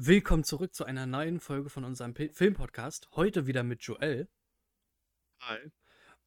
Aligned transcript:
Willkommen 0.00 0.44
zurück 0.44 0.76
zu 0.76 0.84
einer 0.84 1.06
neuen 1.06 1.40
Folge 1.40 1.70
von 1.70 1.82
unserem 1.82 2.14
Filmpodcast. 2.14 3.08
Heute 3.16 3.48
wieder 3.48 3.64
mit 3.64 3.82
Joel. 3.82 4.28
Hi. 5.40 5.72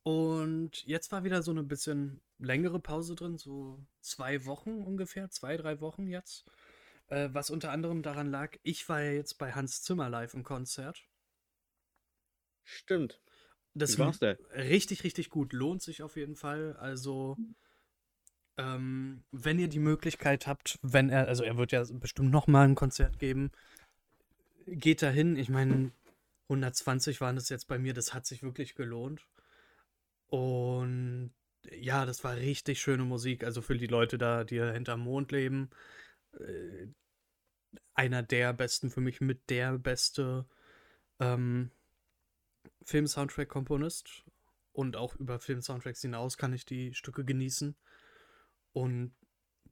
Und 0.04 0.86
jetzt 0.86 1.10
war 1.14 1.24
wieder 1.24 1.42
so 1.42 1.52
eine 1.52 1.64
bisschen 1.64 2.20
längere 2.38 2.82
Pause 2.82 3.16
drin, 3.16 3.38
so 3.38 3.80
zwei 4.02 4.44
Wochen 4.46 4.84
ungefähr, 4.84 5.30
zwei, 5.30 5.56
drei 5.56 5.80
Wochen 5.80 6.08
jetzt. 6.08 6.52
Äh, 7.08 7.30
was 7.32 7.50
unter 7.50 7.72
anderem 7.72 8.02
daran 8.02 8.30
lag, 8.30 8.58
ich 8.64 8.90
war 8.90 9.02
ja 9.02 9.14
jetzt 9.14 9.38
bei 9.38 9.54
Hans 9.54 9.82
Zimmer 9.84 10.10
live 10.10 10.34
im 10.34 10.44
Konzert. 10.44 11.08
Stimmt. 12.66 13.22
Das 13.74 13.98
war 13.98 14.14
richtig, 14.54 15.06
richtig 15.06 15.30
gut. 15.30 15.54
Lohnt 15.54 15.82
sich 15.82 16.04
auf 16.04 16.18
jeden 16.18 16.36
Fall. 16.36 16.76
Also, 16.76 17.38
ähm, 18.62 19.24
wenn 19.32 19.60
ihr 19.60 19.68
die 19.68 19.80
Möglichkeit 19.80 20.48
habt, 20.48 20.78
wenn 20.82 21.10
er, 21.10 21.28
also 21.28 21.44
er 21.44 21.58
wird 21.58 21.72
ja 21.72 21.84
bestimmt 21.92 22.32
nochmal 22.32 22.68
ein 22.68 22.76
Konzert 22.76 23.20
geben, 23.20 23.52
geht 24.68 25.02
da 25.02 25.10
hin. 25.10 25.36
Ich 25.36 25.50
meine, 25.50 25.92
120 26.44 27.22
waren 27.22 27.38
es 27.38 27.50
jetzt 27.50 27.68
bei 27.68 27.80
mir, 27.80 27.94
das 27.94 28.14
hat 28.14 28.26
sich 28.26 28.44
wirklich 28.44 28.76
gelohnt. 28.76 29.26
Und 30.28 31.34
ja, 31.72 32.06
das 32.06 32.24
war 32.24 32.36
richtig 32.36 32.82
schöne 32.82 33.04
Musik. 33.04 33.44
Also 33.44 33.62
für 33.62 33.78
die 33.78 33.88
Leute 33.88 34.18
da, 34.18 34.44
die 34.44 34.62
hinterm 34.62 35.02
Mond 35.02 35.32
leben, 35.32 35.70
äh, 36.40 36.88
einer 37.94 38.24
der 38.24 38.54
besten, 38.54 38.90
für 38.90 39.02
mich 39.02 39.22
mit 39.22 39.50
der 39.50 39.78
beste 39.78 40.46
ähm, 41.20 41.72
Film-Soundtrack-Komponist. 42.84 44.24
Und 44.74 44.96
auch 44.96 45.16
über 45.16 45.40
Film-Soundtracks 45.40 46.02
hinaus 46.02 46.38
kann 46.38 46.54
ich 46.54 46.66
die 46.66 46.94
Stücke 46.94 47.26
genießen. 47.26 47.76
Und 48.74 49.14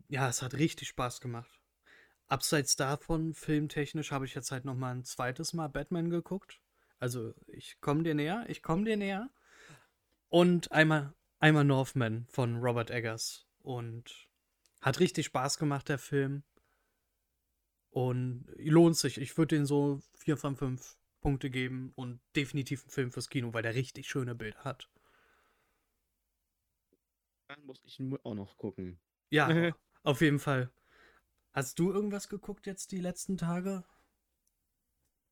ja, 0.08 0.28
es 0.28 0.42
hat 0.42 0.56
richtig 0.56 0.88
Spaß 0.90 1.22
gemacht. 1.22 1.60
Abseits 2.28 2.76
davon, 2.76 3.34
filmtechnisch, 3.34 4.12
habe 4.12 4.26
ich 4.26 4.36
jetzt 4.36 4.52
halt 4.52 4.66
nochmal 4.66 4.96
ein 4.96 5.04
zweites 5.04 5.54
Mal 5.54 5.68
Batman 5.68 6.10
geguckt. 6.10 6.62
Also, 7.00 7.34
ich 7.48 7.80
komme 7.82 8.04
dir 8.04 8.14
näher, 8.14 8.46
ich 8.48 8.62
komme 8.62 8.84
dir 8.84 8.98
näher. 8.98 9.30
Und 10.28 10.72
einmal, 10.72 11.14
einmal 11.40 11.64
Northman 11.64 12.28
von 12.30 12.58
Robert 12.58 12.92
Eggers. 12.92 13.48
Und 13.60 14.28
hat 14.82 15.00
richtig 15.00 15.26
Spaß 15.28 15.58
gemacht, 15.58 15.90
der 15.90 15.98
Film. 15.98 16.44
Und 17.90 18.46
lohnt 18.58 18.98
sich. 18.98 19.20
Ich 19.20 19.38
würde 19.38 19.56
den 19.56 19.66
so 19.66 20.02
4 20.18 20.38
von 20.38 20.56
5 20.56 20.98
Punkte 21.22 21.50
geben 21.50 21.92
und 21.96 22.22
definitiv 22.36 22.86
ein 22.86 22.90
Film 22.90 23.12
fürs 23.12 23.30
Kino, 23.30 23.54
weil 23.54 23.64
der 23.64 23.76
richtig 23.76 24.08
schöne 24.08 24.36
Bilder 24.36 24.64
hat. 24.64 24.90
Muss 27.70 27.84
ich 27.86 28.02
auch 28.24 28.34
noch 28.34 28.58
gucken. 28.58 29.00
Ja, 29.30 29.48
auf 30.04 30.22
jeden 30.22 30.40
Fall. 30.40 30.72
Hast 31.54 31.78
du 31.78 31.92
irgendwas 31.92 32.28
geguckt 32.28 32.66
jetzt 32.66 32.92
die 32.92 33.00
letzten 33.00 33.38
Tage? 33.38 33.84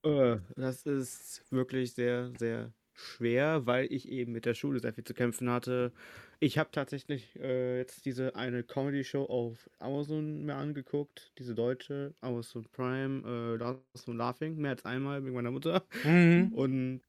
Äh, 0.03 0.38
das 0.55 0.83
ist 0.83 1.52
wirklich 1.52 1.95
sehr, 1.95 2.31
sehr 2.38 2.75
schwer, 2.94 3.66
weil 3.66 3.91
ich 3.91 4.07
eben 4.07 4.33
mit 4.33 4.45
der 4.45 4.53
Schule 4.53 4.79
sehr 4.79 4.94
viel 4.94 5.03
zu 5.03 5.16
kämpfen 5.16 5.49
hatte. 5.49 5.91
Ich 6.39 6.59
habe 6.59 6.69
tatsächlich 6.69 7.35
äh, 7.38 7.79
jetzt 7.79 8.05
diese 8.05 8.35
eine 8.35 8.63
Comedy-Show 8.63 9.23
auf 9.23 9.67
Amazon 9.79 10.45
mir 10.45 10.57
angeguckt, 10.57 11.31
diese 11.39 11.55
deutsche, 11.55 12.13
Amazon 12.22 12.67
Prime, 12.72 13.23
äh, 13.25 13.55
Last 13.55 14.05
von 14.05 14.16
Laughing, 14.16 14.57
mehr 14.57 14.72
als 14.72 14.85
einmal 14.85 15.25
wegen 15.25 15.33
meiner 15.33 15.49
Mutter. 15.49 15.88
Mhm. 16.03 16.51
Und 16.53 17.01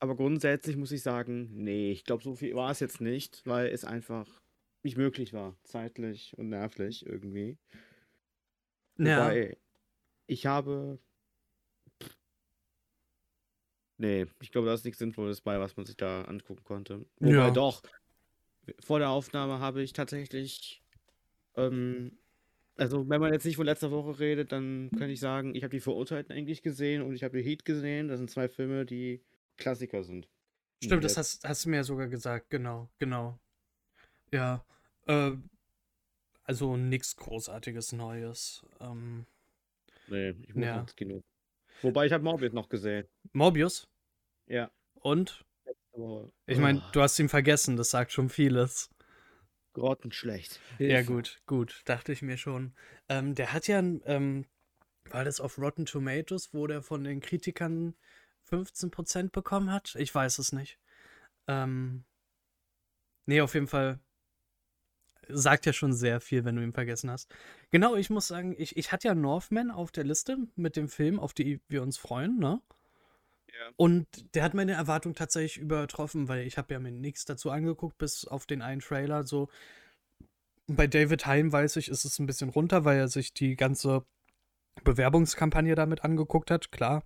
aber 0.00 0.16
grundsätzlich 0.16 0.76
muss 0.76 0.90
ich 0.90 1.02
sagen, 1.02 1.50
nee, 1.52 1.92
ich 1.92 2.02
glaube, 2.02 2.24
so 2.24 2.34
viel 2.34 2.56
war 2.56 2.72
es 2.72 2.80
jetzt 2.80 3.00
nicht, 3.00 3.42
weil 3.44 3.68
es 3.68 3.84
einfach 3.84 4.41
nicht 4.82 4.96
möglich 4.96 5.32
war, 5.32 5.56
zeitlich 5.64 6.36
und 6.36 6.48
nervlich 6.48 7.06
irgendwie. 7.06 7.56
Ja. 8.98 9.26
Wobei, 9.26 9.56
ich 10.26 10.46
habe 10.46 10.98
Nee, 14.02 14.26
ich 14.40 14.50
glaube, 14.50 14.66
da 14.66 14.74
ist 14.74 14.84
nichts 14.84 14.98
Sinnvolles 14.98 15.42
bei, 15.42 15.60
was 15.60 15.76
man 15.76 15.86
sich 15.86 15.96
da 15.96 16.22
angucken 16.22 16.64
konnte. 16.64 17.06
Wobei 17.20 17.34
ja. 17.34 17.50
doch, 17.52 17.82
vor 18.80 18.98
der 18.98 19.10
Aufnahme 19.10 19.60
habe 19.60 19.80
ich 19.80 19.92
tatsächlich, 19.92 20.82
ähm, 21.56 22.18
also 22.76 23.08
wenn 23.08 23.20
man 23.20 23.32
jetzt 23.32 23.44
nicht 23.44 23.54
von 23.54 23.66
letzter 23.66 23.92
Woche 23.92 24.18
redet, 24.18 24.50
dann 24.50 24.90
kann 24.98 25.08
ich 25.08 25.20
sagen, 25.20 25.54
ich 25.54 25.62
habe 25.62 25.70
die 25.70 25.80
Verurteilten 25.80 26.34
eigentlich 26.34 26.62
gesehen 26.62 27.02
und 27.02 27.14
ich 27.14 27.22
habe 27.22 27.38
die 27.38 27.44
Heat 27.44 27.64
gesehen. 27.64 28.08
Das 28.08 28.18
sind 28.18 28.28
zwei 28.28 28.48
Filme, 28.48 28.84
die 28.84 29.22
Klassiker 29.56 30.02
sind. 30.02 30.28
Stimmt, 30.82 31.04
das 31.04 31.16
hast, 31.16 31.44
hast 31.44 31.64
du 31.64 31.68
mir 31.68 31.76
ja 31.76 31.84
sogar 31.84 32.08
gesagt, 32.08 32.50
genau, 32.50 32.90
genau. 32.98 33.38
Ja, 34.32 34.64
äh, 35.06 35.32
also 36.44 36.76
nichts 36.76 37.16
Großartiges 37.16 37.92
Neues. 37.92 38.64
Ähm, 38.80 39.26
nee, 40.08 40.30
ich 40.30 40.54
muss 40.54 40.64
ja. 40.64 40.80
ins 40.80 40.96
Kino. 40.96 41.22
Wobei 41.82 42.06
ich 42.06 42.12
habe 42.12 42.24
Morbius 42.24 42.52
noch 42.52 42.68
gesehen. 42.68 43.06
Morbius? 43.32 43.88
Ja. 44.46 44.70
Und? 44.94 45.44
Ich 46.46 46.58
meine, 46.58 46.78
oh. 46.78 46.90
du 46.92 47.02
hast 47.02 47.18
ihn 47.18 47.28
vergessen, 47.28 47.76
das 47.76 47.90
sagt 47.90 48.12
schon 48.12 48.30
vieles. 48.30 48.90
Grottenschlecht. 49.74 50.60
Hilfe. 50.78 50.92
Ja, 50.92 51.02
gut, 51.02 51.42
gut, 51.46 51.82
dachte 51.84 52.12
ich 52.12 52.22
mir 52.22 52.36
schon. 52.36 52.74
Ähm, 53.08 53.34
der 53.34 53.52
hat 53.52 53.68
ja, 53.68 53.78
ähm, 53.78 54.46
war 55.10 55.24
das 55.24 55.40
auf 55.40 55.58
Rotten 55.58 55.86
Tomatoes, 55.86 56.52
wo 56.54 56.66
der 56.66 56.82
von 56.82 57.04
den 57.04 57.20
Kritikern 57.20 57.94
15% 58.50 59.30
bekommen 59.30 59.70
hat? 59.70 59.94
Ich 59.96 60.14
weiß 60.14 60.38
es 60.38 60.52
nicht. 60.52 60.78
Ähm, 61.46 62.04
nee, 63.26 63.40
auf 63.40 63.54
jeden 63.54 63.66
Fall 63.66 63.98
sagt 65.28 65.66
ja 65.66 65.72
schon 65.72 65.92
sehr 65.92 66.20
viel, 66.20 66.44
wenn 66.44 66.56
du 66.56 66.62
ihn 66.62 66.72
vergessen 66.72 67.10
hast. 67.10 67.32
Genau, 67.70 67.94
ich 67.96 68.10
muss 68.10 68.28
sagen, 68.28 68.54
ich, 68.58 68.76
ich 68.76 68.92
hatte 68.92 69.08
ja 69.08 69.14
Northman 69.14 69.70
auf 69.70 69.92
der 69.92 70.04
Liste 70.04 70.38
mit 70.56 70.76
dem 70.76 70.88
Film, 70.88 71.18
auf 71.20 71.32
die 71.32 71.60
wir 71.68 71.82
uns 71.82 71.96
freuen, 71.96 72.38
ne? 72.38 72.60
Und 73.76 74.06
der 74.34 74.42
hat 74.42 74.54
meine 74.54 74.72
Erwartung 74.72 75.14
tatsächlich 75.14 75.58
übertroffen, 75.58 76.28
weil 76.28 76.46
ich 76.46 76.58
habe 76.58 76.74
ja 76.74 76.80
mir 76.80 76.90
nichts 76.90 77.24
dazu 77.24 77.50
angeguckt, 77.50 77.98
bis 77.98 78.26
auf 78.26 78.46
den 78.46 78.62
einen 78.62 78.80
Trailer. 78.80 79.24
So 79.24 79.48
bei 80.66 80.86
David 80.86 81.26
Hein 81.26 81.52
weiß 81.52 81.76
ich, 81.76 81.88
ist 81.88 82.04
es 82.04 82.18
ein 82.18 82.26
bisschen 82.26 82.48
runter, 82.48 82.84
weil 82.84 82.98
er 82.98 83.08
sich 83.08 83.34
die 83.34 83.56
ganze 83.56 84.04
Bewerbungskampagne 84.84 85.74
damit 85.74 86.04
angeguckt 86.04 86.50
hat. 86.50 86.72
Klar, 86.72 87.04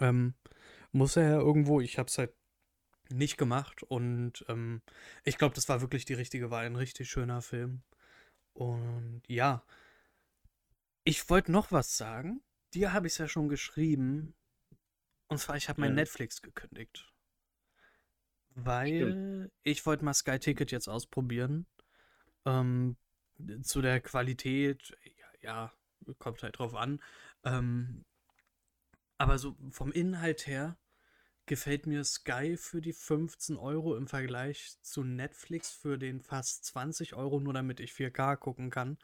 ähm, 0.00 0.34
muss 0.92 1.16
er 1.16 1.24
ja 1.24 1.38
irgendwo. 1.38 1.80
Ich 1.80 1.98
habe 1.98 2.08
es 2.08 2.18
halt 2.18 2.32
nicht 3.10 3.36
gemacht 3.38 3.82
und 3.82 4.44
ähm, 4.48 4.82
ich 5.24 5.38
glaube, 5.38 5.54
das 5.54 5.68
war 5.68 5.80
wirklich 5.80 6.04
die 6.04 6.14
richtige 6.14 6.50
Wahl. 6.50 6.66
Ein 6.66 6.76
richtig 6.76 7.10
schöner 7.10 7.42
Film. 7.42 7.82
Und 8.52 9.22
ja, 9.26 9.64
ich 11.04 11.28
wollte 11.30 11.52
noch 11.52 11.72
was 11.72 11.96
sagen. 11.96 12.42
Dir 12.74 12.92
habe 12.92 13.06
ich 13.06 13.14
es 13.14 13.18
ja 13.18 13.28
schon 13.28 13.48
geschrieben. 13.48 14.34
Und 15.28 15.38
zwar, 15.38 15.56
ich 15.56 15.68
habe 15.68 15.80
mein 15.80 15.90
ja. 15.90 15.96
Netflix 15.96 16.42
gekündigt. 16.42 17.10
Weil 18.50 18.88
Stimmt. 18.88 19.52
ich 19.62 19.86
wollte 19.86 20.04
mal 20.04 20.14
Sky 20.14 20.38
Ticket 20.38 20.70
jetzt 20.70 20.88
ausprobieren. 20.88 21.66
Ähm, 22.44 22.96
zu 23.62 23.80
der 23.80 24.00
Qualität, 24.00 24.96
ja, 25.16 25.26
ja, 25.40 25.72
kommt 26.18 26.42
halt 26.42 26.58
drauf 26.58 26.74
an. 26.74 27.00
Ähm, 27.44 28.04
aber 29.16 29.38
so 29.38 29.56
vom 29.70 29.92
Inhalt 29.92 30.46
her 30.46 30.76
gefällt 31.48 31.86
mir 31.86 32.04
Sky 32.04 32.56
für 32.56 32.80
die 32.80 32.92
15 32.92 33.56
Euro 33.56 33.96
im 33.96 34.06
Vergleich 34.06 34.76
zu 34.82 35.02
Netflix 35.02 35.70
für 35.70 35.98
den 35.98 36.20
fast 36.20 36.64
20 36.66 37.14
Euro, 37.14 37.40
nur 37.40 37.54
damit 37.54 37.80
ich 37.80 37.92
4K 37.92 38.36
gucken 38.36 38.70
kann. 38.70 38.98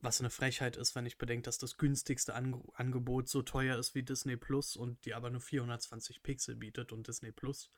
Was 0.00 0.20
eine 0.20 0.30
Frechheit 0.30 0.76
ist, 0.76 0.96
wenn 0.96 1.06
ich 1.06 1.18
bedenke, 1.18 1.42
dass 1.42 1.58
das 1.58 1.76
günstigste 1.76 2.34
An 2.34 2.60
Angebot 2.74 3.28
so 3.28 3.42
teuer 3.42 3.78
ist 3.78 3.94
wie 3.94 4.02
Disney 4.02 4.36
Plus 4.36 4.76
und 4.76 5.04
die 5.04 5.14
aber 5.14 5.30
nur 5.30 5.40
420 5.40 6.22
Pixel 6.22 6.56
bietet 6.56 6.90
und 6.92 7.06
Disney 7.06 7.30
Plus 7.30 7.70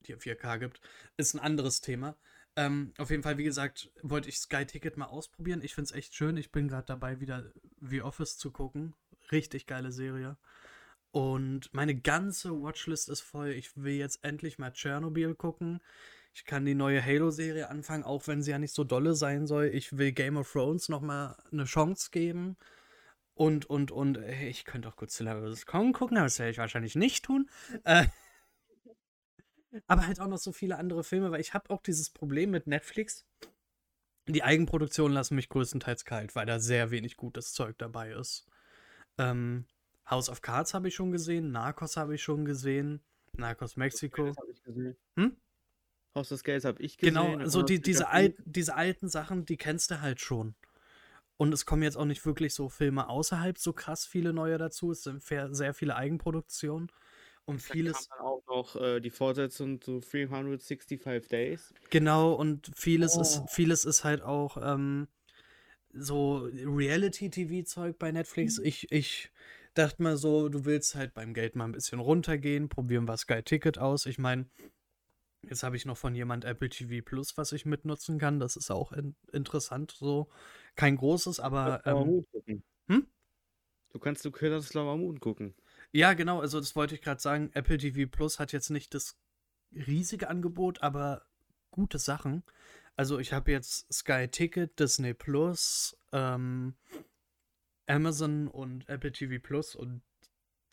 die 0.00 0.16
4K 0.16 0.58
gibt, 0.58 0.80
ist 1.16 1.34
ein 1.34 1.40
anderes 1.40 1.80
Thema. 1.80 2.16
Ähm, 2.56 2.92
auf 2.98 3.10
jeden 3.10 3.22
Fall, 3.22 3.38
wie 3.38 3.44
gesagt, 3.44 3.90
wollte 4.02 4.28
ich 4.28 4.38
Sky 4.38 4.64
Ticket 4.64 4.96
mal 4.96 5.06
ausprobieren. 5.06 5.62
Ich 5.62 5.74
finde 5.74 5.90
es 5.90 5.92
echt 5.92 6.14
schön. 6.14 6.36
Ich 6.36 6.50
bin 6.50 6.68
gerade 6.68 6.86
dabei, 6.86 7.20
wieder 7.20 7.52
The 7.80 8.02
Office 8.02 8.36
zu 8.38 8.50
gucken. 8.50 8.94
Richtig 9.30 9.66
geile 9.66 9.92
Serie. 9.92 10.36
Und 11.10 11.72
meine 11.72 11.94
ganze 11.94 12.50
Watchlist 12.62 13.08
ist 13.08 13.20
voll. 13.20 13.48
Ich 13.50 13.76
will 13.76 13.94
jetzt 13.94 14.22
endlich 14.24 14.58
mal 14.58 14.72
Tschernobyl 14.72 15.34
gucken. 15.34 15.80
Ich 16.34 16.44
kann 16.44 16.66
die 16.66 16.74
neue 16.74 17.04
Halo-Serie 17.04 17.68
anfangen, 17.68 18.04
auch 18.04 18.26
wenn 18.26 18.42
sie 18.42 18.50
ja 18.50 18.58
nicht 18.58 18.74
so 18.74 18.84
dolle 18.84 19.14
sein 19.14 19.46
soll. 19.46 19.66
Ich 19.66 19.96
will 19.96 20.12
Game 20.12 20.36
of 20.36 20.52
Thrones 20.52 20.88
nochmal 20.88 21.36
eine 21.50 21.64
Chance 21.64 22.10
geben. 22.12 22.56
Und, 23.34 23.66
und, 23.66 23.90
und, 23.90 24.18
ich 24.18 24.64
könnte 24.64 24.88
auch 24.88 24.96
Godzilla 24.96 25.40
vs. 25.40 25.64
Kong 25.64 25.92
gucken, 25.92 26.16
aber 26.16 26.26
das 26.26 26.38
werde 26.38 26.50
ich 26.50 26.58
wahrscheinlich 26.58 26.96
nicht 26.96 27.24
tun. 27.24 27.48
Äh, 27.84 28.06
aber 29.86 30.06
halt 30.06 30.20
auch 30.20 30.26
noch 30.26 30.38
so 30.38 30.52
viele 30.52 30.76
andere 30.76 31.04
Filme, 31.04 31.30
weil 31.30 31.40
ich 31.40 31.54
habe 31.54 31.70
auch 31.70 31.82
dieses 31.82 32.10
Problem 32.10 32.50
mit 32.50 32.66
Netflix. 32.66 33.24
Die 34.26 34.42
Eigenproduktionen 34.42 35.14
lassen 35.14 35.36
mich 35.36 35.48
größtenteils 35.48 36.04
kalt, 36.04 36.34
weil 36.34 36.46
da 36.46 36.58
sehr 36.58 36.90
wenig 36.90 37.16
gutes 37.16 37.52
Zeug 37.52 37.78
dabei 37.78 38.12
ist. 38.12 38.46
Ähm, 39.18 39.66
House 40.10 40.28
of 40.28 40.42
Cards 40.42 40.74
habe 40.74 40.88
ich 40.88 40.94
schon 40.94 41.12
gesehen, 41.12 41.52
Narcos 41.52 41.96
habe 41.96 42.14
ich 42.14 42.22
schon 42.22 42.44
gesehen, 42.44 43.00
Narcos 43.36 43.76
Mexico. 43.76 44.34
Hm? 45.16 45.36
Haus 46.14 46.28
des 46.30 46.42
Gelds 46.44 46.64
habe 46.64 46.82
ich 46.82 46.96
gesehen. 46.96 47.14
Genau, 47.14 47.46
so 47.46 47.62
die, 47.62 47.80
diese, 47.80 48.08
Al 48.08 48.34
diese 48.44 48.74
alten 48.74 49.08
Sachen, 49.08 49.44
die 49.44 49.56
kennst 49.56 49.90
du 49.90 50.00
halt 50.00 50.20
schon. 50.20 50.54
Und 51.36 51.52
es 51.52 51.66
kommen 51.66 51.82
jetzt 51.82 51.96
auch 51.96 52.04
nicht 52.04 52.24
wirklich 52.26 52.52
so 52.52 52.68
Filme 52.68 53.08
außerhalb 53.08 53.58
so 53.58 53.72
krass 53.72 54.04
viele 54.04 54.32
neue 54.32 54.58
dazu. 54.58 54.90
Es 54.90 55.04
sind 55.04 55.22
sehr 55.22 55.72
viele 55.72 55.94
Eigenproduktionen. 55.94 56.90
Und 57.44 57.62
vieles. 57.62 58.08
Da 58.08 58.16
kam 58.16 58.18
dann 58.18 58.26
auch 58.26 58.46
noch 58.46 58.76
äh, 58.76 59.00
die 59.00 59.10
Fortsetzung 59.10 59.80
zu 59.80 60.00
365 60.00 61.28
Days. 61.28 61.72
Genau, 61.88 62.32
und 62.34 62.70
vieles, 62.76 63.16
oh. 63.16 63.22
ist, 63.22 63.42
vieles 63.48 63.86
ist 63.86 64.04
halt 64.04 64.20
auch 64.20 64.58
ähm, 64.60 65.08
so 65.94 66.48
Reality-TV-Zeug 66.52 67.98
bei 67.98 68.12
Netflix. 68.12 68.58
Mhm. 68.58 68.66
Ich, 68.66 68.92
ich 68.92 69.30
dachte 69.78 70.02
mal 70.02 70.16
so, 70.16 70.48
du 70.48 70.64
willst 70.64 70.94
halt 70.94 71.14
beim 71.14 71.32
Geld 71.34 71.56
mal 71.56 71.64
ein 71.64 71.72
bisschen 71.72 72.00
runtergehen, 72.00 72.68
probieren 72.68 73.06
wir 73.06 73.16
Sky 73.16 73.42
Ticket 73.42 73.78
aus. 73.78 74.06
Ich 74.06 74.18
meine, 74.18 74.46
jetzt 75.42 75.62
habe 75.62 75.76
ich 75.76 75.86
noch 75.86 75.96
von 75.96 76.14
jemand 76.14 76.44
Apple 76.44 76.68
TV 76.68 77.04
Plus, 77.04 77.36
was 77.36 77.52
ich 77.52 77.64
mitnutzen 77.64 78.18
kann. 78.18 78.40
Das 78.40 78.56
ist 78.56 78.70
auch 78.70 78.92
in, 78.92 79.14
interessant 79.32 79.92
so. 79.92 80.28
Kein 80.76 80.96
großes, 80.96 81.40
aber. 81.40 81.82
Ähm, 81.86 82.24
hm? 82.88 83.06
Du 83.90 83.98
kannst 83.98 84.24
du 84.24 84.30
kannst 84.30 84.68
Flower 84.68 84.96
Moon 84.96 85.20
gucken. 85.20 85.54
Ja, 85.92 86.12
genau, 86.12 86.40
also 86.40 86.60
das 86.60 86.76
wollte 86.76 86.94
ich 86.94 87.02
gerade 87.02 87.20
sagen. 87.20 87.50
Apple 87.54 87.78
TV 87.78 88.10
Plus 88.10 88.38
hat 88.38 88.52
jetzt 88.52 88.70
nicht 88.70 88.94
das 88.94 89.16
riesige 89.72 90.28
Angebot, 90.28 90.82
aber 90.82 91.26
gute 91.70 91.98
Sachen. 91.98 92.42
Also 92.96 93.18
ich 93.18 93.32
habe 93.32 93.52
jetzt 93.52 93.92
Sky 93.92 94.28
Ticket, 94.28 94.78
Disney 94.80 95.14
Plus, 95.14 95.96
ähm, 96.12 96.74
Amazon 97.88 98.48
und 98.48 98.88
Apple 98.88 99.12
TV 99.12 99.42
Plus 99.42 99.74
und 99.74 100.02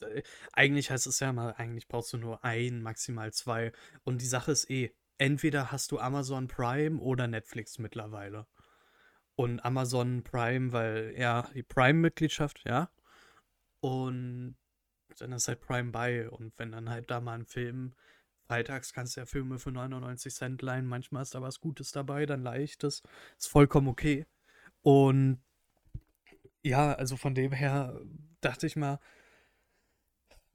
äh, 0.01 0.23
eigentlich 0.53 0.91
heißt 0.91 1.07
es 1.07 1.19
ja 1.19 1.33
mal, 1.33 1.53
eigentlich 1.53 1.87
brauchst 1.87 2.13
du 2.13 2.17
nur 2.17 2.43
ein, 2.43 2.81
maximal 2.81 3.31
zwei. 3.33 3.71
Und 4.03 4.21
die 4.21 4.27
Sache 4.27 4.51
ist 4.51 4.69
eh, 4.69 4.93
entweder 5.17 5.71
hast 5.71 5.91
du 5.91 5.99
Amazon 5.99 6.47
Prime 6.47 6.99
oder 6.99 7.27
Netflix 7.27 7.79
mittlerweile. 7.79 8.47
Und 9.35 9.63
Amazon 9.65 10.23
Prime, 10.23 10.71
weil 10.71 11.13
ja, 11.17 11.49
die 11.53 11.63
Prime-Mitgliedschaft, 11.63 12.63
ja. 12.65 12.89
Und 13.81 14.55
dann 15.19 15.31
ist 15.33 15.47
halt 15.47 15.61
Prime 15.61 15.91
bei. 15.91 16.29
Und 16.29 16.53
wenn 16.57 16.71
dann 16.71 16.89
halt 16.89 17.11
da 17.11 17.19
mal 17.21 17.39
ein 17.39 17.45
Film, 17.45 17.95
freitags 18.47 18.93
kannst 18.93 19.15
du 19.15 19.21
ja 19.21 19.25
Filme 19.25 19.59
für 19.59 19.71
99 19.71 20.33
Cent 20.33 20.61
leihen, 20.61 20.85
manchmal 20.85 21.23
ist 21.23 21.35
da 21.35 21.41
was 21.41 21.59
Gutes 21.59 21.91
dabei, 21.91 22.25
dann 22.25 22.43
leichtes. 22.43 23.03
Ist 23.37 23.47
vollkommen 23.47 23.87
okay. 23.87 24.25
Und 24.81 25.41
ja, 26.65 26.93
also 26.93 27.15
von 27.15 27.35
dem 27.35 27.51
her 27.51 28.01
dachte 28.41 28.65
ich 28.67 28.75
mal, 28.75 28.99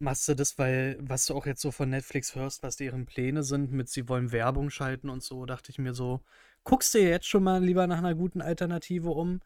machst 0.00 0.28
du 0.28 0.34
das, 0.34 0.58
weil, 0.58 0.96
was 1.00 1.26
du 1.26 1.34
auch 1.34 1.46
jetzt 1.46 1.60
so 1.62 1.70
von 1.70 1.90
Netflix 1.90 2.34
hörst, 2.34 2.62
was 2.62 2.76
deren 2.76 3.06
Pläne 3.06 3.42
sind, 3.44 3.70
mit 3.72 3.88
sie 3.88 4.08
wollen 4.08 4.32
Werbung 4.32 4.70
schalten 4.70 5.08
und 5.08 5.22
so, 5.22 5.46
dachte 5.46 5.70
ich 5.70 5.78
mir 5.78 5.94
so, 5.94 6.20
guckst 6.64 6.94
du 6.94 6.98
jetzt 7.00 7.26
schon 7.26 7.44
mal 7.44 7.62
lieber 7.62 7.86
nach 7.86 7.98
einer 7.98 8.14
guten 8.14 8.42
Alternative 8.42 9.10
um. 9.10 9.40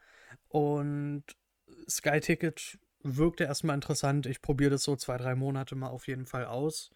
Und 0.49 1.23
Sky 1.89 2.19
Ticket 2.19 2.79
wirkte 3.03 3.43
erstmal 3.45 3.75
interessant. 3.75 4.25
Ich 4.25 4.41
probiere 4.41 4.71
das 4.71 4.83
so 4.83 4.95
zwei, 4.95 5.17
drei 5.17 5.35
Monate 5.35 5.75
mal 5.75 5.89
auf 5.89 6.07
jeden 6.07 6.25
Fall 6.25 6.45
aus. 6.45 6.91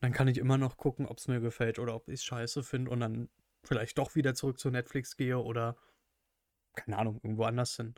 dann 0.00 0.12
kann 0.12 0.28
ich 0.28 0.38
immer 0.38 0.58
noch 0.58 0.76
gucken, 0.76 1.06
ob 1.06 1.18
es 1.18 1.28
mir 1.28 1.40
gefällt 1.40 1.78
oder 1.78 1.94
ob 1.96 2.08
ich 2.08 2.20
es 2.20 2.24
scheiße 2.24 2.62
finde 2.64 2.90
und 2.90 3.00
dann 3.00 3.30
vielleicht 3.64 3.98
doch 3.98 4.14
wieder 4.16 4.34
zurück 4.34 4.58
zu 4.60 4.70
Netflix 4.70 5.16
gehe 5.16 5.38
oder 5.38 5.76
keine 6.74 6.98
Ahnung, 6.98 7.20
irgendwo 7.22 7.44
anders 7.44 7.76
hin. 7.76 7.94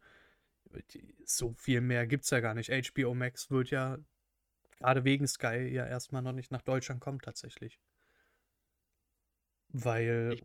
So 1.24 1.54
viel 1.54 1.80
mehr 1.80 2.06
gibt 2.06 2.24
es 2.24 2.30
ja 2.30 2.40
gar 2.40 2.54
nicht. 2.54 2.70
HBO 2.70 3.14
Max 3.14 3.50
wird 3.50 3.70
ja 3.70 3.98
gerade 4.78 5.04
wegen 5.04 5.26
Sky 5.26 5.68
ja 5.68 5.86
erstmal 5.86 6.22
noch 6.22 6.32
nicht 6.32 6.50
nach 6.50 6.62
Deutschland 6.62 7.00
kommen 7.00 7.20
tatsächlich. 7.20 7.80
Weil. 9.68 10.38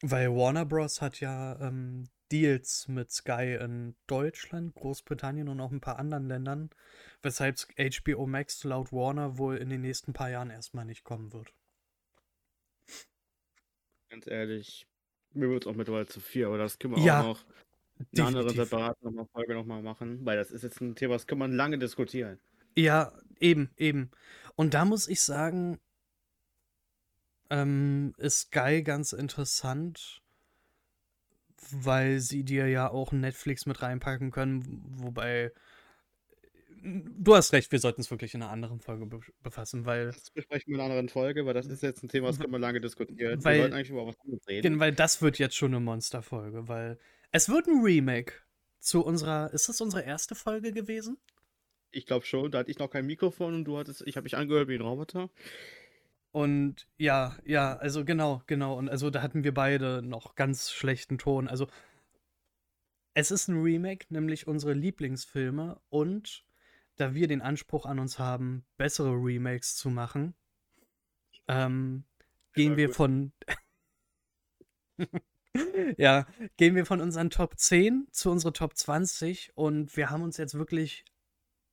Weil 0.00 0.34
Warner 0.34 0.64
Bros. 0.64 1.00
hat 1.00 1.20
ja 1.20 1.60
ähm, 1.60 2.08
Deals 2.32 2.88
mit 2.88 3.12
Sky 3.12 3.58
in 3.60 3.94
Deutschland, 4.06 4.74
Großbritannien 4.74 5.48
und 5.48 5.60
auch 5.60 5.70
ein 5.70 5.82
paar 5.82 5.98
anderen 5.98 6.26
Ländern, 6.26 6.70
weshalb 7.22 7.58
HBO 7.76 8.26
Max 8.26 8.64
laut 8.64 8.90
Warner 8.90 9.38
wohl 9.38 9.58
in 9.58 9.68
den 9.68 9.82
nächsten 9.82 10.14
paar 10.14 10.30
Jahren 10.30 10.50
erstmal 10.50 10.86
nicht 10.86 11.04
kommen 11.04 11.32
wird. 11.32 11.52
Ganz 14.08 14.26
ehrlich, 14.26 14.86
mir 15.34 15.50
wird 15.50 15.64
es 15.64 15.66
auch 15.66 15.76
mittlerweile 15.76 16.06
zu 16.06 16.20
viel, 16.20 16.46
aber 16.46 16.58
das 16.58 16.78
können 16.78 16.96
wir 16.96 17.02
ja, 17.02 17.20
auch 17.20 17.26
noch 17.26 17.44
eine 18.16 18.26
andere 18.26 18.50
separate 18.50 18.98
Folge 19.32 19.54
nochmal 19.54 19.82
machen, 19.82 20.24
weil 20.24 20.36
das 20.36 20.50
ist 20.50 20.62
jetzt 20.62 20.80
ein 20.80 20.94
Thema, 20.94 21.14
das 21.14 21.26
kann 21.26 21.38
man 21.38 21.52
lange 21.52 21.78
diskutieren. 21.78 22.38
Ja, 22.76 23.12
eben, 23.40 23.70
eben. 23.76 24.10
Und 24.56 24.74
da 24.74 24.84
muss 24.84 25.08
ich 25.08 25.20
sagen, 25.20 25.78
ähm, 27.50 28.14
ist 28.18 28.48
Sky 28.48 28.82
ganz 28.82 29.12
interessant 29.12 30.22
weil 31.70 32.20
sie 32.20 32.44
dir 32.44 32.68
ja 32.68 32.90
auch 32.90 33.12
Netflix 33.12 33.66
mit 33.66 33.82
reinpacken 33.82 34.30
können, 34.30 34.64
wobei 34.96 35.52
du 36.82 37.36
hast 37.36 37.52
recht, 37.52 37.70
wir 37.70 37.78
sollten 37.78 38.00
es 38.00 38.10
wirklich 38.10 38.34
in 38.34 38.42
einer 38.42 38.50
anderen 38.50 38.80
Folge 38.80 39.06
be 39.06 39.20
befassen, 39.42 39.86
weil. 39.86 40.06
Das 40.06 40.30
besprechen 40.30 40.68
wir 40.68 40.74
in 40.74 40.80
einer 40.80 40.90
anderen 40.90 41.08
Folge, 41.08 41.46
weil 41.46 41.54
das 41.54 41.66
ist 41.66 41.82
jetzt 41.82 42.02
ein 42.02 42.08
Thema, 42.08 42.26
das 42.26 42.40
können 42.40 42.52
wir 42.52 42.58
lange 42.58 42.80
diskutieren. 42.80 43.42
Weil, 43.44 43.54
wir 43.54 43.62
sollten 43.62 43.74
eigentlich 43.74 43.90
über 43.90 44.06
was 44.06 44.18
anderes 44.20 44.48
reden. 44.48 44.80
Weil 44.80 44.92
das 44.92 45.22
wird 45.22 45.38
jetzt 45.38 45.56
schon 45.56 45.72
eine 45.72 45.80
Monsterfolge, 45.80 46.66
weil 46.66 46.98
es 47.32 47.48
wird 47.48 47.66
ein 47.66 47.82
Remake 47.82 48.34
zu 48.78 49.04
unserer. 49.04 49.52
Ist 49.52 49.68
das 49.68 49.80
unsere 49.80 50.02
erste 50.02 50.34
Folge 50.34 50.72
gewesen? 50.72 51.18
Ich 51.90 52.06
glaube 52.06 52.24
schon, 52.24 52.50
da 52.50 52.58
hatte 52.58 52.70
ich 52.70 52.78
noch 52.78 52.90
kein 52.90 53.06
Mikrofon 53.06 53.54
und 53.54 53.64
du 53.64 53.76
hattest, 53.76 54.02
ich 54.06 54.16
habe 54.16 54.24
mich 54.24 54.36
angehört 54.36 54.68
wie 54.68 54.76
ein 54.76 54.80
Roboter. 54.80 55.28
Und 56.30 56.86
ja, 56.96 57.36
ja, 57.44 57.76
also 57.76 58.04
genau, 58.04 58.42
genau. 58.46 58.78
Und 58.78 58.88
also 58.88 59.10
da 59.10 59.20
hatten 59.20 59.44
wir 59.44 59.52
beide 59.52 60.00
noch 60.02 60.34
ganz 60.34 60.70
schlechten 60.70 61.18
Ton. 61.18 61.48
Also 61.48 61.66
es 63.14 63.30
ist 63.30 63.48
ein 63.48 63.60
Remake, 63.60 64.06
nämlich 64.08 64.46
unsere 64.46 64.72
Lieblingsfilme. 64.72 65.80
Und 65.90 66.44
da 66.96 67.14
wir 67.14 67.28
den 67.28 67.42
Anspruch 67.42 67.84
an 67.84 67.98
uns 67.98 68.18
haben, 68.18 68.64
bessere 68.78 69.12
Remakes 69.12 69.76
zu 69.76 69.90
machen, 69.90 70.34
ähm, 71.48 72.04
gehen 72.54 72.76
wir 72.76 72.90
von. 72.90 73.32
ja, 75.96 76.26
gehen 76.56 76.74
wir 76.74 76.86
von 76.86 77.00
unseren 77.00 77.30
Top 77.30 77.58
10 77.58 78.08
zu 78.10 78.30
unseren 78.30 78.54
Top 78.54 78.76
20 78.76 79.52
und 79.54 79.96
wir 79.96 80.10
haben 80.10 80.22
uns 80.22 80.36
jetzt 80.36 80.54
wirklich 80.54 81.04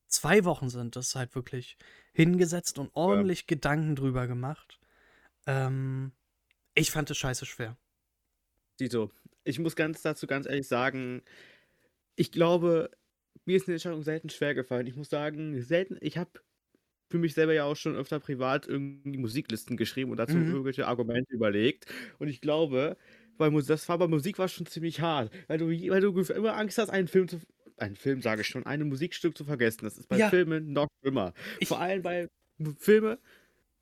zwei 0.10 0.44
Wochen 0.44 0.70
sind 0.70 0.96
das 0.96 1.16
halt 1.16 1.36
wirklich 1.36 1.78
hingesetzt 2.14 2.80
und 2.80 2.90
ordentlich 2.94 3.42
ja. 3.42 3.46
Gedanken 3.48 3.96
drüber 3.96 4.28
gemacht. 4.28 4.80
Ähm, 5.46 6.12
ich 6.76 6.92
fand 6.92 7.10
es 7.10 7.18
scheiße 7.18 7.46
schwer. 7.46 7.78
Dito, 8.80 9.12
ich 9.44 9.60
muss 9.60 9.76
ganz 9.76 10.02
dazu 10.02 10.28
ganz 10.28 10.46
ehrlich 10.46 10.68
sagen, 10.68 11.22
ich 12.16 12.32
glaube, 12.32 12.92
mir 13.46 13.58
ist 13.58 13.68
eine 13.68 13.76
Entscheidung 13.76 14.04
selten 14.04 14.30
schwer 14.30 14.54
gefallen. 14.54 14.88
Ich 14.88 14.96
muss 14.96 15.10
sagen, 15.10 15.62
selten, 15.62 15.98
ich 16.02 16.18
habe 16.18 16.32
für 17.10 17.18
mich 17.18 17.34
selber 17.34 17.54
ja 17.54 17.64
auch 17.64 17.76
schon 17.76 17.96
öfter 17.96 18.20
privat 18.20 18.68
irgendwie 18.68 19.18
Musiklisten 19.18 19.78
geschrieben 19.78 20.12
und 20.12 20.18
dazu 20.18 20.36
mhm. 20.36 20.52
irgendwelche 20.52 20.88
Argumente 20.88 21.34
überlegt. 21.34 21.86
Und 22.20 22.28
ich 22.28 22.42
glaube, 22.42 22.98
weil 23.40 23.52
das 23.64 23.88
war 23.90 23.98
bei 23.98 24.08
Musik 24.08 24.38
war 24.38 24.48
schon 24.48 24.66
ziemlich 24.66 25.02
hart, 25.02 25.32
weil 25.48 25.58
du, 25.58 25.68
weil 25.70 26.02
du 26.02 26.20
immer 26.34 26.56
Angst 26.56 26.78
hast, 26.78 26.90
einen 26.90 27.08
Film 27.08 27.28
zu, 27.28 27.40
ein 27.78 27.96
Film, 27.96 28.22
sage 28.22 28.42
ich 28.42 28.48
schon, 28.48 28.66
ein 28.66 28.88
Musikstück 28.88 29.38
zu 29.38 29.46
vergessen. 29.46 29.80
Das 29.84 29.98
ist 29.98 30.08
bei 30.08 30.18
ja. 30.18 30.30
Filmen 30.30 30.74
noch 30.74 30.88
schlimmer. 31.02 31.34
Vor 31.64 31.80
allem 31.80 32.02
bei 32.02 32.28
Filmen 32.78 33.18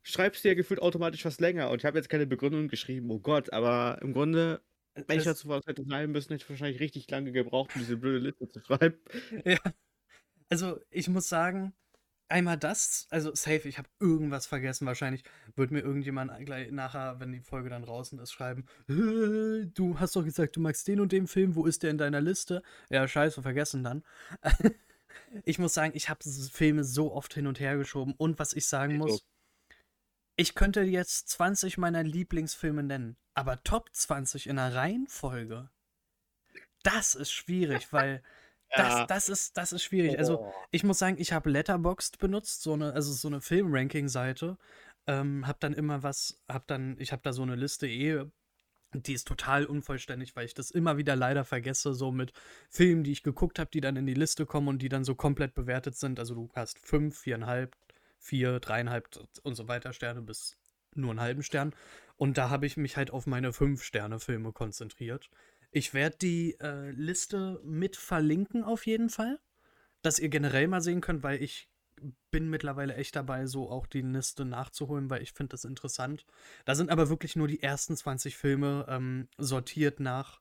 schreibst 0.02 0.44
du 0.44 0.48
ja 0.48 0.54
gefühlt 0.54 0.80
automatisch 0.80 1.24
was 1.24 1.40
länger. 1.40 1.70
Und 1.70 1.78
ich 1.78 1.84
habe 1.84 1.98
jetzt 1.98 2.08
keine 2.08 2.26
Begründung 2.26 2.68
geschrieben, 2.68 3.10
oh 3.10 3.18
Gott, 3.18 3.52
aber 3.52 3.98
im 4.02 4.12
Grunde, 4.12 4.62
wenn 4.94 5.18
ich 5.18 5.24
dazu 5.24 5.48
was 5.48 5.66
hätte 5.66 5.84
schreiben 5.84 6.12
müssen, 6.12 6.32
hätte 6.32 6.44
ich 6.44 6.50
wahrscheinlich 6.50 6.80
richtig 6.80 7.10
lange 7.10 7.32
gebraucht, 7.32 7.74
um 7.74 7.80
diese 7.80 7.96
blöde 7.96 8.18
Liste 8.18 8.48
zu 8.48 8.60
schreiben. 8.60 8.96
Ja. 9.44 9.58
Also, 10.50 10.80
ich 10.88 11.08
muss 11.08 11.28
sagen, 11.28 11.74
einmal 12.28 12.58
das, 12.58 13.06
also 13.10 13.34
safe, 13.34 13.68
ich 13.68 13.78
habe 13.78 13.88
irgendwas 14.00 14.46
vergessen. 14.46 14.86
Wahrscheinlich 14.86 15.24
wird 15.56 15.70
mir 15.70 15.80
irgendjemand 15.80 16.32
gleich 16.44 16.70
nachher, 16.70 17.20
wenn 17.20 17.32
die 17.32 17.40
Folge 17.40 17.70
dann 17.70 17.82
draußen 17.82 18.18
ist, 18.18 18.32
schreiben: 18.32 18.66
Du 18.86 19.98
hast 19.98 20.16
doch 20.16 20.24
gesagt, 20.24 20.56
du 20.56 20.60
magst 20.60 20.86
den 20.88 21.00
und 21.00 21.12
den 21.12 21.26
Film, 21.26 21.54
wo 21.54 21.66
ist 21.66 21.82
der 21.82 21.90
in 21.90 21.98
deiner 21.98 22.20
Liste? 22.20 22.62
Ja, 22.90 23.06
scheiße, 23.06 23.42
vergessen 23.42 23.82
dann. 23.82 24.04
ich 25.44 25.58
muss 25.58 25.74
sagen, 25.74 25.92
ich 25.94 26.08
habe 26.08 26.20
Filme 26.52 26.84
so 26.84 27.12
oft 27.12 27.34
hin 27.34 27.46
und 27.46 27.60
her 27.60 27.76
geschoben. 27.76 28.14
Und 28.16 28.38
was 28.38 28.52
ich 28.52 28.66
sagen 28.66 28.98
muss, 28.98 29.24
ich 30.36 30.54
könnte 30.54 30.82
jetzt 30.82 31.28
20 31.30 31.78
meiner 31.78 32.04
Lieblingsfilme 32.04 32.82
nennen, 32.82 33.16
aber 33.34 33.62
Top 33.64 33.90
20 33.92 34.46
in 34.46 34.58
einer 34.58 34.74
Reihenfolge, 34.74 35.70
das 36.82 37.14
ist 37.14 37.32
schwierig, 37.32 37.92
weil 37.92 38.22
das, 38.74 39.06
das, 39.06 39.28
ist, 39.28 39.56
das 39.56 39.72
ist 39.72 39.82
schwierig. 39.82 40.18
Also, 40.18 40.40
oh. 40.40 40.54
ich 40.70 40.84
muss 40.84 40.98
sagen, 40.98 41.16
ich 41.18 41.32
habe 41.32 41.50
Letterboxd 41.50 42.18
benutzt, 42.18 42.62
so 42.62 42.74
eine, 42.74 42.92
also 42.92 43.12
so 43.12 43.28
eine 43.28 43.40
Filmranking-Seite. 43.40 44.58
Ähm, 45.06 45.46
hab 45.46 45.60
dann 45.60 45.72
immer 45.72 46.02
was, 46.02 46.42
hab 46.48 46.66
dann, 46.66 46.96
ich 46.98 47.12
habe 47.12 47.22
da 47.22 47.32
so 47.32 47.42
eine 47.42 47.56
Liste 47.56 47.86
eh, 47.86 48.24
die 48.94 49.12
ist 49.12 49.28
total 49.28 49.66
unvollständig, 49.66 50.34
weil 50.34 50.46
ich 50.46 50.54
das 50.54 50.70
immer 50.70 50.96
wieder 50.96 51.14
leider 51.14 51.44
vergesse, 51.44 51.92
so 51.94 52.10
mit 52.10 52.32
Filmen, 52.70 53.04
die 53.04 53.12
ich 53.12 53.22
geguckt 53.22 53.58
habe, 53.58 53.70
die 53.70 53.80
dann 53.80 53.96
in 53.96 54.06
die 54.06 54.14
Liste 54.14 54.46
kommen 54.46 54.68
und 54.68 54.80
die 54.80 54.88
dann 54.88 55.04
so 55.04 55.14
komplett 55.14 55.54
bewertet 55.54 55.96
sind. 55.96 56.18
Also 56.18 56.34
du 56.34 56.50
hast 56.54 56.78
fünf, 56.78 57.18
viereinhalb, 57.18 57.76
vier, 58.18 58.60
dreieinhalb 58.60 59.08
und 59.42 59.54
so 59.54 59.68
weiter 59.68 59.92
Sterne 59.92 60.22
bis 60.22 60.56
nur 60.94 61.10
einen 61.10 61.20
halben 61.20 61.42
Stern. 61.42 61.74
Und 62.16 62.38
da 62.38 62.50
habe 62.50 62.66
ich 62.66 62.76
mich 62.76 62.96
halt 62.96 63.10
auf 63.10 63.26
meine 63.26 63.52
fünf 63.52 63.82
Sterne 63.82 64.20
Filme 64.20 64.52
konzentriert. 64.52 65.30
Ich 65.70 65.94
werde 65.94 66.16
die 66.18 66.56
äh, 66.60 66.90
Liste 66.90 67.60
mit 67.64 67.96
verlinken 67.96 68.64
auf 68.64 68.86
jeden 68.86 69.10
Fall, 69.10 69.38
dass 70.02 70.18
ihr 70.18 70.28
generell 70.28 70.68
mal 70.68 70.80
sehen 70.80 71.00
könnt, 71.00 71.22
weil 71.22 71.42
ich 71.42 71.68
bin 72.30 72.48
mittlerweile 72.48 72.94
echt 72.94 73.16
dabei, 73.16 73.46
so 73.46 73.70
auch 73.70 73.86
die 73.86 74.02
Liste 74.02 74.44
nachzuholen, 74.44 75.10
weil 75.10 75.22
ich 75.22 75.32
finde 75.32 75.50
das 75.50 75.64
interessant. 75.64 76.26
Da 76.64 76.74
sind 76.74 76.90
aber 76.90 77.08
wirklich 77.08 77.36
nur 77.36 77.48
die 77.48 77.62
ersten 77.62 77.96
20 77.96 78.36
Filme 78.36 78.86
ähm, 78.88 79.28
sortiert 79.36 80.00
nach 80.00 80.40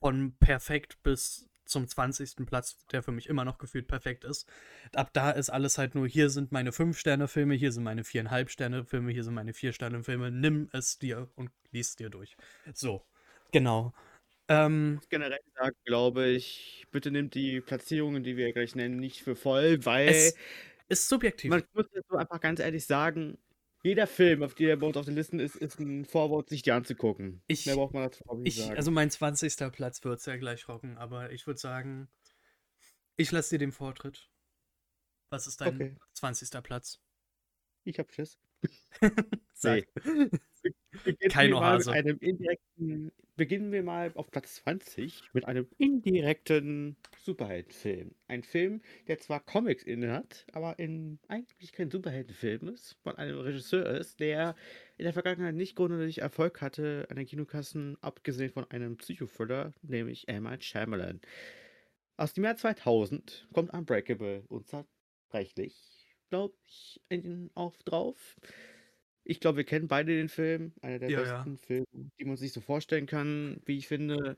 von 0.00 0.36
perfekt 0.36 1.02
bis 1.02 1.48
zum 1.64 1.88
20. 1.88 2.46
Platz, 2.46 2.76
der 2.92 3.02
für 3.02 3.12
mich 3.12 3.28
immer 3.28 3.44
noch 3.44 3.56
gefühlt 3.56 3.88
perfekt 3.88 4.24
ist. 4.24 4.46
Ab 4.94 5.10
da 5.14 5.30
ist 5.30 5.48
alles 5.48 5.78
halt 5.78 5.94
nur, 5.94 6.06
hier 6.06 6.28
sind 6.28 6.52
meine 6.52 6.72
5-Sterne-Filme, 6.72 7.54
hier 7.54 7.72
sind 7.72 7.84
meine 7.84 8.02
4,5 8.02 8.48
Sterne-Filme, 8.50 9.12
hier 9.12 9.24
sind 9.24 9.34
meine 9.34 9.52
4-Sterne-Filme, 9.52 10.30
nimm 10.30 10.68
es 10.72 10.98
dir 10.98 11.30
und 11.36 11.50
lies 11.70 11.96
dir 11.96 12.10
durch. 12.10 12.36
So, 12.74 13.02
genau. 13.54 13.92
Ähm, 14.48 15.00
generell 15.08 15.40
sagen, 15.54 15.76
glaube 15.84 16.26
ich, 16.26 16.86
bitte 16.90 17.10
nimmt 17.10 17.34
die 17.34 17.62
Platzierungen, 17.62 18.22
die 18.22 18.36
wir 18.36 18.52
gleich 18.52 18.74
nennen, 18.74 18.98
nicht 18.98 19.22
für 19.22 19.36
voll, 19.36 19.84
weil 19.86 20.08
es 20.08 20.34
ist 20.88 21.08
subjektiv. 21.08 21.50
Man 21.50 21.62
muss 21.72 21.86
jetzt 21.94 22.08
so 22.10 22.16
einfach 22.16 22.40
ganz 22.40 22.60
ehrlich 22.60 22.84
sagen, 22.84 23.38
jeder 23.82 24.06
Film, 24.06 24.42
auf 24.42 24.54
der 24.54 24.76
bei 24.76 24.86
uns 24.86 24.96
auf 24.96 25.04
den 25.04 25.14
Listen 25.14 25.38
ist, 25.38 25.56
ist 25.56 25.78
ein 25.78 26.04
Vorwort, 26.04 26.48
sich 26.48 26.62
die 26.62 26.72
anzugucken. 26.72 27.42
Ich, 27.46 27.66
Mehr 27.66 27.76
braucht 27.76 27.94
man 27.94 28.04
dazu 28.04 28.24
ich, 28.44 28.56
sagen. 28.56 28.76
Also 28.76 28.90
mein 28.90 29.10
20. 29.10 29.72
Platz 29.72 30.02
wird 30.04 30.18
es 30.18 30.26
ja 30.26 30.36
gleich 30.36 30.68
rocken, 30.68 30.98
aber 30.98 31.32
ich 31.32 31.46
würde 31.46 31.60
sagen, 31.60 32.08
ich 33.16 33.30
lasse 33.30 33.50
dir 33.50 33.58
den 33.58 33.72
Vortritt. 33.72 34.30
Was 35.30 35.46
ist 35.46 35.60
dein 35.60 35.74
okay. 35.74 35.96
20. 36.14 36.62
Platz? 36.62 37.00
Ich 37.84 37.98
hab 37.98 38.12
Schiss. 38.12 38.38
Sag. 39.54 39.86
Nee. 41.04 41.28
Kein 41.28 41.54
Hase. 41.54 41.92
Einem 41.92 42.16
indirekten, 42.20 43.12
beginnen 43.36 43.72
wir 43.72 43.82
mal 43.82 44.12
auf 44.14 44.30
Platz 44.30 44.56
20 44.56 45.22
mit 45.32 45.46
einem 45.46 45.66
indirekten 45.78 46.96
Superheldenfilm. 47.18 48.14
Ein 48.28 48.42
Film, 48.42 48.80
der 49.08 49.18
zwar 49.18 49.40
Comics 49.40 49.82
inne 49.82 50.12
hat, 50.12 50.46
aber 50.52 50.78
in, 50.78 51.18
eigentlich 51.28 51.72
kein 51.72 51.90
Superheldenfilm 51.90 52.68
ist, 52.68 52.96
von 53.02 53.16
einem 53.16 53.38
Regisseur 53.38 53.86
ist, 53.86 54.20
der 54.20 54.54
in 54.96 55.04
der 55.04 55.12
Vergangenheit 55.12 55.54
nicht 55.54 55.76
grundsätzlich 55.76 56.18
Erfolg 56.18 56.60
hatte 56.60 57.06
an 57.10 57.16
den 57.16 57.26
Kinokassen, 57.26 57.96
abgesehen 58.00 58.52
von 58.52 58.70
einem 58.70 58.96
Psychothriller, 58.96 59.72
nämlich. 59.82 60.26
Night 60.26 60.64
Shyamalan. 60.64 61.20
Aus 62.16 62.32
dem 62.32 62.44
Jahr 62.44 62.56
2000 62.56 63.48
kommt 63.52 63.72
Unbreakable, 63.72 64.44
unzerbrechlich, 64.48 66.06
glaube 66.30 66.54
ich, 66.66 67.00
auch 67.54 67.76
drauf. 67.82 68.36
Ich 69.24 69.40
glaube, 69.40 69.58
wir 69.58 69.64
kennen 69.64 69.88
beide 69.88 70.14
den 70.16 70.28
Film. 70.28 70.72
Einer 70.82 70.98
der 70.98 71.10
Ja, 71.10 71.20
besten 71.20 71.56
ja. 71.56 71.56
Filme, 71.56 71.86
die 72.18 72.24
man 72.24 72.36
sich 72.36 72.52
so 72.52 72.60
vorstellen 72.60 73.06
kann, 73.06 73.60
wie 73.64 73.78
ich 73.78 73.88
finde. 73.88 74.36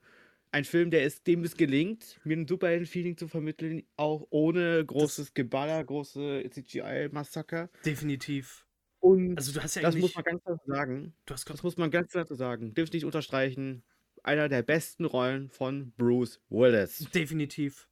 Ein 0.53 0.65
Film, 0.65 0.91
der 0.91 1.05
es 1.05 1.23
dem 1.25 1.43
es 1.45 1.57
gelingt, 1.57 2.21
mir 2.25 2.37
ein 2.37 2.47
Superhelden-Feeling 2.47 3.17
zu 3.17 3.29
vermitteln, 3.29 3.83
auch 3.97 4.27
ohne 4.31 4.85
Das 4.99 5.11
großes 5.11 5.35
Geballer, 5.35 5.85
große 5.85 6.49
CGI-Massaker. 6.51 7.69
definitiv. 7.85 8.67
Und 9.01 9.37
Also 9.39 9.53
du 9.53 9.63
hast 9.63 9.77
ja 9.77 9.83
das 9.83 9.97
muss 9.97 10.15
man 10.15 10.25
ganz 10.25 10.43
klar 10.43 10.59
sagen. 10.67 11.15
du 11.27 11.35
hast 11.35 11.49
Das 11.51 11.63
muss 11.63 11.77
man 11.77 11.91
ganz 11.91 12.11
klar 12.13 12.27
sagen. 12.27 12.75
Dürfte 12.75 12.97
nicht 12.97 13.05
unterstreichen. 13.05 13.85
Einer 14.23 14.49
der 14.49 14.63
besten 14.63 15.05
Rollen 15.05 15.51
von 15.51 15.93
Bruce 15.97 16.41
Willis. 16.49 17.13
definitiv. 17.15 17.89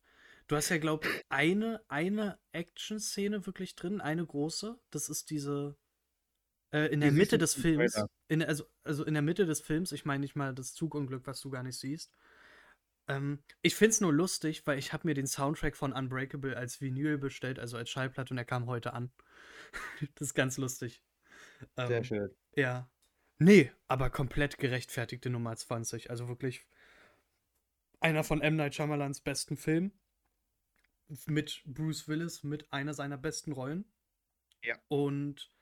Du 0.47 0.57
hast 0.57 0.69
ja, 0.69 0.79
glaube 0.79 1.07
ich, 1.09 1.23
eine, 1.31 1.83
eine 1.89 2.39
Action-Szene 2.53 3.47
wirklich 3.47 3.75
drin, 3.77 4.01
eine 4.01 4.27
große. 4.27 4.79
Das 4.91 5.09
ist 5.09 5.31
diese, 5.31 5.77
äh, 6.75 6.87
in 6.87 7.01
der 7.01 7.13
Mitte 7.13 7.39
des 7.39 7.55
Films, 7.55 8.03
in, 8.27 8.43
also, 8.43 8.65
also 8.83 9.05
in 9.05 9.15
der 9.15 9.23
Mitte 9.23 9.47
des 9.47 9.61
Films, 9.61 9.93
ich 9.93 10.05
meine 10.05 10.23
nicht 10.23 10.35
mal 10.35 10.53
das 10.53 10.75
Zugunglück, 10.75 11.25
was 11.25 11.41
du 11.41 11.49
gar 11.49 11.63
nicht 11.63 11.79
siehst. 11.79 12.13
Ähm, 13.07 13.39
ich 13.63 13.77
finde 13.77 13.91
es 13.91 14.01
nur 14.01 14.13
lustig, 14.13 14.67
weil 14.67 14.77
ich 14.79 14.93
habe 14.93 15.07
mir 15.07 15.15
den 15.15 15.29
Soundtrack 15.29 15.77
von 15.77 15.93
Unbreakable 15.93 16.57
als 16.57 16.81
Vinyl 16.81 17.17
bestellt, 17.17 17.61
also 17.61 17.77
als 17.77 17.91
Schallplatte, 17.91 18.31
und 18.33 18.37
der 18.37 18.45
kam 18.45 18.67
heute 18.67 18.93
an. 18.93 19.13
das 20.17 20.29
ist 20.29 20.35
ganz 20.35 20.59
lustig. 20.59 21.01
Sehr 21.77 21.99
Ähm, 21.99 22.05
schön. 22.05 22.31
ja. 22.57 22.91
Nee, 23.39 23.71
aber 23.87 24.11
komplett 24.11 24.59
gerechtfertigte 24.59 25.31
Nummer 25.31 25.55
20. 25.57 26.11
Also 26.11 26.29
wirklich 26.29 26.67
einer 28.01 28.25
von 28.25 28.41
M. 28.41 28.57
Night 28.57 28.75
Shyamalans 28.75 29.21
besten 29.21 29.57
Filmen. 29.57 29.93
Mit 31.27 31.63
Bruce 31.67 32.09
Willis, 32.09 32.43
mit 32.43 32.73
einer 32.73 32.95
seiner 32.95 33.19
besten 33.19 33.53
Rollen. 33.53 33.85
Ja. 34.63 34.77
Und 34.89 35.53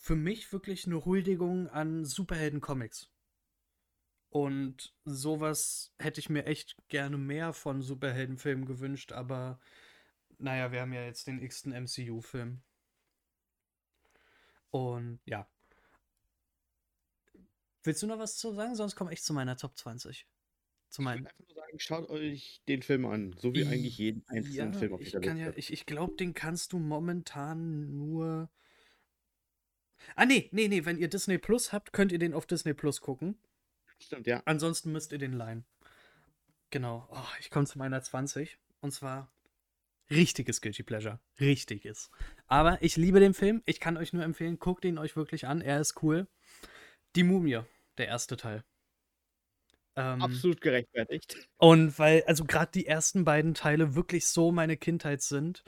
für 0.00 0.16
mich 0.16 0.50
wirklich 0.50 0.86
eine 0.86 1.04
Huldigung 1.04 1.68
an 1.68 2.06
Superhelden-Comics. 2.06 3.10
Und 4.30 4.94
sowas 5.04 5.92
hätte 5.98 6.20
ich 6.20 6.30
mir 6.30 6.46
echt 6.46 6.74
gerne 6.88 7.18
mehr 7.18 7.52
von 7.52 7.82
Superheldenfilmen 7.82 8.64
gewünscht, 8.64 9.12
aber 9.12 9.60
naja, 10.38 10.72
wir 10.72 10.80
haben 10.80 10.94
ja 10.94 11.04
jetzt 11.04 11.26
den 11.26 11.42
x-ten 11.42 11.72
MCU-Film. 11.72 12.62
Und 14.70 15.20
ja. 15.26 15.46
Willst 17.82 18.02
du 18.02 18.06
noch 18.06 18.18
was 18.18 18.36
zu 18.38 18.52
sagen? 18.54 18.74
Sonst 18.76 18.96
komme 18.96 19.12
ich 19.12 19.22
zu 19.22 19.34
meiner 19.34 19.56
Top 19.58 19.76
20. 19.76 20.26
Zu 20.88 21.02
Ich 21.02 21.04
meinen. 21.04 21.24
würde 21.24 21.30
einfach 21.30 21.46
nur 21.46 21.54
sagen, 21.56 21.78
schaut 21.78 22.08
euch 22.10 22.62
den 22.68 22.82
Film 22.82 23.04
an. 23.04 23.34
So 23.38 23.54
wie 23.54 23.66
eigentlich 23.66 23.98
jeden 23.98 24.24
Ja, 24.32 24.34
einzelnen 24.36 24.72
Film 24.74 24.94
auf 24.94 25.00
ich 25.00 25.12
kann 25.20 25.36
ja, 25.36 25.52
ich, 25.56 25.72
ich 25.72 25.84
glaube, 25.86 26.14
den 26.16 26.32
kannst 26.34 26.72
du 26.72 26.78
momentan 26.78 27.96
nur. 27.96 28.50
Ah, 30.16 30.24
nee, 30.26 30.48
nee, 30.52 30.68
nee, 30.68 30.84
wenn 30.84 30.98
ihr 30.98 31.08
Disney 31.08 31.38
Plus 31.38 31.72
habt, 31.72 31.92
könnt 31.92 32.12
ihr 32.12 32.18
den 32.18 32.34
auf 32.34 32.46
Disney 32.46 32.74
Plus 32.74 33.00
gucken. 33.00 33.38
Stimmt, 33.98 34.26
ja. 34.26 34.42
Ansonsten 34.44 34.92
müsst 34.92 35.12
ihr 35.12 35.18
den 35.18 35.32
leihen. 35.32 35.64
Genau. 36.70 37.06
Oh, 37.10 37.28
ich 37.38 37.50
komme 37.50 37.66
zu 37.66 37.78
meiner 37.78 38.02
20. 38.02 38.58
Und 38.80 38.92
zwar 38.92 39.30
richtiges 40.10 40.60
Guilty 40.60 40.82
Pleasure. 40.82 41.20
Richtiges. 41.38 42.10
Aber 42.46 42.82
ich 42.82 42.96
liebe 42.96 43.20
den 43.20 43.34
Film. 43.34 43.62
Ich 43.66 43.80
kann 43.80 43.96
euch 43.96 44.12
nur 44.12 44.24
empfehlen, 44.24 44.58
guckt 44.58 44.84
ihn 44.84 44.98
euch 44.98 45.16
wirklich 45.16 45.46
an. 45.46 45.60
Er 45.60 45.80
ist 45.80 46.02
cool. 46.02 46.26
Die 47.16 47.24
Mumie, 47.24 47.60
der 47.98 48.08
erste 48.08 48.36
Teil. 48.36 48.64
Ähm, 49.96 50.22
Absolut 50.22 50.60
gerechtfertigt. 50.60 51.48
und 51.56 51.98
weil, 51.98 52.22
also 52.26 52.44
gerade 52.44 52.70
die 52.72 52.86
ersten 52.86 53.24
beiden 53.24 53.54
Teile 53.54 53.96
wirklich 53.96 54.28
so 54.28 54.52
meine 54.52 54.76
Kindheit 54.76 55.20
sind, 55.20 55.64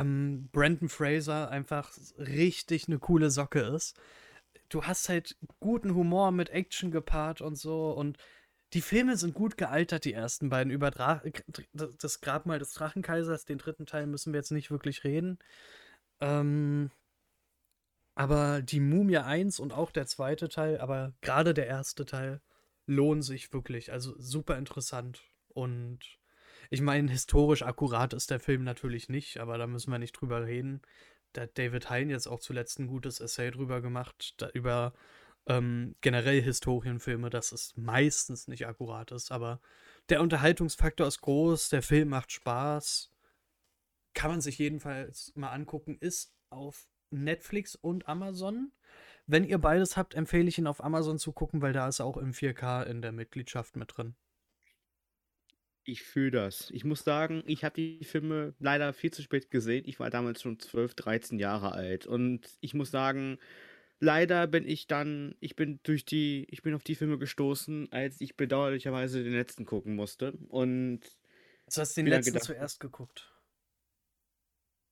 ähm, 0.00 0.48
Brandon 0.52 0.88
Fraser 0.88 1.50
einfach 1.50 1.92
richtig 2.18 2.88
eine 2.88 2.98
coole 2.98 3.30
Socke 3.30 3.60
ist. 3.60 3.98
Du 4.68 4.84
hast 4.84 5.08
halt 5.08 5.36
guten 5.60 5.94
Humor 5.94 6.30
mit 6.32 6.50
Action 6.50 6.90
gepaart 6.90 7.40
und 7.40 7.56
so 7.56 7.90
und 7.92 8.18
die 8.74 8.82
Filme 8.82 9.16
sind 9.16 9.34
gut 9.34 9.56
gealtert, 9.56 10.04
die 10.04 10.12
ersten 10.12 10.50
beiden. 10.50 10.70
Über 10.70 10.90
Dra 10.90 11.22
das 11.72 12.20
Grabmal 12.20 12.58
des 12.58 12.72
Drachenkaisers, 12.74 13.46
den 13.46 13.58
dritten 13.58 13.86
Teil 13.86 14.06
müssen 14.06 14.32
wir 14.32 14.40
jetzt 14.40 14.52
nicht 14.52 14.70
wirklich 14.70 15.04
reden. 15.04 15.38
Ähm, 16.20 16.90
aber 18.14 18.62
die 18.62 18.80
Mumie 18.80 19.18
1 19.18 19.60
und 19.60 19.72
auch 19.72 19.90
der 19.90 20.06
zweite 20.06 20.48
Teil, 20.48 20.80
aber 20.80 21.14
gerade 21.22 21.54
der 21.54 21.66
erste 21.66 22.04
Teil, 22.04 22.40
lohnen 22.86 23.22
sich 23.22 23.52
wirklich. 23.52 23.92
Also 23.92 24.14
super 24.18 24.58
interessant. 24.58 25.22
Und 25.48 26.00
ich 26.70 26.80
meine, 26.80 27.10
historisch 27.10 27.62
akkurat 27.62 28.12
ist 28.12 28.30
der 28.30 28.40
Film 28.40 28.64
natürlich 28.64 29.08
nicht, 29.08 29.38
aber 29.38 29.58
da 29.58 29.66
müssen 29.66 29.90
wir 29.90 29.98
nicht 29.98 30.12
drüber 30.12 30.44
reden. 30.44 30.82
Da 31.32 31.42
hat 31.42 31.58
David 31.58 31.90
Hein 31.90 32.10
jetzt 32.10 32.26
auch 32.26 32.40
zuletzt 32.40 32.78
ein 32.78 32.86
gutes 32.86 33.20
Essay 33.20 33.50
drüber 33.50 33.80
gemacht, 33.80 34.34
da, 34.38 34.48
über 34.50 34.92
ähm, 35.46 35.96
generell 36.00 36.42
Historienfilme, 36.42 37.30
dass 37.30 37.52
es 37.52 37.76
meistens 37.76 38.48
nicht 38.48 38.66
akkurat 38.66 39.12
ist. 39.12 39.32
Aber 39.32 39.60
der 40.10 40.20
Unterhaltungsfaktor 40.20 41.06
ist 41.06 41.20
groß, 41.22 41.70
der 41.70 41.82
Film 41.82 42.10
macht 42.10 42.32
Spaß. 42.32 43.12
Kann 44.14 44.30
man 44.30 44.40
sich 44.40 44.58
jedenfalls 44.58 45.32
mal 45.36 45.50
angucken, 45.50 45.96
ist 46.00 46.34
auf 46.50 46.88
Netflix 47.10 47.74
und 47.74 48.08
Amazon. 48.08 48.72
Wenn 49.26 49.44
ihr 49.44 49.58
beides 49.58 49.96
habt, 49.96 50.14
empfehle 50.14 50.48
ich 50.48 50.58
ihn 50.58 50.66
auf 50.66 50.82
Amazon 50.82 51.18
zu 51.18 51.32
gucken, 51.32 51.62
weil 51.62 51.72
da 51.72 51.88
ist 51.88 52.00
er 52.00 52.06
auch 52.06 52.16
im 52.16 52.32
4K 52.32 52.84
in 52.84 53.02
der 53.02 53.12
Mitgliedschaft 53.12 53.76
mit 53.76 53.96
drin. 53.96 54.16
Ich 55.88 56.02
fühle 56.02 56.32
das. 56.32 56.70
Ich 56.70 56.84
muss 56.84 57.02
sagen, 57.02 57.42
ich 57.46 57.64
habe 57.64 57.74
die 57.74 58.04
Filme 58.04 58.52
leider 58.58 58.92
viel 58.92 59.10
zu 59.10 59.22
spät 59.22 59.50
gesehen. 59.50 59.84
Ich 59.86 59.98
war 59.98 60.10
damals 60.10 60.42
schon 60.42 60.58
12, 60.58 60.92
13 60.92 61.38
Jahre 61.38 61.72
alt. 61.72 62.06
Und 62.06 62.46
ich 62.60 62.74
muss 62.74 62.90
sagen, 62.90 63.38
leider 63.98 64.46
bin 64.46 64.68
ich 64.68 64.86
dann, 64.86 65.34
ich 65.40 65.56
bin 65.56 65.80
durch 65.84 66.04
die, 66.04 66.46
ich 66.50 66.60
bin 66.60 66.74
auf 66.74 66.82
die 66.84 66.94
Filme 66.94 67.16
gestoßen, 67.16 67.90
als 67.90 68.20
ich 68.20 68.36
bedauerlicherweise 68.36 69.24
den 69.24 69.32
letzten 69.32 69.64
gucken 69.64 69.96
musste. 69.96 70.32
Und 70.48 71.00
Du 71.72 71.80
hast 71.80 71.96
den 71.96 72.06
letzten 72.06 72.32
gedacht, 72.34 72.44
zuerst 72.44 72.80
geguckt. 72.80 73.32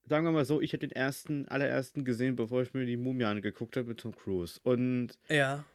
sagen 0.09 0.25
wir 0.25 0.33
mal 0.33 0.47
so, 0.47 0.62
ich 0.62 0.73
hätte 0.73 0.88
den 0.88 0.97
ersten, 0.97 1.47
allerersten 1.47 2.07
gesehen, 2.07 2.37
bevor 2.37 2.62
ich 2.62 2.73
mir 2.73 2.87
die 2.87 2.97
Mumie 2.97 3.25
angeguckt 3.25 3.76
habe 3.76 3.88
mit 3.88 4.00
Tom 4.00 4.17
Cruise. 4.17 4.59
Und 4.62 5.19
Ja. 5.29 5.67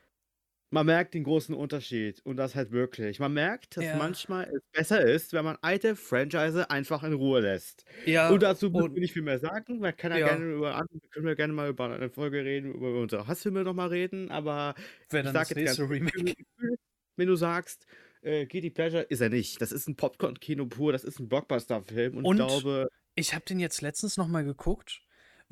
Man 0.71 0.85
merkt 0.85 1.13
den 1.13 1.23
großen 1.23 1.53
Unterschied. 1.53 2.21
Und 2.25 2.37
das 2.37 2.55
halt 2.55 2.71
wirklich. 2.71 3.19
Man 3.19 3.33
merkt, 3.33 3.77
dass 3.77 3.83
Ja. 3.85 3.97
manchmal 3.97 4.45
es 4.45 4.61
besser 4.71 5.01
ist, 5.01 5.33
wenn 5.33 5.43
man 5.45 5.57
alte 5.61 5.95
Franchise 5.95 6.69
einfach 6.69 7.03
in 7.03 7.13
Ruhe 7.13 7.41
lässt. 7.41 7.85
Ja, 8.05 8.29
Und 8.29 8.41
dazu 8.41 8.67
und 8.67 8.95
wir 8.95 9.01
nicht 9.01 9.13
viel 9.13 9.21
mehr 9.21 9.39
sagen. 9.39 9.79
Man 9.79 9.95
kann 9.95 10.11
ja 10.13 10.19
ja, 10.19 10.27
gerne 10.29 10.45
über 10.53 10.75
andere, 10.75 10.99
können 11.11 11.25
wir 11.25 11.35
gerne 11.35 11.53
mal 11.53 11.69
über 11.69 11.89
eine 11.93 12.09
Folge 12.09 12.43
reden, 12.43 12.73
über 12.73 12.99
unsere 12.99 13.27
Hassfilme 13.27 13.63
nochmal 13.63 13.89
reden, 13.89 14.31
aber 14.31 14.73
wäre 15.09 15.27
ich 15.27 15.33
sage 15.33 15.59
jetzt 15.59 15.77
ganz 15.77 15.89
Remake. 15.89 16.33
Wenn 17.17 17.27
du 17.27 17.35
sagst, 17.35 17.85
äh, 18.21 18.45
Guilty 18.45 18.69
Pleasure 18.69 19.03
ist 19.03 19.19
er 19.21 19.29
nicht. 19.29 19.61
Das 19.61 19.71
ist 19.71 19.87
ein 19.87 19.95
Popcorn-Kino 19.97 20.65
pur, 20.67 20.93
das 20.93 21.03
ist 21.03 21.19
ein 21.19 21.27
Blockbuster-Film 21.27 22.17
und, 22.17 22.25
Und 22.25 22.39
ich 22.39 22.45
glaube, 22.47 22.87
ich 23.15 23.33
habe 23.35 23.43
den 23.45 23.59
jetzt 23.59 23.81
letztens 23.81 24.15
noch 24.15 24.27
mal 24.27 24.45
geguckt. 24.45 25.01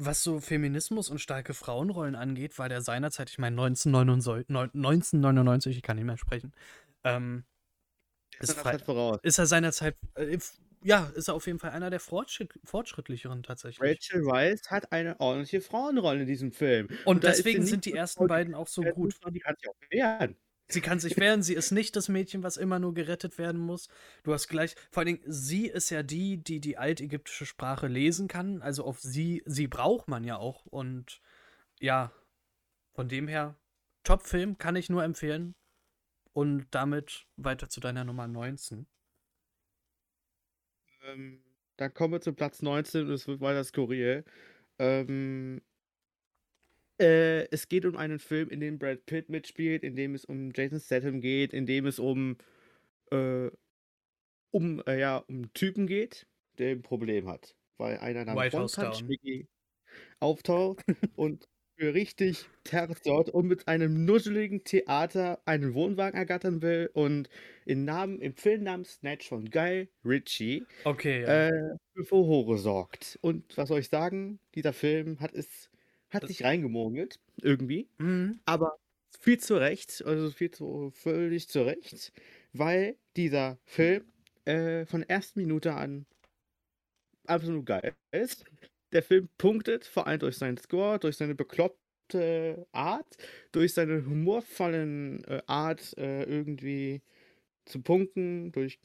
Was 0.02 0.24
so 0.24 0.40
Feminismus 0.40 1.10
und 1.10 1.20
starke 1.20 1.54
Frauenrollen 1.54 2.16
angeht, 2.16 2.58
war 2.58 2.70
der 2.70 2.82
seinerzeit, 2.82 3.30
ich 3.30 3.38
meine 3.38 3.58
1999, 3.58 5.76
ich 5.76 5.84
kann 5.84 5.98
nicht 5.98 6.06
mehr 6.06 6.18
sprechen, 6.18 6.54
ähm, 7.04 7.44
ist 8.40 8.52
ist, 8.52 8.58
er 8.58 8.62
frei, 8.62 8.78
ist 9.24 9.40
er 9.40 9.46
seinerzeit, 9.46 9.98
äh, 10.16 10.38
ja, 10.84 11.12
ist 11.16 11.28
er 11.28 11.34
auf 11.34 11.48
jeden 11.48 11.60
Fall 11.60 11.72
einer 11.72 11.90
der 11.90 12.00
Fortschritt, 12.00 12.58
fortschrittlicheren 12.64 13.44
tatsächlich. 13.44 13.82
Rachel 13.82 14.26
Weisz 14.26 14.72
hat 14.72 14.92
eine 14.94 15.20
ordentliche 15.20 15.60
Frauenrolle 15.62 16.22
in 16.22 16.28
diesem 16.28 16.52
Film. 16.54 16.88
Und 17.04 17.24
sie 17.24 17.28
deswegen 17.28 17.64
sind 17.64 17.86
die 17.86 17.94
ersten 17.94 18.28
beiden 18.28 18.56
auch 18.56 18.68
so 18.68 18.88
gut. 18.88 19.16
Die 19.34 19.40
kann 19.40 19.56
sich 19.58 19.70
auch 19.70 19.76
wehren. 19.90 20.38
Sie 20.72 20.82
kann 20.82 21.00
sich 21.00 21.18
wehren, 21.18 21.42
sie 21.42 21.56
ist 21.56 21.72
nicht 21.72 21.96
das 21.96 22.10
Mädchen, 22.10 22.44
was 22.44 22.56
immer 22.56 22.78
nur 22.78 22.94
gerettet 22.94 23.40
werden 23.40 23.60
muss. 23.60 23.90
Du 24.24 24.34
hast 24.34 24.48
gleich, 24.48 24.76
vor 24.92 25.02
allen 25.02 25.18
Dingen, 25.18 25.24
sie 25.26 25.68
ist 25.68 25.90
ja 25.90 26.04
die, 26.04 26.38
die 26.38 26.60
die 26.60 26.78
altägyptische 26.78 27.48
Sprache 27.48 27.88
lesen 27.88 28.28
kann. 28.28 28.62
Also 28.62 28.84
auf 28.84 29.00
sie, 29.00 29.42
sie 29.48 29.68
braucht 29.68 30.08
man 30.08 30.24
ja 30.24 30.38
auch. 30.38 30.68
Und 30.68 31.22
ja, 31.80 32.12
von 32.94 33.10
dem 33.10 33.28
her, 33.28 33.56
Top-Film, 34.04 34.60
kann 34.60 34.76
ich 34.76 34.92
nur 34.92 35.04
empfehlen. 35.04 35.56
Und 36.34 36.68
damit 36.70 37.26
weiter 37.36 37.68
zu 37.68 37.80
deiner 37.80 38.04
Nummer 38.04 38.28
19. 38.28 38.86
Ähm, 41.04 41.44
dann 41.78 41.94
kommen 41.96 42.14
wir 42.14 42.22
zu 42.22 42.34
Platz 42.34 42.62
19 42.62 43.08
und 43.08 43.12
es 43.12 43.28
wird 43.28 43.42
weiter 43.42 43.64
skurril. 43.64 44.24
Ähm, 44.78 45.62
äh, 47.00 47.48
es 47.52 47.70
geht 47.70 47.86
um 47.86 47.98
einen 47.98 48.20
Film, 48.20 48.50
in 48.50 48.60
dem 48.60 48.80
Brad 48.80 49.06
Pitt 49.06 49.30
mitspielt, 49.30 49.84
in 49.84 49.96
dem 49.96 50.16
es 50.16 50.26
um 50.26 50.52
Jason 50.54 50.80
Statham 50.80 51.22
geht, 51.22 51.54
in 51.54 51.66
dem 51.66 51.86
es 51.86 52.00
um, 52.00 52.38
äh, 53.12 53.50
um, 54.52 54.82
äh, 54.86 55.00
ja, 55.00 55.18
um 55.28 55.52
Typen 55.54 55.88
geht, 55.88 56.28
der 56.58 56.72
ein 56.72 56.82
Problem 56.82 57.28
hat. 57.28 57.56
Weil 57.78 57.98
einer 58.00 58.26
namens 58.26 58.54
One 58.54 59.48
auftaucht 60.20 60.84
und 61.16 61.48
für 61.80 61.94
richtig 61.94 62.46
Terz 62.66 63.00
sorgt 63.04 63.30
und 63.30 63.48
mit 63.48 63.68
einem 63.70 64.04
nuscheligen 64.04 64.66
Theater 64.66 65.42
einen 65.46 65.74
Wohnwagen 65.74 66.18
ergattern 66.18 66.62
will 66.62 66.90
und 66.94 67.30
im 67.66 67.86
Namen, 67.86 68.20
im 68.20 68.36
Film 68.36 68.64
namens 68.64 68.96
Snatch 68.96 69.30
von 69.30 69.50
Guy 69.50 69.88
Ritchie 70.04 70.64
Okay, 70.84 71.22
ja. 71.22 71.48
äh, 71.48 71.78
für 71.96 72.04
Furore 72.04 72.58
sorgt. 72.58 73.18
Und 73.22 73.58
was 73.58 73.70
soll 73.70 73.80
ich 73.80 73.88
sagen? 73.88 74.40
Dieser 74.56 74.74
Film 74.74 75.22
hat 75.22 75.34
es, 75.34 75.69
hat 76.10 76.24
Das- 76.24 76.30
sich 76.30 76.44
reingemogelt, 76.44 77.20
irgendwie, 77.42 77.90
Mhm. 78.00 78.40
aber 78.46 78.78
viel 79.20 79.40
zu 79.40 79.56
Recht, 79.58 80.04
also 80.06 80.32
viel 80.32 80.52
zu, 80.52 80.92
völlig 80.92 81.50
zu 81.50 81.64
Recht, 81.64 82.14
weil 82.54 82.98
dieser 83.18 83.60
Film 83.66 84.12
äh, 84.46 84.86
von 84.86 85.02
der 85.02 85.10
ersten 85.10 85.40
Minute 85.42 85.74
an 85.76 86.06
absolut 87.28 87.66
geil 87.66 87.96
ist. 88.12 88.46
Der 88.92 89.04
Film 89.04 89.30
punktet, 89.38 89.86
vor 89.86 90.08
allem 90.08 90.20
durch 90.20 90.38
seinen 90.38 90.58
Score, 90.58 90.98
durch 91.00 91.18
seine 91.18 91.36
bekloppte 91.36 92.68
Art, 92.72 93.18
durch 93.52 93.74
seine 93.74 94.06
humorvollen 94.06 95.24
äh, 95.26 95.42
Art 95.46 95.96
äh, 95.98 96.24
irgendwie 96.24 97.02
zu 97.66 97.82
punkten, 97.82 98.52
durch 98.52 98.80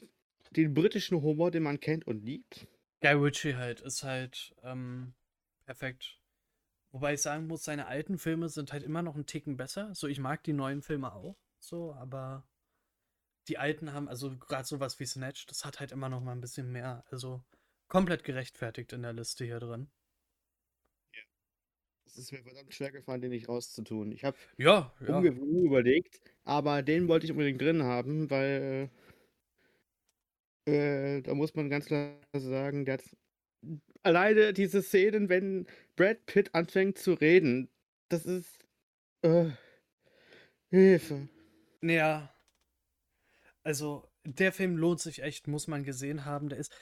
den 0.51 0.73
britischen 0.73 1.21
Humor, 1.21 1.51
den 1.51 1.63
man 1.63 1.79
kennt 1.79 2.07
und 2.07 2.23
liebt. 2.23 2.67
Guy 3.01 3.13
Ritchie 3.13 3.55
halt 3.55 3.81
ist 3.81 4.03
halt 4.03 4.53
ähm, 4.63 5.13
perfekt. 5.65 6.19
Wobei 6.95 7.13
ich 7.15 7.21
sagen 7.21 7.47
muss, 7.47 7.65
seine 7.65 7.87
alten 7.87 8.17
Filme 8.17 8.47
sind 8.47 8.71
halt 8.71 8.81
immer 8.81 9.01
noch 9.03 9.15
einen 9.15 9.25
Ticken 9.25 9.57
besser. 9.57 9.93
So, 9.93 10.07
ich 10.07 10.17
mag 10.19 10.43
die 10.45 10.53
neuen 10.53 10.81
Filme 10.81 11.13
auch, 11.13 11.35
so, 11.59 11.93
aber 11.93 12.47
die 13.47 13.57
alten 13.57 13.91
haben, 13.91 14.07
also 14.07 14.37
gerade 14.37 14.67
sowas 14.67 14.99
wie 14.99 15.05
Snatch, 15.07 15.47
das 15.47 15.65
hat 15.65 15.79
halt 15.79 15.91
immer 15.91 16.09
noch 16.09 16.21
mal 16.21 16.33
ein 16.33 16.41
bisschen 16.41 16.71
mehr. 16.71 17.03
Also 17.09 17.43
komplett 17.87 18.23
gerechtfertigt 18.23 18.93
in 18.93 19.01
der 19.01 19.13
Liste 19.13 19.45
hier 19.45 19.59
drin. 19.59 19.89
Es 22.05 22.17
ist 22.17 22.31
mir 22.31 22.41
verdammt 22.43 22.73
schwer 22.73 22.91
gefallen, 22.91 23.21
den 23.21 23.29
nicht 23.31 23.47
rauszutun. 23.49 24.11
Ich 24.11 24.23
habe 24.23 24.37
Ja, 24.57 24.91
ja. 25.07 25.29
überlegt, 25.65 26.19
aber 26.43 26.81
den 26.81 27.07
wollte 27.07 27.25
ich 27.25 27.31
unbedingt 27.31 27.61
drin 27.61 27.83
haben, 27.83 28.29
weil 28.29 28.89
äh, 30.65 31.21
da 31.21 31.33
muss 31.33 31.55
man 31.55 31.69
ganz 31.69 31.85
klar 31.85 32.15
sagen, 32.33 32.85
der 32.85 32.95
hat 32.95 33.03
alleine 34.05 34.53
diese 34.53 34.81
Szenen, 34.81 35.29
wenn 35.29 35.67
Brad 35.95 36.25
Pitt 36.25 36.53
anfängt 36.55 36.97
zu 36.97 37.13
reden, 37.13 37.69
das 38.09 38.25
ist 38.25 38.65
äh, 39.21 39.49
Hilfe. 40.69 41.27
Ja. 41.81 42.33
Also, 43.63 44.07
der 44.23 44.51
Film 44.51 44.77
lohnt 44.77 44.99
sich 44.99 45.21
echt, 45.23 45.47
muss 45.47 45.67
man 45.67 45.83
gesehen 45.83 46.25
haben. 46.25 46.49
Der 46.49 46.59
ist 46.59 46.73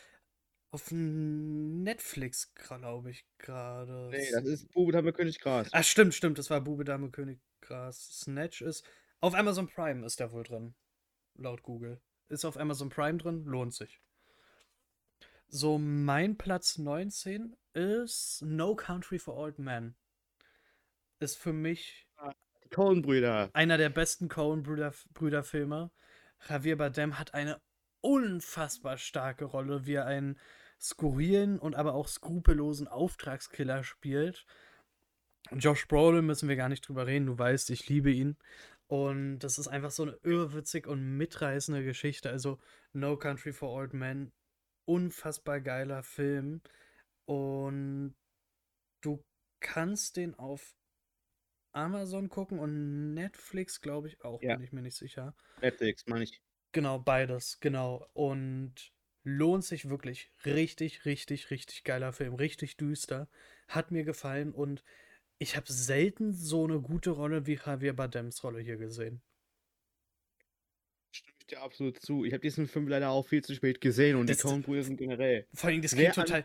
auf 0.72 0.90
Netflix, 0.92 2.54
glaube 2.56 3.12
ich, 3.12 3.26
gerade. 3.38 4.10
Nee, 4.12 4.32
das 4.32 4.46
ist 4.46 4.72
Bube 4.72 4.92
Dame 4.92 5.14
König 5.14 5.40
Gras. 5.40 5.70
Ah, 5.72 5.84
stimmt, 5.84 6.14
stimmt. 6.16 6.38
Das 6.40 6.50
war 6.50 6.62
Bube, 6.62 6.84
Dame, 6.84 7.10
König, 7.12 7.40
Gras. 7.62 8.20
Snatch 8.22 8.62
ist. 8.62 8.84
Auf 9.20 9.36
Amazon 9.36 9.68
Prime 9.68 10.06
ist 10.06 10.20
der 10.20 10.32
wohl 10.32 10.44
drin. 10.44 10.74
Laut 11.36 11.64
Google. 11.64 12.02
Ist 12.28 12.44
auf 12.44 12.58
Amazon 12.58 12.90
Prime 12.90 13.18
drin, 13.18 13.46
lohnt 13.46 13.74
sich. 13.74 14.02
So, 15.48 15.78
mein 15.78 16.38
Platz 16.38 16.78
19 16.78 17.56
ist 17.74 18.42
No 18.44 18.76
Country 18.76 19.20
for 19.20 19.36
Old 19.36 19.60
Men. 19.60 19.96
Ist 21.20 21.38
für 21.38 21.54
mich 21.54 22.08
Die 22.64 22.70
Coen-Brüder. 22.70 23.50
einer 23.54 23.78
der 23.78 23.90
besten 23.90 24.30
Coen-Brüder-Filme. 24.30 25.92
Javier 26.50 26.78
Bardem 26.78 27.20
hat 27.20 27.34
eine 27.34 27.62
unfassbar 28.02 28.98
starke 28.98 29.46
Rolle, 29.46 29.86
wie 29.86 29.94
er 29.94 30.06
einen 30.06 30.40
skurrilen 30.82 31.60
und 31.60 31.76
aber 31.76 31.94
auch 31.94 32.08
skrupellosen 32.08 32.88
Auftragskiller 32.88 33.84
spielt. 33.84 34.46
Josh 35.52 35.88
Brolin 35.88 36.26
müssen 36.26 36.50
wir 36.50 36.56
gar 36.56 36.70
nicht 36.70 36.88
drüber 36.88 37.06
reden, 37.08 37.28
du 37.28 37.38
weißt, 37.38 37.70
ich 37.70 37.88
liebe 37.88 38.12
ihn. 38.12 38.38
Und 38.88 39.40
das 39.40 39.58
ist 39.60 39.68
einfach 39.68 39.92
so 39.92 40.04
eine 40.04 40.18
irrwitzig 40.24 40.88
und 40.88 41.18
mitreißende 41.18 41.84
Geschichte. 41.84 42.30
Also 42.30 42.60
No 42.92 43.18
Country 43.18 43.54
for 43.54 43.70
Old 43.70 43.94
Men, 43.94 44.34
unfassbar 44.86 45.62
geiler 45.62 46.04
Film. 46.04 46.62
Und 47.26 48.16
du 49.02 49.24
kannst 49.60 50.18
den 50.18 50.36
auf 50.36 50.76
Amazon 51.74 52.30
gucken 52.30 52.60
und 52.60 53.14
Netflix, 53.14 53.82
glaube 53.82 54.08
ich, 54.08 54.24
auch, 54.24 54.42
Ja. 54.42 54.56
bin 54.56 54.64
ich 54.64 54.72
mir 54.72 54.82
nicht 54.82 54.98
sicher. 54.98 55.36
Netflix, 55.62 56.06
meine 56.08 56.24
ich. 56.24 56.42
Genau, 56.72 57.00
beides, 57.00 57.60
genau. 57.60 58.08
Und 58.14 58.94
lohnt 59.24 59.64
sich 59.64 59.90
wirklich. 59.90 60.32
Richtig, 60.46 61.06
richtig, 61.06 61.50
richtig 61.52 61.84
geiler 61.84 62.14
Film. 62.14 62.36
Richtig 62.36 62.78
düster. 62.78 63.30
Hat 63.68 63.92
mir 63.92 64.04
gefallen 64.04 64.54
und 64.54 64.84
ich 65.40 65.56
habe 65.56 65.72
selten 65.72 66.34
so 66.34 66.64
eine 66.66 66.80
gute 66.80 67.12
Rolle 67.12 67.46
wie 67.48 67.60
Javier 67.64 67.94
Bardems 67.94 68.44
Rolle 68.44 68.60
hier 68.60 68.78
gesehen. 68.78 69.22
Ich 71.46 71.48
dir 71.48 71.62
absolut 71.62 72.00
zu. 72.00 72.24
Ich 72.24 72.32
habe 72.32 72.40
diesen 72.40 72.68
Film 72.68 72.88
leider 72.88 73.10
auch 73.10 73.28
viel 73.28 73.44
zu 73.44 73.54
spät 73.54 73.82
gesehen 73.82 74.16
und 74.16 74.30
Das- 74.30 74.38
die 74.38 74.44
Coen-Brüder 74.44 74.84
sind 74.84 74.96
generell 74.96 75.46
Vor 75.54 75.70
allem, 75.70 75.82
das 75.82 75.92
klingt 75.92 76.16
total, 76.16 76.44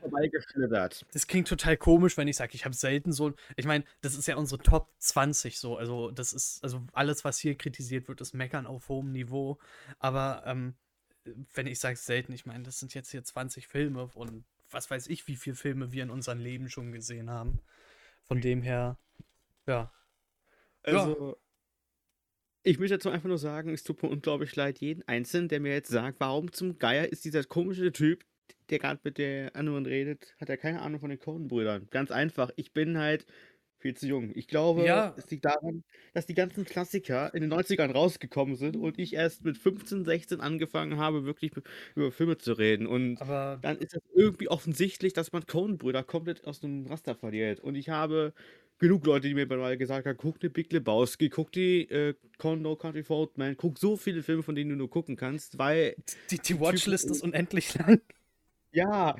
das 1.13 1.27
klingt 1.29 1.47
total 1.47 1.77
komisch, 1.77 2.17
wenn 2.17 2.27
ich 2.27 2.35
sage, 2.37 2.55
ich 2.55 2.65
habe 2.65 2.75
selten 2.75 3.13
so. 3.13 3.33
Ich 3.55 3.65
meine, 3.65 3.85
das 4.01 4.17
ist 4.17 4.27
ja 4.27 4.35
unsere 4.37 4.61
Top 4.61 4.89
20 4.99 5.59
so. 5.61 5.77
Also, 5.77 6.11
das 6.11 6.33
ist, 6.33 6.65
also 6.65 6.85
alles, 6.95 7.25
was 7.25 7.39
hier 7.39 7.55
kritisiert 7.55 8.09
wird, 8.09 8.21
ist 8.21 8.35
Meckern 8.35 8.67
auf 8.67 8.89
hohem 8.89 9.13
Niveau. 9.13 9.59
Aber 10.01 10.43
ähm, 10.47 10.75
wenn 11.55 11.69
ich 11.69 11.79
sage 11.79 11.97
selten, 11.97 12.33
ich 12.33 12.45
meine, 12.45 12.65
das 12.65 12.81
sind 12.81 12.93
jetzt 12.95 13.13
hier 13.13 13.23
20 13.23 13.69
Filme 13.69 14.11
und 14.15 14.45
was 14.71 14.91
weiß 14.91 15.07
ich, 15.07 15.29
wie 15.29 15.37
viele 15.37 15.55
Filme 15.55 15.93
wir 15.93 16.03
in 16.03 16.11
unserem 16.11 16.41
Leben 16.41 16.69
schon 16.71 16.91
gesehen 16.91 17.31
haben. 17.31 17.61
Von 18.25 18.41
dem 18.41 18.63
her, 18.63 18.99
ja. 19.67 19.93
Ja. 20.87 21.07
Ich 22.69 22.79
möchte 22.79 22.97
dazu 22.97 23.09
einfach 23.09 23.29
nur 23.29 23.39
sagen, 23.39 23.73
es 23.73 23.83
tut 23.83 24.03
mir 24.03 24.11
unglaublich 24.11 24.55
leid, 24.55 24.79
jeden 24.81 25.03
Einzelnen, 25.09 25.49
der 25.49 25.59
mir 25.59 25.73
jetzt 25.73 25.89
sagt, 25.89 26.21
warum 26.21 26.53
zum 26.53 26.79
Geier 26.79 27.07
ist 27.11 27.25
dieser 27.25 27.43
komische 27.45 27.93
Typ, 27.93 28.25
der 28.69 28.79
gerade 28.79 29.01
mit 29.05 29.17
der 29.17 29.57
anderen 29.57 29.87
redet, 29.87 30.35
hat 30.39 30.51
er 30.51 30.59
keine 30.59 30.83
Ahnung 30.83 31.01
von 31.01 31.09
den 31.09 31.19
Coen-Brüdern. 31.19 31.87
Ganz 31.91 32.11
einfach, 32.11 32.51
ich 32.57 32.75
bin 32.75 32.99
halt 32.99 33.25
viel 33.79 33.95
zu 33.95 34.07
jung. 34.07 34.33
Ich 34.35 34.49
glaube, 34.49 34.83
Ja. 34.85 35.15
es 35.17 35.31
liegt 35.31 35.47
daran, 35.47 35.83
dass 36.13 36.27
die 36.27 36.35
ganzen 36.35 36.67
Klassiker 36.67 37.33
in 37.33 37.41
den 37.41 37.49
90ern 37.49 37.91
rausgekommen 37.91 38.55
sind 38.57 38.77
und 38.77 38.99
ich 38.99 39.15
erst 39.15 39.45
mit 39.45 39.57
15, 39.57 40.05
16 40.05 40.41
angefangen 40.43 40.99
habe, 40.99 41.25
wirklich 41.25 41.53
über 41.95 42.13
Filme 42.13 42.37
zu 42.37 42.53
reden. 42.53 42.87
Und 42.87 43.23
Aber 43.23 43.61
dann 43.63 43.79
ist 43.79 43.95
es 43.95 44.03
irgendwie 44.15 44.49
offensichtlich, 44.49 45.15
dass 45.15 45.33
man 45.33 45.47
Coen-Brüder 45.47 46.03
komplett 46.05 46.47
aus 46.47 46.61
dem 46.61 46.87
Raster 46.87 47.15
verliert. 47.15 47.61
Und 47.61 47.77
ich 47.77 47.89
habe 47.89 48.35
genug 48.79 49.05
Leute, 49.07 49.29
die 49.29 49.35
mir 49.35 49.47
mal 49.47 49.77
gesagt 49.77 50.07
haben, 50.07 50.17
guck 50.17 50.41
die 50.41 50.49
Big 50.49 50.73
Lebowski, 50.73 51.29
guck 51.29 51.53
die 51.53 51.89
äh, 51.91 52.15
No 52.43 52.77
Country 52.77 53.03
for 53.03 53.19
Old 53.19 53.37
Men, 53.39 53.57
guck 53.57 53.79
so 53.79 53.97
viele 53.97 54.23
Filme, 54.23 54.43
von 54.43 54.55
denen 54.55 54.71
du 54.71 54.77
nur 54.77 54.91
gucken 54.91 55.17
kannst, 55.17 55.59
weil, 55.59 55.97
die, 56.31 56.39
die 56.39 56.59
Watchlist 56.61 57.11
ist 57.11 57.23
unendlich 57.23 57.75
lang. 57.75 58.01
ja, 58.73 59.17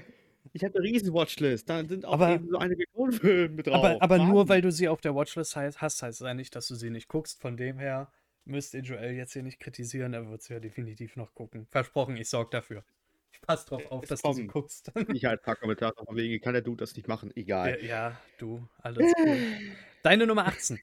ich 0.53 0.65
habe 0.65 0.79
eine 0.79 0.85
riesen 0.89 1.13
Watchlist, 1.13 1.69
da 1.69 1.85
sind 1.85 2.05
auch 2.05 2.15
Aber- 2.15 2.35
eben 2.35 2.49
so 2.49 2.59
einige 2.59 2.85
Coen-Filme 2.95 3.55
mit 3.55 3.67
drauf. 3.67 3.85
Aber, 3.85 4.03
aber 4.03 4.19
nur 4.19 4.49
weil 4.49 4.63
du 4.63 4.73
sie 4.73 4.89
auf 4.89 5.01
der 5.01 5.15
Watchlist 5.15 5.57
heißt, 5.57 5.81
hast, 5.81 6.03
heißt 6.03 6.21
es 6.21 6.27
ja 6.27 6.35
nicht, 6.35 6.55
dass 6.57 6.69
du 6.69 6.75
sie 6.75 6.91
nicht 6.91 7.09
guckst. 7.09 7.41
Von 7.41 7.57
dem 7.57 7.79
her, 7.79 8.11
müsste 8.45 8.79
Joel 8.79 9.13
jetzt 9.15 9.35
hier 9.35 9.43
nicht 9.43 9.61
kritisieren, 9.61 10.15
er 10.15 10.29
wird 10.31 10.41
es 10.41 10.49
ja 10.49 10.59
definitiv 10.59 11.17
noch 11.17 11.35
gucken. 11.35 11.67
Versprochen, 11.71 12.17
ich 12.17 12.29
sorge 12.29 12.51
dafür. 12.51 12.83
Ich 13.43 13.47
passe 13.47 13.67
drauf 13.67 13.87
auf, 13.91 14.03
Es 14.05 14.09
dass 14.11 14.23
du 14.23 14.33
sie 14.33 14.47
kommt. 14.47 14.53
guckst. 14.53 14.93
Ich 15.21 15.25
halt 15.25 15.41
ein 15.41 15.45
paar 15.45 15.57
Kommentare 15.57 15.95
von 16.05 16.17
wegen, 16.17 16.41
kann 16.41 16.53
der 16.55 16.63
Dude 16.63 16.79
das 16.79 16.95
nicht 16.97 17.09
machen? 17.09 17.31
Egal. 17.37 17.79
ja, 17.83 17.87
ja, 17.87 18.21
du, 18.39 18.69
alles 18.79 19.13
cool. 19.25 19.39
Deine 20.03 20.27
Nummer 20.27 20.47
18. 20.47 20.81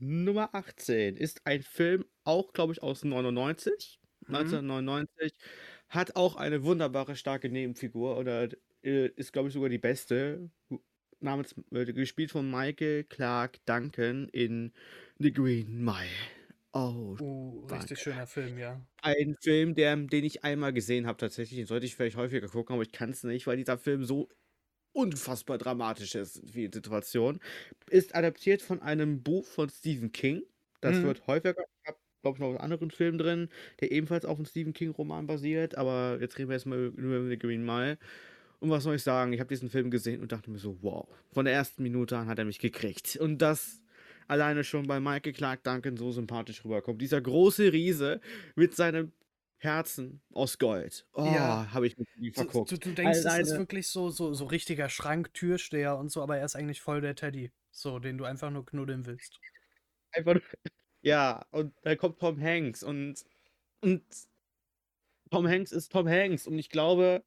Nummer 0.00 0.54
18 0.54 1.16
ist 1.16 1.40
ein 1.44 1.62
Film, 1.62 2.04
auch 2.24 2.52
glaube 2.52 2.72
ich 2.72 2.82
aus 2.82 3.04
99, 3.04 4.00
Mhm. 4.26 4.34
1999, 4.34 5.32
hat 5.88 6.16
auch 6.16 6.36
eine 6.36 6.62
wunderbare, 6.64 7.16
starke 7.16 7.48
Nebenfigur 7.48 8.16
oder 8.18 8.48
äh, 8.82 9.06
ist 9.16 9.32
glaube 9.32 9.48
ich 9.48 9.54
sogar 9.54 9.70
die 9.70 9.78
beste, 9.78 10.50
namens, 11.20 11.54
äh, 11.72 11.84
gespielt 11.92 12.30
von 12.30 12.48
Michael 12.50 13.04
Clark 13.04 13.64
Duncan 13.66 14.28
in 14.28 14.72
The 15.18 15.32
Green 15.32 15.82
Mile. 15.84 16.06
Oh, 16.80 17.18
Uh, 17.20 17.66
richtig 17.70 18.00
schöner 18.00 18.26
Film, 18.26 18.58
ja. 18.58 18.80
Ein 19.02 19.36
Film, 19.40 19.74
der, 19.76 19.96
den 19.96 20.24
ich 20.24 20.42
einmal 20.44 20.72
gesehen 20.72 21.06
habe 21.06 21.18
tatsächlich, 21.18 21.58
den 21.58 21.66
sollte 21.66 21.86
ich 21.86 21.94
vielleicht 21.94 22.16
häufiger 22.16 22.48
gucken, 22.48 22.74
aber 22.74 22.82
ich 22.82 22.90
kann 22.92 23.10
es 23.10 23.22
nicht, 23.22 23.46
weil 23.46 23.56
dieser 23.56 23.78
Film 23.78 24.04
so 24.04 24.28
unfassbar 24.92 25.58
dramatisch 25.58 26.14
ist 26.16 26.36
in 26.38 26.48
vielen 26.48 26.72
Situationen. 26.72 27.40
Ist 27.90 28.14
adaptiert 28.16 28.62
von 28.62 28.82
einem 28.82 29.22
Buch 29.22 29.46
von 29.46 29.68
Stephen 29.70 30.12
King. 30.12 30.42
Das 30.80 31.02
Mhm. 31.02 31.04
wird 31.04 31.26
häufiger. 31.28 31.54
Ich 31.84 31.88
habe, 31.88 31.98
glaube 32.22 32.36
ich, 32.36 32.40
noch 32.40 32.48
einen 32.50 32.58
anderen 32.58 32.90
Film 32.90 33.18
drin, 33.18 33.50
der 33.80 33.92
ebenfalls 33.92 34.24
auf 34.26 34.38
einem 34.38 34.46
Stephen 34.46 34.72
King-Roman 34.74 35.26
basiert, 35.28 35.76
aber 35.76 36.18
jetzt 36.20 36.38
reden 36.38 36.50
wir 36.50 36.54
erstmal 36.56 36.78
nur 36.78 37.18
über 37.18 37.28
The 37.30 37.38
Green 37.38 37.64
Mile. 37.64 37.98
Und 38.60 38.70
was 38.70 38.84
soll 38.84 38.96
ich 38.96 39.02
sagen? 39.02 39.32
Ich 39.32 39.40
habe 39.40 39.48
diesen 39.48 39.70
Film 39.70 39.90
gesehen 39.90 40.20
und 40.22 40.32
dachte 40.32 40.50
mir 40.50 40.58
so, 40.58 40.82
wow. 40.82 41.08
Von 41.32 41.44
der 41.44 41.54
ersten 41.54 41.82
Minute 41.82 42.16
an 42.18 42.28
hat 42.28 42.38
er 42.38 42.44
mich 42.44 42.58
gekriegt. 42.58 43.16
Und 43.16 43.38
das 43.38 43.82
alleine 44.28 44.62
schon 44.64 44.86
bei 44.86 45.00
Michael 45.00 45.32
Clark 45.32 45.64
Duncan 45.64 45.96
so 45.96 46.12
sympathisch 46.12 46.64
rüberkommt. 46.64 47.00
Dieser 47.02 47.20
große 47.20 47.72
Riese 47.72 48.20
mit 48.54 48.76
seinem 48.76 49.12
Herzen 49.56 50.22
aus 50.32 50.58
Gold. 50.58 51.06
Oh, 51.14 51.24
Ja. 51.24 51.66
habe 51.72 51.86
ich 51.88 51.96
mich 51.96 52.08
nie 52.16 52.30
Du, 52.30 52.42
verguckt. 52.42 52.70
du, 52.70 52.76
du 52.78 52.92
denkst, 52.92 53.22
das 53.22 53.38
ist 53.38 53.58
wirklich 53.58 53.88
so, 53.88 54.10
so, 54.10 54.32
so 54.34 54.44
richtiger 54.46 54.88
Schrank, 54.88 55.34
Türsteher 55.34 55.96
und 55.98 56.10
so, 56.10 56.22
aber 56.22 56.36
er 56.38 56.44
ist 56.44 56.54
eigentlich 56.54 56.80
voll 56.80 57.00
der 57.00 57.16
Teddy. 57.16 57.50
So, 57.70 57.98
den 57.98 58.18
du 58.18 58.24
einfach 58.24 58.50
nur 58.50 58.64
knuddeln 58.64 59.06
willst. 59.06 59.40
Einfach 60.12 60.34
nur, 60.34 60.42
ja, 61.02 61.44
und 61.50 61.74
da 61.82 61.96
kommt 61.96 62.18
Tom 62.20 62.40
Hanks 62.40 62.82
und, 62.82 63.24
und 63.82 64.02
Tom 65.30 65.46
Hanks 65.46 65.72
ist 65.72 65.92
Tom 65.92 66.08
Hanks 66.08 66.46
und 66.46 66.58
ich 66.58 66.70
glaube, 66.70 67.24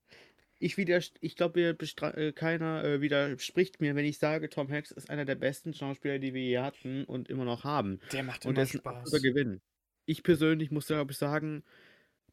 ich 0.62 0.78
wieder, 0.78 1.00
ich 1.22 1.36
glaube, 1.36 1.62
äh, 1.62 2.32
keiner 2.34 2.84
äh, 2.84 3.02
widerspricht 3.02 3.82
mir, 3.82 3.96
wenn 3.96 4.06
ich 4.06 4.18
sage, 4.20 4.50
Tom 4.50 4.70
Hanks 4.72 4.92
ist 4.92 5.10
einer 5.10 5.26
der 5.26 5.36
besten 5.36 5.74
Schauspieler, 5.74 6.20
die 6.20 6.34
wir 6.34 6.42
je 6.44 6.60
hatten 6.60 7.04
und 7.06 7.30
immer 7.30 7.46
noch 7.46 7.64
haben. 7.64 8.00
Der 8.12 8.24
macht 8.24 8.46
Und 8.46 8.52
immer 8.52 8.56
der 8.56 8.64
ist 8.66 8.76
ein 8.76 8.80
Spaß. 8.80 9.12
Gewinn. 9.22 9.62
Ich 10.06 10.24
persönlich 10.24 10.72
muss 10.72 10.88
glaube 10.88 11.12
ich 11.12 11.18
sagen, 11.18 11.64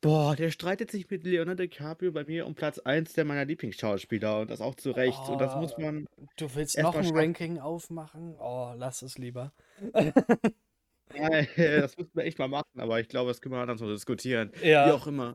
boah, 0.00 0.36
der 0.36 0.50
streitet 0.50 0.90
sich 0.90 1.10
mit 1.10 1.24
Leonardo 1.24 1.62
DiCaprio 1.64 2.12
bei 2.12 2.24
mir 2.24 2.46
um 2.46 2.54
Platz 2.54 2.78
1 2.78 3.12
der 3.14 3.24
meiner 3.24 3.44
Lieblingsschauspieler 3.44 4.40
und 4.40 4.50
das 4.50 4.60
auch 4.60 4.74
zu 4.74 4.90
Recht. 4.92 5.28
Und 5.28 5.40
das 5.40 5.54
muss 5.54 5.76
Oh, 5.76 5.80
man, 5.80 6.06
Du 6.36 6.54
willst 6.54 6.78
noch 6.78 6.94
ein. 6.94 7.14
Ranking 7.14 7.58
aufmachen? 7.58 8.36
Oh, 8.38 8.72
lass 8.76 9.02
es 9.02 9.18
lieber. 9.18 9.52
das 11.56 11.96
müssen 11.96 12.10
wir 12.14 12.24
echt 12.24 12.38
mal 12.38 12.48
machen, 12.48 12.78
aber 12.78 13.00
ich 13.00 13.08
glaube, 13.08 13.30
das 13.30 13.40
können 13.40 13.54
wir 13.54 13.66
dann 13.66 13.78
so 13.78 13.90
diskutieren. 13.90 14.52
Wie 14.60 14.68
Ja. 14.68 14.94
auch 14.94 15.06
immer. 15.06 15.34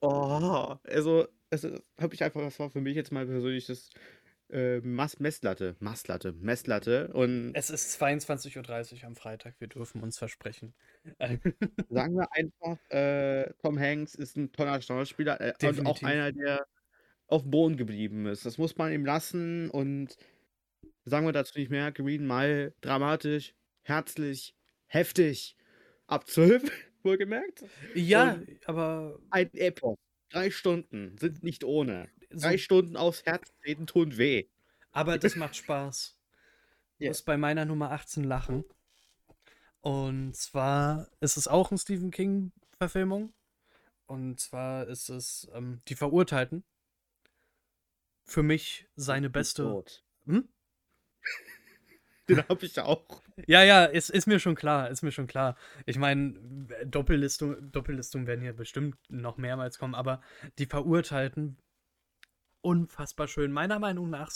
Oh, 0.00 0.76
also, 0.84 1.26
es 1.50 1.64
habe 2.00 2.14
ich 2.14 2.22
einfach, 2.22 2.40
das 2.40 2.58
war 2.58 2.70
für 2.70 2.80
mich 2.80 2.96
jetzt 2.96 3.12
mal 3.12 3.26
persönlich 3.26 3.66
das 3.66 3.90
äh, 4.50 4.80
Mass 4.80 5.18
Messlatte, 5.20 5.76
Masslatte, 5.80 6.32
Messlatte 6.32 7.08
und 7.12 7.52
Es 7.54 7.70
ist 7.70 8.00
22.30 8.00 8.98
Uhr 8.98 9.04
am 9.04 9.16
Freitag, 9.16 9.54
wir 9.58 9.68
dürfen 9.68 10.02
uns 10.02 10.18
versprechen. 10.18 10.74
sagen 11.88 12.14
wir 12.16 12.28
einfach, 12.32 12.78
äh, 12.90 13.52
Tom 13.62 13.78
Hanks 13.78 14.14
ist 14.14 14.36
ein 14.36 14.52
toller 14.52 14.80
Schauspieler 14.80 15.40
äh, 15.40 15.54
und 15.66 15.86
auch 15.86 16.02
einer, 16.02 16.32
der 16.32 16.66
auf 17.26 17.42
dem 17.42 17.50
Boden 17.50 17.76
geblieben 17.76 18.26
ist. 18.26 18.44
Das 18.44 18.58
muss 18.58 18.76
man 18.76 18.92
ihm 18.92 19.04
lassen 19.04 19.70
und 19.70 20.16
sagen 21.04 21.26
wir 21.26 21.32
dazu 21.32 21.58
nicht 21.58 21.70
mehr. 21.70 21.90
Green 21.92 22.26
Mile, 22.26 22.74
dramatisch, 22.80 23.54
herzlich, 23.82 24.54
heftig, 24.86 25.56
ab 26.06 26.28
12, 26.28 26.70
wohlgemerkt. 27.02 27.64
Ja, 27.94 28.32
Und 28.34 28.68
aber 28.68 29.18
ein 29.30 29.52
Epos. 29.54 29.96
Drei 30.30 30.50
Stunden 30.50 31.16
sind 31.18 31.42
nicht 31.42 31.64
ohne. 31.64 32.10
so, 32.30 32.40
Drei 32.40 32.58
Stunden 32.58 32.96
aufs 32.96 33.24
Herz 33.24 33.52
treten 33.62 33.86
tun 33.86 34.16
weh. 34.18 34.48
aber 34.92 35.18
das 35.18 35.36
macht 35.36 35.56
Spaß. 35.56 36.18
Du 36.98 37.04
Ja. 37.06 37.10
musst 37.10 37.24
bei 37.26 37.36
meiner 37.36 37.64
Nummer 37.64 37.90
18 37.90 38.22
lachen. 38.22 38.64
Und 39.80 40.36
zwar 40.36 41.08
ist 41.20 41.36
es 41.36 41.48
auch 41.48 41.70
eine 41.70 41.78
Stephen 41.78 42.10
King-Verfilmung. 42.12 43.34
Und 44.06 44.38
zwar 44.38 44.86
ist 44.86 45.08
es 45.08 45.48
ähm, 45.52 45.80
Die 45.88 45.96
Verurteilten. 45.96 46.64
Für 48.24 48.42
mich 48.44 48.86
seine 48.94 49.28
beste. 49.28 49.84
Hm? 50.26 50.48
Den 52.28 52.48
habe 52.48 52.64
ich 52.64 52.78
auch. 52.80 53.22
Ja, 53.46 53.62
ja, 53.62 53.84
ist, 53.84 54.08
ist 54.08 54.26
mir 54.26 54.38
schon 54.38 54.54
klar, 54.54 54.88
ist 54.88 55.02
mir 55.02 55.12
schon 55.12 55.26
klar. 55.26 55.56
Ich 55.84 55.98
meine, 55.98 56.32
Doppellistung, 56.86 57.70
Doppellistungen 57.70 58.26
werden 58.26 58.40
hier 58.40 58.54
bestimmt 58.54 58.96
noch 59.08 59.36
mehrmals 59.36 59.78
kommen, 59.78 59.94
aber 59.94 60.22
die 60.58 60.66
Verurteilten, 60.66 61.58
unfassbar 62.62 63.28
schön. 63.28 63.52
Meiner 63.52 63.78
Meinung 63.78 64.08
nach 64.08 64.32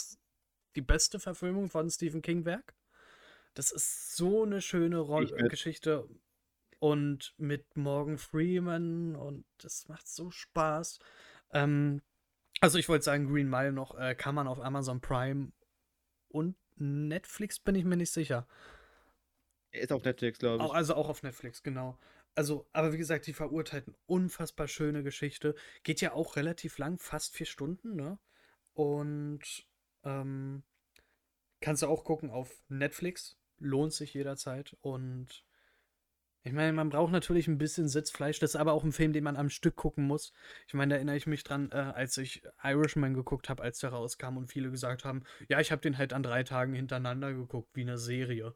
die 0.75 0.81
beste 0.81 1.19
Verfilmung 1.19 1.69
von 1.69 1.89
Stephen 1.89 2.21
King-Werk. 2.21 2.75
Das 3.55 3.71
ist 3.71 4.15
so 4.15 4.43
eine 4.43 4.61
schöne 4.61 4.99
Roll. 4.99 5.25
Geschichte 5.49 6.07
und 6.79 7.33
mit 7.37 7.75
Morgan 7.75 8.17
Freeman 8.17 9.15
und 9.15 9.45
das 9.57 9.87
macht 9.87 10.07
so 10.07 10.31
Spaß. 10.31 10.99
Ähm, 11.51 12.01
also 12.61 12.77
ich 12.77 12.89
wollte 12.89 13.05
sagen, 13.05 13.27
Green 13.27 13.49
Mile 13.49 13.71
noch 13.71 13.97
äh, 13.97 14.15
kann 14.15 14.35
man 14.35 14.47
auf 14.47 14.59
Amazon 14.59 15.01
Prime 15.01 15.51
und 16.29 16.55
Netflix 16.79 17.59
bin 17.59 17.75
ich 17.75 17.85
mir 17.85 17.97
nicht 17.97 18.11
sicher. 18.11 18.47
Er 19.71 19.81
ist 19.81 19.91
auf 19.91 20.03
Netflix, 20.03 20.39
glaube 20.39 20.63
Auch, 20.63 20.71
ich. 20.71 20.75
also 20.75 20.95
auch 20.95 21.09
auf 21.09 21.23
Netflix, 21.23 21.61
genau. 21.61 21.97
Also, 22.35 22.67
aber 22.73 22.93
wie 22.93 22.97
gesagt, 22.97 23.27
die 23.27 23.33
Verurteilten, 23.33 23.95
unfassbar 24.05 24.67
schöne 24.67 25.03
Geschichte. 25.03 25.55
Geht 25.83 26.01
ja 26.01 26.13
auch 26.13 26.35
relativ 26.35 26.77
lang, 26.77 26.97
fast 26.97 27.35
vier 27.35 27.45
Stunden, 27.45 27.95
ne? 27.95 28.17
Und 28.73 29.67
ähm, 30.03 30.63
kannst 31.59 31.81
du 31.81 31.87
auch 31.87 32.03
gucken 32.03 32.29
auf 32.29 32.63
Netflix. 32.69 33.37
Lohnt 33.57 33.93
sich 33.93 34.13
jederzeit. 34.13 34.77
Und 34.81 35.43
ich 36.43 36.53
meine, 36.53 36.71
man 36.71 36.89
braucht 36.89 37.11
natürlich 37.11 37.47
ein 37.47 37.57
bisschen 37.57 37.89
Sitzfleisch. 37.89 38.39
Das 38.39 38.51
ist 38.51 38.55
aber 38.55 38.71
auch 38.73 38.83
ein 38.83 38.93
Film, 38.93 39.11
den 39.11 39.25
man 39.25 39.35
am 39.35 39.49
Stück 39.49 39.75
gucken 39.75 40.07
muss. 40.07 40.33
Ich 40.67 40.73
meine, 40.73 40.91
da 40.91 40.95
erinnere 40.95 41.17
ich 41.17 41.27
mich 41.27 41.43
dran, 41.43 41.69
äh, 41.71 41.75
als 41.75 42.17
ich 42.17 42.43
Irishman 42.63 43.13
geguckt 43.13 43.49
habe, 43.49 43.61
als 43.61 43.79
der 43.79 43.89
rauskam 43.89 44.37
und 44.37 44.47
viele 44.47 44.71
gesagt 44.71 45.03
haben, 45.03 45.23
ja, 45.49 45.59
ich 45.59 45.71
habe 45.71 45.81
den 45.81 45.97
halt 45.97 46.13
an 46.13 46.23
drei 46.23 46.43
Tagen 46.43 46.73
hintereinander 46.73 47.33
geguckt, 47.33 47.69
wie 47.75 47.81
eine 47.81 47.97
Serie. 47.97 48.55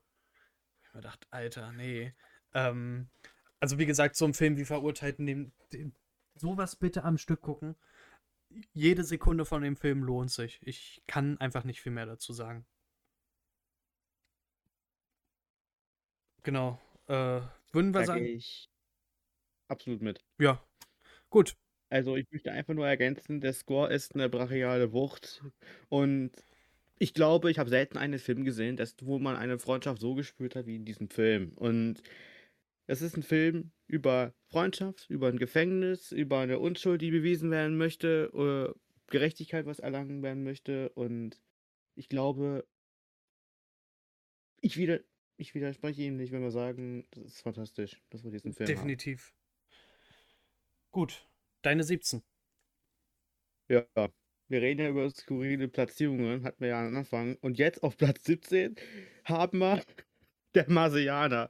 Ich 0.83 0.93
mir 0.93 1.01
gedacht, 1.01 1.27
Alter, 1.29 1.73
nee. 1.73 2.15
Ähm, 2.53 3.09
also 3.59 3.77
wie 3.79 3.85
gesagt, 3.85 4.15
so 4.15 4.25
ein 4.25 4.33
Film 4.33 4.57
wie 4.57 4.65
Verurteilten, 4.65 5.25
dem, 5.25 5.51
dem, 5.73 5.93
sowas 6.35 6.77
bitte 6.77 7.03
am 7.03 7.17
Stück 7.17 7.41
gucken. 7.41 7.75
Jede 8.73 9.03
Sekunde 9.03 9.45
von 9.45 9.61
dem 9.61 9.75
Film 9.75 10.03
lohnt 10.03 10.31
sich. 10.31 10.59
Ich 10.63 11.03
kann 11.07 11.37
einfach 11.39 11.63
nicht 11.65 11.81
viel 11.81 11.91
mehr 11.91 12.05
dazu 12.05 12.33
sagen. 12.33 12.65
Genau. 16.43 16.79
Äh, 17.07 17.41
würden 17.73 17.93
wir 17.93 18.01
Da 18.01 18.05
sagen, 18.05 18.25
ich 18.25 18.69
absolut 19.67 20.01
mit. 20.01 20.19
ja. 20.39 20.63
Gut. 21.29 21.55
Also 21.89 22.15
ich 22.15 22.25
möchte 22.31 22.51
einfach 22.51 22.73
nur 22.73 22.87
ergänzen, 22.87 23.39
der 23.41 23.53
Score 23.53 23.93
ist 23.93 24.15
eine 24.15 24.29
brachiale 24.29 24.93
Wucht. 24.93 25.43
Und 25.89 26.31
ich 26.99 27.13
glaube, 27.13 27.51
ich 27.51 27.59
habe 27.59 27.69
selten 27.69 27.97
einen 27.97 28.19
Film 28.19 28.45
gesehen, 28.45 28.77
das, 28.77 28.95
wo 29.01 29.19
man 29.19 29.35
eine 29.35 29.59
Freundschaft 29.59 30.01
so 30.01 30.15
gespürt 30.15 30.55
hat 30.55 30.65
wie 30.67 30.77
in 30.77 30.85
diesem 30.85 31.09
Film. 31.09 31.53
Und 31.55 32.01
es 32.87 33.01
ist 33.01 33.17
ein 33.17 33.23
Film 33.23 33.71
über 33.87 34.33
Freundschaft, 34.49 35.09
über 35.09 35.27
ein 35.29 35.37
Gefängnis, 35.39 36.11
über 36.11 36.39
eine 36.39 36.59
Unschuld, 36.59 37.01
die 37.01 37.11
bewiesen 37.11 37.51
werden 37.51 37.77
möchte, 37.77 38.31
äh, 38.75 38.79
Gerechtigkeit, 39.11 39.65
was 39.65 39.79
erlangen 39.79 40.23
werden 40.23 40.43
möchte. 40.43 40.89
Und 40.91 41.41
ich 41.95 42.09
glaube, 42.09 42.65
ich, 44.61 44.77
wieder, 44.77 44.99
ich 45.37 45.53
widerspreche 45.55 46.03
ihm 46.03 46.17
nicht, 46.17 46.31
wenn 46.31 46.41
wir 46.41 46.51
sagen, 46.51 47.07
das 47.11 47.23
ist 47.25 47.41
fantastisch, 47.41 48.01
dass 48.09 48.23
wir 48.23 48.31
diesen 48.31 48.53
Film 48.53 48.75
haben. 48.75 48.75
Definitiv. 48.75 49.33
Gut. 50.91 51.27
Deine 51.61 51.83
17. 51.83 52.23
Ja, 53.69 53.85
wir 54.49 54.61
reden 54.61 54.81
ja 54.81 54.89
über 54.89 55.09
skurrile 55.09 55.67
Platzierungen, 55.67 56.43
hatten 56.43 56.59
wir 56.61 56.69
ja 56.69 56.85
am 56.85 56.95
Anfang. 56.95 57.37
Und 57.41 57.57
jetzt 57.57 57.81
auf 57.83 57.97
Platz 57.97 58.23
17 58.25 58.75
haben 59.25 59.59
wir 59.59 59.81
der 60.55 60.69
Marsianer. 60.69 61.49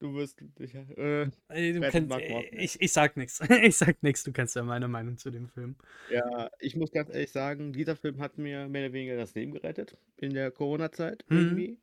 Du 0.00 0.12
wirst, 0.14 0.42
ich, 0.58 0.74
äh, 0.74 1.30
Ey, 1.48 1.72
Du 1.72 1.80
mag 1.80 2.20
äh, 2.20 2.48
ich, 2.56 2.78
ich 2.80 2.92
sag 2.92 3.16
nichts. 3.16 3.40
Ich 3.62 3.76
sag 3.76 4.02
nichts. 4.02 4.24
Du 4.24 4.32
kennst 4.32 4.54
ja 4.56 4.62
meine 4.62 4.88
Meinung 4.88 5.16
zu 5.16 5.30
dem 5.30 5.48
Film. 5.48 5.76
ja, 6.10 6.50
ich 6.58 6.76
muss 6.76 6.90
ganz 6.90 7.08
ehrlich 7.10 7.30
sagen, 7.30 7.72
dieser 7.72 7.96
Film 7.96 8.20
hat 8.20 8.36
mir 8.36 8.68
mehr 8.68 8.86
oder 8.86 8.92
weniger 8.92 9.16
das 9.16 9.34
Leben 9.34 9.52
gerettet 9.52 9.96
in 10.16 10.34
der 10.34 10.50
Corona-Zeit 10.50 11.24
Mhm. 11.28 11.36
irgendwie. 11.38 11.78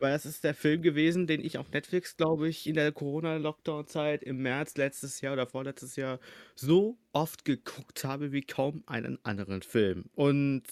Weil 0.00 0.12
das 0.12 0.26
ist 0.26 0.44
der 0.44 0.54
Film 0.54 0.82
gewesen, 0.82 1.26
den 1.26 1.44
ich 1.44 1.58
auf 1.58 1.70
Netflix, 1.70 2.16
glaube 2.16 2.48
ich, 2.48 2.66
in 2.66 2.74
der 2.74 2.92
Corona-Lockdown-Zeit 2.92 4.22
im 4.22 4.42
März 4.42 4.76
letztes 4.76 5.20
Jahr 5.20 5.34
oder 5.34 5.46
vorletztes 5.46 5.96
Jahr 5.96 6.18
so 6.54 6.98
oft 7.12 7.44
geguckt 7.44 8.04
habe 8.04 8.32
wie 8.32 8.42
kaum 8.42 8.82
einen 8.86 9.18
anderen 9.24 9.62
Film. 9.62 10.06
Und 10.14 10.64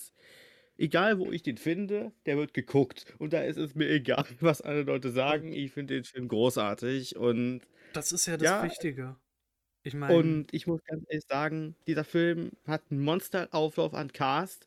egal 0.78 1.18
wo 1.18 1.30
ich 1.30 1.42
den 1.42 1.58
finde, 1.58 2.12
der 2.26 2.38
wird 2.38 2.54
geguckt. 2.54 3.14
Und 3.18 3.32
da 3.32 3.42
ist 3.42 3.58
es 3.58 3.74
mir 3.74 3.88
egal, 3.90 4.24
was 4.40 4.62
andere 4.62 4.84
Leute 4.84 5.10
sagen. 5.10 5.52
Ich 5.52 5.72
finde 5.72 5.94
den 5.94 6.04
Film 6.04 6.28
großartig 6.28 7.16
und 7.16 7.60
Das 7.92 8.12
ist 8.12 8.26
ja 8.26 8.36
das 8.36 8.44
ja, 8.44 8.64
Wichtige. 8.64 9.16
Ich 9.82 9.94
meine, 9.94 10.16
und 10.16 10.52
ich 10.52 10.66
muss 10.66 10.82
ganz 10.84 11.04
ehrlich 11.08 11.24
sagen, 11.28 11.76
dieser 11.86 12.04
Film 12.04 12.52
hat 12.66 12.82
einen 12.90 13.02
Monsterauflauf 13.02 13.94
an 13.94 14.12
Cast 14.12 14.66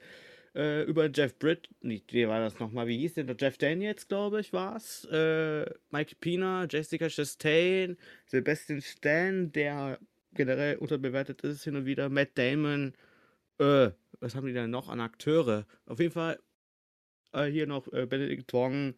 äh, 0.55 0.83
über 0.83 1.09
Jeff 1.09 1.37
Britt, 1.37 1.69
nicht, 1.81 2.13
wie 2.13 2.27
war 2.27 2.39
das 2.39 2.59
nochmal, 2.59 2.87
wie 2.87 2.97
hieß 2.97 3.15
der? 3.15 3.25
Jeff 3.39 3.57
Daniels, 3.57 4.07
glaube 4.07 4.41
ich, 4.41 4.53
war 4.53 4.75
es. 4.75 5.05
Äh, 5.05 5.65
Mike 5.89 6.15
Pina, 6.19 6.65
Jessica 6.69 7.07
Chastain, 7.09 7.97
Sebastian 8.25 8.81
Stan, 8.81 9.51
der 9.51 9.99
generell 10.33 10.77
unterbewertet 10.77 11.41
ist 11.41 11.63
hin 11.63 11.75
und 11.75 11.85
wieder, 11.85 12.09
Matt 12.09 12.37
Damon, 12.37 12.93
äh, 13.59 13.91
was 14.19 14.35
haben 14.35 14.47
die 14.47 14.53
denn 14.53 14.69
noch 14.69 14.89
an 14.89 14.99
Akteure? 14.99 15.65
Auf 15.85 15.99
jeden 15.99 16.13
Fall 16.13 16.39
äh, 17.33 17.45
hier 17.45 17.67
noch 17.67 17.91
äh, 17.93 18.05
Benedict 18.05 18.51
Wong, 18.53 18.95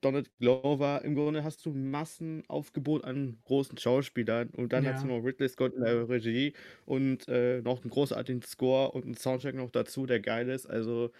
Donald 0.00 0.30
Glover. 0.38 1.02
Im 1.04 1.14
Grunde 1.14 1.44
hast 1.44 1.64
du 1.66 1.72
Massenaufgebot 1.72 3.04
an 3.04 3.38
großen 3.44 3.78
Schauspielern 3.78 4.50
und 4.50 4.72
dann 4.72 4.86
hast 4.86 5.02
du 5.04 5.08
ja. 5.08 5.16
noch 5.16 5.24
Ridley 5.24 5.48
Scott 5.48 5.74
in 5.74 5.82
der 5.82 6.08
Regie 6.08 6.54
und 6.84 7.28
äh, 7.28 7.62
noch 7.62 7.82
einen 7.82 7.90
großartigen 7.90 8.42
Score 8.42 8.90
und 8.92 9.04
einen 9.04 9.14
Soundtrack 9.14 9.54
noch 9.54 9.70
dazu, 9.70 10.06
der 10.06 10.20
geil 10.20 10.48
ist. 10.48 10.66
Also 10.66 11.10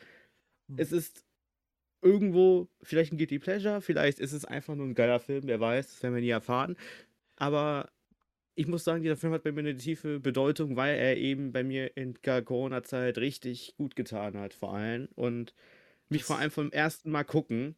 es 0.77 0.92
ist 0.92 1.25
irgendwo 2.03 2.68
vielleicht 2.83 3.12
ein 3.12 3.18
Guilty 3.18 3.38
Pleasure, 3.38 3.81
vielleicht 3.83 4.20
ist 4.20 4.33
es 4.33 4.44
einfach 4.44 4.75
nur 4.77 4.87
ein 4.87 4.94
geiler 4.94 5.20
Film, 5.20 5.42
wer 5.46 5.61
weiß, 5.61 5.88
das 5.88 6.03
werden 6.03 6.14
wir 6.14 6.23
nie 6.23 6.31
erfahren. 6.31 6.77
Aber 7.37 7.90
ich 8.57 8.66
muss 8.68 8.85
sagen, 8.85 9.03
dieser 9.03 9.16
Film 9.16 9.33
hat 9.33 9.44
bei 9.44 9.53
mir 9.53 9.61
eine 9.61 9.77
tiefe 9.77 10.20
Bedeutung, 10.20 10.77
weil 10.77 10.96
er 10.99 11.16
eben 11.16 11.53
bei 11.53 11.64
mir 11.64 11.96
in 11.96 12.14
der 12.25 12.42
Corona-Zeit 12.42 13.18
richtig 13.18 13.75
gut 13.77 13.96
getan 13.96 14.38
hat, 14.38 14.55
vor 14.55 14.75
allem. 14.75 15.09
Und 15.14 15.55
mich 16.11 16.25
vor 16.25 16.37
Das, 16.37 16.40
allem 16.40 16.51
vom 16.53 16.73
ersten 16.73 17.11
Mal 17.11 17.25
gucken, 17.25 17.77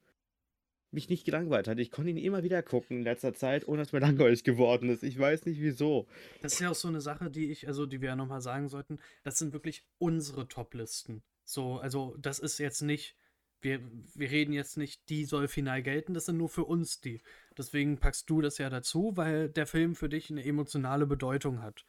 mich 0.92 1.08
nicht 1.08 1.24
gelangweilt 1.24 1.68
hat. 1.68 1.78
Ich 1.78 1.90
konnte 1.90 2.10
ihn 2.10 2.16
immer 2.16 2.42
wieder 2.42 2.62
gucken 2.62 2.98
in 2.98 3.02
letzter 3.02 3.34
Zeit, 3.34 3.66
ohne 3.66 3.78
dass 3.78 3.92
mir 3.92 4.00
langweilig 4.00 4.44
geworden 4.44 4.88
ist. 4.90 5.02
Ich 5.02 5.18
weiß 5.18 5.46
nicht 5.46 5.60
wieso. 5.60 6.06
das 6.40 6.54
ist 6.54 6.60
ja 6.60 6.70
auch 6.70 6.74
so 6.74 6.88
eine 6.88 7.00
Sache, 7.00 7.30
die 7.30 7.50
ich, 7.50 7.66
also 7.66 7.86
die 7.86 8.00
wir 8.00 8.10
ja 8.10 8.16
nochmal 8.16 8.42
sagen 8.42 8.68
sollten, 8.68 8.98
das 9.22 9.38
sind 9.38 9.52
wirklich 9.52 9.84
unsere 9.98 10.48
Top-Listen. 10.48 11.22
So, 11.44 11.78
also 11.78 12.16
das 12.18 12.38
ist 12.38 12.58
jetzt 12.58 12.82
nicht, 12.82 13.16
wir, 13.60 13.80
wir 14.14 14.30
reden 14.30 14.52
jetzt 14.52 14.76
nicht, 14.76 15.08
die 15.08 15.24
soll 15.24 15.48
final 15.48 15.82
gelten, 15.82 16.14
das 16.14 16.26
sind 16.26 16.36
nur 16.36 16.48
für 16.48 16.64
uns 16.64 17.00
die. 17.00 17.22
Deswegen 17.56 17.98
packst 17.98 18.28
du 18.28 18.40
das 18.40 18.58
ja 18.58 18.70
dazu, 18.70 19.12
weil 19.16 19.48
der 19.48 19.66
Film 19.66 19.94
für 19.94 20.08
dich 20.08 20.30
eine 20.30 20.44
emotionale 20.44 21.06
Bedeutung 21.06 21.62
hat. 21.62 21.84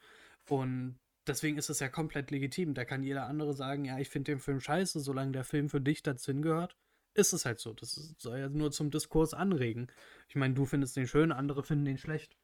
Und 0.48 0.98
deswegen 1.26 1.58
ist 1.58 1.70
es 1.70 1.80
ja 1.80 1.88
komplett 1.88 2.30
legitim. 2.30 2.74
Da 2.74 2.84
kann 2.84 3.02
jeder 3.02 3.26
andere 3.26 3.54
sagen, 3.54 3.84
ja, 3.84 3.98
ich 3.98 4.08
finde 4.08 4.32
den 4.32 4.40
Film 4.40 4.60
scheiße, 4.60 5.00
solange 5.00 5.32
der 5.32 5.44
Film 5.44 5.68
für 5.68 5.80
dich 5.80 6.02
dazu 6.02 6.32
hingehört. 6.32 6.76
Ist 7.14 7.32
es 7.32 7.44
halt 7.46 7.60
so. 7.60 7.72
Das 7.72 7.96
ist, 7.96 8.20
soll 8.20 8.38
ja 8.38 8.48
nur 8.48 8.70
zum 8.72 8.90
Diskurs 8.90 9.34
anregen. 9.34 9.90
Ich 10.28 10.34
meine, 10.36 10.54
du 10.54 10.64
findest 10.66 10.96
den 10.96 11.06
schön, 11.06 11.32
andere 11.32 11.62
finden 11.62 11.84
den 11.84 11.98
schlecht. 11.98 12.36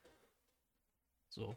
So. 1.28 1.56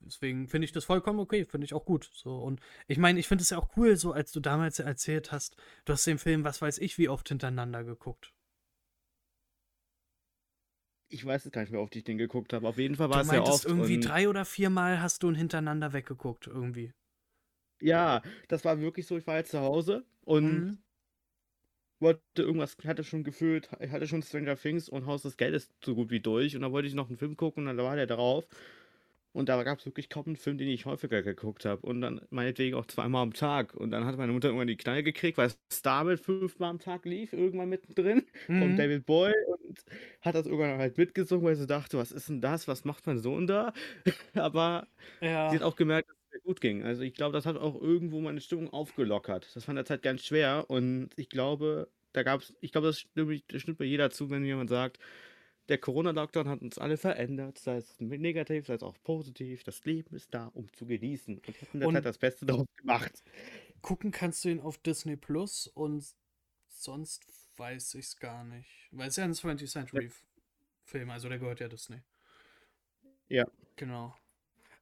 Deswegen 0.00 0.48
finde 0.48 0.64
ich 0.64 0.72
das 0.72 0.84
vollkommen 0.84 1.20
okay, 1.20 1.44
finde 1.46 1.64
ich 1.66 1.72
auch 1.74 1.84
gut. 1.84 2.10
So, 2.12 2.36
und 2.38 2.60
ich 2.88 2.98
meine, 2.98 3.20
ich 3.20 3.28
finde 3.28 3.42
es 3.42 3.50
ja 3.50 3.58
auch 3.58 3.76
cool, 3.76 3.96
so 3.96 4.12
als 4.12 4.32
du 4.32 4.40
damals 4.40 4.78
erzählt 4.80 5.30
hast, 5.30 5.56
du 5.84 5.92
hast 5.92 6.06
den 6.06 6.18
Film, 6.18 6.42
was 6.42 6.60
weiß 6.60 6.78
ich, 6.78 6.98
wie 6.98 7.08
oft 7.08 7.28
hintereinander 7.28 7.84
geguckt. 7.84 8.34
Ich 11.10 11.24
weiß 11.24 11.44
jetzt 11.44 11.52
gar 11.54 11.62
nicht 11.62 11.70
mehr, 11.70 11.80
ob 11.80 11.94
ich 11.94 12.04
den 12.04 12.18
geguckt 12.18 12.52
habe. 12.52 12.66
Auf 12.68 12.78
jeden 12.78 12.96
Fall 12.96 13.08
Du 13.08 13.14
war 13.14 13.20
es 13.22 13.28
sehr 13.28 13.38
meintest 13.38 13.64
oft. 13.66 13.74
irgendwie 13.74 14.00
drei 14.00 14.28
oder 14.28 14.44
viermal 14.44 15.00
hast 15.00 15.22
du 15.22 15.28
ihn 15.30 15.34
hintereinander 15.36 15.92
weggeguckt, 15.92 16.46
irgendwie. 16.46 16.92
ja, 17.80 18.22
das 18.48 18.64
war 18.64 18.80
wirklich 18.80 19.06
so. 19.06 19.16
Ich 19.16 19.26
war 19.26 19.36
jetzt 19.36 19.50
zu 19.52 19.60
Hause 19.60 20.04
und 20.22 20.42
Mhm. 20.42 20.78
Wollte 22.00 22.22
irgendwas, 22.42 22.76
hatte 22.84 23.04
schon 23.04 23.24
gefühlt, 23.24 23.70
ich 23.80 23.90
hatte 23.90 24.06
schon 24.08 24.22
Stranger 24.22 24.56
Things 24.56 24.88
und 24.88 25.06
Haus 25.06 25.22
des 25.22 25.36
Geldes 25.36 25.70
so 25.84 25.94
gut 25.94 26.10
wie 26.10 26.20
durch. 26.20 26.54
Und 26.56 26.62
dann 26.62 26.72
wollte 26.72 26.88
ich 26.88 26.94
noch 26.94 27.08
einen 27.08 27.18
Film 27.18 27.36
gucken 27.36 27.66
und 27.68 27.76
dann 27.76 27.84
war 27.86 27.96
der 27.96 28.06
drauf. 28.06 28.46
Und 29.32 29.48
da 29.50 29.62
gab 29.62 29.78
es 29.78 29.86
wirklich 29.86 30.08
kaum 30.08 30.26
einen 30.26 30.36
Film, 30.36 30.58
den 30.58 30.68
ich 30.68 30.86
häufiger 30.86 31.22
geguckt 31.22 31.64
habe. 31.64 31.86
Und 31.86 32.00
dann 32.00 32.22
meinetwegen 32.30 32.74
auch 32.76 32.86
zweimal 32.86 33.22
am 33.22 33.34
Tag. 33.34 33.74
Und 33.74 33.90
dann 33.92 34.04
hat 34.06 34.16
meine 34.16 34.32
Mutter 34.32 34.48
irgendwann 34.48 34.66
die 34.68 34.76
Knall 34.76 35.02
gekriegt, 35.02 35.38
weil 35.38 35.52
Starman 35.72 36.16
fünfmal 36.18 36.70
am 36.70 36.78
Tag 36.80 37.04
lief, 37.04 37.32
irgendwann 37.34 37.68
mittendrin. 37.68 38.26
Von 38.58 38.74
Mhm. 38.74 38.76
David 38.76 39.06
Boyle. 39.06 39.34
Und 39.60 39.84
hat 40.22 40.34
das 40.34 40.46
irgendwann 40.46 40.78
halt 40.78 40.98
mitgesungen, 40.98 41.44
weil 41.46 41.56
sie 41.56 41.66
dachte, 41.66 41.98
was 41.98 42.10
ist 42.12 42.28
denn 42.28 42.40
das? 42.40 42.68
Was 42.68 42.84
macht 42.84 43.06
mein 43.06 43.18
Sohn 43.18 43.46
da? 43.46 43.72
Aber 44.34 44.88
sie 45.46 45.56
hat 45.56 45.62
Ja. 45.62 45.64
auch 45.64 45.76
gemerkt, 45.76 46.10
dass 46.10 46.17
mir 46.38 46.42
gut 46.42 46.60
ging. 46.60 46.82
Also 46.84 47.02
ich 47.02 47.14
glaube, 47.14 47.32
das 47.32 47.46
hat 47.46 47.56
auch 47.56 47.80
irgendwo 47.80 48.20
meine 48.20 48.40
Stimmung 48.40 48.70
aufgelockert. 48.72 49.54
Das 49.54 49.66
war 49.66 49.72
in 49.72 49.76
der 49.76 49.84
Zeit 49.84 50.02
ganz 50.02 50.24
schwer. 50.24 50.66
Und 50.68 51.10
ich 51.16 51.28
glaube, 51.28 51.90
da 52.12 52.22
gab 52.22 52.40
es, 52.42 52.54
ich 52.60 52.72
glaube, 52.72 52.88
das 52.88 53.00
stimmt, 53.00 53.44
das 53.52 53.62
stimmt 53.62 53.78
bei 53.78 53.84
jeder 53.84 54.10
zu, 54.10 54.30
wenn 54.30 54.44
jemand 54.44 54.70
sagt, 54.70 54.98
der 55.68 55.78
Corona-Lockdown 55.78 56.48
hat 56.48 56.62
uns 56.62 56.78
alle 56.78 56.96
verändert, 56.96 57.58
sei 57.58 57.76
es 57.76 57.96
negativ, 58.00 58.66
sei 58.66 58.74
es 58.74 58.82
auch 58.82 58.96
positiv. 59.02 59.64
Das 59.64 59.84
Leben 59.84 60.14
ist 60.16 60.34
da, 60.34 60.46
um 60.48 60.72
zu 60.72 60.86
genießen. 60.86 61.38
Und 61.38 61.56
ich 61.56 61.62
habe 61.62 61.72
in 61.74 61.80
der 61.80 61.90
Zeit 61.90 62.04
Und 62.04 62.06
das 62.06 62.18
Beste 62.18 62.46
daraus 62.46 62.66
gemacht. 62.76 63.22
gucken 63.82 64.10
kannst 64.10 64.44
du 64.44 64.48
ihn 64.50 64.60
auf 64.60 64.78
Disney 64.78 65.16
Plus 65.16 65.66
und 65.66 66.04
sonst 66.68 67.24
weiß 67.56 67.94
ich 67.94 68.06
es 68.06 68.16
gar 68.18 68.44
nicht. 68.44 68.88
Weil 68.92 69.08
es 69.08 69.16
ja 69.16 69.24
ein 69.24 69.34
20th 69.34 69.66
Ja. 69.92 70.00
Century 70.00 70.10
Film, 70.84 71.10
also 71.10 71.28
der 71.28 71.38
gehört 71.38 71.60
ja 71.60 71.68
Disney. 71.68 72.02
ja. 73.28 73.44
Genau. 73.76 74.14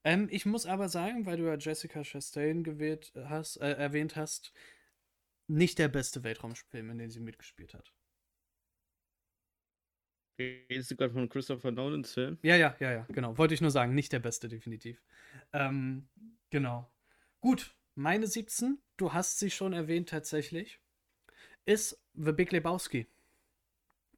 Ähm, 0.07 0.29
ich 0.31 0.47
muss 0.47 0.67
aber 0.67 0.89
sagen, 0.89 1.27
weil 1.27 1.37
du 1.37 1.47
ja 1.47 1.57
Jessica 1.57 2.05
Chastain 2.05 2.63
gewählt 2.63 3.13
hast, 3.25 3.57
äh, 3.57 3.73
erwähnt 3.73 4.15
hast, 4.15 4.53
nicht 5.49 5.81
der 5.81 5.89
beste 5.89 6.23
Weltraumfilm, 6.23 6.91
in 6.91 6.99
dem 6.99 7.11
sie 7.11 7.19
mitgespielt 7.19 7.75
hat. 7.75 7.93
Redest 10.39 10.93
du 10.93 10.97
gerade 10.97 11.13
von 11.13 11.29
Christopher 11.29 11.73
Nolans 11.73 12.15
Film? 12.15 12.39
Ja, 12.43 12.55
ja, 12.55 12.77
ja, 12.79 12.93
ja, 12.93 13.07
genau. 13.09 13.37
Wollte 13.37 13.55
ich 13.55 13.61
nur 13.61 13.73
sagen, 13.73 13.97
nicht 13.97 14.13
der 14.13 14.21
beste, 14.21 14.49
definitiv. 14.49 15.03
Ähm, 15.53 16.09
genau. 16.51 16.89
Gut, 17.41 17.75
meine 17.97 18.29
17, 18.29 18.79
du 18.97 19.13
hast 19.13 19.41
sie 19.41 19.51
schon 19.51 19.73
erwähnt 19.73 20.09
tatsächlich, 20.09 20.79
ist 21.65 22.01
The 22.15 22.31
Big 22.31 22.53
Lebowski. 22.53 23.09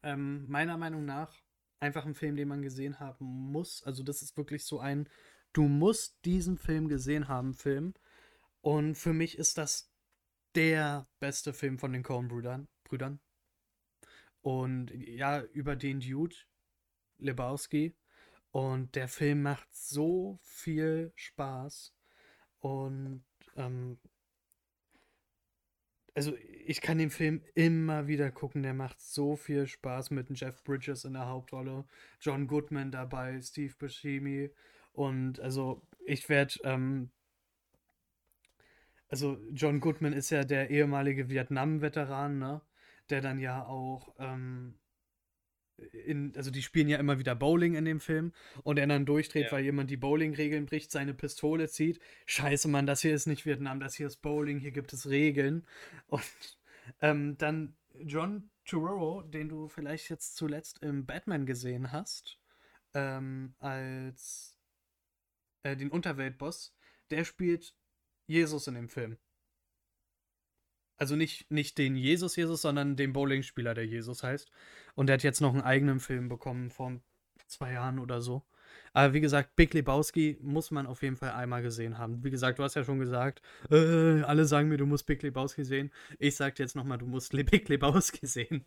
Ähm, 0.02 0.44
meiner 0.48 0.76
Meinung 0.76 1.06
nach 1.06 1.34
einfach 1.80 2.04
ein 2.04 2.14
Film, 2.14 2.36
den 2.36 2.48
man 2.48 2.60
gesehen 2.60 3.00
haben 3.00 3.24
muss. 3.24 3.82
Also 3.84 4.02
das 4.02 4.20
ist 4.20 4.36
wirklich 4.36 4.64
so 4.64 4.80
ein, 4.80 5.08
du 5.52 5.68
musst 5.68 6.24
diesen 6.24 6.58
Film 6.58 6.88
gesehen 6.88 7.28
haben, 7.28 7.54
Film. 7.54 7.94
Und 8.60 8.96
für 8.96 9.12
mich 9.12 9.38
ist 9.38 9.58
das 9.58 9.90
der 10.54 11.06
beste 11.20 11.52
Film 11.52 11.78
von 11.78 11.92
den 11.92 12.02
Coen-Brüdern. 12.02 12.68
Brüdern. 12.84 13.20
Und 14.40 14.90
ja, 14.92 15.42
über 15.42 15.76
den 15.76 16.00
Dude, 16.00 16.36
Lebowski. 17.18 17.94
Und 18.50 18.94
der 18.94 19.08
Film 19.08 19.42
macht 19.42 19.68
so 19.74 20.38
viel 20.42 21.12
Spaß. 21.14 21.94
Und 22.60 23.24
ähm, 23.56 23.98
also 26.14 26.34
ich 26.66 26.80
kann 26.80 26.98
den 26.98 27.10
Film 27.10 27.44
immer 27.54 28.08
wieder 28.08 28.30
gucken. 28.32 28.62
Der 28.62 28.74
macht 28.74 29.00
so 29.00 29.36
viel 29.36 29.66
Spaß 29.66 30.10
mit 30.10 30.28
Jeff 30.38 30.64
Bridges 30.64 31.04
in 31.04 31.12
der 31.12 31.26
Hauptrolle, 31.26 31.84
John 32.20 32.48
Goodman 32.48 32.90
dabei, 32.90 33.40
Steve 33.40 33.74
Buscemi. 33.78 34.50
Und 34.98 35.38
also 35.38 35.80
ich 36.04 36.28
werde, 36.28 36.54
ähm, 36.64 37.10
also 39.08 39.38
John 39.52 39.78
Goodman 39.78 40.12
ist 40.12 40.30
ja 40.30 40.42
der 40.42 40.70
ehemalige 40.70 41.28
Vietnam-Veteran, 41.30 42.40
ne? 42.40 42.60
Der 43.08 43.20
dann 43.20 43.38
ja 43.38 43.64
auch 43.64 44.12
ähm, 44.18 44.74
in, 46.04 46.32
also 46.36 46.50
die 46.50 46.62
spielen 46.62 46.88
ja 46.88 46.98
immer 46.98 47.20
wieder 47.20 47.36
Bowling 47.36 47.76
in 47.76 47.84
dem 47.84 48.00
Film 48.00 48.32
und 48.64 48.76
er 48.76 48.88
dann 48.88 49.06
durchdreht, 49.06 49.46
Ja. 49.46 49.52
weil 49.52 49.64
jemand 49.64 49.88
die 49.88 49.96
Bowling-Regeln 49.96 50.66
bricht, 50.66 50.90
seine 50.90 51.14
Pistole 51.14 51.68
zieht. 51.68 52.00
Scheiße, 52.26 52.66
Mann, 52.66 52.86
das 52.86 53.00
hier 53.00 53.14
ist 53.14 53.26
nicht 53.26 53.46
Vietnam, 53.46 53.78
das 53.78 53.94
hier 53.94 54.08
ist 54.08 54.16
Bowling, 54.16 54.58
hier 54.58 54.72
gibt 54.72 54.92
es 54.92 55.08
Regeln. 55.08 55.64
Und 56.08 56.58
ähm, 57.00 57.38
dann 57.38 57.76
John 58.00 58.50
Turturro, 58.64 59.22
den 59.22 59.48
du 59.48 59.68
vielleicht 59.68 60.10
jetzt 60.10 60.34
zuletzt 60.34 60.82
im 60.82 61.06
Batman 61.06 61.46
gesehen 61.46 61.92
hast, 61.92 62.40
ähm, 62.94 63.54
als 63.60 64.57
äh, 65.62 65.76
den 65.76 65.90
Unterweltboss, 65.90 66.74
der 67.10 67.24
spielt 67.24 67.74
Jesus 68.26 68.66
in 68.66 68.74
dem 68.74 68.88
Film. 68.88 69.16
Also 70.96 71.14
nicht, 71.14 71.50
nicht 71.50 71.78
den 71.78 71.96
Jesus 71.96 72.34
Jesus, 72.36 72.62
sondern 72.62 72.96
den 72.96 73.12
Bowling-Spieler, 73.12 73.74
der 73.74 73.86
Jesus 73.86 74.22
heißt. 74.22 74.50
Und 74.94 75.06
der 75.06 75.14
hat 75.14 75.22
jetzt 75.22 75.40
noch 75.40 75.52
einen 75.52 75.62
eigenen 75.62 76.00
Film 76.00 76.28
bekommen 76.28 76.70
vor 76.70 77.00
zwei 77.46 77.72
Jahren 77.72 78.00
oder 78.00 78.20
so. 78.20 78.44
Aber 78.92 79.14
wie 79.14 79.20
gesagt, 79.20 79.54
Big 79.54 79.72
Lebowski 79.74 80.38
muss 80.40 80.70
man 80.70 80.86
auf 80.86 81.02
jeden 81.02 81.16
Fall 81.16 81.30
einmal 81.30 81.62
gesehen 81.62 81.98
haben. 81.98 82.24
Wie 82.24 82.30
gesagt, 82.30 82.58
du 82.58 82.64
hast 82.64 82.74
ja 82.74 82.84
schon 82.84 82.98
gesagt, 82.98 83.42
äh, 83.70 84.22
alle 84.22 84.44
sagen 84.44 84.68
mir, 84.68 84.76
du 84.76 84.86
musst 84.86 85.06
Big 85.06 85.22
Lebowski 85.22 85.64
sehen. 85.64 85.92
Ich 86.18 86.36
sag 86.36 86.56
dir 86.56 86.64
jetzt 86.64 86.74
nochmal, 86.74 86.98
du 86.98 87.06
musst 87.06 87.32
Big 87.50 87.68
Lebowski 87.68 88.26
sehen. 88.26 88.64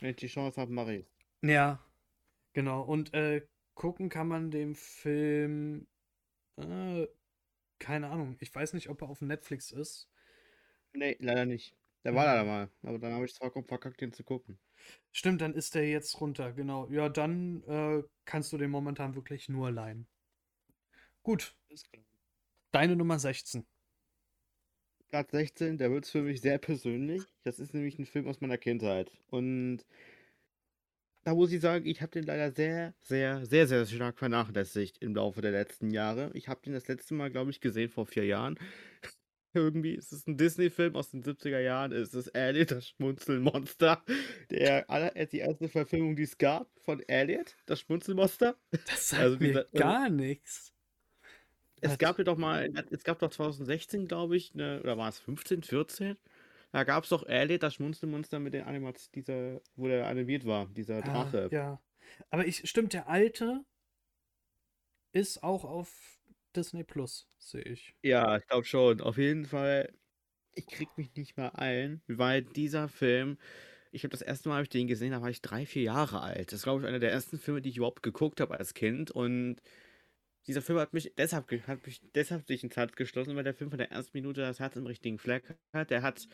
Wenn 0.00 0.10
ich 0.10 0.16
die 0.16 0.26
Chance 0.26 0.60
habe, 0.60 0.72
mache 0.72 0.94
ich 0.94 1.06
Ja, 1.42 1.78
genau. 2.52 2.82
Und 2.82 3.14
äh, 3.14 3.46
gucken 3.74 4.08
kann 4.08 4.28
man 4.28 4.50
den 4.50 4.74
Film. 4.74 5.86
Äh, 6.56 7.06
keine 7.78 8.10
Ahnung. 8.10 8.36
Ich 8.40 8.54
weiß 8.54 8.74
nicht, 8.74 8.88
ob 8.88 9.02
er 9.02 9.08
auf 9.08 9.20
Netflix 9.20 9.72
ist. 9.72 10.08
Nee, 10.92 11.16
leider 11.20 11.46
nicht. 11.46 11.76
Der 12.04 12.14
war 12.14 12.24
leider 12.24 12.44
mal. 12.44 12.70
Aber 12.82 12.98
dann 12.98 13.12
habe 13.12 13.24
ich 13.24 13.32
es 13.32 13.38
vollkommen 13.38 13.66
verkackt, 13.66 14.00
den 14.00 14.12
zu 14.12 14.24
gucken. 14.24 14.58
Stimmt, 15.12 15.40
dann 15.40 15.54
ist 15.54 15.74
der 15.74 15.88
jetzt 15.88 16.20
runter, 16.20 16.52
genau. 16.52 16.88
Ja, 16.90 17.08
dann 17.08 17.62
äh, 17.64 18.02
kannst 18.24 18.52
du 18.52 18.58
den 18.58 18.70
momentan 18.70 19.14
wirklich 19.14 19.48
nur 19.48 19.70
leihen. 19.70 20.06
Gut. 21.22 21.54
Deine 22.72 22.96
Nummer 22.96 23.18
16. 23.18 23.64
Grad 25.10 25.30
16, 25.30 25.78
der 25.78 25.90
wird 25.90 26.06
für 26.06 26.22
mich 26.22 26.40
sehr 26.40 26.58
persönlich. 26.58 27.22
Das 27.44 27.58
ist 27.58 27.74
nämlich 27.74 27.98
ein 27.98 28.06
Film 28.06 28.26
aus 28.26 28.40
meiner 28.40 28.58
Kindheit. 28.58 29.12
Und 29.28 29.84
da 31.24 31.34
muss 31.34 31.52
ich 31.52 31.60
sagen, 31.60 31.86
ich 31.86 32.02
habe 32.02 32.12
den 32.12 32.24
leider 32.24 32.50
sehr, 32.50 32.94
sehr, 33.00 33.46
sehr, 33.46 33.66
sehr 33.66 33.86
stark 33.86 34.18
vernachlässigt 34.18 34.98
im 34.98 35.14
Laufe 35.14 35.40
der 35.40 35.52
letzten 35.52 35.90
Jahre. 35.90 36.30
Ich 36.34 36.48
habe 36.48 36.60
den 36.62 36.72
das 36.72 36.88
letzte 36.88 37.14
Mal, 37.14 37.30
glaube 37.30 37.50
ich, 37.50 37.60
gesehen 37.60 37.90
vor 37.90 38.06
vier 38.06 38.24
Jahren. 38.24 38.58
Irgendwie 39.54 39.94
ist 39.94 40.12
es 40.12 40.26
ein 40.26 40.38
Disney-Film 40.38 40.96
aus 40.96 41.10
den 41.10 41.22
70er 41.22 41.60
Jahren. 41.60 41.92
Es 41.92 42.14
ist 42.14 42.28
Elliot, 42.28 42.70
das 42.70 42.88
Schmunzelmonster. 42.88 44.02
Der 44.50 44.86
die 45.32 45.38
erste 45.38 45.68
Verfilmung, 45.68 46.16
die 46.16 46.22
es 46.22 46.38
gab 46.38 46.68
von 46.80 47.00
Elliot, 47.06 47.56
das 47.66 47.80
Schmunzelmonster. 47.80 48.56
Das 48.86 49.10
sagt 49.10 49.22
also 49.22 49.36
mir 49.38 49.48
dieser, 49.48 49.64
gar 49.74 50.08
nichts. 50.08 50.72
Es 51.82 51.98
gab 51.98 52.16
ja 52.18 52.24
doch 52.24 52.38
mal, 52.38 52.72
es 52.90 53.04
gab 53.04 53.18
doch 53.18 53.30
2016, 53.30 54.06
glaube 54.06 54.36
ich, 54.36 54.54
ne, 54.54 54.80
oder 54.82 54.96
war 54.96 55.08
es 55.08 55.18
15, 55.18 55.64
14? 55.64 56.16
Da 56.72 56.84
gab 56.84 57.04
es 57.04 57.10
doch 57.10 57.26
Elliot, 57.26 57.62
das 57.62 57.74
Schmunzelmonster 57.74 58.38
mit 58.38 58.54
den 58.54 58.64
Animats, 58.64 59.10
dieser, 59.10 59.60
wo 59.76 59.88
der 59.88 60.06
animiert 60.06 60.46
war, 60.46 60.66
dieser 60.68 60.96
ah, 60.96 61.02
Drache. 61.02 61.48
Ah, 61.50 61.54
ja. 61.54 61.82
Aber 62.30 62.46
ich, 62.46 62.68
stimmt, 62.68 62.94
der 62.94 63.08
alte 63.08 63.64
ist 65.12 65.42
auch 65.42 65.64
auf 65.64 66.18
Disney 66.56 66.82
Plus, 66.82 67.28
sehe 67.38 67.62
ich. 67.62 67.94
Ja, 68.02 68.38
ich 68.38 68.46
glaube 68.46 68.64
schon. 68.64 69.00
Auf 69.02 69.18
jeden 69.18 69.44
Fall, 69.44 69.92
ich 70.54 70.66
krieg 70.66 70.88
mich 70.96 71.14
nicht 71.14 71.36
mehr 71.36 71.58
ein, 71.58 72.02
weil 72.06 72.42
dieser 72.42 72.88
Film, 72.88 73.38
ich 73.90 74.04
habe 74.04 74.12
das 74.12 74.22
erste 74.22 74.48
Mal, 74.48 74.56
hab 74.56 74.62
ich 74.62 74.68
den 74.70 74.86
gesehen, 74.86 75.12
da 75.12 75.20
war 75.20 75.30
ich 75.30 75.42
drei, 75.42 75.66
vier 75.66 75.82
Jahre 75.82 76.22
alt. 76.22 76.48
Das 76.48 76.60
ist, 76.60 76.62
glaube 76.64 76.82
ich, 76.82 76.88
einer 76.88 76.98
der 76.98 77.12
ersten 77.12 77.38
Filme, 77.38 77.60
die 77.60 77.68
ich 77.68 77.76
überhaupt 77.76 78.02
geguckt 78.02 78.40
habe 78.40 78.58
als 78.58 78.72
Kind. 78.72 79.10
Und 79.10 79.56
dieser 80.46 80.62
Film 80.62 80.78
hat 80.78 80.94
mich 80.94 81.12
deshalb, 81.16 81.50
hat 81.66 81.86
mich 81.86 82.00
deshalb 82.14 82.46
sich 82.46 82.64
ins 82.64 82.76
Herz 82.76 82.92
geschlossen, 82.96 83.36
weil 83.36 83.44
der 83.44 83.54
Film 83.54 83.70
von 83.70 83.78
der 83.78 83.90
ersten 83.90 84.16
Minute 84.16 84.40
das 84.40 84.60
Herz 84.60 84.76
im 84.76 84.86
richtigen 84.86 85.18
Fleck 85.18 85.54
hat. 85.74 85.90
Der 85.90 86.02
hat, 86.02 86.26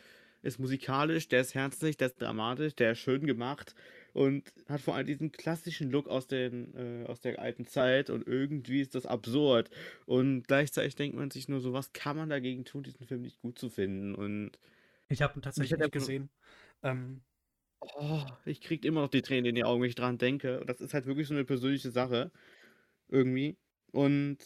ist 0.42 0.59
musikalisch, 0.59 1.29
der 1.29 1.40
ist 1.40 1.55
herzlich, 1.55 1.96
der 1.96 2.09
ist 2.09 2.20
dramatisch, 2.20 2.74
der 2.74 2.92
ist 2.92 2.98
schön 2.98 3.27
gemacht 3.27 3.74
und 4.12 4.53
hat 4.68 4.81
vor 4.81 4.94
allem 4.94 5.07
diesen 5.07 5.33
klassischen 5.33 5.90
Look 5.90 6.09
aus, 6.09 6.27
den, 6.27 6.74
äh, 6.74 7.07
aus 7.07 7.20
der 7.20 7.38
alten 7.38 7.66
Zeit 7.66 8.11
und 8.11 8.27
irgendwie 8.27 8.81
ist 8.81 8.94
das 8.94 9.07
absurd. 9.07 9.70
Und 10.07 10.46
gleichzeitig 10.48 10.96
denkt 10.96 11.16
man 11.16 11.31
sich 11.31 11.48
nur 11.48 11.61
so, 11.61 11.72
was 11.72 11.92
kann 11.92 12.16
man 12.16 12.29
dagegen 12.29 12.64
tun, 12.64 12.83
diesen 12.83 13.07
Film 13.07 13.22
nicht 13.22 13.40
gut 13.40 13.59
zu 13.59 13.68
finden? 13.70 14.14
Und 14.14 14.59
ich 15.09 15.22
habe 15.22 15.38
ihn 15.38 15.42
tatsächlich 15.42 15.79
nicht 15.79 15.92
gesehen. 15.92 16.31
Ähm, 16.83 17.22
oh, 17.81 18.22
ich 18.44 18.61
kriege 18.61 18.87
immer 18.87 19.03
noch 19.03 19.11
die 19.11 19.22
Tränen 19.22 19.46
in 19.46 19.55
die 19.55 19.64
Augen, 19.64 19.83
wenn 19.83 19.88
ich 19.88 19.94
dran 19.94 20.18
denke. 20.18 20.61
Und 20.61 20.68
das 20.68 20.81
ist 20.81 20.94
halt 20.94 21.07
wirklich 21.07 21.29
so 21.29 21.35
eine 21.35 21.44
persönliche 21.44 21.90
Sache. 21.90 22.31
Irgendwie. 23.09 23.57
Und 23.92 24.38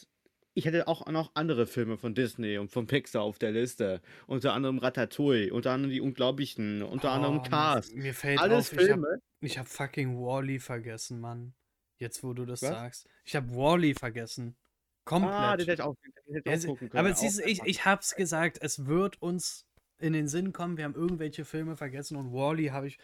ich 0.54 0.66
hätte 0.66 0.86
auch 0.86 1.06
noch 1.06 1.30
andere 1.34 1.66
Filme 1.66 1.96
von 1.96 2.14
Disney 2.14 2.58
und 2.58 2.70
von 2.70 2.86
Pixar 2.86 3.22
auf 3.22 3.38
der 3.38 3.52
Liste. 3.52 4.02
Unter 4.26 4.52
anderem 4.52 4.78
Ratatouille, 4.78 5.52
unter 5.52 5.72
anderem 5.72 5.92
Die 5.92 6.00
Unglaublichen, 6.00 6.82
unter 6.82 7.08
oh, 7.08 7.12
anderem 7.12 7.42
Cars. 7.42 7.92
Mir 7.92 8.14
fällt 8.14 8.38
Alles 8.38 8.70
auf, 8.70 8.78
Filme. 8.78 9.20
Ich 9.40 9.58
habe 9.58 9.68
hab 9.68 9.74
fucking 9.74 10.18
Wally 10.18 10.56
-E 10.56 10.60
vergessen, 10.60 11.20
Mann. 11.20 11.54
Jetzt, 11.98 12.22
wo 12.22 12.34
du 12.34 12.44
das 12.44 12.62
Was? 12.62 12.70
sagst. 12.70 13.08
Ich 13.24 13.34
habe 13.34 13.50
Wally 13.54 13.92
-E 13.92 13.98
vergessen. 13.98 14.56
Komplett. 15.04 15.32
Ah, 15.32 15.56
den 15.56 15.66
hätte 15.66 15.82
ich 15.82 15.86
auch, 15.86 15.96
den 16.26 16.42
hätte 16.44 16.66
gucken 16.66 16.90
können. 16.90 17.06
Aber 17.06 17.14
siehst 17.14 17.40
du, 17.40 17.44
ich, 17.44 17.62
ich 17.64 17.84
hab's 17.84 18.14
gesagt, 18.14 18.58
es 18.60 18.86
wird 18.86 19.20
uns 19.20 19.66
in 19.98 20.12
den 20.12 20.28
Sinn 20.28 20.52
kommen, 20.52 20.76
wir 20.76 20.84
haben 20.84 20.94
irgendwelche 20.94 21.44
Filme 21.44 21.76
vergessen 21.76 22.16
und 22.16 22.32
Wally 22.32 22.68
-E 22.68 22.72
habe 22.72 22.88
ich. 22.88 22.98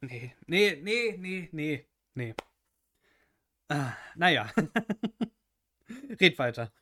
Nee, 0.00 0.34
nee, 0.46 0.80
nee, 0.82 1.16
nee, 1.16 1.48
nee, 1.52 1.86
nee. 2.14 2.34
Ah, 3.68 3.92
naja. 4.16 4.52
Red 6.20 6.38
weiter. 6.38 6.72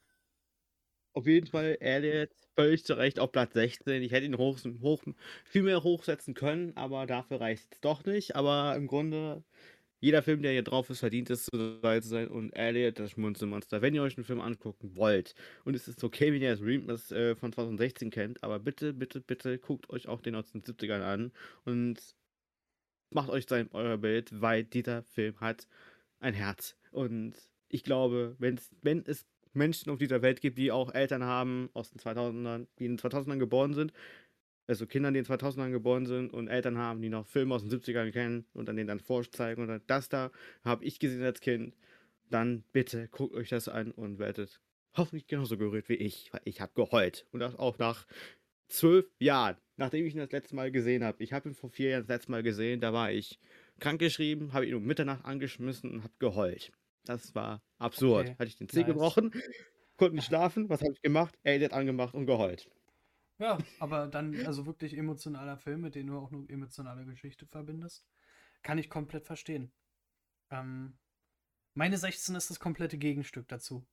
Auf 1.14 1.26
jeden 1.26 1.46
Fall, 1.46 1.76
Elliot 1.80 2.30
völlig 2.54 2.84
zu 2.84 2.94
Recht 2.94 3.18
auf 3.18 3.32
Platz 3.32 3.54
16. 3.54 4.02
Ich 4.02 4.12
hätte 4.12 4.26
ihn 4.26 4.38
hoch, 4.38 4.58
hoch, 4.82 5.02
viel 5.44 5.62
mehr 5.62 5.82
hochsetzen 5.82 6.34
können, 6.34 6.76
aber 6.76 7.06
dafür 7.06 7.40
reicht 7.40 7.74
es 7.74 7.80
doch 7.80 8.04
nicht. 8.04 8.36
Aber 8.36 8.74
im 8.76 8.86
Grunde, 8.86 9.44
jeder 10.00 10.22
Film, 10.22 10.42
der 10.42 10.52
hier 10.52 10.62
drauf 10.62 10.90
ist, 10.90 11.00
verdient 11.00 11.30
es 11.30 11.46
zu 11.46 11.80
sein. 12.02 12.28
Und 12.28 12.52
Elliot, 12.52 12.98
das 12.98 13.12
Schmunzelmonster. 13.12 13.82
Wenn 13.82 13.94
ihr 13.94 14.02
euch 14.02 14.16
einen 14.16 14.24
Film 14.24 14.40
angucken 14.40 14.96
wollt, 14.96 15.34
und 15.64 15.74
es 15.74 15.88
ist 15.88 16.02
okay, 16.04 16.32
wenn 16.32 16.42
ihr 16.42 16.50
das 16.50 16.62
Remake 16.62 17.14
äh, 17.14 17.36
von 17.36 17.52
2016 17.52 18.10
kennt, 18.10 18.42
aber 18.42 18.58
bitte, 18.58 18.92
bitte, 18.92 19.20
bitte 19.20 19.58
guckt 19.58 19.90
euch 19.90 20.08
auch 20.08 20.20
den 20.22 20.34
aus 20.34 20.50
den 20.52 20.62
70ern 20.62 21.02
an 21.02 21.32
und 21.64 22.00
macht 23.10 23.30
euch 23.30 23.46
sein 23.48 23.68
euer 23.72 23.98
Bild, 23.98 24.30
weil 24.40 24.64
dieser 24.64 25.02
Film 25.02 25.38
hat 25.40 25.68
ein 26.20 26.34
Herz. 26.34 26.76
Und 26.90 27.34
ich 27.72 27.82
glaube, 27.82 28.36
wenn 28.38 28.58
es 29.06 29.26
Menschen 29.54 29.90
auf 29.90 29.98
dieser 29.98 30.22
Welt 30.22 30.40
gibt, 30.40 30.58
die 30.58 30.70
auch 30.70 30.94
Eltern 30.94 31.24
haben 31.24 31.70
aus 31.72 31.90
den 31.90 31.98
2000ern, 31.98 32.66
die 32.78 32.84
in 32.84 32.96
den 32.96 32.98
2000ern 32.98 33.38
geboren 33.38 33.74
sind, 33.74 33.92
also 34.66 34.86
Kinder, 34.86 35.10
die 35.10 35.18
in 35.18 35.24
den 35.24 35.32
2000ern 35.32 35.70
geboren 35.70 36.06
sind 36.06 36.32
und 36.32 36.48
Eltern 36.48 36.78
haben, 36.78 37.02
die 37.02 37.08
noch 37.08 37.26
Filme 37.26 37.54
aus 37.54 37.66
den 37.66 37.70
70ern 37.70 38.12
kennen 38.12 38.46
und 38.52 38.68
dann 38.68 38.76
denen 38.76 38.88
dann 38.88 39.00
vorzeigen 39.00 39.68
und 39.68 39.82
das 39.86 40.08
da 40.08 40.30
habe 40.64 40.84
ich 40.84 40.98
gesehen 40.98 41.22
als 41.22 41.40
Kind, 41.40 41.74
dann 42.30 42.62
bitte 42.72 43.08
guckt 43.08 43.34
euch 43.34 43.48
das 43.48 43.68
an 43.68 43.90
und 43.90 44.18
werdet 44.18 44.60
hoffentlich 44.94 45.26
genauso 45.26 45.56
gerührt 45.56 45.88
wie 45.88 45.94
ich, 45.94 46.32
weil 46.32 46.42
ich 46.44 46.60
habe 46.60 46.72
geheult 46.74 47.26
und 47.32 47.40
das 47.40 47.56
auch 47.56 47.78
nach 47.78 48.06
zwölf 48.68 49.06
Jahren, 49.18 49.56
nachdem 49.76 50.06
ich 50.06 50.14
ihn 50.14 50.20
das 50.20 50.32
letzte 50.32 50.54
Mal 50.54 50.70
gesehen 50.70 51.04
habe. 51.04 51.22
Ich 51.22 51.32
habe 51.32 51.48
ihn 51.48 51.54
vor 51.54 51.70
vier 51.70 51.90
Jahren 51.90 52.02
das 52.02 52.16
letzte 52.16 52.30
Mal 52.30 52.42
gesehen, 52.42 52.80
da 52.80 52.92
war 52.92 53.10
ich 53.10 53.38
krankgeschrieben, 53.80 54.52
habe 54.52 54.66
ihn 54.66 54.74
um 54.74 54.84
Mitternacht 54.84 55.24
angeschmissen 55.24 55.90
und 55.90 56.02
habe 56.04 56.14
geheult. 56.18 56.72
Das 57.04 57.34
war 57.34 57.62
absurd. 57.78 58.28
Okay. 58.28 58.36
Hatte 58.38 58.48
ich 58.48 58.56
den 58.56 58.68
Zeh 58.68 58.80
nice. 58.80 58.86
gebrochen, 58.88 59.32
konnte 59.96 60.14
nicht 60.14 60.26
schlafen. 60.26 60.68
Was 60.68 60.80
habe 60.80 60.92
ich 60.92 61.02
gemacht? 61.02 61.36
Elliot 61.42 61.72
angemacht 61.72 62.14
und 62.14 62.26
geheult. 62.26 62.70
Ja, 63.38 63.58
aber 63.80 64.06
dann, 64.06 64.46
also 64.46 64.66
wirklich 64.66 64.96
emotionaler 64.96 65.56
Film, 65.56 65.80
mit 65.80 65.94
dem 65.94 66.06
du 66.06 66.18
auch 66.18 66.30
nur 66.30 66.48
emotionale 66.48 67.04
Geschichte 67.04 67.46
verbindest. 67.46 68.06
Kann 68.62 68.78
ich 68.78 68.88
komplett 68.88 69.26
verstehen. 69.26 69.72
Ähm, 70.50 70.96
meine 71.74 71.98
16 71.98 72.36
ist 72.36 72.50
das 72.50 72.60
komplette 72.60 72.98
Gegenstück 72.98 73.48
dazu. 73.48 73.84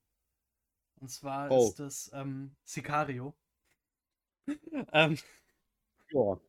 Und 0.97 1.09
zwar 1.09 1.49
oh. 1.49 1.69
ist 1.69 1.79
das 1.79 2.11
ähm, 2.13 2.55
Sicario. 2.63 3.35
ähm, 4.91 5.17
ja 6.11 6.39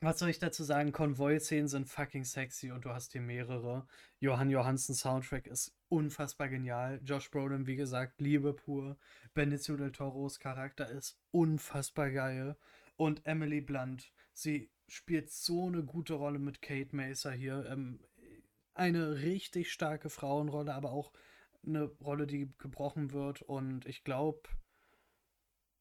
was 0.00 0.18
soll 0.20 0.28
ich 0.28 0.38
dazu 0.38 0.62
sagen? 0.62 0.92
Konvoi-Szenen 0.92 1.66
sind 1.66 1.88
fucking 1.88 2.24
sexy 2.24 2.70
und 2.70 2.84
du 2.84 2.90
hast 2.90 3.12
hier 3.12 3.20
mehrere. 3.20 3.86
Johann 4.20 4.50
Johansen 4.50 4.94
Soundtrack 4.94 5.46
ist 5.48 5.74
unfassbar 5.88 6.48
genial. 6.48 7.00
Josh 7.04 7.30
Brolin, 7.30 7.66
wie 7.66 7.76
gesagt, 7.76 8.20
Liebe 8.20 8.52
pur. 8.52 8.96
Benicio 9.34 9.76
del 9.76 9.90
Toros 9.90 10.38
Charakter 10.38 10.88
ist 10.88 11.18
unfassbar 11.32 12.10
geil. 12.10 12.56
Und 12.96 13.26
Emily 13.26 13.60
Blunt, 13.60 14.12
sie 14.32 14.70
spielt 14.86 15.30
so 15.30 15.66
eine 15.66 15.82
gute 15.82 16.14
Rolle 16.14 16.38
mit 16.38 16.62
Kate 16.62 16.94
Macer 16.94 17.32
hier. 17.32 17.66
Ähm, 17.68 18.00
eine 18.74 19.16
richtig 19.16 19.72
starke 19.72 20.10
Frauenrolle, 20.10 20.74
aber 20.74 20.92
auch 20.92 21.12
eine 21.66 21.84
Rolle, 22.00 22.28
die 22.28 22.52
gebrochen 22.58 23.12
wird. 23.12 23.42
Und 23.42 23.84
ich 23.86 24.04
glaube, 24.04 24.48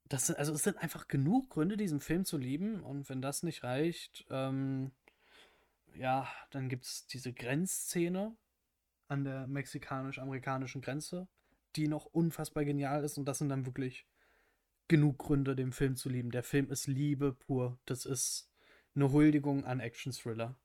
das 0.09 0.27
sind, 0.27 0.37
also 0.37 0.53
es 0.53 0.63
sind 0.63 0.77
einfach 0.77 1.07
genug 1.07 1.49
Gründe, 1.49 1.77
diesen 1.77 1.99
Film 1.99 2.25
zu 2.25 2.37
lieben. 2.37 2.81
Und 2.81 3.09
wenn 3.09 3.21
das 3.21 3.43
nicht 3.43 3.63
reicht, 3.63 4.25
ähm, 4.29 4.91
ja, 5.95 6.27
dann 6.51 6.69
gibt 6.69 6.85
es 6.85 7.07
diese 7.07 7.33
Grenzszene 7.33 8.35
an 9.07 9.23
der 9.23 9.47
mexikanisch-amerikanischen 9.47 10.81
Grenze, 10.81 11.27
die 11.75 11.87
noch 11.87 12.05
unfassbar 12.05 12.65
genial 12.65 13.03
ist. 13.03 13.17
Und 13.17 13.25
das 13.25 13.39
sind 13.39 13.49
dann 13.49 13.65
wirklich 13.65 14.05
genug 14.87 15.17
Gründe, 15.17 15.55
den 15.55 15.71
Film 15.71 15.95
zu 15.95 16.09
lieben. 16.09 16.31
Der 16.31 16.43
Film 16.43 16.69
ist 16.69 16.87
Liebe 16.87 17.33
pur. 17.33 17.79
Das 17.85 18.05
ist 18.05 18.49
eine 18.95 19.11
Huldigung 19.11 19.65
an 19.65 19.79
Action-Thriller. 19.79 20.55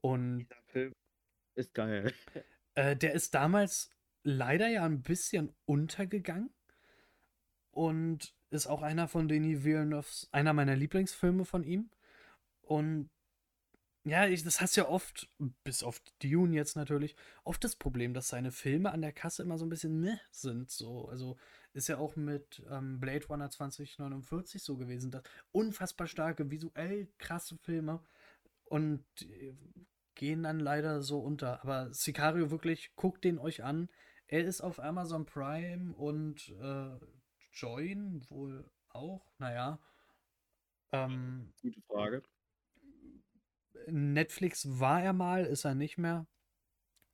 Und 0.00 0.38
dieser 0.38 0.62
Film 0.62 0.92
ist 1.54 1.74
geil. 1.74 2.12
Äh, 2.76 2.94
der 2.96 3.14
ist 3.14 3.34
damals 3.34 3.90
leider 4.22 4.68
ja 4.68 4.84
ein 4.84 5.02
bisschen 5.02 5.52
untergegangen. 5.64 6.50
Und 7.72 8.32
ist 8.50 8.66
auch 8.66 8.82
einer 8.82 9.08
von 9.08 9.28
Denis 9.28 9.64
Villeneuve's, 9.64 10.28
einer 10.32 10.52
meiner 10.52 10.76
Lieblingsfilme 10.76 11.44
von 11.44 11.64
ihm. 11.64 11.90
Und 12.62 13.10
ja, 14.04 14.26
ich, 14.26 14.42
das 14.42 14.60
hast 14.60 14.76
ja 14.76 14.88
oft, 14.88 15.28
bis 15.62 15.82
auf 15.82 16.00
Dune 16.22 16.54
jetzt 16.54 16.74
natürlich, 16.74 17.16
oft 17.44 17.62
das 17.62 17.76
Problem, 17.76 18.14
dass 18.14 18.28
seine 18.28 18.50
Filme 18.50 18.92
an 18.92 19.02
der 19.02 19.12
Kasse 19.12 19.42
immer 19.42 19.58
so 19.58 19.66
ein 19.66 19.68
bisschen 19.68 20.00
meh 20.00 20.16
sind. 20.30 20.70
So. 20.70 21.08
Also 21.08 21.36
ist 21.74 21.88
ja 21.88 21.98
auch 21.98 22.16
mit 22.16 22.62
ähm, 22.70 22.98
Blade 22.98 23.26
Runner 23.26 23.50
2049 23.50 24.62
so 24.62 24.76
gewesen. 24.76 25.10
Dass 25.10 25.22
unfassbar 25.52 26.06
starke, 26.06 26.50
visuell 26.50 27.08
krasse 27.18 27.56
Filme 27.58 28.02
und 28.64 29.04
äh, 29.20 29.54
gehen 30.14 30.42
dann 30.42 30.60
leider 30.60 31.02
so 31.02 31.20
unter. 31.20 31.62
Aber 31.62 31.92
Sicario 31.92 32.50
wirklich, 32.50 32.94
guckt 32.96 33.24
den 33.24 33.38
euch 33.38 33.62
an. 33.64 33.90
Er 34.26 34.44
ist 34.44 34.60
auf 34.62 34.80
Amazon 34.80 35.26
Prime 35.26 35.92
und 35.94 36.48
äh, 36.60 36.98
Join 37.60 38.24
wohl 38.30 38.70
auch. 38.88 39.30
Naja. 39.38 39.78
Ähm, 40.92 41.52
Gute 41.60 41.82
Frage. 41.82 42.22
Netflix 43.86 44.80
war 44.80 45.02
er 45.02 45.12
mal, 45.12 45.44
ist 45.44 45.64
er 45.64 45.74
nicht 45.74 45.98
mehr. 45.98 46.26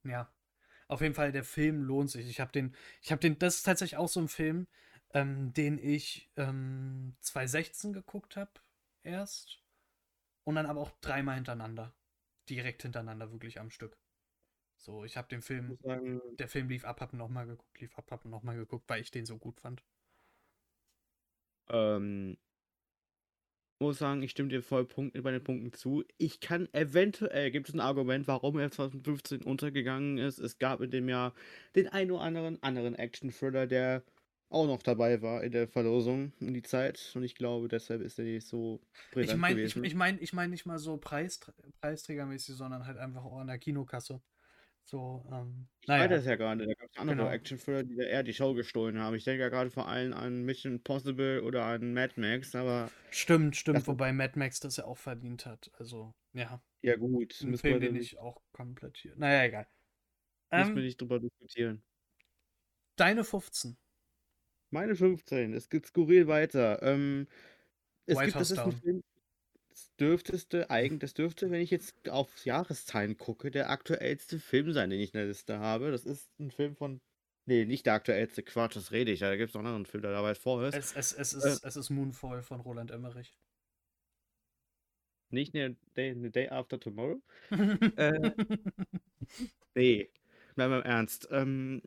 Ja. 0.05 0.33
Auf 0.87 1.01
jeden 1.01 1.15
Fall, 1.15 1.33
der 1.33 1.43
Film 1.43 1.83
lohnt 1.83 2.11
sich. 2.11 2.29
Ich 2.29 2.39
habe 2.39 2.53
den, 2.53 2.77
ich 3.03 3.11
habe 3.11 3.21
den, 3.21 3.39
das 3.41 3.57
ist 3.57 3.63
tatsächlich 3.65 3.97
auch 3.99 4.09
so 4.09 4.21
ein 4.21 4.29
Film, 4.29 4.69
ähm, 5.15 5.53
den 5.53 5.79
ich 5.79 6.31
ähm, 6.37 7.17
2016 7.21 7.93
geguckt 7.93 8.37
habe 8.37 8.53
erst 9.03 9.61
und 10.45 10.55
dann 10.55 10.67
aber 10.67 10.81
auch 10.81 10.93
dreimal 11.01 11.35
hintereinander. 11.35 11.93
Direkt 12.49 12.83
hintereinander, 12.83 13.33
wirklich 13.33 13.59
am 13.59 13.71
Stück. 13.71 13.99
So, 14.77 15.05
ich 15.05 15.17
habe 15.17 15.27
den 15.27 15.43
Film, 15.43 15.77
sagen, 15.83 16.21
der 16.37 16.47
Film 16.47 16.69
lief 16.69 16.85
ab, 16.85 17.01
hab 17.01 17.13
nochmal 17.15 17.47
geguckt, 17.47 17.81
lief 17.81 17.99
ab, 17.99 18.13
hab 18.13 18.25
nochmal 18.25 18.57
geguckt, 18.57 18.89
weil 18.89 19.01
ich 19.01 19.11
den 19.11 19.27
so 19.27 19.39
gut 19.39 19.61
fand. 19.61 19.83
Ähm, 21.71 22.37
muss 23.79 23.99
sagen, 23.99 24.23
ich 24.23 24.31
stimme 24.31 24.49
dir 24.49 24.63
voll 24.63 24.87
Punkt, 24.87 25.23
bei 25.23 25.31
den 25.31 25.45
Punkten 25.45 25.73
zu. 25.73 26.03
Ich 26.17 26.41
kann 26.41 26.69
eventuell, 26.73 27.51
gibt 27.51 27.69
es 27.69 27.75
ein 27.75 27.81
Argument, 27.81 28.27
warum 28.27 28.59
er 28.59 28.71
2015 28.71 29.43
untergegangen 29.43 30.19
ist. 30.19 30.39
Es 30.39 30.59
gab 30.59 30.81
in 30.81 30.91
dem 30.91 31.09
Jahr 31.09 31.35
den 31.75 31.89
ein 31.89 32.11
oder 32.11 32.23
anderen 32.23 32.63
anderen 32.63 32.95
Action-Thriller, 32.95 33.67
der 33.67 34.03
auch 34.49 34.67
noch 34.67 34.83
dabei 34.83 35.21
war 35.23 35.43
in 35.43 35.53
der 35.53 35.69
Verlosung 35.69 36.33
in 36.41 36.55
die 36.55 36.63
Zeit. 36.63 37.13
Und 37.15 37.25
ich 37.25 37.35
glaube, 37.35 37.69
deshalb 37.69 38.01
ist 38.01 38.19
er 38.19 38.25
nicht 38.25 38.47
so 38.47 38.81
präsent 39.11 39.35
ich 39.35 39.41
mein, 39.41 39.57
gewesen. 39.57 39.85
Ich, 39.85 39.93
ich 39.93 39.97
meine 39.97 40.19
ich 40.21 40.33
mein 40.33 40.51
nicht 40.51 40.67
mal 40.67 40.79
so 40.79 40.97
Preis, 40.97 41.41
preisträgermäßig, 41.81 42.55
sondern 42.55 42.87
halt 42.87 42.97
einfach 42.97 43.25
auch 43.25 43.39
an 43.39 43.49
der 43.49 43.59
Kinokasse. 43.59 44.23
So, 44.89 45.27
ähm, 45.33 45.67
ich 45.81 45.89
naja. 45.89 46.05
weiß 46.05 46.11
das 46.11 46.27
ja 46.27 46.37
gerade. 46.37 46.65
Da 46.65 46.73
gab 46.75 46.89
es 46.89 46.97
andere 46.97 47.17
genau. 47.17 47.29
Actionfilme, 47.29 47.85
die 47.85 47.97
eher 47.97 48.23
die 48.23 48.33
Show 48.33 48.55
gestohlen 48.55 49.01
haben. 49.01 49.17
Ich 49.17 49.25
denke 49.25 49.43
ja 49.43 49.49
gerade 49.49 49.69
vor 49.69 49.89
allem 49.89 50.13
an 50.13 50.45
Mission 50.45 50.75
Impossible 50.75 51.43
oder 51.43 51.65
an 51.65 51.93
Mad 51.93 52.15
Max, 52.21 52.55
aber. 52.55 52.89
Stimmt, 53.11 53.57
stimmt, 53.57 53.85
wobei 53.89 54.13
Mad 54.13 54.39
Max 54.39 54.61
das 54.61 54.77
ja 54.77 54.85
auch 54.85 54.97
verdient 54.97 55.45
hat. 55.45 55.73
Also, 55.79 56.15
ja. 56.35 56.63
Ja, 56.83 56.95
gut. 56.95 57.41
Ein 57.43 57.59
Film, 57.59 57.81
den 57.81 57.97
ich 57.97 58.17
auch 58.19 58.41
komplett 58.53 58.97
hier. 58.99 59.15
Naja, 59.17 59.45
egal. 59.45 59.67
Müssen 60.53 60.71
ähm, 60.71 60.77
wir 60.77 60.83
nicht 60.85 61.01
drüber 61.01 61.19
diskutieren. 61.19 61.83
Deine 62.95 63.25
15. 63.25 63.77
Meine 64.71 64.95
15. 64.95 65.53
Es 65.53 65.69
geht 65.69 65.87
skurril 65.87 66.29
weiter. 66.29 66.81
Ähm, 66.83 67.27
es 68.07 68.17
White 68.17 68.27
gibt, 68.27 68.37
House 68.37 68.59
ein 68.59 68.73
Film, 68.73 69.05
dürfteste, 70.01 70.71
eigentlich, 70.71 71.01
das 71.01 71.15
dürfte, 71.15 71.51
wenn 71.51 71.61
ich 71.61 71.71
jetzt 71.71 72.09
auf 72.09 72.45
Jahreszahlen 72.45 73.17
gucke, 73.17 73.51
der 73.51 73.71
aktuellste 73.71 74.39
Film 74.39 74.73
sein, 74.73 74.91
den 74.91 75.01
ich 75.01 75.13
in 75.13 75.19
der 75.19 75.27
Liste 75.27 75.59
habe. 75.59 75.91
Das 75.91 76.05
ist 76.05 76.31
ein 76.39 76.51
Film 76.51 76.77
von. 76.77 77.01
Nee, 77.47 77.65
nicht 77.65 77.87
der 77.87 77.95
aktuellste, 77.95 78.43
Quatsch, 78.43 78.75
das 78.75 78.91
rede 78.91 79.13
ich. 79.13 79.21
Da 79.21 79.37
gibt 79.37 79.51
es 79.51 79.55
noch 79.55 79.61
einen 79.61 79.69
anderen 79.69 79.87
Film, 79.87 80.03
der 80.03 80.13
da 80.13 80.23
weit 80.23 80.39
vor 80.39 80.65
ist. 80.65 80.75
Es, 80.75 80.97
es, 80.97 81.13
es, 81.13 81.33
ist, 81.33 81.65
äh, 81.65 81.69
es 81.69 81.77
ist 81.77 81.91
Moonfall 81.91 82.43
von 82.43 82.61
Roland 82.61 82.91
Emmerich. 82.91 83.37
Nicht 85.31 85.55
eine 85.55 85.77
Day, 85.97 86.15
Day 86.31 86.49
After 86.49 86.79
Tomorrow? 86.79 87.21
äh, 87.97 88.31
nee, 89.75 90.11
bleiben 90.55 90.73
wir 90.73 90.79
im 90.79 90.85
Ernst. 90.85 91.29
Ähm, 91.31 91.83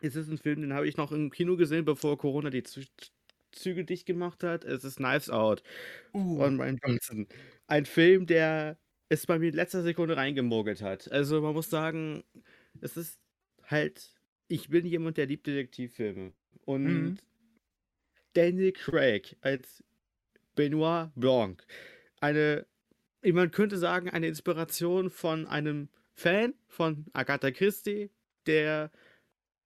es 0.00 0.16
ist 0.16 0.28
ein 0.28 0.38
Film, 0.38 0.62
den 0.62 0.72
habe 0.72 0.88
ich 0.88 0.96
noch 0.96 1.12
im 1.12 1.30
Kino 1.30 1.56
gesehen, 1.56 1.84
bevor 1.84 2.18
Corona 2.18 2.50
die 2.50 2.62
Züge 3.52 3.84
dicht 3.84 4.06
gemacht 4.06 4.42
hat. 4.42 4.64
Es 4.64 4.84
ist 4.84 4.96
Knives 4.96 5.30
Out 5.30 5.62
uh. 6.14 6.36
von 6.36 6.60
Ryan 6.60 6.78
Johnson. 6.84 7.26
Ein 7.66 7.86
Film, 7.86 8.26
der 8.26 8.78
es 9.08 9.26
bei 9.26 9.38
mir 9.38 9.48
in 9.48 9.54
letzter 9.54 9.82
Sekunde 9.82 10.16
reingemogelt 10.16 10.82
hat. 10.82 11.10
Also 11.12 11.40
man 11.40 11.54
muss 11.54 11.70
sagen, 11.70 12.24
es 12.80 12.96
ist 12.96 13.20
halt, 13.64 14.10
ich 14.48 14.68
bin 14.68 14.86
jemand, 14.86 15.16
der 15.18 15.26
liebt 15.26 15.46
Detektivfilme. 15.46 16.32
Und 16.64 16.84
mhm. 16.84 17.18
Daniel 18.34 18.72
Craig 18.72 19.36
als 19.40 19.84
Benoit 20.54 21.10
Blanc. 21.14 21.64
Eine, 22.20 22.66
man 23.22 23.50
könnte 23.50 23.78
sagen, 23.78 24.08
eine 24.08 24.28
Inspiration 24.28 25.10
von 25.10 25.46
einem 25.46 25.88
Fan 26.14 26.54
von 26.68 27.06
Agatha 27.12 27.50
Christie, 27.50 28.10
der 28.46 28.90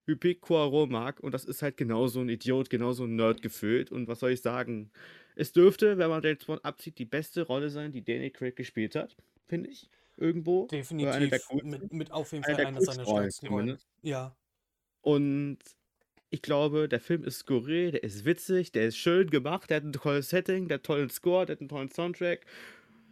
Hypik 0.07 0.41
Poirot 0.41 0.89
mag 0.91 1.21
und 1.21 1.33
das 1.33 1.45
ist 1.45 1.63
halt 1.63 1.77
genauso 1.77 2.21
ein 2.21 2.29
Idiot, 2.29 2.71
genauso 2.71 3.05
ein 3.05 3.17
Nerd 3.17 3.43
gefüllt 3.43 3.91
und 3.93 4.09
was 4.09 4.21
soll 4.21 4.31
ich 4.31 4.41
sagen? 4.41 4.91
Es 5.35 5.53
dürfte, 5.53 5.99
wenn 5.99 6.09
man 6.09 6.23
James 6.23 6.45
Bond 6.45 6.65
abzieht, 6.65 6.99
die 6.99 7.05
beste 7.05 7.43
Rolle 7.43 7.69
sein, 7.71 7.93
die 7.93 8.03
Danny 8.03 8.31
Craig 8.31 8.57
gespielt 8.57 8.95
hat, 8.95 9.17
finde 9.47 9.71
ich. 9.71 9.91
Irgendwo. 10.17 10.67
Definitiv. 10.69 11.43
Mit, 11.63 11.93
mit, 11.93 12.11
auf 12.11 12.33
jeden 12.33 12.43
Fall 12.43 12.55
einer, 12.55 12.69
einer 12.69 12.81
seiner 12.81 13.05
stärksten 13.05 13.49
Rollen. 13.49 13.79
Ja. 14.01 14.35
Und 15.03 15.59
ich 16.31 16.41
glaube, 16.41 16.89
der 16.89 17.01
Film 17.01 17.23
ist 17.25 17.41
skurril, 17.41 17.91
der 17.91 18.03
ist 18.03 18.25
witzig, 18.25 18.73
der 18.73 18.87
ist 18.87 18.97
schön 18.97 19.29
gemacht, 19.29 19.69
der 19.69 19.79
hat 19.79 19.85
ein 19.85 19.93
tolles 19.93 20.31
Setting, 20.31 20.69
der 20.69 20.77
hat 20.77 20.89
einen 20.89 20.97
tollen 20.97 21.11
Score, 21.11 21.45
der 21.45 21.57
hat 21.57 21.61
einen 21.61 21.69
tollen 21.69 21.91
Soundtrack. 21.91 22.47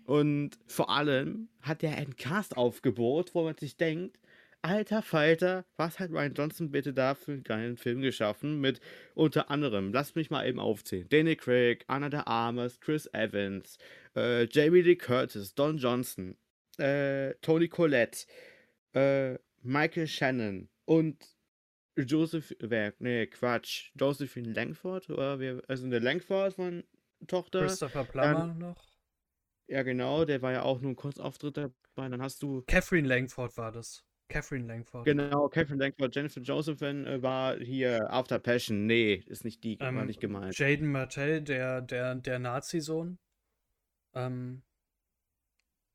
Und 0.04 0.58
vor 0.66 0.90
allem 0.90 1.48
hat 1.60 1.82
er 1.82 1.96
ein 1.96 2.16
Cast-Aufgebot, 2.16 3.34
wo 3.34 3.44
man 3.44 3.56
sich 3.56 3.76
denkt, 3.76 4.18
alter 4.64 5.02
Falter, 5.02 5.64
was 5.76 5.98
hat 6.00 6.10
Ryan 6.10 6.34
Johnson 6.34 6.70
bitte 6.70 6.94
da 6.94 7.14
für 7.14 7.32
einen 7.32 7.44
geilen 7.44 7.76
Film 7.76 8.00
geschaffen? 8.00 8.60
Mit 8.60 8.80
unter 9.14 9.50
anderem, 9.50 9.92
lasst 9.92 10.16
mich 10.16 10.30
mal 10.30 10.46
eben 10.46 10.58
aufzählen: 10.58 11.08
Danny 11.08 11.36
Craig, 11.36 11.84
Anna 11.86 12.08
de 12.08 12.20
Armas, 12.24 12.80
Chris 12.80 13.06
Evans, 13.12 13.78
äh, 14.16 14.46
Jamie 14.50 14.80
Lee 14.80 14.96
Curtis, 14.96 15.54
Don 15.54 15.76
Johnson, 15.76 16.36
äh, 16.78 17.34
Tony 17.42 17.68
Collette, 17.68 18.26
äh, 18.94 19.38
Michael 19.62 20.06
Shannon 20.06 20.68
und 20.86 21.24
Joseph, 21.96 22.54
wer, 22.58 22.94
nee, 22.98 23.26
Quatsch, 23.26 23.92
Josephine 23.94 24.52
Langford, 24.52 25.10
oder 25.10 25.38
wer, 25.38 25.62
also 25.68 25.84
eine 25.84 26.00
Langford 26.00 26.54
von 26.54 26.84
Tochter. 27.26 27.60
Christopher 27.60 28.04
Plummer 28.04 28.34
Dann, 28.34 28.58
noch. 28.58 28.84
Ja, 29.68 29.82
genau, 29.82 30.24
der 30.24 30.42
war 30.42 30.52
ja 30.52 30.62
auch 30.62 30.80
nur 30.80 30.92
ein 30.92 30.96
Kurzauftritt 30.96 31.56
dabei. 31.56 31.72
Dann 31.96 32.20
hast 32.20 32.42
du. 32.42 32.62
Catherine 32.66 33.06
Langford 33.06 33.56
war 33.56 33.72
das. 33.72 34.04
Catherine 34.28 34.66
Langford. 34.66 35.04
Genau, 35.04 35.48
Catherine 35.48 35.82
Langford. 35.82 36.14
Jennifer 36.14 36.40
Josephine 36.40 37.06
äh, 37.06 37.22
war 37.22 37.58
hier 37.58 38.10
After 38.10 38.38
Passion. 38.38 38.86
Nee, 38.86 39.22
ist 39.26 39.44
nicht 39.44 39.62
die, 39.64 39.78
ähm, 39.80 39.96
war 39.96 40.04
nicht 40.04 40.20
gemeint. 40.20 40.58
Jaden 40.58 40.90
Martell, 40.90 41.42
der, 41.42 41.80
der, 41.80 42.14
der 42.14 42.38
Nazi-Sohn. 42.38 43.18
Ähm. 44.14 44.62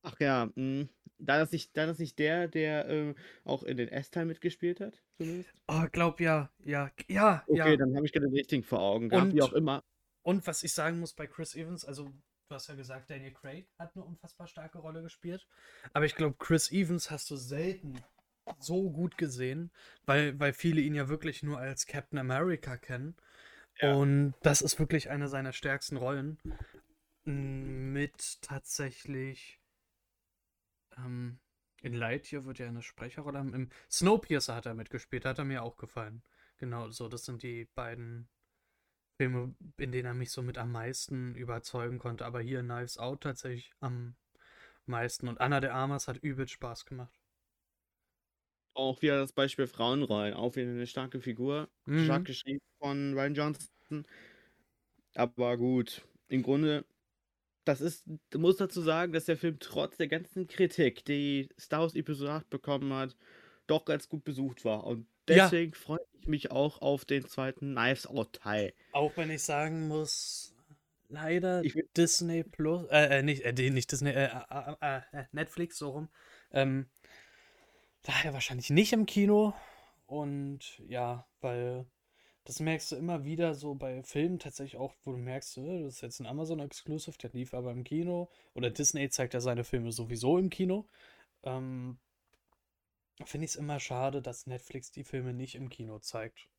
Ach 0.04 0.16
ja, 0.20 0.46
mh. 0.46 0.54
Hm, 0.56 0.90
da 1.20 1.38
das 1.38 1.52
nicht, 1.52 1.76
da 1.76 1.86
das 1.86 2.00
nicht 2.00 2.18
der, 2.18 2.48
der 2.48 2.88
äh, 2.88 3.16
auch 3.44 3.64
in 3.64 3.78
den 3.78 3.90
S-Teil 3.90 4.26
mitgespielt 4.26 4.80
hat, 4.80 5.04
zumindest? 5.18 5.50
Oh, 5.68 5.86
glaub 5.92 6.20
ja, 6.22 6.50
ja, 6.64 6.92
ja, 7.08 7.44
okay, 7.48 7.58
ja. 7.58 7.66
Okay, 7.66 7.78
dann 7.78 7.96
habe 7.96 8.06
ich 8.06 8.14
gerade 8.14 8.28
den 8.28 8.36
richtigen 8.36 8.64
vor 8.64 8.80
Augen 8.80 9.10
gehabt, 9.10 9.34
wie 9.34 9.42
auch 9.42 9.54
immer. 9.54 9.84
Und 10.22 10.48
was 10.48 10.64
ich 10.64 10.74
sagen 10.74 11.00
muss 11.00 11.14
bei 11.14 11.28
Chris 11.28 11.56
Evans, 11.56 11.84
also 11.84 12.06
du 12.06 12.56
hast 12.56 12.68
ja 12.68 12.76
gesagt, 12.76 13.10
Daniel 13.10 13.34
Craig 13.34 13.68
hat 13.78 13.96
eine 13.96 14.06
unfassbar 14.06 14.48
starke 14.48 14.80
Rolle 14.80 15.02
gespielt. 15.02 15.46
Aber 15.94 16.06
ich 16.06 16.16
glaube, 16.16 16.36
Chris 16.40 16.72
Evans 16.72 17.12
hast 17.12 17.30
du 17.30 17.36
selten 17.36 18.02
so 18.60 18.90
gut 18.90 19.18
gesehen, 19.18 19.72
weil, 20.06 20.40
weil 20.40 20.54
viele 20.54 20.82
ihn 20.82 20.96
ja 20.96 21.10
wirklich 21.10 21.44
nur 21.44 21.60
als 21.60 21.86
Captain 21.86 22.20
America 22.20 22.78
kennen. 22.78 23.16
Ja. 23.80 23.94
Und 23.94 24.34
das 24.42 24.62
ist 24.62 24.80
wirklich 24.80 25.10
eine 25.10 25.28
seiner 25.28 25.54
stärksten 25.54 25.98
Rollen. 25.98 26.38
Mit 27.24 28.42
tatsächlich 28.42 29.60
ähm, 30.98 31.40
in 31.82 31.94
Lightyear 31.94 32.46
wird 32.46 32.60
ja 32.60 32.68
eine 32.68 32.82
Sprecherrolle 32.82 33.40
haben. 33.40 33.54
Im 33.54 33.70
Snowpiercer 33.90 34.56
hat 34.56 34.66
er 34.66 34.74
mitgespielt, 34.74 35.26
hat 35.26 35.38
er 35.38 35.46
mir 35.46 35.64
auch 35.64 35.78
gefallen. 35.78 36.24
Genau, 36.58 36.90
so, 36.90 37.08
das 37.08 37.24
sind 37.26 37.44
die 37.44 37.66
beiden 37.76 38.28
Filme, 39.18 39.56
in 39.78 39.92
denen 39.92 40.06
er 40.06 40.14
mich 40.14 40.32
so 40.32 40.42
mit 40.42 40.58
am 40.58 40.72
meisten 40.72 41.36
überzeugen 41.36 42.00
konnte. 42.00 42.26
Aber 42.26 42.42
hier 42.42 42.62
Knives 42.62 42.98
Out 42.98 43.22
tatsächlich 43.22 43.74
am 43.80 44.16
meisten. 44.86 45.28
Und 45.28 45.40
Anna 45.40 45.62
de 45.62 45.70
Armas 45.70 46.08
hat 46.08 46.18
übel 46.18 46.48
Spaß 46.48 46.86
gemacht 46.86 47.19
auch 48.74 49.02
wieder 49.02 49.20
das 49.20 49.34
Beispiel 49.34 49.68
Frauenrollen. 49.68 50.34
Auch 50.34 50.56
wieder 50.56 50.70
eine 50.70 50.88
starke 50.88 51.20
Figur. 51.20 51.70
Mhm. 51.86 52.06
Stark 52.06 52.26
geschrieben 52.26 52.62
von 52.80 53.14
Ryan 53.14 53.36
Johnson. 53.36 54.06
Aber 55.16 55.58
gut, 55.58 56.04
im 56.28 56.44
Grunde, 56.44 56.86
das 57.66 57.82
ist, 57.82 58.06
du 58.30 58.40
musst 58.40 58.62
dazu 58.62 58.82
sagen, 58.82 59.12
dass 59.14 59.26
der 59.26 59.38
Film 59.38 59.58
trotz 59.60 59.98
der 59.98 60.08
ganzen 60.08 60.48
Kritik, 60.48 61.04
die 61.06 61.50
Star 61.60 61.82
Wars 61.82 61.96
Episode 61.96 62.32
8 62.32 62.50
bekommen 62.50 62.94
hat, 62.94 63.16
doch 63.68 63.86
ganz 63.86 64.08
gut 64.08 64.24
besucht 64.24 64.66
war. 64.66 64.86
Und 64.86 65.08
deswegen 65.28 65.74
ja. 65.74 65.78
freue 65.78 66.00
ich 66.14 66.28
mich 66.28 66.52
auch 66.52 66.82
auf 66.82 67.06
den 67.06 67.26
zweiten 67.28 67.74
Knives 67.74 68.08
Out 68.08 68.34
Teil. 68.34 68.74
Auch 68.92 69.16
wenn 69.18 69.32
ich 69.32 69.44
sagen 69.44 69.88
muss, 69.88 70.56
leider 71.10 71.62
Disney 71.98 72.44
Plus, 72.44 72.88
äh, 72.90 73.20
äh 73.20 73.24
nicht, 73.24 73.44
äh, 73.44 73.70
nicht 73.70 73.92
Disney, 73.92 74.12
äh, 74.12 74.30
äh, 74.50 75.02
äh, 75.12 75.24
Netflix, 75.32 75.78
so 75.78 75.90
rum, 75.90 76.10
ähm, 76.52 76.88
Daher 78.04 78.34
wahrscheinlich 78.34 78.70
nicht 78.70 78.94
im 78.94 79.06
Kino. 79.06 79.54
Und 80.06 80.80
ja, 80.88 81.28
weil 81.42 81.86
Das 82.46 82.60
merkst 82.62 82.92
du 82.94 82.98
immer 82.98 83.26
wieder 83.26 83.56
so 83.56 83.76
bei 83.76 84.04
Filmen 84.04 84.40
tatsächlich 84.40 84.78
auch, 84.82 84.94
wo 85.04 85.14
du 85.14 85.20
merkst, 85.20 85.60
äh, 85.60 85.84
das 85.84 85.96
ist 85.98 86.02
jetzt 86.02 86.20
ein 86.22 86.28
Amazon-Exclusive, 86.28 87.18
der 87.20 87.32
lief 87.32 87.54
aber 87.56 87.72
im 87.72 87.86
Kino. 87.86 88.30
Oder 88.56 88.72
Disney 88.72 89.10
zeigt 89.12 89.36
ja 89.36 89.42
seine 89.42 89.64
Filme 89.66 89.92
sowieso 89.94 90.38
im 90.40 90.50
Kino. 90.52 90.88
Ähm, 91.44 92.00
Finde 93.24 93.46
ich 93.46 93.52
es 93.52 93.56
immer 93.56 93.80
schade, 93.80 94.22
dass 94.22 94.46
Netflix 94.46 94.92
die 94.92 95.06
Filme 95.06 95.34
nicht 95.34 95.56
im 95.56 95.70
Kino 95.70 96.00
zeigt. 96.00 96.50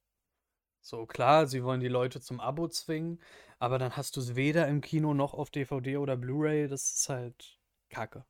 So, 0.82 1.06
klar, 1.06 1.46
sie 1.46 1.64
wollen 1.64 1.80
die 1.80 1.88
Leute 1.88 2.20
zum 2.20 2.38
Abo 2.40 2.68
zwingen, 2.68 3.20
aber 3.58 3.78
dann 3.78 3.96
hast 3.96 4.16
du 4.16 4.20
es 4.20 4.34
weder 4.36 4.68
im 4.68 4.80
Kino 4.82 5.14
noch 5.14 5.34
auf 5.34 5.50
DVD 5.50 5.96
oder 5.98 6.16
Blu-ray. 6.18 6.68
Das 6.68 6.92
ist 6.94 7.08
halt 7.08 7.58
Kacke. 7.90 8.24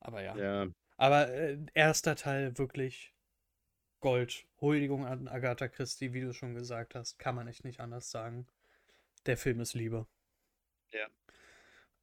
Aber 0.00 0.22
ja. 0.22 0.36
Ja, 0.36 0.66
Aber 1.02 1.32
äh, 1.32 1.58
erster 1.74 2.14
Teil 2.14 2.56
wirklich 2.58 3.12
Gold. 3.98 4.46
Huldigung 4.60 5.04
an 5.04 5.26
Agatha 5.26 5.66
Christie, 5.66 6.12
wie 6.12 6.20
du 6.20 6.32
schon 6.32 6.54
gesagt 6.54 6.94
hast. 6.94 7.18
Kann 7.18 7.34
man 7.34 7.48
echt 7.48 7.64
nicht 7.64 7.80
anders 7.80 8.12
sagen. 8.12 8.46
Der 9.26 9.36
Film 9.36 9.58
ist 9.58 9.74
Liebe. 9.74 10.06
Ja. 10.92 11.08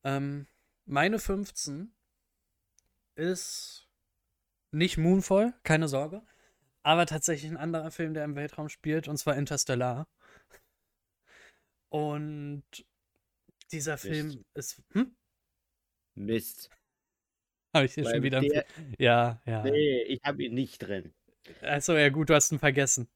Ähm, 0.04 0.48
meine 0.84 1.18
15 1.18 1.94
ist 3.16 3.88
nicht 4.72 4.98
Moonfall, 4.98 5.54
keine 5.64 5.88
Sorge. 5.88 6.22
Aber 6.84 7.06
tatsächlich 7.06 7.50
ein 7.50 7.56
anderer 7.56 7.92
Film, 7.92 8.14
der 8.14 8.26
im 8.26 8.36
Weltraum 8.36 8.68
spielt, 8.68 9.08
und 9.08 9.16
zwar 9.16 9.38
Interstellar. 9.38 10.10
Und 11.88 12.66
dieser 13.72 13.94
Mist. 13.94 14.04
Film 14.04 14.46
ist. 14.56 14.84
Hm? 14.92 15.16
Mist. 16.16 16.70
Habe 17.74 17.86
ich 17.86 17.94
hier 17.94 18.06
Weil 18.06 18.14
schon 18.16 18.24
wieder. 18.24 18.42
der- 18.42 18.66
Ja, 18.98 19.42
ja. 19.46 19.64
Nee, 19.64 20.02
ich 20.04 20.22
habe 20.24 20.44
ihn 20.44 20.54
nicht 20.54 20.80
drin. 20.80 21.14
Achso, 21.62 21.96
ja, 21.96 22.10
gut, 22.10 22.30
du 22.30 22.36
hast 22.36 22.52
ihn 22.52 22.60
vergessen. 22.60 23.08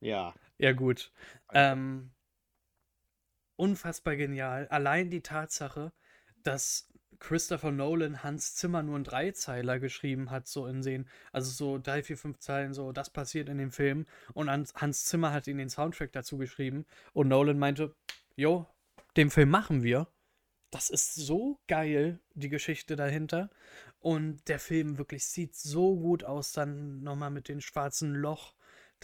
Ja. 0.00 0.34
Ja, 0.58 0.72
gut. 0.72 1.12
Ähm, 1.52 2.10
unfassbar 3.56 4.16
genial. 4.16 4.68
Allein 4.68 5.10
die 5.10 5.22
Tatsache, 5.22 5.92
dass 6.42 6.88
Christopher 7.18 7.70
Nolan 7.70 8.22
Hans 8.22 8.54
Zimmer 8.54 8.82
nur 8.82 8.96
einen 8.96 9.04
Dreizeiler 9.04 9.78
geschrieben 9.78 10.30
hat, 10.30 10.46
so 10.46 10.66
in 10.66 10.82
den, 10.82 11.08
also 11.32 11.50
so 11.50 11.78
drei, 11.78 12.02
vier, 12.02 12.18
fünf 12.18 12.38
Zeilen, 12.38 12.74
so, 12.74 12.92
das 12.92 13.10
passiert 13.10 13.48
in 13.48 13.58
dem 13.58 13.70
Film. 13.72 14.06
Und 14.34 14.50
Hans, 14.50 14.74
Hans 14.74 15.04
Zimmer 15.04 15.32
hat 15.32 15.46
ihn 15.46 15.58
den 15.58 15.70
Soundtrack 15.70 16.12
dazu 16.12 16.36
geschrieben. 16.38 16.84
Und 17.12 17.28
Nolan 17.28 17.58
meinte, 17.58 17.94
jo, 18.36 18.66
den 19.16 19.30
Film 19.30 19.50
machen 19.50 19.82
wir. 19.82 20.08
Das 20.74 20.90
ist 20.90 21.14
so 21.14 21.60
geil, 21.68 22.18
die 22.34 22.48
Geschichte 22.48 22.96
dahinter. 22.96 23.48
Und 24.00 24.48
der 24.48 24.58
Film 24.58 24.98
wirklich 24.98 25.24
sieht 25.24 25.54
so 25.54 25.96
gut 25.96 26.24
aus, 26.24 26.52
dann 26.52 27.02
nochmal 27.02 27.30
mit 27.30 27.48
dem 27.48 27.60
schwarzen 27.60 28.12
Loch 28.12 28.54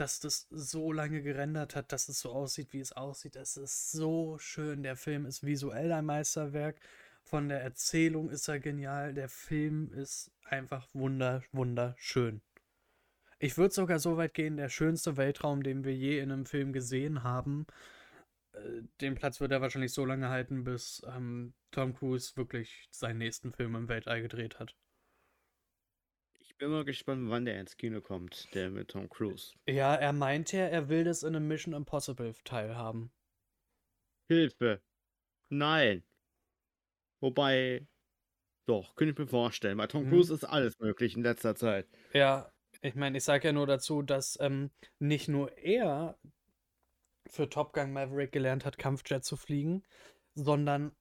dass 0.00 0.18
das 0.18 0.46
so 0.50 0.92
lange 0.92 1.20
gerendert 1.20 1.76
hat, 1.76 1.92
dass 1.92 2.08
es 2.08 2.20
so 2.20 2.30
aussieht, 2.32 2.72
wie 2.72 2.80
es 2.80 2.92
aussieht. 2.92 3.36
Es 3.36 3.58
ist 3.58 3.92
so 3.92 4.38
schön. 4.38 4.82
Der 4.82 4.96
Film 4.96 5.26
ist 5.26 5.44
visuell 5.44 5.92
ein 5.92 6.06
Meisterwerk. 6.06 6.80
Von 7.22 7.50
der 7.50 7.60
Erzählung 7.60 8.30
ist 8.30 8.48
er 8.48 8.60
genial. 8.60 9.12
Der 9.12 9.28
Film 9.28 9.92
ist 9.92 10.30
einfach 10.44 10.88
wunder, 10.94 11.42
wunderschön. 11.52 12.40
Ich 13.38 13.58
würde 13.58 13.74
sogar 13.74 13.98
so 13.98 14.16
weit 14.16 14.32
gehen, 14.32 14.56
der 14.56 14.70
schönste 14.70 15.18
Weltraum, 15.18 15.62
den 15.62 15.84
wir 15.84 15.94
je 15.94 16.18
in 16.18 16.32
einem 16.32 16.46
Film 16.46 16.72
gesehen 16.72 17.22
haben. 17.22 17.66
Äh, 18.52 18.82
Den 19.00 19.14
Platz 19.14 19.40
wird 19.40 19.52
er 19.52 19.60
wahrscheinlich 19.60 19.92
so 19.92 20.04
lange 20.04 20.28
halten, 20.28 20.64
bis 20.64 21.02
ähm, 21.06 21.54
Tom 21.70 21.94
Cruise 21.94 22.36
wirklich 22.36 22.88
seinen 22.90 23.18
nächsten 23.18 23.52
Film 23.52 23.74
im 23.76 23.88
Weltall 23.88 24.22
gedreht 24.22 24.58
hat. 24.58 24.76
Ich 26.40 26.56
bin 26.56 26.70
mal 26.70 26.84
gespannt, 26.84 27.30
wann 27.30 27.44
der 27.46 27.58
ins 27.60 27.76
Kino 27.76 28.00
kommt, 28.02 28.54
der 28.54 28.70
mit 28.70 28.88
Tom 28.90 29.08
Cruise. 29.08 29.54
Ja, 29.66 29.94
er 29.94 30.12
meint 30.12 30.52
ja, 30.52 30.66
er 30.66 30.88
will 30.88 31.04
das 31.04 31.22
in 31.22 31.34
einem 31.34 31.48
Mission 31.48 31.72
Impossible 31.74 32.34
teilhaben. 32.44 33.10
Hilfe. 34.28 34.80
Nein. 35.50 36.04
Wobei, 37.22 37.86
doch, 38.66 38.94
könnte 38.96 39.12
ich 39.12 39.18
mir 39.18 39.26
vorstellen. 39.26 39.78
Bei 39.78 39.86
Tom 39.86 40.04
Mhm. 40.04 40.10
Cruise 40.10 40.32
ist 40.34 40.44
alles 40.44 40.78
möglich 40.78 41.16
in 41.16 41.22
letzter 41.22 41.54
Zeit. 41.54 41.88
Ja, 42.12 42.50
ich 42.82 42.94
meine, 42.94 43.18
ich 43.18 43.24
sage 43.24 43.48
ja 43.48 43.52
nur 43.52 43.66
dazu, 43.66 44.02
dass 44.02 44.38
ähm, 44.40 44.70
nicht 44.98 45.28
nur 45.28 45.56
er 45.58 46.18
für 47.26 47.48
Top 47.48 47.72
Gun 47.72 47.92
Maverick 47.92 48.32
gelernt 48.32 48.64
hat, 48.64 48.78
Kampfjet 48.78 49.24
zu 49.24 49.36
fliegen, 49.36 49.82
sondern 50.34 50.92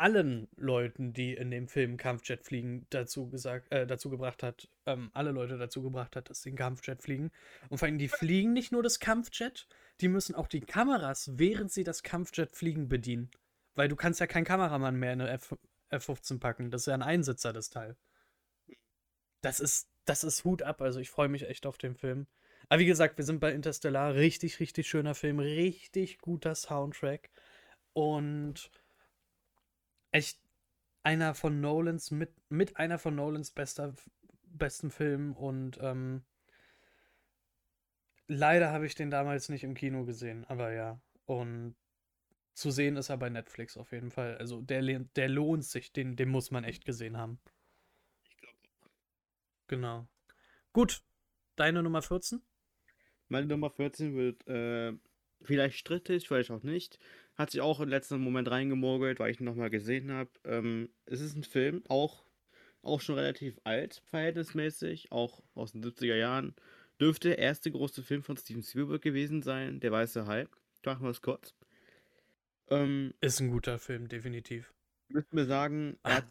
allen 0.00 0.48
Leuten, 0.56 1.12
die 1.12 1.34
in 1.34 1.50
dem 1.50 1.68
Film 1.68 1.98
Kampfjet 1.98 2.42
fliegen, 2.42 2.86
dazu 2.88 3.28
gesagt, 3.28 3.70
äh, 3.70 3.86
dazu 3.86 4.08
gebracht 4.08 4.42
hat, 4.42 4.66
ähm, 4.86 5.10
alle 5.12 5.30
Leute 5.30 5.58
dazu 5.58 5.82
gebracht 5.82 6.16
hat, 6.16 6.30
dass 6.30 6.40
sie 6.40 6.48
einen 6.50 6.56
Kampfjet 6.56 7.02
fliegen. 7.02 7.30
Und 7.68 7.78
vor 7.78 7.86
allem, 7.86 7.98
die 7.98 8.08
fliegen 8.08 8.54
nicht 8.54 8.72
nur 8.72 8.82
das 8.82 8.98
Kampfjet, 8.98 9.68
die 10.00 10.08
müssen 10.08 10.34
auch 10.34 10.48
die 10.48 10.62
Kameras, 10.62 11.32
während 11.34 11.70
sie 11.70 11.84
das 11.84 12.02
Kampfjet 12.02 12.56
fliegen, 12.56 12.88
bedienen. 12.88 13.30
Weil 13.74 13.88
du 13.88 13.96
kannst 13.96 14.20
ja 14.20 14.26
keinen 14.26 14.44
Kameramann 14.44 14.96
mehr 14.96 15.12
in 15.12 15.20
eine 15.20 15.30
F 15.32 15.54
F-15 15.90 16.38
packen. 16.38 16.70
Das 16.70 16.82
ist 16.82 16.86
ja 16.86 16.94
ein 16.94 17.02
Einsitzer, 17.02 17.52
das 17.52 17.68
Teil. 17.68 17.96
Das 19.42 19.60
ist, 19.60 19.90
das 20.04 20.24
ist 20.24 20.44
Hut 20.44 20.62
ab. 20.62 20.80
Also 20.80 21.00
ich 21.00 21.10
freue 21.10 21.28
mich 21.28 21.48
echt 21.48 21.66
auf 21.66 21.78
den 21.78 21.94
Film. 21.94 22.26
Aber 22.70 22.78
wie 22.78 22.86
gesagt, 22.86 23.18
wir 23.18 23.24
sind 23.24 23.40
bei 23.40 23.52
Interstellar. 23.52 24.14
Richtig, 24.14 24.60
richtig 24.60 24.88
schöner 24.88 25.16
Film. 25.16 25.40
Richtig 25.40 26.18
guter 26.18 26.54
Soundtrack. 26.54 27.28
Und 27.94 28.70
echt 30.12 30.40
einer 31.02 31.34
von 31.34 31.60
Nolans, 31.60 32.12
mit, 32.12 32.30
mit 32.48 32.76
einer 32.76 33.00
von 33.00 33.16
Nolans 33.16 33.50
bester, 33.50 33.92
besten 34.44 34.92
Filmen. 34.92 35.32
Und 35.32 35.78
ähm, 35.82 36.22
leider 38.28 38.70
habe 38.70 38.86
ich 38.86 38.94
den 38.94 39.10
damals 39.10 39.48
nicht 39.48 39.64
im 39.64 39.74
Kino 39.74 40.04
gesehen. 40.04 40.44
Aber 40.44 40.72
ja. 40.72 41.00
Und 41.26 41.74
zu 42.54 42.70
sehen 42.70 42.96
ist 42.96 43.08
er 43.08 43.16
bei 43.16 43.30
Netflix 43.30 43.76
auf 43.76 43.90
jeden 43.90 44.12
Fall. 44.12 44.38
Also 44.38 44.62
der, 44.62 44.80
der 45.00 45.28
lohnt 45.28 45.64
sich. 45.64 45.92
Den, 45.92 46.14
den 46.14 46.28
muss 46.28 46.52
man 46.52 46.62
echt 46.62 46.84
gesehen 46.84 47.16
haben. 47.16 47.40
Ich 48.28 48.36
glaube 48.36 48.58
Genau. 49.66 50.06
Gut. 50.72 51.02
Deine 51.56 51.82
Nummer 51.82 52.00
14? 52.00 52.40
Meine 53.30 53.46
Nummer 53.46 53.70
14 53.70 54.14
wird 54.16 54.46
äh, 54.48 54.92
vielleicht 55.42 55.78
strittig, 55.78 56.28
vielleicht 56.28 56.50
auch 56.50 56.62
nicht. 56.62 56.98
Hat 57.36 57.50
sich 57.52 57.60
auch 57.60 57.80
im 57.80 57.88
letzten 57.88 58.20
Moment 58.20 58.50
reingemogelt, 58.50 59.18
weil 59.18 59.30
ich 59.30 59.40
ihn 59.40 59.44
nochmal 59.44 59.70
gesehen 59.70 60.12
habe. 60.12 60.30
Ähm, 60.44 60.90
es 61.06 61.20
ist 61.20 61.36
ein 61.36 61.44
Film, 61.44 61.82
auch, 61.88 62.24
auch 62.82 63.00
schon 63.00 63.14
relativ 63.14 63.58
alt, 63.64 64.02
verhältnismäßig, 64.06 65.12
auch 65.12 65.42
aus 65.54 65.72
den 65.72 65.82
70er 65.82 66.16
Jahren. 66.16 66.54
Dürfte 67.00 67.28
der 67.28 67.38
erste 67.38 67.70
große 67.70 68.02
Film 68.02 68.22
von 68.22 68.36
Steven 68.36 68.62
Spielberg 68.62 69.00
gewesen 69.00 69.42
sein, 69.42 69.80
Der 69.80 69.92
Weiße 69.92 70.26
Hai. 70.26 70.46
Machen 70.84 71.04
wir 71.04 71.10
es 71.10 71.22
kurz. 71.22 71.54
Ähm, 72.68 73.14
Ist 73.20 73.40
ein 73.40 73.50
guter 73.50 73.78
Film, 73.78 74.08
definitiv. 74.08 74.72
müssen 75.08 75.36
wir 75.36 75.46
sagen, 75.46 75.98
er 76.02 76.16
hat. 76.16 76.26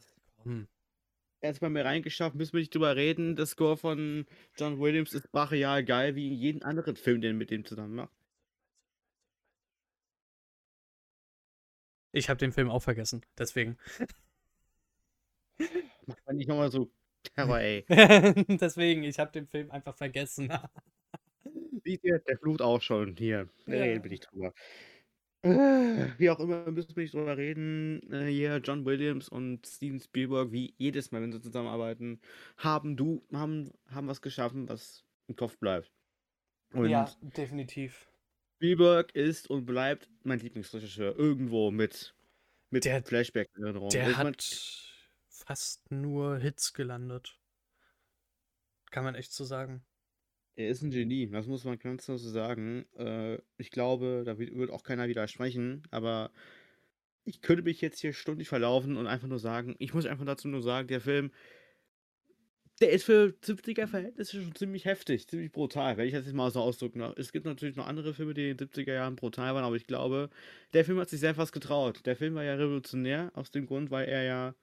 Er 1.42 1.54
bei 1.54 1.70
mir 1.70 1.86
reingeschafft, 1.86 2.36
müssen 2.36 2.54
wir 2.54 2.60
nicht 2.60 2.74
drüber 2.74 2.96
reden. 2.96 3.36
Der 3.36 3.46
Score 3.46 3.78
von 3.78 4.26
John 4.58 4.80
Williams 4.80 5.14
ist 5.14 5.32
brachial 5.32 5.84
geil, 5.86 6.16
wie 6.16 6.28
in 6.28 6.34
jedem 6.34 6.64
anderen 6.64 6.96
Film, 6.96 7.22
den 7.22 7.36
er 7.36 7.38
mit 7.38 7.52
dem 7.52 7.66
zusammen 7.66 7.96
macht. 7.96 8.14
Ich 12.12 12.30
habe 12.30 12.38
den 12.40 12.52
Film 12.52 12.70
auch 12.70 12.82
vergessen, 12.82 13.22
deswegen. 13.38 13.78
Macht 16.08 16.26
man 16.26 16.38
nicht 16.38 16.48
nochmal 16.48 16.72
so 16.72 16.92
Terror, 17.36 17.60
ey. 17.60 17.86
deswegen, 18.60 19.04
ich 19.04 19.20
habe 19.20 19.32
den 19.32 19.46
Film 19.48 19.70
einfach 19.72 19.96
vergessen. 19.96 20.52
Siehst 21.84 22.04
du, 22.04 22.20
der 22.20 22.38
flucht 22.38 22.62
auch 22.62 22.82
schon 22.82 23.16
hier. 23.16 23.50
Ja. 23.68 23.74
reden 23.76 24.04
wir 24.04 24.12
nicht 24.12 24.32
drüber. 24.32 24.54
Äh, 25.42 26.08
Wie 26.18 26.30
auch 26.30 26.40
immer, 26.40 26.70
müssen 26.70 26.96
wir 26.96 27.04
nicht 27.04 27.14
drüber 27.14 27.38
reden. 27.38 28.02
Äh, 28.12 28.26
Hier, 28.28 28.58
John 28.58 28.86
Williams 28.86 29.30
und 29.30 29.66
Steven 29.66 30.00
Spielberg, 30.00 30.52
wie 30.52 30.74
jedes 30.78 31.12
Mal, 31.12 31.22
wenn 31.22 31.32
sie 31.32 31.42
zusammenarbeiten, 31.42 32.20
haben 32.58 32.98
du, 32.98 33.26
haben, 33.32 33.72
haben 33.88 34.08
was 34.08 34.22
geschaffen, 34.22 34.68
was 34.68 35.06
im 35.28 35.36
Kopf 35.36 35.58
bleibt. 35.58 35.92
Und 36.74 36.90
ja, 36.90 37.10
definitiv. 37.22 38.12
Spielberg 38.58 39.16
ist 39.16 39.50
und 39.50 39.66
bleibt 39.66 40.10
mein 40.24 40.40
Lieblingsregisseur. 40.40 41.16
Irgendwo 41.18 41.72
mit, 41.72 42.16
mit 42.70 42.84
Der- 42.84 43.02
Flashback-Erinnerungen. 43.02 43.90
Der 43.92 44.10
Ich 44.10 44.18
mein, 44.18 44.28
hat 44.28 44.86
fast 45.30 45.90
nur 45.90 46.38
Hits 46.38 46.74
gelandet. 46.74 47.40
Kann 48.92 49.06
man 49.06 49.16
echt 49.16 49.32
so 49.32 49.46
sagen. 49.46 49.86
Er 50.60 50.68
ist 50.68 50.82
ein 50.82 50.91
Genie, 50.91 51.30
das 51.30 51.47
muss 51.47 51.64
man 51.64 51.80
ganz 51.80 52.05
so 52.05 52.18
sagen. 52.18 52.86
Äh, 52.97 53.38
ich 53.57 53.72
glaube, 53.72 54.24
da 54.26 54.38
wird 54.38 54.72
auch 54.72 54.84
keiner 54.84 55.07
widersprechen, 55.07 55.84
aber 55.89 56.32
ich 57.24 57.41
könnte 57.41 57.64
mich 57.64 57.80
jetzt 57.80 58.01
hier 58.01 58.12
stündlich 58.12 58.49
verlaufen 58.49 58.97
und 58.97 59.07
einfach 59.07 59.30
nur 59.30 59.39
sagen, 59.39 59.78
ich 59.80 59.93
muss 59.93 60.05
einfach 60.05 60.26
dazu 60.26 60.49
nur 60.49 60.62
sagen, 60.62 60.89
der 60.89 60.99
Film, 60.99 61.32
der 62.82 62.91
ist 62.91 63.05
für 63.05 63.34
70er-Verhältnisse 63.41 64.41
schon 64.41 64.53
ziemlich 64.53 64.84
heftig, 64.84 65.30
ziemlich 65.30 65.53
brutal, 65.53 65.95
wenn 65.95 66.07
ich 66.07 66.14
das 66.14 66.26
jetzt 66.26 66.36
mal 66.36 66.51
so 66.51 66.60
ausdrücken 66.60 66.99
darf. 66.99 67.18
Es 67.18 67.32
gibt 67.32 67.45
natürlich 67.45 67.78
noch 67.78 67.88
andere 67.88 68.14
Filme, 68.14 68.34
die 68.34 68.49
in 68.49 68.57
den 68.57 68.68
70er 68.68 68.93
Jahren 68.93 69.16
brutal 69.16 69.55
waren, 69.55 69.64
aber 69.64 69.78
ich 69.78 69.88
glaube, 69.88 70.30
der 70.74 70.84
Film 70.84 70.99
hat 70.99 71.10
sich 71.10 71.22
sehr 71.22 71.38
was 71.38 71.53
getraut. 71.53 72.05
Der 72.05 72.18
Film 72.18 72.36
war 72.36 72.43
ja 72.43 72.55
revolutionär 72.55 73.32
aus 73.34 73.49
dem 73.51 73.66
Grund, 73.66 73.91
weil 73.91 74.10
er 74.10 74.24
ja 74.24 74.55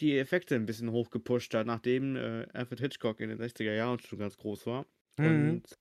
die 0.00 0.18
Effekte 0.18 0.54
ein 0.54 0.66
bisschen 0.66 0.92
hochgepusht 0.92 1.54
hat, 1.54 1.66
nachdem 1.66 2.16
äh, 2.16 2.46
Alfred 2.52 2.80
Hitchcock 2.80 3.20
in 3.20 3.28
den 3.28 3.38
60er 3.38 3.74
Jahren 3.74 3.98
schon 3.98 4.18
ganz 4.18 4.36
groß 4.36 4.66
war. 4.66 4.86
Mhm. 5.18 5.50
Und 5.50 5.78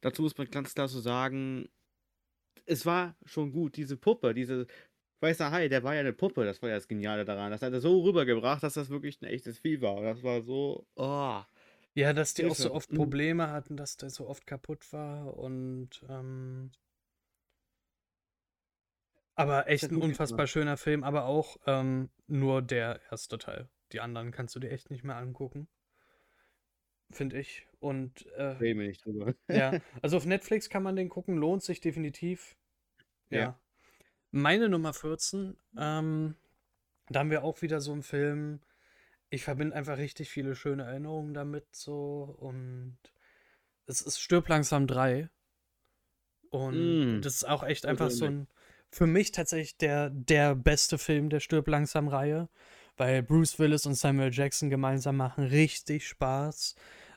dazu 0.00 0.22
muss 0.22 0.36
man 0.36 0.50
ganz 0.50 0.74
klar 0.74 0.88
so 0.88 1.00
sagen, 1.00 1.68
es 2.66 2.84
war 2.86 3.16
schon 3.24 3.52
gut, 3.52 3.76
diese 3.76 3.96
Puppe, 3.96 4.34
diese 4.34 4.66
Weißer 5.20 5.50
Hai, 5.50 5.68
der 5.68 5.82
war 5.82 5.94
ja 5.94 6.00
eine 6.00 6.12
Puppe, 6.12 6.44
das 6.44 6.62
war 6.62 6.68
ja 6.68 6.76
das 6.76 6.86
Geniale 6.86 7.24
daran. 7.24 7.50
Das 7.50 7.62
hat 7.62 7.72
er 7.72 7.80
so 7.80 8.02
rübergebracht, 8.02 8.62
dass 8.62 8.74
das 8.74 8.88
wirklich 8.88 9.20
ein 9.20 9.26
echtes 9.26 9.58
Vieh 9.58 9.80
war. 9.80 10.00
Das 10.02 10.22
war 10.22 10.42
so, 10.42 10.86
oh. 10.94 11.40
Ja, 11.94 12.12
dass 12.12 12.34
die 12.34 12.44
auch 12.44 12.54
so 12.54 12.72
oft 12.72 12.92
mhm. 12.92 12.96
Probleme 12.96 13.50
hatten, 13.50 13.76
dass 13.76 13.96
der 13.96 14.10
so 14.10 14.28
oft 14.28 14.46
kaputt 14.46 14.92
war 14.92 15.36
und 15.36 16.04
ähm, 16.08 16.70
aber 19.38 19.68
echt 19.68 19.84
ein 19.84 20.02
unfassbar 20.02 20.48
schöner 20.48 20.76
Film, 20.76 21.04
aber 21.04 21.26
auch 21.26 21.58
ähm, 21.66 22.10
nur 22.26 22.60
der 22.60 23.00
erste 23.08 23.38
Teil. 23.38 23.68
Die 23.92 24.00
anderen 24.00 24.32
kannst 24.32 24.56
du 24.56 24.58
dir 24.58 24.70
echt 24.70 24.90
nicht 24.90 25.04
mehr 25.04 25.14
angucken. 25.14 25.68
Finde 27.12 27.38
ich. 27.38 27.66
Und 27.78 28.26
äh, 28.36 28.58
wir 28.58 28.74
nicht 28.74 29.04
drüber. 29.04 29.34
ja, 29.48 29.80
also 30.02 30.16
auf 30.16 30.26
Netflix 30.26 30.68
kann 30.68 30.82
man 30.82 30.96
den 30.96 31.08
gucken, 31.08 31.36
lohnt 31.36 31.62
sich 31.62 31.80
definitiv. 31.80 32.56
Ja. 33.30 33.38
ja. 33.38 33.60
Meine 34.32 34.68
Nummer 34.68 34.92
14, 34.92 35.56
ähm, 35.78 36.34
da 37.08 37.20
haben 37.20 37.30
wir 37.30 37.44
auch 37.44 37.62
wieder 37.62 37.80
so 37.80 37.92
einen 37.92 38.02
Film. 38.02 38.60
Ich 39.30 39.44
verbinde 39.44 39.76
einfach 39.76 39.98
richtig 39.98 40.30
viele 40.30 40.56
schöne 40.56 40.82
Erinnerungen 40.82 41.32
damit 41.32 41.64
so 41.76 42.36
und 42.40 42.98
es 43.86 44.00
ist 44.00 44.18
Stirb 44.18 44.48
langsam 44.48 44.88
3. 44.88 45.30
Und 46.50 47.18
mm. 47.18 47.22
das 47.22 47.36
ist 47.36 47.48
auch 47.48 47.62
echt 47.62 47.86
einfach 47.86 48.10
so 48.10 48.24
ein, 48.24 48.48
für 48.90 49.06
mich 49.06 49.32
tatsächlich 49.32 49.76
der, 49.76 50.10
der 50.10 50.54
beste 50.54 50.98
Film 50.98 51.30
der 51.30 51.40
Stirb 51.40 51.68
langsam 51.68 52.08
Reihe, 52.08 52.48
weil 52.96 53.22
Bruce 53.22 53.58
Willis 53.58 53.86
und 53.86 53.94
Samuel 53.94 54.32
Jackson 54.32 54.70
gemeinsam 54.70 55.16
machen 55.16 55.44
richtig 55.44 56.08
Spaß. 56.08 56.74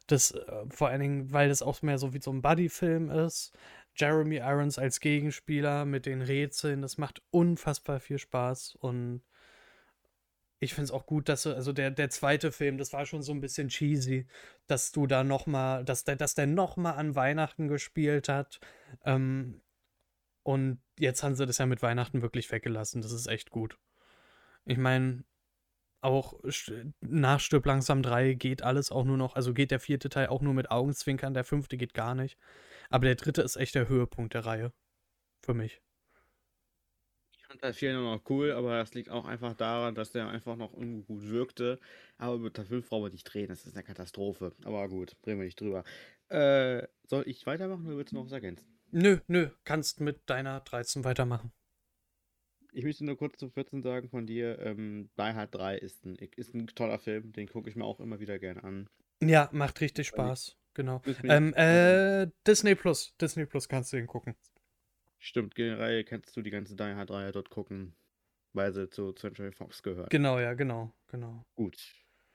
Das, 0.07 0.31
äh, 0.31 0.65
vor 0.69 0.89
allen 0.89 1.01
Dingen, 1.01 1.31
weil 1.31 1.49
das 1.49 1.61
auch 1.61 1.81
mehr 1.81 1.97
so 1.97 2.13
wie 2.13 2.21
so 2.21 2.31
ein 2.31 2.41
Buddy-Film 2.41 3.09
ist. 3.09 3.53
Jeremy 3.95 4.37
Irons 4.37 4.77
als 4.79 4.99
Gegenspieler 4.99 5.85
mit 5.85 6.05
den 6.05 6.21
Rätseln, 6.21 6.81
das 6.81 6.97
macht 6.97 7.21
unfassbar 7.29 7.99
viel 7.99 8.19
Spaß 8.19 8.75
und 8.75 9.21
ich 10.59 10.75
finde 10.75 10.85
es 10.85 10.91
auch 10.91 11.07
gut, 11.07 11.27
dass 11.27 11.47
also 11.47 11.73
der, 11.73 11.89
der 11.89 12.09
zweite 12.11 12.51
Film, 12.51 12.77
das 12.77 12.93
war 12.93 13.05
schon 13.05 13.23
so 13.23 13.31
ein 13.33 13.41
bisschen 13.41 13.67
cheesy, 13.67 14.27
dass 14.67 14.91
du 14.91 15.07
da 15.07 15.23
noch 15.23 15.47
mal, 15.47 15.83
dass 15.83 16.03
der, 16.03 16.15
dass 16.15 16.35
der 16.35 16.45
noch 16.45 16.77
mal 16.77 16.91
an 16.91 17.15
Weihnachten 17.15 17.67
gespielt 17.67 18.29
hat 18.29 18.59
ähm, 19.03 19.61
und 20.43 20.81
jetzt 20.99 21.23
haben 21.23 21.35
sie 21.35 21.45
das 21.45 21.57
ja 21.57 21.65
mit 21.65 21.81
Weihnachten 21.81 22.21
wirklich 22.21 22.51
weggelassen, 22.51 23.01
das 23.01 23.11
ist 23.11 23.27
echt 23.27 23.49
gut. 23.51 23.77
Ich 24.65 24.77
meine, 24.77 25.23
auch 26.01 26.39
nach 27.01 27.39
Stirb 27.39 27.65
langsam 27.65 28.01
3 28.01 28.33
geht 28.33 28.63
alles 28.63 28.91
auch 28.91 29.05
nur 29.05 29.17
noch, 29.17 29.35
also 29.35 29.53
geht 29.53 29.71
der 29.71 29.79
vierte 29.79 30.09
Teil 30.09 30.27
auch 30.27 30.41
nur 30.41 30.53
mit 30.53 30.71
Augenzwinkern, 30.71 31.33
der 31.33 31.43
fünfte 31.43 31.77
geht 31.77 31.93
gar 31.93 32.15
nicht. 32.15 32.37
Aber 32.89 33.05
der 33.05 33.15
dritte 33.15 33.41
ist 33.41 33.55
echt 33.55 33.75
der 33.75 33.87
Höhepunkt 33.87 34.33
der 34.33 34.45
Reihe. 34.45 34.73
Für 35.43 35.53
mich. 35.53 35.81
Ich 37.33 37.45
fand 37.47 37.61
Teil 37.61 37.73
4 37.73 37.93
noch 37.93 38.21
cool, 38.29 38.51
aber 38.51 38.77
das 38.77 38.93
liegt 38.93 39.09
auch 39.09 39.25
einfach 39.25 39.53
daran, 39.53 39.95
dass 39.95 40.11
der 40.11 40.27
einfach 40.27 40.55
noch 40.55 40.73
ungut 40.73 41.29
wirkte. 41.29 41.79
Aber 42.17 42.37
mit 42.37 42.57
der 42.57 42.65
5 42.65 42.89
brauchen 42.89 43.05
wir 43.05 43.11
nicht 43.11 43.23
drehen, 43.23 43.49
das 43.49 43.65
ist 43.65 43.75
eine 43.75 43.83
Katastrophe. 43.83 44.53
Aber 44.63 44.87
gut, 44.89 45.15
reden 45.25 45.39
wir 45.39 45.45
nicht 45.45 45.59
drüber. 45.59 45.83
Äh, 46.29 46.87
soll 47.07 47.23
ich 47.27 47.45
weitermachen 47.45 47.85
oder 47.87 47.97
willst 47.97 48.11
du 48.11 48.17
noch 48.17 48.25
was 48.25 48.31
ergänzen? 48.31 48.65
Nö, 48.91 49.19
nö, 49.27 49.49
kannst 49.63 50.01
mit 50.01 50.29
deiner 50.29 50.59
13 50.59 51.03
weitermachen. 51.03 51.51
Ich 52.73 52.83
möchte 52.83 53.05
nur 53.05 53.17
kurz 53.17 53.37
zu 53.37 53.49
14 53.49 53.81
sagen 53.81 54.09
von 54.09 54.25
dir, 54.25 54.59
ähm, 54.59 55.09
Die 55.17 55.23
Hard 55.23 55.53
3 55.53 55.77
ist 55.77 56.05
ein, 56.05 56.15
ist 56.15 56.53
ein 56.53 56.67
toller 56.67 56.99
Film, 56.99 57.33
den 57.33 57.47
gucke 57.47 57.69
ich 57.69 57.75
mir 57.75 57.83
auch 57.83 57.99
immer 57.99 58.19
wieder 58.19 58.39
gerne 58.39 58.63
an. 58.63 58.89
Ja, 59.21 59.49
macht 59.51 59.81
richtig 59.81 60.07
Spaß. 60.07 60.57
Genau. 60.73 61.01
Ähm, 61.23 61.53
äh, 61.55 62.27
Disney 62.47 62.75
Plus. 62.75 63.13
Disney 63.19 63.45
Plus 63.45 63.67
kannst 63.67 63.91
du 63.91 63.97
den 63.97 64.07
gucken. 64.07 64.35
Stimmt, 65.19 65.53
generell 65.55 66.03
kannst 66.03 66.35
du 66.35 66.41
die 66.41 66.49
ganze 66.49 66.75
Die 66.75 66.83
Hard 66.83 67.11
Reihe 67.11 67.31
dort 67.31 67.49
gucken, 67.49 67.93
weil 68.53 68.73
sie 68.73 68.89
zu 68.89 69.11
Century 69.13 69.51
Fox 69.51 69.83
gehört. 69.83 70.09
Genau, 70.09 70.39
ja, 70.39 70.53
genau, 70.53 70.93
genau. 71.07 71.45
Gut. 71.55 71.77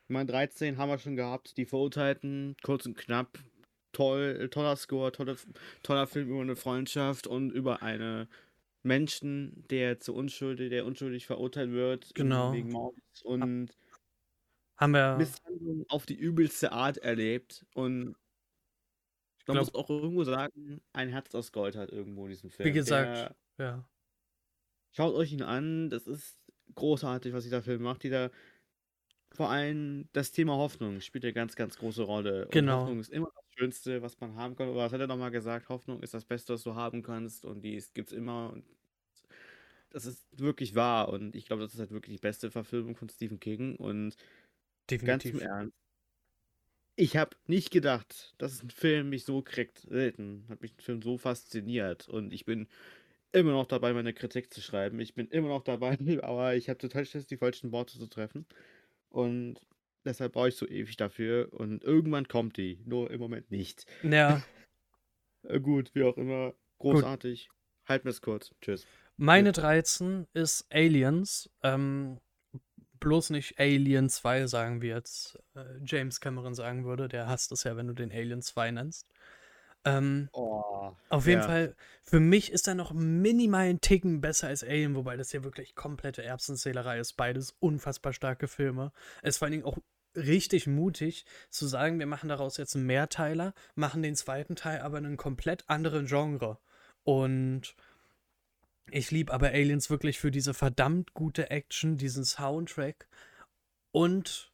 Mein 0.09 0.27
13 0.27 0.77
haben 0.77 0.91
wir 0.91 0.99
schon 0.99 1.17
gehabt, 1.17 1.57
die 1.57 1.67
Verurteilten, 1.67 2.57
kurz 2.63 2.87
und 2.87 2.97
knapp. 2.97 3.39
Toll, 3.97 4.51
toller 4.51 4.77
Score, 4.77 5.11
tolle, 5.11 5.37
toller 5.83 6.07
Film 6.07 6.29
über 6.29 6.43
eine 6.43 6.55
Freundschaft 6.55 7.27
und 7.27 7.51
über 7.51 7.83
einen 7.83 8.29
Menschen, 8.83 9.65
der 9.71 10.01
zu 10.01 10.15
unschuldig, 10.15 10.69
der 10.69 10.85
unschuldig 10.85 11.25
verurteilt 11.25 11.71
wird 11.71 12.15
genau. 12.15 12.53
wegen 12.53 12.73
Mords 12.73 13.23
und 13.23 13.75
haben 14.77 14.93
wir 14.93 15.17
Misshandlung 15.17 15.87
auf 15.89 16.05
die 16.05 16.15
übelste 16.15 16.73
Art 16.73 16.99
erlebt 16.99 17.65
und 17.73 18.17
man 19.47 19.55
glaub, 19.55 19.59
muss 19.61 19.75
auch 19.75 19.89
irgendwo 19.89 20.25
sagen, 20.25 20.83
ein 20.93 21.09
Herz 21.09 21.35
aus 21.35 21.53
Gold 21.53 21.75
hat 21.75 21.91
irgendwo 21.91 22.29
diesen 22.29 22.51
Film. 22.51 22.69
Wie 22.69 22.73
gesagt, 22.73 23.35
der, 23.57 23.65
ja. 23.65 23.89
Schaut 24.93 25.15
euch 25.15 25.33
ihn 25.33 25.43
an, 25.43 25.89
das 25.89 26.07
ist 26.07 26.39
großartig, 26.75 27.33
was 27.33 27.45
dieser 27.45 27.63
Film 27.63 27.83
macht. 27.83 28.03
Dieser, 28.03 28.31
vor 29.33 29.49
allem 29.49 30.09
das 30.13 30.33
Thema 30.33 30.55
Hoffnung 30.55 31.01
spielt 31.01 31.25
eine 31.25 31.33
ganz, 31.33 31.57
ganz 31.57 31.79
große 31.79 32.03
Rolle. 32.03 32.47
Genau. 32.51 32.75
Und 32.75 32.81
Hoffnung 32.83 33.01
ist 33.01 33.11
immer 33.11 33.31
das 33.35 33.46
Schönste, 33.57 34.03
was 34.03 34.21
man 34.21 34.37
haben 34.37 34.57
kann. 34.57 34.69
Oder 34.69 34.79
was 34.81 34.93
hat 34.93 35.01
er 35.01 35.07
nochmal 35.07 35.31
gesagt? 35.31 35.69
Hoffnung 35.69 36.03
ist 36.03 36.15
das 36.15 36.25
Beste, 36.25 36.55
was 36.55 36.63
du 36.63 36.75
haben 36.75 37.03
kannst 37.03 37.45
und 37.45 37.63
die 37.63 37.83
gibt 37.95 38.09
es 38.11 38.17
immer. 38.17 38.53
Und 38.53 38.65
das 39.91 40.05
ist 40.07 40.27
wirklich 40.39 40.75
wahr 40.75 41.09
und 41.09 41.35
ich 41.37 41.47
glaube, 41.47 41.63
das 41.63 41.75
ist 41.75 41.81
halt 41.81 41.91
wirklich 41.91 42.17
die 42.17 42.21
beste 42.21 42.51
Verfilmung 42.51 42.97
von 42.97 43.09
Stephen 43.09 43.41
King 43.41 43.77
und 43.77 44.17
Definitiv. 44.91 45.07
ganz 45.07 45.31
im 45.31 45.41
Ernst 45.41 45.75
ich 46.97 47.17
habe 47.17 47.37
nicht 47.47 47.71
gedacht, 47.71 48.35
dass 48.39 48.63
ein 48.63 48.71
Film 48.71 49.11
mich 49.11 49.25
so 49.25 49.43
kriegt. 49.43 49.79
Selten 49.81 50.47
hat 50.49 50.63
mich 50.63 50.73
ein 50.75 50.81
Film 50.81 51.03
so 51.03 51.19
fasziniert. 51.19 52.09
Und 52.09 52.33
ich 52.33 52.45
bin 52.47 52.69
immer 53.33 53.53
noch 53.53 53.67
dabei, 53.67 53.93
meine 53.95 54.15
Kritik 54.15 54.53
zu 54.55 54.63
schreiben. 54.63 55.01
Ich 55.01 55.15
bin 55.15 55.29
immer 55.29 55.49
noch 55.49 55.63
dabei, 55.65 55.99
aber 56.23 56.57
ich 56.57 56.69
habe 56.69 56.79
total 56.79 57.05
Schiss, 57.07 57.27
die 57.27 57.37
falschen 57.39 57.73
Worte 57.73 57.99
zu 57.99 58.07
treffen. 58.09 58.47
Und 59.11 59.61
deshalb 60.07 60.33
brauche 60.33 60.49
ich 60.49 60.57
so 60.57 60.67
ewig 60.67 60.97
dafür. 60.97 61.53
Und 61.53 61.85
irgendwann 61.85 62.29
kommt 62.29 62.57
die. 62.57 62.81
Nur 62.85 63.11
im 63.11 63.21
Moment 63.21 63.51
nicht. 63.51 63.87
Ja. 64.03 64.43
Äh, 65.49 65.61
gut, 65.61 65.95
wie 65.95 66.03
auch 66.03 66.17
immer. 66.17 66.55
Großartig. 66.79 67.49
Gut. 67.49 67.89
Halten 67.89 68.05
wir 68.07 68.11
es 68.11 68.21
kurz. 68.21 68.53
Tschüss. 68.61 68.85
Meine 69.17 69.53
13 69.53 70.27
ist 70.33 70.67
Aliens. 70.73 71.49
Ähm, 71.63 72.19
bloß 72.99 73.31
nicht 73.31 73.59
Alien 73.59 74.09
2 74.09 74.47
sagen, 74.47 74.83
wie 74.83 74.89
jetzt 74.89 75.39
äh, 75.55 75.65
James 75.85 76.21
Cameron 76.21 76.55
sagen 76.55 76.85
würde. 76.85 77.07
Der 77.07 77.29
hasst 77.29 77.53
es 77.53 77.65
ja, 77.65 77.77
wenn 77.77 77.87
du 77.87 77.95
den 77.95 78.11
Alien 78.11 78.43
2 78.43 78.73
nennst. 78.73 79.07
Ähm, 79.85 80.29
oh, 80.33 80.93
auf 81.11 81.27
jeden 81.27 81.43
ja. 81.43 81.47
Fall, 81.47 81.77
für 82.03 82.19
mich 82.19 82.51
ist 82.51 82.67
er 82.67 82.75
noch 82.75 82.93
minimal 82.93 83.67
einen 83.67 83.81
Ticken 83.81 84.21
besser 84.21 84.49
als 84.49 84.65
Alien, 84.65 84.97
wobei 84.97 85.17
das 85.17 85.33
ja 85.33 85.45
wirklich 85.45 85.77
komplette 85.77 86.25
Erbsenzählerei 86.25 86.99
ist. 86.99 87.13
Beides 87.13 87.55
unfassbar 87.61 88.13
starke 88.13 88.49
Filme. 88.49 88.91
Es 89.23 89.35
ist 89.35 89.39
vor 89.39 89.47
allen 89.47 89.53
Dingen 89.53 89.65
auch 89.65 89.79
richtig 90.17 90.67
mutig 90.67 91.25
zu 91.51 91.67
sagen, 91.67 91.99
wir 91.99 92.07
machen 92.07 92.29
daraus 92.29 92.57
jetzt 92.57 92.75
einen 92.75 92.87
Mehrteiler, 92.87 93.55
machen 93.75 94.03
den 94.03 94.17
zweiten 94.17 94.57
Teil 94.57 94.81
aber 94.81 94.99
in 94.99 95.07
einem 95.07 95.17
komplett 95.17 95.69
anderen 95.69 96.07
Genre. 96.07 96.59
Und 97.05 97.75
ich 98.91 99.11
liebe 99.11 99.33
aber 99.33 99.49
Aliens 99.49 99.91
wirklich 99.91 100.19
für 100.19 100.31
diese 100.31 100.55
verdammt 100.55 101.15
gute 101.15 101.51
Action, 101.51 101.97
diesen 101.97 102.25
Soundtrack 102.25 103.09
und 103.93 104.53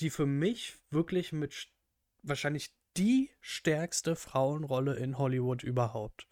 die 0.00 0.10
für 0.10 0.26
mich 0.26 0.76
wirklich 0.90 1.32
mit 1.32 1.68
wahrscheinlich 2.22 2.72
die 2.96 3.30
stärkste 3.40 4.16
Frauenrolle 4.16 4.94
in 4.96 5.18
Hollywood 5.18 5.62
überhaupt. 5.62 6.28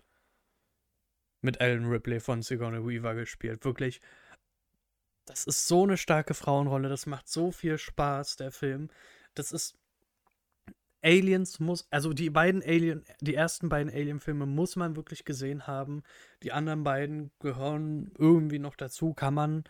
Mit 1.40 1.60
Ellen 1.60 1.86
Ripley 1.86 2.20
von 2.20 2.42
Sigourney 2.42 2.86
Weaver 2.86 3.14
gespielt. 3.14 3.64
Wirklich, 3.64 4.00
das 5.32 5.46
ist 5.46 5.66
so 5.66 5.84
eine 5.84 5.96
starke 5.96 6.34
Frauenrolle, 6.34 6.88
das 6.90 7.06
macht 7.06 7.26
so 7.28 7.50
viel 7.50 7.78
Spaß, 7.78 8.36
der 8.36 8.50
Film. 8.50 8.90
Das 9.34 9.50
ist 9.50 9.76
Aliens 11.02 11.58
muss, 11.58 11.88
also 11.90 12.12
die 12.12 12.30
beiden 12.30 12.62
Alien, 12.62 13.02
die 13.20 13.34
ersten 13.34 13.68
beiden 13.68 13.92
Alien-Filme 13.92 14.46
muss 14.46 14.76
man 14.76 14.94
wirklich 14.94 15.24
gesehen 15.24 15.66
haben. 15.66 16.02
Die 16.42 16.52
anderen 16.52 16.84
beiden 16.84 17.32
gehören 17.40 18.12
irgendwie 18.18 18.60
noch 18.60 18.76
dazu, 18.76 19.14
kann 19.14 19.34
man. 19.34 19.64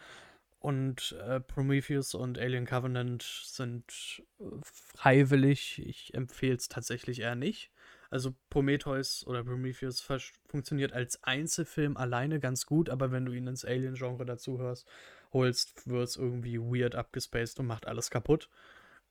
Und 0.58 1.16
äh, 1.26 1.40
Prometheus 1.40 2.14
und 2.14 2.38
Alien 2.38 2.66
Covenant 2.66 3.22
sind 3.22 4.22
äh, 4.40 4.44
freiwillig. 4.62 5.80
Ich 5.86 6.12
empfehle 6.14 6.56
es 6.56 6.68
tatsächlich 6.68 7.20
eher 7.20 7.34
nicht. 7.34 7.70
Also 8.10 8.34
Prometheus 8.50 9.26
oder 9.26 9.42
Prometheus 9.42 10.06
funktioniert 10.46 10.92
als 10.92 11.24
Einzelfilm 11.24 11.96
alleine 11.96 12.40
ganz 12.40 12.66
gut, 12.66 12.90
aber 12.90 13.10
wenn 13.10 13.24
du 13.24 13.32
ihn 13.32 13.46
ins 13.46 13.64
Alien-Genre 13.64 14.26
dazu 14.26 14.58
hörst, 14.58 14.86
holst, 15.32 15.88
wird 15.88 16.08
es 16.08 16.16
irgendwie 16.16 16.58
weird 16.58 16.94
abgespaced 16.94 17.58
und 17.60 17.66
macht 17.66 17.86
alles 17.86 18.10
kaputt. 18.10 18.48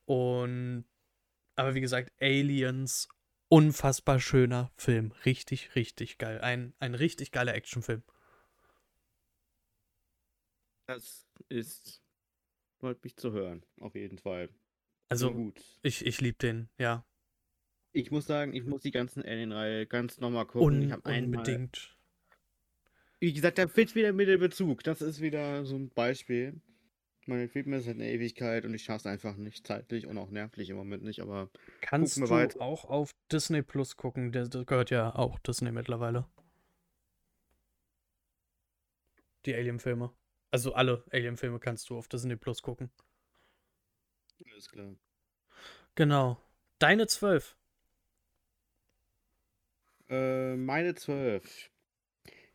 Und 0.04 0.84
aber 1.56 1.74
wie 1.74 1.80
gesagt, 1.80 2.10
Aliens, 2.20 3.08
unfassbar 3.48 4.20
schöner 4.20 4.70
Film. 4.76 5.12
Richtig, 5.24 5.74
richtig 5.76 6.18
geil. 6.18 6.40
Ein, 6.40 6.74
ein 6.78 6.94
richtig 6.94 7.32
geiler 7.32 7.54
Actionfilm. 7.54 8.02
Das 10.86 11.26
ist, 11.48 12.02
freut 12.80 13.02
mich 13.04 13.16
zu 13.16 13.32
hören, 13.32 13.64
auf 13.80 13.94
jeden 13.94 14.18
Fall. 14.18 14.48
Also, 15.08 15.32
gut. 15.32 15.62
ich, 15.82 16.04
ich 16.06 16.20
liebe 16.20 16.38
den, 16.38 16.70
ja. 16.78 17.04
Ich 17.92 18.10
muss 18.10 18.26
sagen, 18.26 18.54
ich 18.54 18.64
muss 18.64 18.80
die 18.82 18.90
ganzen 18.90 19.22
Alien-Reihe 19.22 19.86
ganz 19.86 20.18
nochmal 20.18 20.46
gucken. 20.46 20.78
Un 20.78 20.82
ich 20.82 20.92
habe 20.92 21.10
unbedingt. 21.10 21.96
Wie 23.22 23.32
gesagt, 23.32 23.56
da 23.58 23.68
fehlt 23.68 23.94
wieder 23.94 24.12
mit 24.12 24.26
der 24.26 24.38
Bezug. 24.38 24.82
Das 24.82 25.00
ist 25.00 25.20
wieder 25.20 25.64
so 25.64 25.76
ein 25.76 25.90
Beispiel. 25.90 26.60
Meine 27.26 27.48
Fitness 27.48 27.86
hat 27.86 27.94
eine 27.94 28.10
Ewigkeit 28.10 28.64
und 28.64 28.74
ich 28.74 28.82
schaffe 28.82 29.02
es 29.02 29.06
einfach 29.06 29.36
nicht 29.36 29.64
zeitlich 29.64 30.08
und 30.08 30.18
auch 30.18 30.30
nervlich 30.30 30.70
im 30.70 30.76
Moment 30.76 31.04
nicht, 31.04 31.20
aber 31.20 31.48
Kannst 31.82 32.16
du 32.16 32.28
weiter. 32.28 32.60
auch 32.60 32.84
auf 32.84 33.14
Disney 33.30 33.62
Plus 33.62 33.96
gucken? 33.96 34.32
Der, 34.32 34.48
das 34.48 34.66
gehört 34.66 34.90
ja 34.90 35.14
auch 35.14 35.38
Disney 35.38 35.70
mittlerweile. 35.70 36.26
Die 39.46 39.54
Alien-Filme. 39.54 40.12
Also 40.50 40.74
alle 40.74 41.04
Alien-Filme 41.12 41.60
kannst 41.60 41.90
du 41.90 41.98
auf 41.98 42.08
Disney 42.08 42.34
Plus 42.34 42.60
gucken. 42.60 42.90
Alles 44.52 44.68
klar. 44.68 44.96
Genau. 45.94 46.40
Deine 46.80 47.06
zwölf. 47.06 47.56
Äh, 50.08 50.56
meine 50.56 50.96
12. 50.96 51.71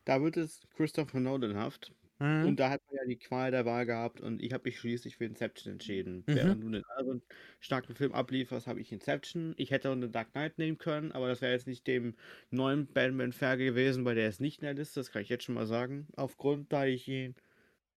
Da 0.07 0.21
wird 0.21 0.37
es 0.37 0.61
Christopher 0.77 1.19
Nolanhaft. 1.19 1.93
Mhm. 2.19 2.45
Und 2.45 2.59
da 2.61 2.69
hat 2.69 2.81
man 2.87 2.95
ja 2.95 3.05
die 3.05 3.19
Qual 3.19 3.51
der 3.51 3.65
Wahl 3.65 3.85
gehabt 3.85 4.21
und 4.21 4.41
ich 4.41 4.53
habe 4.53 4.63
mich 4.63 4.79
schließlich 4.79 5.17
für 5.17 5.25
Inception 5.25 5.73
entschieden. 5.73 6.23
Mhm. 6.25 6.35
Während 6.35 6.63
du 6.63 6.67
einen 6.67 6.83
anderen 6.95 7.21
starken 7.59 7.93
Film 7.93 8.13
ablieferst, 8.13 8.67
habe 8.67 8.79
ich 8.79 8.93
Inception. 8.93 9.53
Ich 9.57 9.71
hätte 9.71 9.89
auch 9.89 9.93
eine 9.93 10.07
Dark 10.07 10.31
Knight 10.31 10.59
nehmen 10.59 10.77
können, 10.77 11.11
aber 11.11 11.27
das 11.27 11.41
wäre 11.41 11.51
jetzt 11.51 11.67
nicht 11.67 11.85
dem 11.87 12.15
neuen 12.51 12.87
Batman 12.87 13.33
fair 13.33 13.57
gewesen, 13.57 14.05
weil 14.05 14.15
der 14.15 14.29
ist 14.29 14.39
nicht 14.39 14.59
in 14.61 14.65
der 14.65 14.75
Liste, 14.75 15.01
das 15.01 15.11
kann 15.11 15.23
ich 15.23 15.29
jetzt 15.29 15.43
schon 15.43 15.55
mal 15.55 15.67
sagen. 15.67 16.07
Aufgrund, 16.15 16.71
da 16.71 16.85
ich 16.85 17.05
ihn, 17.09 17.35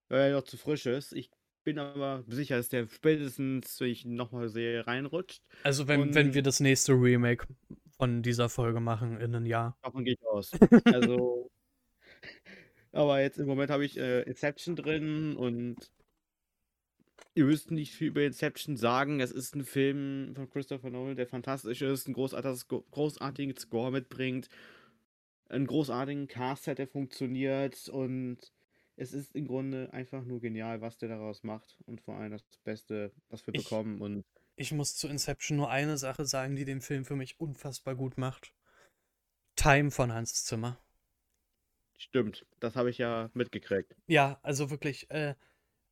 weil 0.08 0.30
er 0.30 0.36
noch 0.36 0.44
zu 0.44 0.56
frisch 0.56 0.86
ist. 0.86 1.12
Ich 1.12 1.30
bin 1.62 1.78
aber 1.78 2.24
sicher, 2.26 2.56
dass 2.56 2.70
der 2.70 2.88
spätestens, 2.88 3.80
wenn 3.80 3.88
ich 3.88 4.04
ihn 4.04 4.16
nochmal 4.16 4.48
sehe, 4.48 4.84
reinrutscht. 4.84 5.44
Also 5.62 5.86
wenn, 5.86 6.12
wenn 6.12 6.34
wir 6.34 6.42
das 6.42 6.58
nächste 6.58 6.92
Remake 6.92 7.46
von 7.96 8.20
dieser 8.22 8.48
Folge 8.48 8.80
machen 8.80 9.20
in 9.20 9.32
einem 9.36 9.46
Jahr. 9.46 9.78
Davon 9.82 10.04
gehe 10.04 10.14
ich 10.14 10.26
aus. 10.26 10.50
Also, 10.92 11.50
aber 12.92 13.20
jetzt 13.20 13.38
im 13.38 13.46
Moment 13.46 13.70
habe 13.70 13.84
ich 13.84 13.96
äh, 13.98 14.22
Inception 14.22 14.76
drin 14.76 15.36
und 15.36 15.90
ihr 17.34 17.44
müsst 17.44 17.70
nicht 17.70 17.94
viel 17.94 18.08
über 18.08 18.22
Inception 18.22 18.76
sagen. 18.76 19.20
Es 19.20 19.30
ist 19.30 19.54
ein 19.54 19.64
Film 19.64 20.34
von 20.34 20.48
Christopher 20.50 20.90
Nolan, 20.90 21.16
der 21.16 21.26
fantastisch 21.28 21.82
ist, 21.82 22.08
ein 22.08 22.12
großartiges, 22.14 22.68
großartigen 22.68 23.56
Score 23.56 23.90
mitbringt, 23.92 24.48
einen 25.48 25.66
großartigen 25.66 26.26
Cast 26.28 26.66
hat, 26.66 26.78
der 26.78 26.88
funktioniert 26.88 27.88
und 27.88 28.38
es 28.96 29.12
ist 29.14 29.34
im 29.34 29.46
Grunde 29.46 29.92
einfach 29.92 30.24
nur 30.24 30.40
genial, 30.40 30.80
was 30.80 30.98
der 30.98 31.08
daraus 31.08 31.42
macht 31.42 31.78
und 31.86 32.00
vor 32.00 32.16
allem 32.16 32.32
das 32.32 32.42
Beste, 32.64 33.12
was 33.28 33.46
wir 33.46 33.54
Ich- 33.54 33.64
bekommen 33.64 34.00
und 34.00 34.24
Ich 34.56 34.72
muss 34.72 34.94
zu 34.96 35.08
Inception 35.08 35.56
nur 35.56 35.70
eine 35.70 35.96
Sache 35.96 36.26
sagen, 36.26 36.54
die 36.54 36.66
den 36.66 36.82
Film 36.82 37.06
für 37.06 37.16
mich 37.16 37.40
unfassbar 37.40 37.94
gut 37.94 38.18
macht. 38.18 38.52
Time 39.56 39.90
von 39.90 40.12
Hans 40.12 40.44
Zimmer. 40.44 40.78
Stimmt, 42.02 42.46
das 42.60 42.76
habe 42.76 42.90
ich 42.90 42.98
ja 42.98 43.30
mitgekriegt. 43.34 43.94
Ja, 44.06 44.38
also 44.42 44.70
wirklich, 44.70 45.10
äh, 45.10 45.34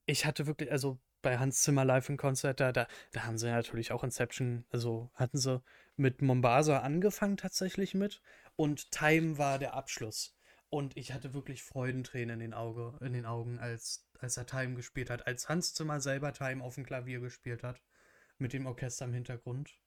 ich 0.06 0.26
hatte 0.26 0.46
wirklich, 0.46 0.70
also 0.72 0.98
bei 1.22 1.38
Hans 1.38 1.62
Zimmer 1.62 1.84
Live 1.84 2.09
in 2.09 2.16
Concert, 2.16 2.61
da, 2.61 2.72
da, 2.72 2.86
da 3.12 3.24
haben 3.24 3.38
sie 3.38 3.48
natürlich 3.48 3.92
auch 3.92 4.04
Inception, 4.04 4.64
also 4.70 5.11
hatten 5.14 5.38
sie 5.38 5.62
mit 5.96 6.22
Mombasa 6.22 6.80
angefangen 6.80 7.36
tatsächlich 7.36 7.94
mit 7.94 8.22
und 8.56 8.90
Time 8.92 9.38
war 9.38 9.59
der 9.59 9.74
Abschluss. 9.74 10.34
Und 10.70 10.96
ich 10.96 11.12
hatte 11.12 11.32
wirklich 11.32 11.62
Freudentränen 11.62 12.34
in 12.34 12.40
den, 12.40 12.54
Auge, 12.54 12.98
in 13.04 13.14
den 13.14 13.24
Augen, 13.24 13.59
als, 13.59 14.06
als 14.18 14.36
er 14.36 14.46
Time 14.46 14.74
gespielt 14.74 15.09
hat, 15.09 15.26
als 15.26 15.48
Hans 15.48 15.72
Zimmer 15.74 16.00
selber 16.00 16.32
Time 16.32 16.62
auf 16.62 16.74
dem 16.74 16.84
Klavier 16.84 17.20
gespielt 17.20 17.62
hat, 17.62 17.80
mit 18.36 18.52
dem 18.52 18.66
Orchester 18.66 19.06
im 19.06 19.14
Hintergrund. 19.14 19.78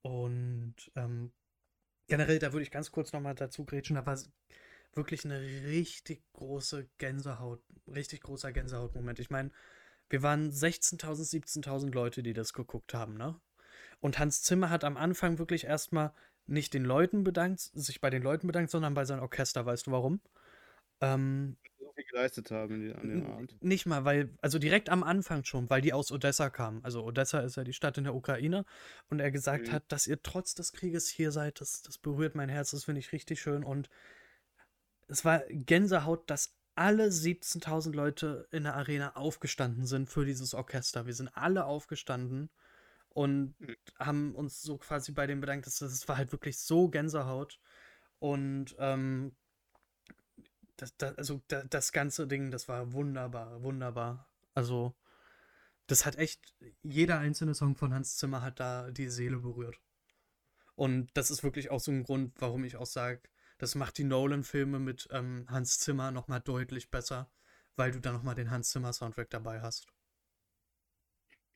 Und 0.00 0.74
ähm, 0.96 1.32
generell, 2.08 2.38
da 2.38 2.52
würde 2.52 2.62
ich 2.62 2.70
ganz 2.70 2.90
kurz 2.90 3.12
nochmal 3.12 3.34
dazu 3.34 3.64
grätschen, 3.64 3.96
da 3.96 4.06
war 4.06 4.18
wirklich 4.94 5.24
eine 5.24 5.40
richtig 5.40 6.22
große 6.34 6.88
Gänsehaut, 6.98 7.62
richtig 7.88 8.22
großer 8.22 8.52
Gänsehautmoment. 8.52 9.18
Ich 9.18 9.30
meine, 9.30 9.50
wir 10.10 10.22
waren 10.22 10.50
16.000, 10.50 11.26
17.000 11.26 11.92
Leute, 11.94 12.22
die 12.22 12.34
das 12.34 12.52
geguckt 12.52 12.94
haben, 12.94 13.16
ne? 13.16 13.40
Und 14.00 14.18
Hans 14.18 14.42
Zimmer 14.42 14.70
hat 14.70 14.84
am 14.84 14.96
Anfang 14.96 15.38
wirklich 15.38 15.64
erstmal 15.64 16.12
nicht 16.46 16.74
den 16.74 16.84
Leuten 16.84 17.24
bedankt, 17.24 17.60
sich 17.60 18.00
bei 18.00 18.10
den 18.10 18.22
Leuten 18.22 18.46
bedankt, 18.48 18.70
sondern 18.70 18.94
bei 18.94 19.04
seinem 19.04 19.22
Orchester. 19.22 19.64
Weißt 19.66 19.86
du 19.86 19.92
warum? 19.92 20.20
Ähm, 21.00 21.56
So 21.78 21.92
viel 21.92 22.04
geleistet 22.04 22.50
haben 22.50 22.92
an 22.94 23.08
dem 23.08 23.26
Abend. 23.26 23.56
Nicht 23.62 23.86
mal, 23.86 24.04
weil, 24.04 24.30
also 24.40 24.58
direkt 24.58 24.88
am 24.88 25.02
Anfang 25.02 25.44
schon, 25.44 25.70
weil 25.70 25.80
die 25.80 25.92
aus 25.92 26.10
Odessa 26.10 26.50
kamen. 26.50 26.84
Also 26.84 27.04
Odessa 27.04 27.40
ist 27.40 27.56
ja 27.56 27.64
die 27.64 27.72
Stadt 27.72 27.96
in 27.98 28.04
der 28.04 28.14
Ukraine 28.14 28.64
und 29.08 29.20
er 29.20 29.30
gesagt 29.30 29.68
Mhm. 29.68 29.72
hat, 29.72 29.84
dass 29.88 30.06
ihr 30.06 30.20
trotz 30.22 30.54
des 30.54 30.72
Krieges 30.72 31.08
hier 31.08 31.30
seid, 31.32 31.60
das, 31.60 31.82
das 31.82 31.98
berührt 31.98 32.34
mein 32.34 32.48
Herz, 32.48 32.72
das 32.72 32.84
finde 32.84 33.00
ich 33.00 33.12
richtig 33.12 33.40
schön 33.40 33.62
und 33.64 33.88
es 35.08 35.24
war 35.24 35.42
Gänsehaut, 35.48 36.28
dass 36.30 36.54
alle 36.74 37.10
17.000 37.10 37.92
Leute 37.94 38.48
in 38.50 38.64
der 38.64 38.74
Arena 38.76 39.16
aufgestanden 39.16 39.86
sind 39.86 40.08
für 40.08 40.24
dieses 40.24 40.54
Orchester. 40.54 41.06
Wir 41.06 41.14
sind 41.14 41.28
alle 41.36 41.64
aufgestanden 41.66 42.50
und 43.10 43.54
Mhm. 43.60 43.76
haben 43.98 44.34
uns 44.34 44.62
so 44.62 44.78
quasi 44.78 45.12
bei 45.12 45.26
dem 45.26 45.40
bedankt. 45.40 45.66
Das, 45.66 45.78
das 45.78 46.08
war 46.08 46.16
halt 46.16 46.32
wirklich 46.32 46.58
so 46.58 46.88
Gänsehaut 46.88 47.60
und 48.20 48.74
ähm, 48.78 49.34
das, 50.76 50.96
das, 50.96 51.16
also 51.18 51.42
da, 51.48 51.64
das 51.64 51.92
ganze 51.92 52.26
Ding, 52.26 52.50
das 52.50 52.68
war 52.68 52.92
wunderbar, 52.92 53.62
wunderbar. 53.62 54.28
Also, 54.54 54.94
das 55.86 56.06
hat 56.06 56.16
echt, 56.16 56.54
jeder 56.82 57.18
einzelne 57.18 57.54
Song 57.54 57.76
von 57.76 57.94
Hans 57.94 58.16
Zimmer 58.16 58.42
hat 58.42 58.60
da 58.60 58.90
die 58.90 59.08
Seele 59.08 59.38
berührt. 59.38 59.80
Und 60.74 61.10
das 61.14 61.30
ist 61.30 61.42
wirklich 61.42 61.70
auch 61.70 61.80
so 61.80 61.92
ein 61.92 62.04
Grund, 62.04 62.34
warum 62.40 62.64
ich 62.64 62.76
auch 62.76 62.86
sage, 62.86 63.22
das 63.62 63.76
macht 63.76 63.96
die 63.96 64.02
Nolan-Filme 64.02 64.80
mit 64.80 65.08
ähm, 65.12 65.46
Hans 65.48 65.78
Zimmer 65.78 66.10
nochmal 66.10 66.40
deutlich 66.40 66.90
besser, 66.90 67.30
weil 67.76 67.92
du 67.92 68.00
da 68.00 68.10
nochmal 68.10 68.34
den 68.34 68.50
Hans 68.50 68.70
Zimmer-Soundtrack 68.70 69.30
dabei 69.30 69.60
hast. 69.60 69.86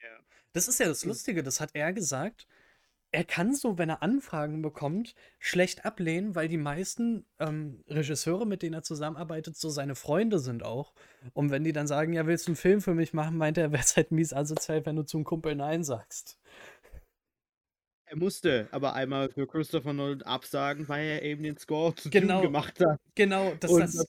Ja. 0.01 0.17
Das 0.53 0.69
ist 0.69 0.79
ja 0.79 0.87
das. 0.87 1.05
Lustige, 1.05 1.43
das 1.43 1.61
hat 1.61 1.71
er 1.75 1.93
gesagt. 1.93 2.47
Er 3.11 3.25
kann 3.25 3.57
so, 3.57 3.77
wenn 3.77 3.89
er 3.89 4.05
Anfragen 4.05 4.63
bekommt, 4.63 5.17
schlecht 5.41 5.85
ablehnen, 5.85 6.37
weil 6.37 6.47
die 6.47 6.59
meisten 6.59 7.27
ähm, 7.41 7.83
Regisseure, 7.89 8.47
mit 8.47 8.63
denen 8.63 8.75
er 8.75 8.83
zusammenarbeitet, 8.85 9.57
so 9.57 9.69
seine 9.69 9.97
Freunde 9.97 10.39
sind 10.39 10.63
auch. 10.63 10.93
Und 11.33 11.51
wenn 11.51 11.65
die 11.65 11.73
dann 11.73 11.89
sagen, 11.89 12.13
ja, 12.13 12.29
willst 12.29 12.47
du 12.47 12.51
einen 12.51 12.57
Film 12.57 12.81
für 12.81 12.95
mich 12.95 13.15
machen, 13.15 13.37
meint 13.37 13.59
er, 13.59 13.73
wäre 13.73 13.83
es 13.83 13.97
halt 13.97 14.13
mies 14.13 14.33
asozial, 14.33 14.87
wenn 14.87 14.95
du 14.95 15.03
zum 15.03 15.25
Kumpel 15.25 15.57
Nein 15.57 15.83
sagst. 15.83 16.39
Er 18.09 18.17
musste 18.17 18.69
aber 18.71 18.95
einmal 18.95 19.29
für 19.31 19.47
Christopher 19.49 19.93
Nolan 19.93 20.23
absagen, 20.23 20.89
weil 20.89 21.07
er 21.07 21.23
eben 21.23 21.43
den 21.43 21.59
Score 21.59 21.95
zu 21.95 22.09
Genau. 22.09 22.35
Dune 22.37 22.43
gemacht 22.49 22.81
hat. 22.81 23.01
Genau, 23.17 23.55
das, 23.57 23.71
Und 23.71 23.81
das. 23.81 24.07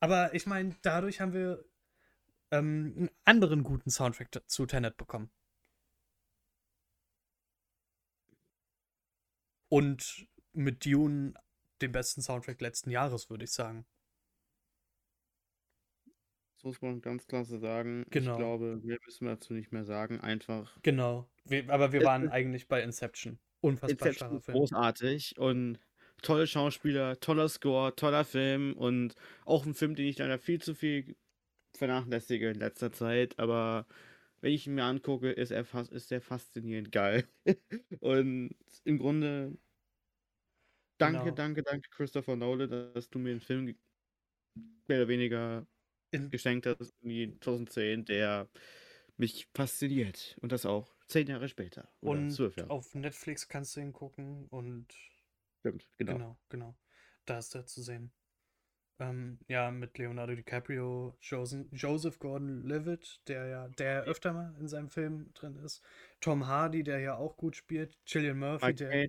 Aber 0.00 0.32
ich 0.34 0.46
meine, 0.46 0.76
dadurch 0.82 1.20
haben 1.20 1.32
wir 1.32 1.64
ähm, 2.52 2.94
einen 2.96 3.10
anderen 3.24 3.64
guten 3.64 3.90
Soundtrack 3.90 4.42
zu 4.46 4.66
Tenet 4.66 4.96
bekommen. 4.96 5.30
Und 9.68 10.28
mit 10.52 10.84
Dune 10.84 11.34
den 11.80 11.92
besten 11.92 12.22
Soundtrack 12.22 12.60
letzten 12.60 12.90
Jahres, 12.90 13.30
würde 13.30 13.44
ich 13.44 13.52
sagen. 13.52 13.86
Das 16.54 16.64
muss 16.64 16.82
man 16.82 17.00
ganz 17.00 17.26
klar 17.26 17.44
so 17.44 17.58
sagen. 17.58 18.04
Genau. 18.10 18.32
Ich 18.32 18.38
glaube, 18.38 18.76
mehr 18.84 18.98
müssen 19.04 19.26
wir 19.26 19.34
dazu 19.34 19.52
nicht 19.52 19.72
mehr 19.72 19.84
sagen. 19.84 20.20
Einfach 20.20 20.78
Genau. 20.82 21.28
Wir, 21.46 21.68
aber 21.70 21.92
wir 21.92 22.00
Es 22.00 22.06
waren 22.06 22.24
ist- 22.24 22.30
eigentlich 22.32 22.68
bei 22.68 22.82
Inception. 22.82 23.38
Unfassbar 23.60 24.08
Inception 24.08 24.40
Film. 24.40 24.56
großartig 24.58 25.38
und 25.38 25.78
tolle 26.22 26.46
Schauspieler, 26.46 27.18
toller 27.20 27.48
Score, 27.48 27.94
toller 27.94 28.24
Film 28.24 28.74
und 28.76 29.14
auch 29.44 29.66
ein 29.66 29.74
Film, 29.74 29.94
den 29.94 30.06
ich 30.06 30.18
leider 30.18 30.38
viel 30.38 30.60
zu 30.60 30.74
viel 30.74 31.16
vernachlässige 31.76 32.50
in 32.50 32.56
letzter 32.58 32.92
Zeit, 32.92 33.38
aber 33.38 33.86
wenn 34.40 34.52
ich 34.52 34.66
ihn 34.66 34.74
mir 34.74 34.84
angucke, 34.84 35.30
ist 35.32 35.50
er 35.52 35.64
fast, 35.64 35.92
ist 35.92 36.12
er 36.12 36.20
faszinierend 36.20 36.92
geil. 36.92 37.28
und 38.00 38.50
im 38.84 38.98
Grunde 38.98 39.58
danke, 41.00 41.24
Genau. 41.24 41.34
danke, 41.34 41.62
danke 41.62 41.88
Christopher 41.90 42.36
Nolan, 42.36 42.70
dass 42.94 43.08
du 43.10 43.18
mir 43.18 43.30
einen 43.32 43.40
Film 43.40 43.74
mehr 44.88 44.98
oder 44.98 45.08
weniger 45.08 45.66
In, 46.12 46.30
geschenkt 46.30 46.66
hast, 46.66 46.94
in 47.02 47.40
2010, 47.40 48.04
der 48.04 48.50
mich 49.16 49.48
fasziniert 49.54 50.36
und 50.40 50.52
das 50.52 50.66
auch 50.66 50.94
zehn 51.06 51.26
Jahre 51.26 51.48
später 51.48 51.88
und 52.00 52.30
zwölf 52.30 52.56
Jahre. 52.56 52.70
auf 52.70 52.94
Netflix 52.94 53.48
kannst 53.48 53.76
du 53.76 53.80
ihn 53.80 53.92
gucken 53.92 54.46
und 54.48 54.94
Stimmt, 55.60 55.88
genau. 55.96 56.12
Genau, 56.14 56.36
genau. 56.48 56.74
Da 57.24 57.38
ist 57.38 57.54
er 57.54 57.66
zu 57.66 57.82
sehen. 57.82 58.10
Ähm, 58.98 59.38
ja, 59.46 59.70
mit 59.70 59.96
Leonardo 59.96 60.34
DiCaprio, 60.34 61.16
Joseph, 61.20 61.66
Joseph 61.70 62.18
Gordon-Levitt, 62.18 63.20
der 63.28 63.46
ja, 63.46 63.68
der 63.68 64.02
öfter 64.04 64.32
mal 64.32 64.54
in 64.58 64.68
seinem 64.68 64.88
Film 64.88 65.32
drin 65.34 65.56
ist. 65.56 65.82
Tom 66.20 66.46
Hardy, 66.46 66.82
der 66.82 66.98
ja 66.98 67.14
auch 67.16 67.36
gut 67.36 67.56
spielt. 67.56 67.96
Cillian 68.06 68.38
Murphy, 68.38 68.66
Mike 68.66 68.84
der, 68.84 69.08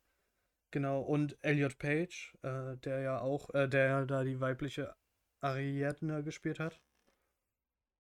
genau, 0.72 1.02
und 1.02 1.38
Elliot 1.44 1.80
Page, 1.80 2.38
äh, 2.44 2.78
der 2.78 3.00
ja 3.02 3.20
auch, 3.20 3.54
äh, 3.54 3.68
der 3.68 3.88
ja 3.88 4.06
da 4.06 4.24
die 4.24 4.40
weibliche 4.40 4.96
Ariadne 5.42 6.24
gespielt 6.24 6.60
hat. 6.60 6.80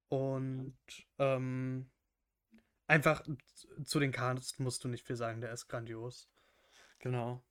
Und 0.09 0.77
ähm, 1.17 1.89
einfach 2.87 3.23
zu 3.85 3.99
den 3.99 4.11
Cast 4.11 4.59
musst 4.59 4.83
du 4.83 4.87
nicht 4.87 5.05
viel 5.05 5.15
sagen, 5.15 5.41
der 5.41 5.51
ist 5.53 5.67
grandios. 5.67 6.29
Genau. 6.99 7.43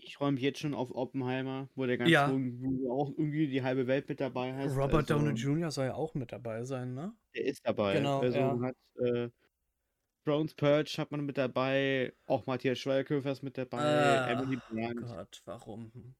Ich 0.00 0.16
freue 0.16 0.30
mich 0.32 0.42
jetzt 0.42 0.60
schon 0.60 0.74
auf 0.74 0.92
Oppenheimer, 0.92 1.68
wo 1.74 1.84
der 1.84 1.98
ganze 1.98 2.12
Ja. 2.12 2.26
auch 2.28 3.10
irgendwie 3.10 3.48
die 3.48 3.62
halbe 3.62 3.86
Welt 3.88 4.08
mit 4.08 4.20
dabei 4.20 4.54
heißt. 4.54 4.76
Robert 4.76 5.10
Downey 5.10 5.30
Also, 5.30 5.48
Jr. 5.48 5.70
soll 5.72 5.86
ja 5.86 5.94
auch 5.94 6.14
mit 6.14 6.30
dabei 6.32 6.64
sein, 6.64 6.94
ne? 6.94 7.14
der 7.34 7.44
ist 7.46 7.66
dabei. 7.66 7.94
Genau, 7.96 8.20
Also 8.20 8.38
ja. 8.38 8.60
hat 8.60 8.76
äh, 9.04 9.28
Thrones 10.24 10.54
Purge 10.54 10.94
hat 10.98 11.10
man 11.10 11.22
mit 11.26 11.38
dabei, 11.38 12.14
auch 12.26 12.46
Matthias 12.46 12.78
Schweighöfer 12.78 13.32
ist 13.32 13.42
mit 13.42 13.58
dabei, 13.58 13.82
Emily 14.28 14.58
Ach 14.62 14.68
Blunt. 14.68 15.00
Gott, 15.00 15.42
warum? 15.46 16.14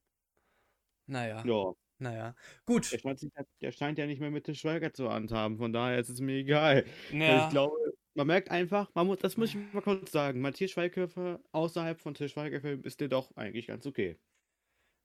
Naja, 1.06 1.42
Ja, 1.44 1.72
naja. 1.98 2.34
der 2.34 2.64
Gut. 2.66 2.84
scheint, 2.98 3.20
der 3.60 3.72
scheint 3.72 3.98
ja 3.98 4.06
nicht 4.06 4.20
mehr 4.20 4.30
mit 4.30 4.46
dem 4.48 4.54
Schweiger 4.54 4.92
zu 4.92 5.10
handhaben, 5.10 5.58
von 5.58 5.72
daher 5.72 5.98
ist 5.98 6.08
es 6.10 6.20
mir 6.20 6.36
egal. 6.38 6.84
Weil 7.10 7.38
ich 7.44 7.48
glaube, 7.50 7.76
man 8.18 8.26
merkt 8.26 8.50
einfach, 8.50 8.92
man 8.94 9.06
muss, 9.06 9.20
das 9.20 9.36
muss 9.36 9.50
ich 9.50 9.72
mal 9.72 9.80
kurz 9.80 10.10
sagen, 10.10 10.40
Matthias 10.40 10.72
Schweighöfer 10.72 11.40
außerhalb 11.52 12.00
von 12.00 12.14
Til 12.14 12.28
Schweiger-Filmen 12.28 12.82
ist 12.82 13.00
der 13.00 13.06
doch 13.06 13.34
eigentlich 13.36 13.68
ganz 13.68 13.86
okay. 13.86 14.18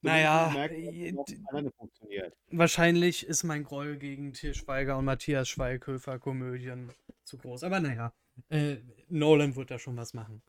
Zumindest 0.01 0.25
Naja, 0.25 0.51
merkt, 0.51 0.75
äh, 0.75 2.31
wahrscheinlich 2.47 3.27
ist 3.27 3.43
mein 3.43 3.63
Groll 3.63 3.97
gegen 3.97 4.33
Til 4.33 4.55
Schweiger 4.55 4.97
und 4.97 5.05
Matthias 5.05 5.47
Schweighöfer 5.47 6.17
Komödien 6.17 6.91
zu 7.23 7.37
groß. 7.37 7.63
Aber 7.63 7.79
naja, 7.79 8.13
äh, 8.49 8.77
Nolan 9.09 9.55
wird 9.55 9.69
da 9.69 9.77
schon 9.77 9.95
was 9.95 10.15
machen. 10.15 10.41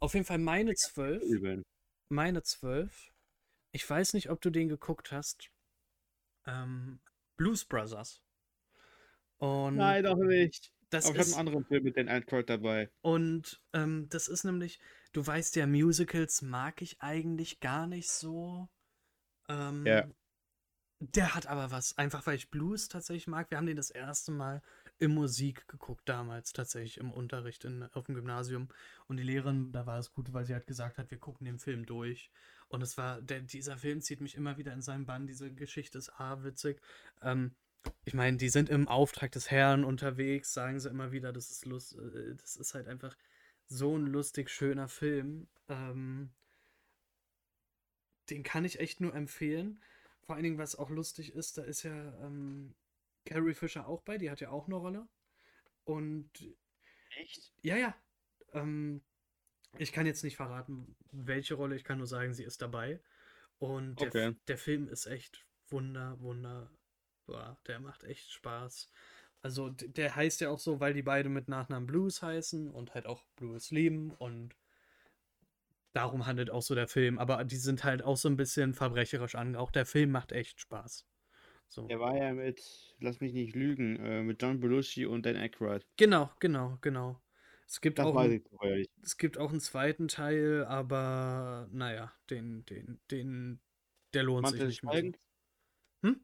Auf 0.00 0.14
jeden 0.14 0.26
Fall 0.26 0.38
meine 0.38 0.74
zwölf. 0.74 1.22
Meine 2.08 2.42
zwölf. 2.42 3.12
Ich 3.70 3.88
weiß 3.88 4.14
nicht, 4.14 4.28
ob 4.30 4.40
du 4.40 4.50
den 4.50 4.68
geguckt 4.68 5.12
hast. 5.12 5.50
Ähm, 6.46 6.98
Blues 7.36 7.64
Brothers. 7.64 8.20
Und 9.38 9.76
Nein, 9.76 10.02
doch 10.02 10.16
nicht. 10.16 10.72
Das 10.90 11.06
Aber 11.06 11.16
ich 11.16 11.20
habe 11.20 11.30
einen 11.30 11.48
anderen 11.48 11.64
Film 11.66 11.84
mit 11.84 11.96
Dan 11.96 12.08
Aykroyd 12.08 12.48
dabei. 12.48 12.90
Und 13.00 13.60
ähm, 13.72 14.08
das 14.08 14.28
ist 14.28 14.44
nämlich, 14.44 14.80
du 15.12 15.26
weißt 15.26 15.56
ja, 15.56 15.66
Musicals 15.66 16.42
mag 16.42 16.82
ich 16.82 17.00
eigentlich 17.00 17.60
gar 17.60 17.86
nicht 17.86 18.10
so. 18.10 18.68
Ähm, 19.48 19.86
Ja. 19.86 20.08
Der 21.00 21.36
hat 21.36 21.46
aber 21.46 21.70
was, 21.70 21.96
einfach 21.96 22.26
weil 22.26 22.34
ich 22.34 22.50
Blues 22.50 22.88
tatsächlich 22.88 23.28
mag. 23.28 23.50
Wir 23.50 23.58
haben 23.58 23.66
den 23.66 23.76
das 23.76 23.90
erste 23.90 24.32
Mal 24.32 24.62
in 24.98 25.14
Musik 25.14 25.68
geguckt, 25.68 26.08
damals 26.08 26.52
tatsächlich 26.52 26.98
im 26.98 27.12
Unterricht 27.12 27.64
in, 27.64 27.84
auf 27.92 28.06
dem 28.06 28.16
Gymnasium. 28.16 28.68
Und 29.06 29.18
die 29.18 29.22
Lehrerin, 29.22 29.70
da 29.70 29.86
war 29.86 30.00
es 30.00 30.10
gut, 30.12 30.32
weil 30.32 30.44
sie 30.44 30.56
hat 30.56 30.66
gesagt 30.66 30.98
hat, 30.98 31.12
wir 31.12 31.18
gucken 31.18 31.44
den 31.44 31.60
Film 31.60 31.86
durch. 31.86 32.32
Und 32.66 32.82
es 32.82 32.98
war, 32.98 33.22
der, 33.22 33.42
dieser 33.42 33.78
Film 33.78 34.00
zieht 34.00 34.20
mich 34.20 34.34
immer 34.34 34.58
wieder 34.58 34.72
in 34.72 34.82
seinen 34.82 35.06
Bann. 35.06 35.28
Diese 35.28 35.52
Geschichte 35.52 35.98
ist 35.98 36.10
A, 36.18 36.42
witzig. 36.42 36.80
Ähm, 37.22 37.54
ich 38.04 38.14
meine, 38.14 38.36
die 38.36 38.48
sind 38.48 38.68
im 38.70 38.88
Auftrag 38.88 39.32
des 39.32 39.50
Herrn 39.50 39.84
unterwegs, 39.84 40.52
sagen 40.52 40.80
sie 40.80 40.88
immer 40.88 41.12
wieder, 41.12 41.32
das 41.32 41.50
ist 41.50 41.66
Lust, 41.66 41.96
äh, 41.96 42.34
das 42.36 42.56
ist 42.56 42.74
halt 42.74 42.88
einfach 42.88 43.16
so 43.66 43.96
ein 43.96 44.06
lustig 44.06 44.50
schöner 44.50 44.88
Film. 44.88 45.48
Ähm, 45.68 46.30
den 48.30 48.42
kann 48.42 48.64
ich 48.64 48.80
echt 48.80 49.00
nur 49.00 49.14
empfehlen. 49.14 49.80
Vor 50.22 50.34
allen 50.34 50.44
Dingen, 50.44 50.58
was 50.58 50.76
auch 50.76 50.90
lustig 50.90 51.34
ist, 51.34 51.58
da 51.58 51.62
ist 51.62 51.82
ja 51.82 52.14
ähm, 52.24 52.74
Carrie 53.24 53.54
Fisher 53.54 53.86
auch 53.86 54.02
bei, 54.02 54.18
die 54.18 54.30
hat 54.30 54.40
ja 54.40 54.50
auch 54.50 54.66
eine 54.66 54.76
Rolle. 54.76 55.08
Und 55.84 56.30
Echt? 57.16 57.52
ja, 57.62 57.76
ja. 57.76 57.96
Ähm, 58.52 59.02
ich 59.78 59.92
kann 59.92 60.06
jetzt 60.06 60.24
nicht 60.24 60.36
verraten, 60.36 60.96
welche 61.12 61.54
Rolle, 61.54 61.76
ich 61.76 61.84
kann 61.84 61.98
nur 61.98 62.06
sagen, 62.06 62.34
sie 62.34 62.44
ist 62.44 62.62
dabei. 62.62 63.00
Und 63.58 64.00
der, 64.00 64.08
Okay. 64.08 64.36
der 64.46 64.58
Film 64.58 64.88
ist 64.88 65.06
echt 65.06 65.46
wunder, 65.68 66.20
wunder, 66.20 66.70
boah, 67.28 67.58
der 67.66 67.78
macht 67.78 68.02
echt 68.04 68.32
Spaß. 68.32 68.90
Also 69.42 69.68
der 69.70 70.16
heißt 70.16 70.40
ja 70.40 70.50
auch 70.50 70.58
so, 70.58 70.80
weil 70.80 70.94
die 70.94 71.02
beide 71.02 71.28
mit 71.28 71.48
Nachnamen 71.48 71.86
Blues 71.86 72.22
heißen 72.22 72.70
und 72.70 72.94
halt 72.94 73.06
auch 73.06 73.22
Blues 73.36 73.70
lieben 73.70 74.10
und 74.10 74.56
darum 75.92 76.26
handelt 76.26 76.50
auch 76.50 76.62
so 76.62 76.74
der 76.74 76.88
Film. 76.88 77.18
Aber 77.18 77.44
die 77.44 77.56
sind 77.56 77.84
halt 77.84 78.02
auch 78.02 78.16
so 78.16 78.28
ein 78.28 78.36
bisschen 78.36 78.74
verbrecherisch 78.74 79.36
angehaucht. 79.36 79.76
Der 79.76 79.86
Film 79.86 80.10
macht 80.10 80.32
echt 80.32 80.60
Spaß. 80.60 81.06
So. 81.68 81.86
Der 81.86 82.00
war 82.00 82.16
ja 82.16 82.32
mit, 82.32 82.96
lass 82.98 83.20
mich 83.20 83.34
nicht 83.34 83.54
lügen, 83.54 83.96
äh, 83.96 84.22
mit 84.22 84.42
John 84.42 84.58
Belushi 84.58 85.06
und 85.06 85.26
Dan 85.26 85.36
Aykroyd. 85.36 85.86
Genau, 85.96 86.30
genau, 86.40 86.78
genau. 86.80 87.20
Es 87.66 87.82
gibt 87.82 87.98
Das 87.98 88.06
auch 88.06 88.24
nicht. 88.24 88.48
es 89.02 89.18
gibt 89.18 89.36
auch 89.36 89.50
einen 89.50 89.60
zweiten 89.60 90.08
Teil, 90.08 90.64
aber 90.64 91.68
naja, 91.70 92.10
den, 92.30 92.64
den, 92.64 92.98
den, 93.10 93.60
der 94.14 94.22
lohnt 94.22 94.44
Mantel 94.44 94.70
sich 94.70 94.82
nicht 94.82 94.90
mehr? 94.90 95.12
Hm? 96.02 96.20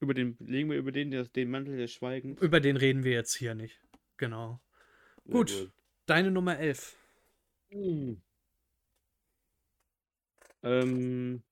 Über 0.00 0.14
den, 0.14 0.36
legen 0.40 0.70
wir 0.70 0.76
über 0.76 0.92
den, 0.92 1.10
den 1.10 1.50
Mantel 1.50 1.76
des 1.78 1.92
Schweigens. 1.92 2.40
Über 2.40 2.60
den 2.60 2.76
reden 2.76 3.02
wir 3.04 3.12
jetzt 3.12 3.34
hier 3.34 3.54
nicht. 3.54 3.80
Genau. 4.16 4.60
Sehr 5.24 5.32
Gut, 5.32 5.70
deine 6.06 6.30
Nummer 6.30 6.58
11. 6.58 6.96
Hm. 7.70 8.20
Ähm, 10.62 11.42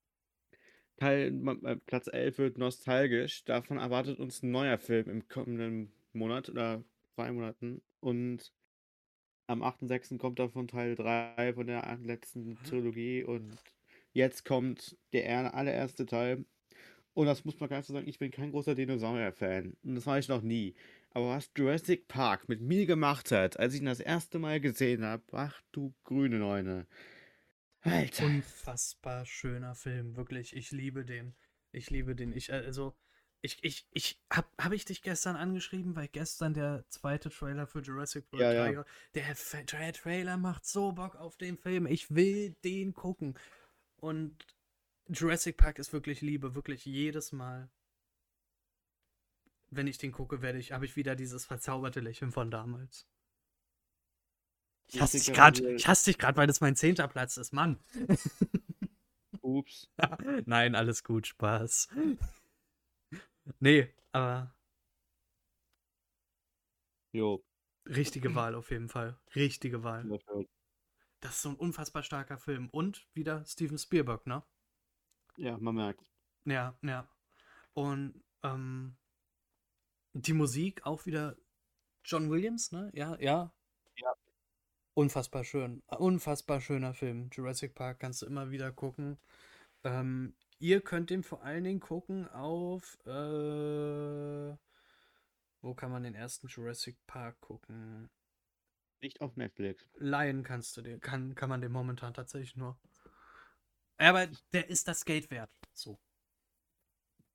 Teil, 0.96 1.32
äh, 1.64 1.76
Platz 1.86 2.08
11 2.08 2.38
wird 2.38 2.58
nostalgisch. 2.58 3.44
Davon 3.44 3.78
erwartet 3.78 4.20
uns 4.20 4.42
ein 4.42 4.50
neuer 4.50 4.78
Film 4.78 5.08
im 5.08 5.28
kommenden 5.28 5.92
Monat 6.12 6.48
oder 6.48 6.84
zwei 7.14 7.32
Monaten. 7.32 7.82
Und 8.00 8.52
am 9.46 9.62
8.6. 9.62 10.18
kommt 10.18 10.38
davon 10.38 10.68
Teil 10.68 10.94
3 10.94 11.54
von 11.54 11.66
der 11.66 11.98
letzten 12.02 12.56
Trilogie. 12.64 13.24
Und 13.24 13.56
jetzt 14.12 14.44
kommt 14.44 14.96
der 15.12 15.26
er- 15.26 15.54
allererste 15.54 16.06
Teil. 16.06 16.44
Und 17.14 17.26
das 17.26 17.44
muss 17.44 17.58
man 17.60 17.68
ganz 17.68 17.86
so 17.86 17.92
sagen, 17.92 18.08
ich 18.08 18.18
bin 18.18 18.32
kein 18.32 18.50
großer 18.50 18.74
Dinosaurier-Fan. 18.74 19.76
Und 19.84 19.94
das 19.94 20.04
war 20.06 20.18
ich 20.18 20.28
noch 20.28 20.42
nie. 20.42 20.74
Aber 21.10 21.28
was 21.28 21.50
Jurassic 21.56 22.08
Park 22.08 22.48
mit 22.48 22.60
mir 22.60 22.86
gemacht 22.86 23.30
hat, 23.30 23.58
als 23.58 23.74
ich 23.74 23.80
ihn 23.80 23.86
das 23.86 24.00
erste 24.00 24.40
Mal 24.40 24.60
gesehen 24.60 25.04
habe, 25.04 25.22
ach 25.32 25.62
du 25.70 25.94
grüne 26.02 26.40
Neune. 26.40 26.88
Alter. 27.82 28.26
Unfassbar 28.26 29.24
schöner 29.26 29.76
Film, 29.76 30.16
wirklich. 30.16 30.56
Ich 30.56 30.72
liebe 30.72 31.04
den. 31.04 31.36
Ich 31.70 31.88
liebe 31.90 32.16
den. 32.16 32.32
Ich, 32.32 32.48
äh, 32.48 32.54
also, 32.54 32.96
ich, 33.42 33.58
ich, 33.62 33.86
ich, 33.92 34.18
hab, 34.32 34.50
hab 34.58 34.72
ich 34.72 34.84
dich 34.84 35.02
gestern 35.02 35.36
angeschrieben, 35.36 35.94
weil 35.94 36.08
gestern 36.08 36.52
der 36.52 36.84
zweite 36.88 37.30
Trailer 37.30 37.68
für 37.68 37.80
Jurassic 37.80 38.24
World 38.32 38.42
Ja, 38.42 38.64
3, 38.64 38.72
ja. 38.72 38.84
der, 39.14 39.36
der 39.70 39.92
Trailer 39.92 40.36
macht 40.36 40.66
so 40.66 40.92
Bock 40.92 41.14
auf 41.14 41.36
den 41.36 41.58
Film. 41.58 41.86
Ich 41.86 42.12
will 42.12 42.56
den 42.64 42.92
gucken. 42.92 43.38
Und 43.98 44.34
Jurassic 45.08 45.56
Park 45.56 45.78
ist 45.78 45.92
wirklich 45.92 46.20
Liebe, 46.20 46.54
wirklich 46.54 46.84
jedes 46.86 47.32
Mal. 47.32 47.70
Wenn 49.70 49.86
ich 49.86 49.98
den 49.98 50.12
gucke, 50.12 50.40
werde 50.40 50.58
ich, 50.58 50.72
habe 50.72 50.84
ich 50.84 50.96
wieder 50.96 51.16
dieses 51.16 51.44
verzauberte 51.44 52.00
Lächeln 52.00 52.32
von 52.32 52.50
damals. 52.50 53.06
Ich 54.86 55.00
hasse 55.00 55.18
dich 55.18 55.32
gerade, 55.32 55.74
ich 55.74 55.88
hasse 55.88 56.06
dich 56.06 56.18
gerade, 56.18 56.36
weil 56.36 56.46
das 56.46 56.60
mein 56.60 56.76
zehnter 56.76 57.08
Platz 57.08 57.36
ist, 57.36 57.52
Mann. 57.52 57.78
Ups. 59.42 59.88
Nein, 60.46 60.74
alles 60.74 61.04
gut, 61.04 61.26
Spaß. 61.26 61.88
Nee, 63.60 63.92
aber 64.10 64.54
Jo. 67.12 67.44
richtige 67.84 68.34
Wahl 68.34 68.54
auf 68.54 68.70
jeden 68.70 68.88
Fall. 68.88 69.18
Richtige 69.34 69.82
Wahl. 69.84 70.08
Das 71.20 71.36
ist 71.36 71.42
so 71.42 71.50
ein 71.50 71.56
unfassbar 71.56 72.02
starker 72.02 72.38
Film. 72.38 72.70
Und 72.70 73.06
wieder 73.12 73.44
Steven 73.44 73.76
Spielberg, 73.76 74.26
ne? 74.26 74.42
Ja, 75.36 75.58
man 75.58 75.74
merkt. 75.74 76.04
Ja, 76.44 76.76
ja. 76.82 77.08
Und 77.72 78.22
ähm, 78.42 78.96
die 80.12 80.32
Musik 80.32 80.86
auch 80.86 81.06
wieder 81.06 81.36
John 82.04 82.30
Williams, 82.30 82.72
ne? 82.72 82.90
Ja, 82.94 83.16
ja. 83.18 83.52
Ja. 83.96 84.14
Unfassbar 84.94 85.44
schön. 85.44 85.82
Unfassbar 85.88 86.60
schöner 86.60 86.94
Film. 86.94 87.30
Jurassic 87.32 87.74
Park 87.74 88.00
kannst 88.00 88.22
du 88.22 88.26
immer 88.26 88.50
wieder 88.50 88.70
gucken. 88.70 89.18
Ähm, 89.82 90.34
ihr 90.58 90.80
könnt 90.80 91.10
den 91.10 91.22
vor 91.22 91.42
allen 91.42 91.64
Dingen 91.64 91.80
gucken 91.80 92.28
auf. 92.28 92.98
Äh, 93.06 94.56
wo 95.62 95.74
kann 95.74 95.90
man 95.90 96.04
den 96.04 96.14
ersten 96.14 96.46
Jurassic 96.46 96.96
Park 97.06 97.40
gucken? 97.40 98.10
Nicht 99.00 99.20
auf 99.20 99.36
Netflix. 99.36 99.84
Leihen 99.96 100.44
kannst 100.44 100.76
du 100.76 100.82
den, 100.82 101.00
kann, 101.00 101.34
kann 101.34 101.48
man 101.48 101.60
den 101.60 101.72
momentan 101.72 102.14
tatsächlich 102.14 102.54
nur. 102.54 102.78
Aber 103.96 104.28
der 104.52 104.68
ist 104.68 104.88
das 104.88 105.04
Geld 105.04 105.30
wert. 105.30 105.50
So. 105.72 105.98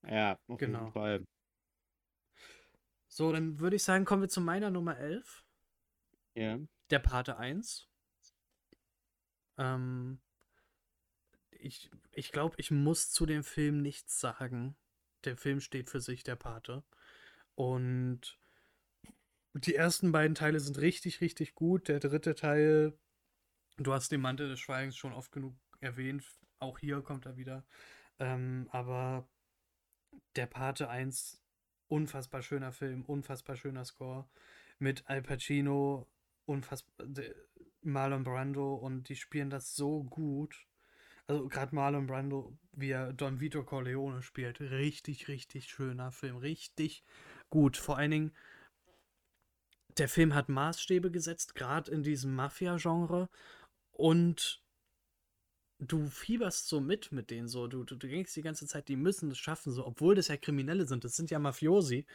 Ja, 0.04 0.38
auf 0.48 0.58
Genau. 0.60 0.80
jeden 0.80 0.92
Fall. 0.92 1.26
So, 3.08 3.32
dann 3.32 3.60
würde 3.60 3.76
ich 3.76 3.84
sagen, 3.84 4.06
kommen 4.06 4.22
wir 4.22 4.30
zu 4.30 4.42
meiner 4.42 4.70
Nummer 4.70 4.98
11. 4.98 5.44
Ja. 6.36 6.60
Der 6.90 7.00
Pate 7.00 7.38
1. 7.38 7.88
Ähm, 9.58 10.22
ich 11.52 11.90
ich 12.12 12.32
glaube, 12.32 12.56
ich 12.58 12.72
muss 12.72 13.12
zu 13.12 13.26
dem 13.26 13.44
Film 13.44 13.82
nichts 13.82 14.20
sagen. 14.20 14.76
Der 15.26 15.36
Film 15.36 15.60
steht 15.60 15.90
für 15.90 16.00
sich, 16.00 16.24
der 16.24 16.36
Pate. 16.36 16.84
Und 17.56 18.40
die 19.54 19.76
ersten 19.76 20.12
beiden 20.12 20.36
Teile 20.36 20.60
sind 20.60 20.78
richtig, 20.78 21.20
richtig 21.20 21.56
gut. 21.56 21.88
Der 21.90 22.00
dritte 22.00 22.36
Teil, 22.36 22.98
du 23.78 23.92
hast 23.94 24.12
den 24.12 24.22
Mantel 24.22 24.48
des 24.48 24.60
Schweigens 24.60 24.96
schon 24.96 25.12
oft 25.14 25.32
genug 25.32 25.56
erwähnt. 25.82 26.39
Auch 26.60 26.80
hier 26.80 27.02
kommt 27.02 27.26
er 27.26 27.38
wieder. 27.38 27.64
Ähm, 28.20 28.68
aber 28.72 29.28
der 30.36 30.46
Pate 30.46 30.90
1, 30.90 31.42
unfassbar 31.88 32.42
schöner 32.42 32.72
Film, 32.72 33.04
unfassbar 33.06 33.56
schöner 33.56 33.86
Score. 33.86 34.28
Mit 34.78 35.10
Al 35.10 35.22
Pacino, 35.22 36.08
unfassbar. 36.46 37.08
Marlon 37.82 38.24
Brando 38.24 38.76
und 38.76 39.10
die 39.10 39.16
spielen 39.16 39.50
das 39.50 39.76
so 39.76 40.04
gut. 40.04 40.68
Also 41.28 41.48
gerade 41.48 41.76
Marlon 41.76 42.08
Brando, 42.08 42.58
wie 42.72 42.92
er 42.92 43.14
Don 43.14 43.40
Vito 43.40 43.64
Corleone 43.64 44.22
spielt, 44.22 44.60
richtig, 44.60 45.28
richtig 45.28 45.70
schöner 45.70 46.12
Film, 46.12 46.38
richtig 46.38 47.04
gut. 47.50 47.78
Vor 47.78 47.98
allen 47.98 48.12
Dingen, 48.12 48.36
der 49.98 50.10
Film 50.10 50.34
hat 50.34 50.50
Maßstäbe 50.50 51.12
gesetzt, 51.12 51.56
gerade 51.56 51.92
in 51.92 52.04
diesem 52.04 52.36
Mafia-Genre 52.36 53.30
und 53.92 54.64
du 55.80 56.08
fieberst 56.08 56.68
so 56.68 56.80
mit 56.80 57.12
mit 57.12 57.32
denen 57.32 57.48
so. 57.48 57.68
Du, 57.68 57.84
du, 57.84 57.96
du 57.96 58.08
denkst 58.08 58.34
die 58.34 58.42
ganze 58.42 58.68
Zeit, 58.68 58.88
die 58.88 58.96
müssen 58.96 59.32
es 59.32 59.38
schaffen, 59.38 59.72
so, 59.72 59.86
obwohl 59.86 60.16
das 60.16 60.28
ja 60.28 60.38
Kriminelle 60.38 60.86
sind. 60.86 61.04
Das 61.04 61.16
sind 61.16 61.32
ja 61.32 61.40
Mafiosi. 61.40 62.06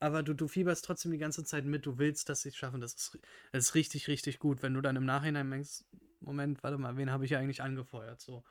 Aber 0.00 0.22
du, 0.24 0.34
du 0.34 0.48
fieberst 0.48 0.84
trotzdem 0.84 1.12
die 1.12 1.18
ganze 1.18 1.44
Zeit 1.44 1.64
mit. 1.64 1.86
Du 1.86 1.98
willst, 1.98 2.28
dass 2.28 2.42
sie 2.42 2.48
es 2.48 2.56
schaffen. 2.56 2.80
Das 2.80 2.94
ist, 2.94 3.18
das 3.52 3.66
ist 3.66 3.74
richtig, 3.76 4.08
richtig 4.08 4.40
gut. 4.40 4.62
Wenn 4.62 4.74
du 4.74 4.80
dann 4.80 4.96
im 4.96 5.04
Nachhinein 5.04 5.50
denkst, 5.50 5.84
Moment, 6.20 6.62
warte 6.62 6.78
mal, 6.78 6.96
wen 6.96 7.10
habe 7.10 7.24
ich 7.24 7.30
ja 7.30 7.38
eigentlich 7.38 7.62
angefeuert? 7.62 8.20
So. 8.20 8.42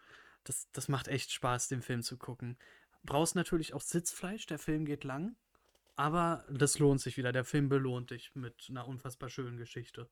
Das, 0.46 0.70
das 0.72 0.88
macht 0.88 1.08
echt 1.08 1.32
Spaß, 1.32 1.68
den 1.68 1.82
Film 1.82 2.04
zu 2.04 2.18
gucken. 2.18 2.58
Brauchst 3.04 3.36
natürlich 3.36 3.74
auch 3.74 3.82
Sitzfleisch. 3.82 4.46
Der 4.46 4.60
Film 4.60 4.86
geht 4.86 5.04
lang. 5.04 5.36
Aber 5.98 6.46
das 6.50 6.80
lohnt 6.80 7.02
sich 7.02 7.18
wieder. 7.18 7.34
Der 7.34 7.44
Film 7.44 7.68
belohnt 7.68 8.12
dich 8.12 8.34
mit 8.34 8.68
einer 8.70 8.88
unfassbar 8.88 9.30
schönen 9.30 9.58
Geschichte. 9.58 10.10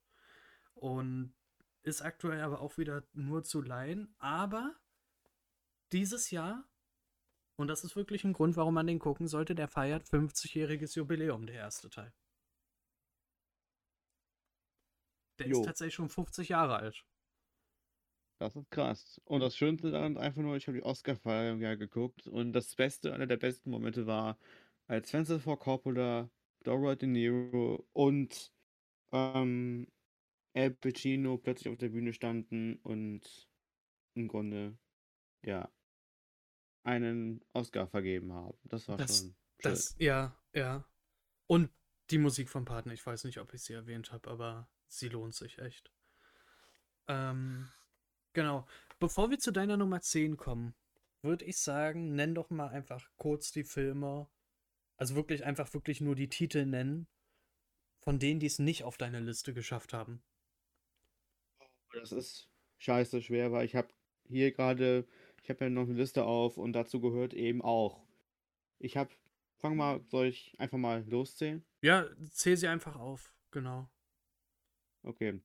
Und 0.75 1.33
ist 1.83 2.01
aktuell 2.01 2.41
aber 2.41 2.61
auch 2.61 2.77
wieder 2.77 3.03
nur 3.13 3.43
zu 3.43 3.61
leihen. 3.61 4.13
Aber 4.19 4.75
dieses 5.91 6.31
Jahr, 6.31 6.67
und 7.55 7.67
das 7.67 7.83
ist 7.83 7.95
wirklich 7.95 8.23
ein 8.23 8.33
Grund, 8.33 8.55
warum 8.57 8.73
man 8.73 8.87
den 8.87 8.99
gucken 8.99 9.27
sollte, 9.27 9.55
der 9.55 9.67
feiert 9.67 10.05
50-jähriges 10.05 10.95
Jubiläum, 10.95 11.45
der 11.45 11.55
erste 11.55 11.89
Teil. 11.89 12.13
Der 15.39 15.47
jo. 15.47 15.59
ist 15.59 15.65
tatsächlich 15.65 15.95
schon 15.95 16.09
50 16.09 16.49
Jahre 16.49 16.75
alt. 16.77 17.05
Das 18.39 18.55
ist 18.55 18.71
krass. 18.71 19.21
Und 19.25 19.41
das 19.41 19.57
Schönste 19.57 19.91
daran 19.91 20.13
ist 20.13 20.21
einfach 20.21 20.41
nur, 20.41 20.55
ich 20.55 20.67
habe 20.67 20.77
die 20.77 20.83
Oscar-Feier 20.83 21.55
ja 21.55 21.75
geguckt 21.75 22.27
und 22.27 22.53
das 22.53 22.75
Beste, 22.75 23.13
einer 23.13 23.27
der 23.27 23.37
besten 23.37 23.69
Momente 23.69 24.05
war, 24.07 24.37
als 24.87 25.11
Francis 25.11 25.43
Ford 25.43 25.59
Coppola, 25.59 26.29
Dora 26.63 26.95
De 26.95 27.07
Niro 27.07 27.85
und 27.93 28.53
ähm, 29.11 29.87
Al 30.53 30.71
Pacino 30.71 31.37
plötzlich 31.37 31.71
auf 31.71 31.77
der 31.77 31.89
Bühne 31.89 32.13
standen 32.13 32.77
und 32.77 33.49
im 34.15 34.27
Grunde, 34.27 34.77
ja, 35.43 35.71
einen 36.83 37.43
Oscar 37.53 37.87
vergeben 37.87 38.33
haben. 38.33 38.57
Das 38.63 38.87
war 38.87 38.97
das, 38.97 39.19
schon. 39.19 39.35
Das, 39.61 39.95
ja, 39.99 40.35
ja. 40.53 40.85
Und 41.47 41.71
die 42.09 42.17
Musik 42.17 42.49
vom 42.49 42.65
Partner, 42.65 42.93
ich 42.93 43.05
weiß 43.05 43.23
nicht, 43.25 43.39
ob 43.39 43.53
ich 43.53 43.61
sie 43.61 43.73
erwähnt 43.73 44.11
habe, 44.11 44.29
aber 44.29 44.69
sie 44.87 45.09
lohnt 45.09 45.35
sich 45.35 45.59
echt. 45.59 45.91
Ähm, 47.07 47.69
genau. 48.33 48.67
Bevor 48.99 49.29
wir 49.29 49.39
zu 49.39 49.51
deiner 49.51 49.77
Nummer 49.77 50.01
10 50.01 50.37
kommen, 50.37 50.75
würde 51.21 51.45
ich 51.45 51.57
sagen, 51.57 52.15
nenn 52.15 52.35
doch 52.35 52.49
mal 52.49 52.69
einfach 52.69 53.09
kurz 53.17 53.51
die 53.51 53.63
Filme. 53.63 54.29
Also 54.97 55.15
wirklich 55.15 55.45
einfach 55.45 55.73
wirklich 55.73 56.01
nur 56.01 56.15
die 56.15 56.29
Titel 56.29 56.65
nennen, 56.65 57.07
von 58.01 58.19
denen, 58.19 58.39
die 58.39 58.47
es 58.47 58.59
nicht 58.59 58.83
auf 58.83 58.97
deine 58.97 59.19
Liste 59.19 59.53
geschafft 59.53 59.93
haben. 59.93 60.23
Das 61.93 62.11
ist 62.11 62.49
scheiße 62.79 63.21
schwer, 63.21 63.51
weil 63.51 63.65
ich 63.65 63.75
habe 63.75 63.89
hier 64.27 64.51
gerade, 64.51 65.07
ich 65.43 65.49
habe 65.49 65.65
ja 65.65 65.69
noch 65.69 65.83
eine 65.83 65.93
Liste 65.93 66.23
auf 66.23 66.57
und 66.57 66.73
dazu 66.73 67.01
gehört 67.01 67.33
eben 67.33 67.61
auch. 67.61 68.05
Ich 68.77 68.97
habe, 68.97 69.09
fang 69.57 69.75
mal, 69.75 70.01
soll 70.07 70.27
ich 70.27 70.55
einfach 70.59 70.77
mal 70.77 71.03
loszählen? 71.07 71.65
Ja, 71.81 72.07
zähl 72.29 72.57
sie 72.57 72.67
einfach 72.67 72.95
auf, 72.95 73.33
genau. 73.51 73.89
Okay. 75.03 75.41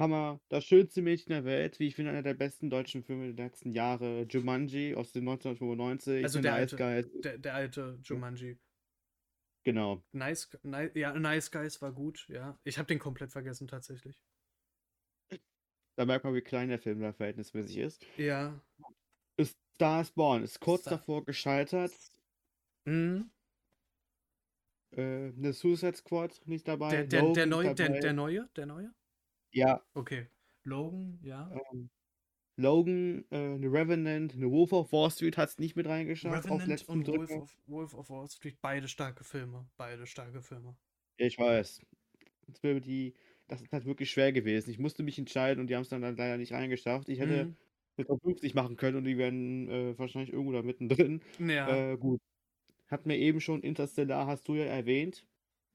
Hammer, 0.00 0.40
das 0.48 0.64
schönste 0.64 1.02
Mädchen 1.02 1.30
der 1.30 1.44
Welt, 1.44 1.78
wie 1.78 1.86
ich 1.88 1.94
finde, 1.94 2.12
einer 2.12 2.22
der 2.22 2.32
besten 2.32 2.70
deutschen 2.70 3.02
Filme 3.02 3.34
der 3.34 3.46
letzten 3.46 3.72
Jahre. 3.72 4.22
Jumanji 4.22 4.94
aus 4.94 5.12
dem 5.12 5.28
1995. 5.28 6.24
Also 6.24 6.40
der 6.40 6.52
nice 6.52 6.72
alte, 6.72 7.10
der, 7.20 7.38
der, 7.38 7.54
alte 7.54 7.98
Jumanji. 8.02 8.58
Genau. 9.62 10.02
Nice, 10.12 10.48
nice, 10.62 10.90
ja, 10.94 11.12
Nice 11.12 11.50
Guys 11.50 11.82
war 11.82 11.92
gut, 11.92 12.26
ja. 12.28 12.58
Ich 12.64 12.78
habe 12.78 12.86
den 12.86 12.98
komplett 12.98 13.30
vergessen 13.30 13.68
tatsächlich. 13.68 14.18
Da 16.00 16.06
merkt 16.06 16.24
man, 16.24 16.34
wie 16.34 16.40
klein 16.40 16.70
der 16.70 16.78
Film 16.78 17.02
da 17.02 17.12
verhältnismäßig 17.12 17.76
ist. 17.76 18.06
Ja. 18.16 18.58
Star 19.74 20.00
is 20.00 20.10
Born 20.10 20.42
ist 20.42 20.58
kurz 20.58 20.80
Star 20.80 20.96
davor 20.96 21.26
gescheitert. 21.26 21.92
Mhm. 22.86 23.30
Äh, 24.92 25.28
eine 25.36 25.52
Suicide 25.52 25.96
Squad 25.96 26.40
nicht 26.46 26.66
dabei. 26.66 26.88
Der, 26.88 27.04
der, 27.04 27.32
der, 27.34 27.44
neu, 27.44 27.64
dabei. 27.64 27.74
Der, 27.74 28.00
der, 28.00 28.12
neue? 28.14 28.48
Der 28.56 28.64
neue? 28.64 28.94
Ja. 29.50 29.84
Okay. 29.92 30.26
Logan, 30.64 31.18
ja. 31.22 31.52
Ähm, 31.70 31.90
Logan, 32.56 33.26
äh, 33.30 33.36
eine 33.36 33.70
Revenant, 33.70 34.32
eine 34.32 34.50
Wolf 34.50 34.72
of 34.72 34.92
Wall 34.92 35.10
Street 35.10 35.36
hat 35.36 35.50
es 35.50 35.58
nicht 35.58 35.76
mit 35.76 35.86
reingeschafft. 35.86 36.46
Revenant 36.46 36.88
und 36.88 37.06
Wolf 37.08 37.30
of, 37.30 37.58
Wolf 37.66 37.92
of, 37.92 38.08
Wall 38.08 38.28
Street, 38.30 38.58
beide 38.62 38.88
starke 38.88 39.22
Filme. 39.22 39.68
Beide 39.76 40.06
starke 40.06 40.40
Filme. 40.40 40.74
Ich 41.18 41.38
weiß. 41.38 41.82
Das 42.46 42.62
wäre 42.62 42.80
die 42.80 43.14
das 43.50 43.60
ist 43.60 43.72
halt 43.72 43.84
wirklich 43.84 44.10
schwer 44.10 44.32
gewesen. 44.32 44.70
Ich 44.70 44.78
musste 44.78 45.02
mich 45.02 45.18
entscheiden 45.18 45.60
und 45.60 45.66
die 45.66 45.74
haben 45.74 45.82
es 45.82 45.88
dann 45.88 46.02
leider 46.02 46.36
nicht 46.36 46.52
reingeschafft. 46.52 47.08
Ich 47.08 47.18
hätte 47.18 47.46
mhm. 47.46 47.56
mit 47.96 48.06
50 48.06 48.54
machen 48.54 48.76
können 48.76 48.98
und 48.98 49.04
die 49.04 49.18
wären 49.18 49.68
äh, 49.68 49.98
wahrscheinlich 49.98 50.32
irgendwo 50.32 50.52
da 50.52 50.62
mittendrin. 50.62 51.20
Ja. 51.38 51.92
Äh, 51.92 51.96
gut. 51.96 52.20
Hat 52.86 53.06
mir 53.06 53.16
eben 53.18 53.40
schon 53.40 53.62
Interstellar, 53.62 54.26
hast 54.26 54.46
du 54.46 54.54
ja 54.54 54.64
erwähnt. 54.64 55.26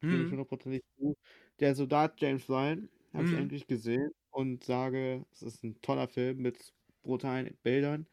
Mhm. 0.01 0.25
Ich 0.25 0.31
hundertprozentig 0.31 0.83
zu. 0.97 1.17
Der 1.59 1.75
Soldat 1.75 2.19
James 2.21 2.49
Ryan 2.49 2.89
habe 3.13 3.25
mhm. 3.25 3.33
ich 3.33 3.39
endlich 3.39 3.67
gesehen 3.67 4.11
und 4.31 4.63
sage, 4.63 5.25
es 5.33 5.41
ist 5.41 5.63
ein 5.63 5.79
toller 5.81 6.07
Film 6.07 6.41
mit 6.41 6.73
brutalen 7.03 7.57
Bildern. 7.61 8.07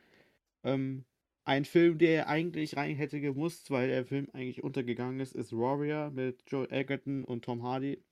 Ähm, 0.65 1.05
ein 1.45 1.65
Film, 1.65 1.99
der 1.99 2.29
eigentlich 2.29 2.77
rein 2.77 2.97
hätte 2.97 3.21
gemusst, 3.21 3.71
weil 3.71 3.89
der 3.89 4.05
Film 4.05 4.29
eigentlich 4.33 4.63
untergegangen 4.63 5.21
ist, 5.21 5.35
ist 5.35 5.53
Warrior 5.53 6.11
mit 6.11 6.43
Joel 6.49 6.73
Egerton 6.73 7.25
und 7.25 7.45
Tom 7.45 7.63
Hardy. 7.63 8.03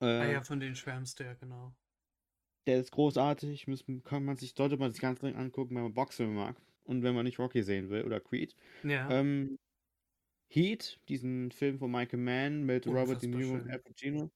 Äh, 0.00 0.04
ah 0.04 0.30
ja, 0.30 0.42
von 0.42 0.60
denen 0.60 0.76
schwärmst 0.76 1.18
du 1.20 1.24
ja, 1.24 1.34
genau. 1.34 1.74
Der 2.66 2.80
ist 2.80 2.90
großartig, 2.92 3.66
muss, 3.68 3.84
kann 4.04 4.24
man 4.24 4.36
sich, 4.36 4.54
sollte 4.56 4.76
man 4.76 4.92
sich 4.92 5.00
ganz 5.00 5.20
dringend 5.20 5.38
angucken, 5.38 5.74
wenn 5.76 5.84
man 5.84 5.94
Boxen 5.94 6.34
mag. 6.34 6.60
Und 6.84 7.02
wenn 7.02 7.14
man 7.14 7.24
nicht 7.24 7.38
Rocky 7.38 7.62
sehen 7.62 7.90
will 7.90 8.04
oder 8.04 8.20
Creed. 8.20 8.54
Ja. 8.84 9.10
Ähm, 9.10 9.58
Heat, 10.48 11.00
diesen 11.08 11.50
Film 11.50 11.78
von 11.78 11.90
Michael 11.90 12.20
Mann 12.20 12.64
mit 12.64 12.86
Unfassbar 12.86 13.16
Robert 13.16 13.22
De 13.22 13.28
Niro 13.28 13.54
und 13.54 13.70
Al 13.70 13.78
Pacino. 13.80 14.30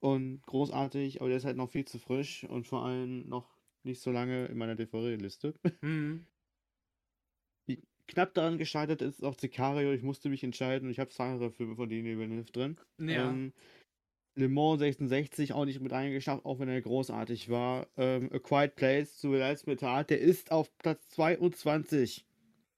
Und 0.00 0.42
großartig, 0.42 1.20
aber 1.20 1.28
der 1.28 1.38
ist 1.38 1.44
halt 1.44 1.56
noch 1.56 1.70
viel 1.70 1.84
zu 1.84 1.98
frisch 1.98 2.44
und 2.44 2.66
vor 2.66 2.84
allem 2.84 3.28
noch 3.28 3.58
nicht 3.84 4.00
so 4.00 4.10
lange 4.10 4.46
in 4.46 4.56
meiner 4.56 4.76
DVD-Liste. 4.76 5.54
Mhm. 5.80 6.26
Knapp 8.06 8.34
daran 8.34 8.58
gescheitert 8.58 9.00
ist 9.02 9.24
auch 9.24 9.38
Sicario. 9.38 9.92
Ich 9.92 10.02
musste 10.02 10.28
mich 10.28 10.44
entscheiden 10.44 10.86
und 10.86 10.90
ich 10.90 10.98
habe 10.98 11.10
zahlreiche 11.10 11.50
Filme 11.50 11.74
von 11.74 11.88
denen 11.88 12.18
Villeneuve 12.18 12.52
drin. 12.52 12.76
Ja. 12.98 13.30
Ähm, 13.30 13.52
Le 14.36 14.48
Mans 14.48 14.80
66 14.80 15.52
auch 15.52 15.64
nicht 15.64 15.80
mit 15.80 15.92
reingeschafft, 15.92 16.44
auch 16.44 16.58
wenn 16.58 16.68
er 16.68 16.80
großartig 16.80 17.50
war. 17.50 17.86
Ähm, 17.96 18.30
A 18.32 18.38
Quiet 18.38 18.74
Place 18.74 19.16
zu 19.16 19.28
Metal, 19.28 20.04
der 20.04 20.20
ist 20.20 20.50
auf 20.50 20.76
Platz 20.78 21.08
22 21.10 22.26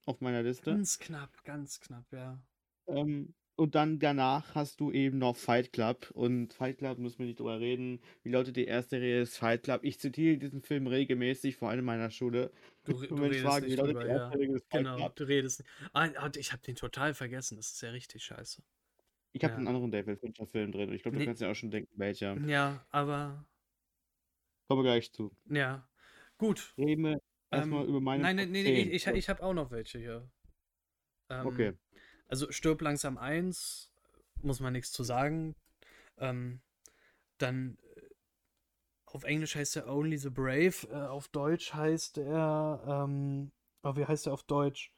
auf 0.05 0.21
meiner 0.21 0.43
Liste. 0.43 0.71
Ganz 0.71 0.99
knapp, 0.99 1.43
ganz 1.43 1.79
knapp, 1.79 2.05
ja. 2.11 2.39
Ähm, 2.87 3.33
und 3.55 3.73
dann 3.73 3.97
danach 3.97 4.53
hast 4.53 4.79
du 4.79 4.91
eben 4.91 5.17
noch 5.17 5.35
Fight 5.35 5.73
Club. 5.73 6.11
Und 6.13 6.53
Fight 6.53 6.77
Club 6.77 6.99
müssen 6.99 7.17
wir 7.17 7.25
nicht 7.25 7.39
drüber 7.39 7.59
reden. 7.59 7.99
Wie 8.21 8.29
lautet 8.29 8.55
die 8.55 8.65
erste 8.65 8.97
Rede 8.97 9.21
ist 9.21 9.35
Fight 9.35 9.63
Club. 9.63 9.83
Ich 9.83 9.99
zitiere 9.99 10.37
diesen 10.37 10.61
Film 10.61 10.85
regelmäßig, 10.85 11.55
vor 11.55 11.69
allem 11.69 11.79
in 11.79 11.85
meiner 11.85 12.11
Schule. 12.11 12.51
Du, 12.85 12.93
du 12.93 13.15
redest 13.15 13.41
frage, 13.41 13.65
nicht 13.65 13.79
drüber, 13.79 14.07
ja. 14.07 14.31
Genau, 14.69 14.97
Club? 14.97 15.15
du 15.15 15.23
redest 15.23 15.59
nicht. 15.61 15.71
Ah, 15.91 16.07
ah, 16.17 16.29
ich 16.37 16.53
habe 16.53 16.61
den 16.61 16.75
total 16.75 17.15
vergessen. 17.15 17.57
Das 17.57 17.71
ist 17.71 17.81
ja 17.81 17.89
richtig 17.89 18.23
scheiße. 18.23 18.61
Ich 19.37 19.43
habe 19.43 19.53
Ja. 19.53 19.57
einen 19.59 19.67
anderen 19.67 19.91
David 19.91 20.19
Fincher-Film 20.19 20.71
drin 20.71 20.89
und 20.89 20.95
ich 20.95 21.03
glaube, 21.03 21.17
du 21.17 21.19
Ne 21.21 21.27
kannst 21.27 21.41
ja 21.41 21.51
auch 21.51 21.55
schon 21.55 21.69
denken, 21.69 21.91
welcher. 21.95 22.35
Ja, 22.47 22.83
aber 22.89 23.45
Kommen 24.67 24.79
wir 24.83 24.91
gleich 24.91 25.11
zu. 25.13 25.31
ja. 25.45 25.87
Gut. 26.39 26.73
Reden 26.77 27.03
wir 27.03 27.21
erstmal 27.51 27.83
Ähm, 27.83 27.89
über 27.89 28.01
meine 28.01 28.23
nein, 28.23 28.35
nein, 28.35 28.51
nee, 28.51 28.63
nee, 28.63 28.81
ich, 28.81 29.07
ich, 29.07 29.13
ich 29.13 29.29
habe 29.29 29.41
auch 29.43 29.53
noch 29.53 29.71
welche 29.71 29.97
hier. 29.99 30.29
Okay. 31.29 31.67
Ähm, 31.67 31.79
also 32.27 32.51
Stirb 32.51 32.81
langsam 32.81 33.17
1, 33.17 33.89
muss 34.41 34.59
man 34.59 34.73
nichts 34.73 34.91
zu 34.91 35.03
sagen. 35.03 35.55
Ähm, 36.17 36.61
dann 37.37 37.77
äh, 37.95 38.01
auf 39.05 39.23
Englisch 39.23 39.55
heißt 39.55 39.75
er 39.77 39.87
Only 39.87 40.17
the 40.17 40.29
Brave, 40.29 40.87
äh, 40.89 40.95
auf 41.07 41.27
Deutsch 41.29 41.73
heißt 41.73 42.17
er, 42.19 42.83
ähm, 43.07 43.51
oh, 43.83 43.95
wie 43.95 44.05
heißt 44.05 44.27
er 44.27 44.33
auf 44.33 44.43
Deutsch? 44.43 44.91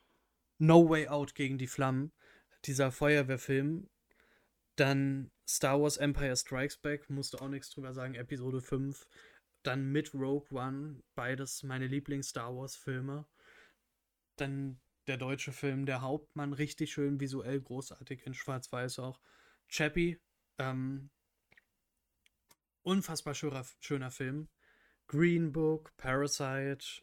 No 0.57 0.89
Way 0.89 1.07
Out 1.09 1.35
gegen 1.35 1.57
die 1.57 1.67
Flammen. 1.67 2.11
Dieser 2.65 2.91
Feuerwehrfilm, 2.91 3.89
dann 4.79 5.31
Star 5.47 5.81
Wars 5.81 5.97
Empire 5.97 6.35
Strikes 6.35 6.77
Back, 6.77 7.09
musste 7.09 7.41
auch 7.41 7.49
nichts 7.49 7.69
drüber 7.69 7.93
sagen, 7.93 8.15
Episode 8.15 8.61
5. 8.61 9.07
Dann 9.63 9.91
mit 9.91 10.13
Rogue 10.13 10.47
One, 10.51 11.01
beides 11.15 11.63
meine 11.63 11.87
Lieblings-Star 11.87 12.55
Wars-Filme. 12.55 13.25
Dann 14.37 14.79
der 15.07 15.17
deutsche 15.17 15.51
Film 15.51 15.85
Der 15.85 16.01
Hauptmann, 16.01 16.53
richtig 16.53 16.93
schön 16.93 17.19
visuell, 17.19 17.59
großartig 17.59 18.25
in 18.25 18.33
Schwarz-Weiß 18.33 18.99
auch. 18.99 19.19
Chappie, 19.67 20.17
ähm, 20.59 21.09
unfassbar 22.83 23.33
schöner, 23.33 23.65
schöner 23.81 24.11
Film. 24.11 24.47
Green 25.07 25.51
Book, 25.51 25.91
Parasite, 25.97 27.01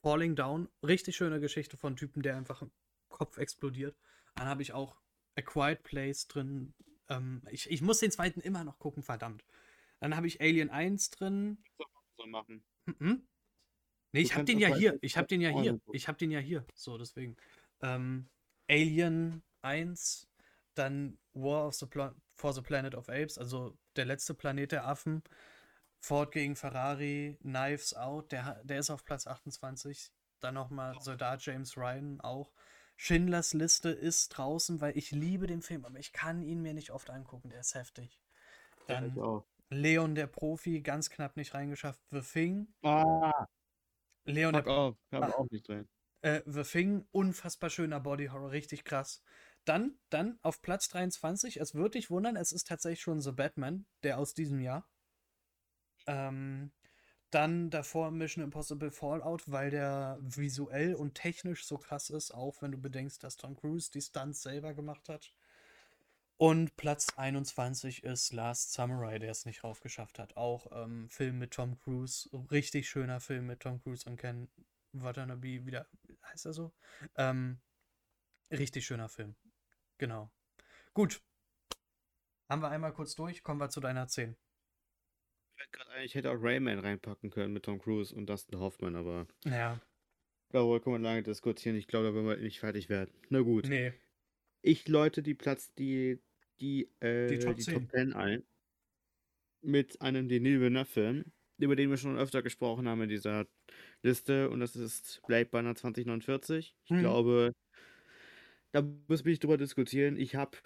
Falling 0.00 0.34
Down. 0.34 0.68
Richtig 0.82 1.16
schöne 1.16 1.40
Geschichte 1.40 1.76
von 1.76 1.96
Typen, 1.96 2.22
der 2.22 2.36
einfach 2.36 2.62
im 2.62 2.70
Kopf 3.08 3.36
explodiert. 3.36 3.96
Dann 4.36 4.46
habe 4.46 4.62
ich 4.62 4.72
auch 4.72 4.96
A 5.36 5.42
Quiet 5.42 5.82
Place 5.82 6.26
drin. 6.28 6.74
Ähm, 7.08 7.42
ich, 7.50 7.70
ich 7.70 7.82
muss 7.82 8.00
den 8.00 8.10
zweiten 8.10 8.40
immer 8.40 8.64
noch 8.64 8.78
gucken, 8.78 9.02
verdammt. 9.02 9.44
Dann 10.00 10.16
habe 10.16 10.26
ich 10.26 10.40
Alien 10.40 10.70
1 10.70 11.10
drin. 11.10 11.58
So 12.16 12.26
machen. 12.26 12.64
Mhm. 12.86 13.26
Nee, 14.12 14.20
ich 14.20 14.34
habe 14.34 14.44
den 14.44 14.58
ja 14.58 14.74
hier. 14.74 14.98
Ich 15.02 15.16
habe 15.16 15.26
den 15.26 15.40
ja 15.40 15.50
hier. 15.50 15.80
Ich 15.92 16.08
habe 16.08 16.18
den 16.18 16.30
ja 16.30 16.38
hier. 16.38 16.64
So, 16.74 16.98
deswegen. 16.98 17.36
Ähm, 17.82 18.28
Alien 18.68 19.42
1, 19.62 20.28
dann 20.74 21.18
War 21.34 21.66
of 21.66 21.74
the 21.74 21.86
Pla 21.86 22.14
for 22.34 22.52
the 22.52 22.60
Planet 22.60 22.94
of 22.94 23.08
Apes, 23.08 23.38
also 23.38 23.76
der 23.96 24.04
letzte 24.04 24.34
Planet 24.34 24.72
der 24.72 24.86
Affen. 24.86 25.22
Ford 25.98 26.30
gegen 26.32 26.54
Ferrari, 26.54 27.38
Knives 27.40 27.94
Out, 27.94 28.30
der, 28.30 28.62
der 28.64 28.78
ist 28.78 28.90
auf 28.90 29.04
Platz 29.04 29.26
28. 29.26 30.12
Dann 30.40 30.54
nochmal 30.54 31.00
Soldat 31.00 31.44
James 31.44 31.76
Ryan 31.76 32.20
auch. 32.20 32.52
Schindlers 32.96 33.52
Liste 33.52 33.90
ist 33.90 34.30
draußen, 34.30 34.80
weil 34.80 34.96
ich 34.96 35.10
liebe 35.10 35.46
den 35.46 35.62
Film, 35.62 35.84
aber 35.84 35.98
ich 35.98 36.12
kann 36.12 36.42
ihn 36.42 36.62
mir 36.62 36.74
nicht 36.74 36.90
oft 36.90 37.10
angucken, 37.10 37.50
der 37.50 37.60
ist 37.60 37.74
heftig. 37.74 38.18
Dann 38.86 39.14
ja, 39.14 39.44
Leon 39.68 40.14
der 40.14 40.26
Profi, 40.26 40.80
ganz 40.80 41.10
knapp 41.10 41.36
nicht 41.36 41.54
reingeschafft. 41.54 42.00
The 42.10 42.20
Thing. 42.20 42.68
Ah. 42.82 43.46
Leon 44.24 44.54
Fuck 44.54 44.64
der 44.64 45.18
Profi. 45.18 45.32
auch 45.34 45.50
nicht 45.50 45.68
drin. 45.68 45.88
Äh, 46.22 46.42
The 46.46 46.62
Thing, 46.62 47.06
unfassbar 47.12 47.70
schöner 47.70 48.00
Body 48.00 48.26
Horror, 48.26 48.50
richtig 48.50 48.84
krass. 48.84 49.22
Dann, 49.64 49.98
dann 50.10 50.38
auf 50.42 50.62
Platz 50.62 50.88
23, 50.88 51.60
es 51.60 51.74
würde 51.74 51.98
dich 51.98 52.10
wundern, 52.10 52.36
es 52.36 52.52
ist 52.52 52.68
tatsächlich 52.68 53.02
schon 53.02 53.20
The 53.20 53.32
Batman, 53.32 53.86
der 54.02 54.18
aus 54.18 54.32
diesem 54.32 54.60
Jahr. 54.60 54.88
Ähm, 56.06 56.72
dann 57.30 57.70
davor 57.70 58.10
Mission 58.10 58.44
Impossible 58.44 58.90
Fallout, 58.90 59.50
weil 59.50 59.70
der 59.70 60.18
visuell 60.20 60.94
und 60.94 61.14
technisch 61.14 61.66
so 61.66 61.78
krass 61.78 62.10
ist, 62.10 62.32
auch 62.32 62.62
wenn 62.62 62.72
du 62.72 62.78
bedenkst, 62.78 63.22
dass 63.22 63.36
Tom 63.36 63.56
Cruise 63.56 63.90
die 63.90 64.00
Stunts 64.00 64.42
selber 64.42 64.74
gemacht 64.74 65.08
hat. 65.08 65.32
Und 66.38 66.76
Platz 66.76 67.14
21 67.16 68.04
ist 68.04 68.32
Last 68.32 68.72
Samurai, 68.72 69.18
der 69.18 69.30
es 69.30 69.46
nicht 69.46 69.64
raufgeschafft 69.64 70.18
hat. 70.18 70.36
Auch 70.36 70.70
ähm, 70.72 71.08
Film 71.08 71.38
mit 71.38 71.52
Tom 71.52 71.78
Cruise, 71.78 72.28
richtig 72.50 72.88
schöner 72.88 73.20
Film 73.20 73.46
mit 73.46 73.60
Tom 73.60 73.82
Cruise 73.82 74.08
und 74.08 74.18
Ken 74.18 74.48
Watanabe, 74.92 75.66
wieder, 75.66 75.86
heißt 76.24 76.46
er 76.46 76.52
so? 76.52 76.72
Ähm, 77.16 77.60
richtig 78.50 78.86
schöner 78.86 79.08
Film. 79.08 79.34
Genau. 79.98 80.30
Gut. 80.94 81.22
Haben 82.48 82.62
wir 82.62 82.70
einmal 82.70 82.92
kurz 82.92 83.14
durch, 83.14 83.42
kommen 83.42 83.60
wir 83.60 83.70
zu 83.70 83.80
deiner 83.80 84.06
10 84.06 84.36
ich 86.04 86.14
hätte 86.14 86.30
auch 86.30 86.42
Rayman 86.42 86.78
reinpacken 86.78 87.30
können 87.30 87.52
mit 87.52 87.64
Tom 87.64 87.78
Cruise 87.78 88.14
und 88.14 88.28
Dustin 88.28 88.58
Hoffman, 88.58 88.96
aber. 88.96 89.26
Ja. 89.44 89.80
Darüber 90.50 90.80
kann 90.80 90.92
man 90.92 91.02
lange 91.02 91.22
diskutieren. 91.22 91.76
Ich 91.76 91.86
glaube, 91.86 92.06
da 92.06 92.14
werden 92.14 92.28
wir 92.28 92.36
nicht 92.36 92.60
fertig 92.60 92.88
werden. 92.88 93.12
Na 93.30 93.40
gut. 93.40 93.68
Nee. 93.68 93.92
Ich 94.62 94.86
läute 94.88 95.22
die 95.22 95.34
Platz, 95.34 95.74
die, 95.74 96.20
die, 96.60 96.90
äh, 97.00 97.26
die, 97.28 97.38
Top, 97.38 97.56
die 97.56 97.62
10. 97.62 97.74
Top 97.74 97.90
10 97.90 98.12
ein. 98.12 98.44
Mit 99.62 100.00
einem 100.00 100.28
Denis 100.28 100.60
Villeneuve-Film, 100.60 101.24
über 101.58 101.74
den 101.74 101.90
wir 101.90 101.96
schon 101.96 102.18
öfter 102.18 102.42
gesprochen 102.42 102.88
haben 102.88 103.02
in 103.02 103.08
dieser 103.08 103.46
Liste. 104.02 104.48
Und 104.50 104.60
das 104.60 104.76
ist 104.76 105.20
Blade 105.26 105.50
Runner 105.52 105.74
2049. 105.74 106.76
Ich 106.84 106.90
hm. 106.90 107.00
glaube, 107.00 107.52
da 108.72 108.82
müssen 108.82 109.24
wir 109.24 109.30
nicht 109.30 109.42
drüber 109.42 109.56
diskutieren. 109.56 110.16
Ich 110.16 110.36
habe 110.36 110.56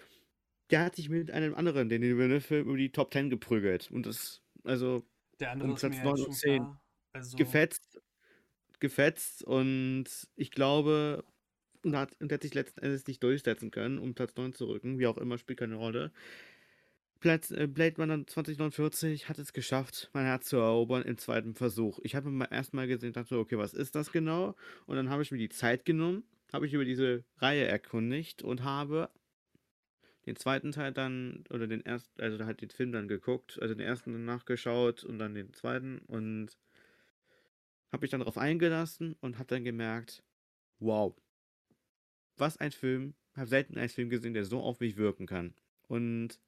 der 0.71 0.85
hat 0.85 0.95
sich 0.95 1.09
mit 1.09 1.31
einem 1.31 1.53
anderen, 1.53 1.89
den 1.89 2.01
Villeneuve-Film, 2.01 2.67
über 2.67 2.77
die 2.77 2.91
Top 2.91 3.13
10 3.13 3.29
geprügelt. 3.29 3.91
Und 3.91 4.05
das 4.05 4.41
also 4.63 5.03
der 5.39 5.51
andere 5.51 5.69
um 5.69 5.75
Platz 5.75 5.97
9 6.03 6.21
und 6.21 6.33
10 6.33 6.67
also 7.13 7.37
gefetzt, 7.37 8.01
gefetzt 8.79 9.43
und 9.43 10.05
ich 10.35 10.51
glaube, 10.51 11.23
und 11.83 11.95
hat, 11.95 12.15
und 12.19 12.31
hat 12.31 12.43
sich 12.43 12.53
letzten 12.53 12.81
Endes 12.81 13.07
nicht 13.07 13.23
durchsetzen 13.23 13.71
können, 13.71 13.97
um 13.97 14.13
Platz 14.13 14.35
9 14.35 14.53
zu 14.53 14.65
rücken, 14.65 14.99
wie 14.99 15.07
auch 15.07 15.17
immer, 15.17 15.37
spielt 15.37 15.59
keine 15.59 15.75
Rolle. 15.75 16.11
Platz, 17.19 17.51
äh, 17.51 17.67
Blade 17.67 17.97
Runner 17.97 18.25
2049 18.25 19.29
hat 19.29 19.37
es 19.37 19.53
geschafft, 19.53 20.09
mein 20.13 20.25
Herz 20.25 20.47
zu 20.47 20.57
erobern 20.57 21.03
im 21.03 21.17
zweiten 21.17 21.53
Versuch. 21.53 21.99
Ich 22.03 22.15
habe 22.15 22.25
beim 22.31 22.41
ersten 22.41 22.75
Mal 22.75 22.87
gesehen, 22.87 23.13
dachte, 23.13 23.37
okay, 23.37 23.57
was 23.57 23.73
ist 23.73 23.95
das 23.95 24.11
genau? 24.11 24.55
Und 24.87 24.95
dann 24.95 25.09
habe 25.09 25.21
ich 25.21 25.31
mir 25.31 25.37
die 25.37 25.49
Zeit 25.49 25.85
genommen, 25.85 26.23
habe 26.51 26.65
ich 26.65 26.73
über 26.73 26.85
diese 26.85 27.23
Reihe 27.37 27.65
erkundigt 27.65 28.41
und 28.41 28.63
habe 28.63 29.09
den 30.25 30.35
zweiten 30.35 30.71
Teil 30.71 30.91
dann, 30.91 31.43
oder 31.49 31.67
den 31.67 31.85
ersten, 31.85 32.21
also 32.21 32.43
halt 32.45 32.61
den 32.61 32.69
Film 32.69 32.91
dann 32.91 33.07
geguckt, 33.07 33.59
also 33.61 33.73
den 33.73 33.85
ersten 33.85 34.13
dann 34.13 34.25
nachgeschaut 34.25 35.03
und 35.03 35.19
dann 35.19 35.33
den 35.33 35.53
zweiten 35.53 35.99
und 36.07 36.57
habe 37.91 38.03
mich 38.03 38.11
dann 38.11 38.19
darauf 38.19 38.37
eingelassen 38.37 39.15
und 39.19 39.37
habe 39.37 39.47
dann 39.47 39.63
gemerkt, 39.63 40.23
wow, 40.79 41.15
was 42.37 42.57
ein 42.57 42.71
Film, 42.71 43.15
habe 43.35 43.47
selten 43.47 43.77
einen 43.77 43.89
Film 43.89 44.09
gesehen, 44.09 44.33
der 44.33 44.45
so 44.45 44.61
auf 44.61 44.79
mich 44.79 44.97
wirken 44.97 45.25
kann. 45.25 45.53
Und 45.87 46.39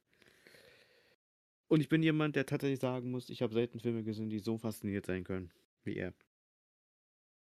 und 1.67 1.79
ich 1.79 1.89
bin 1.89 2.03
jemand, 2.03 2.35
der 2.35 2.45
tatsächlich 2.45 2.79
sagen 2.79 3.09
muss, 3.09 3.29
ich 3.29 3.41
habe 3.41 3.53
selten 3.53 3.79
Filme 3.79 4.03
gesehen, 4.03 4.29
die 4.29 4.37
so 4.37 4.59
fasziniert 4.59 5.07
sein 5.07 5.23
können 5.23 5.51
wie 5.83 5.97
er. 5.97 6.13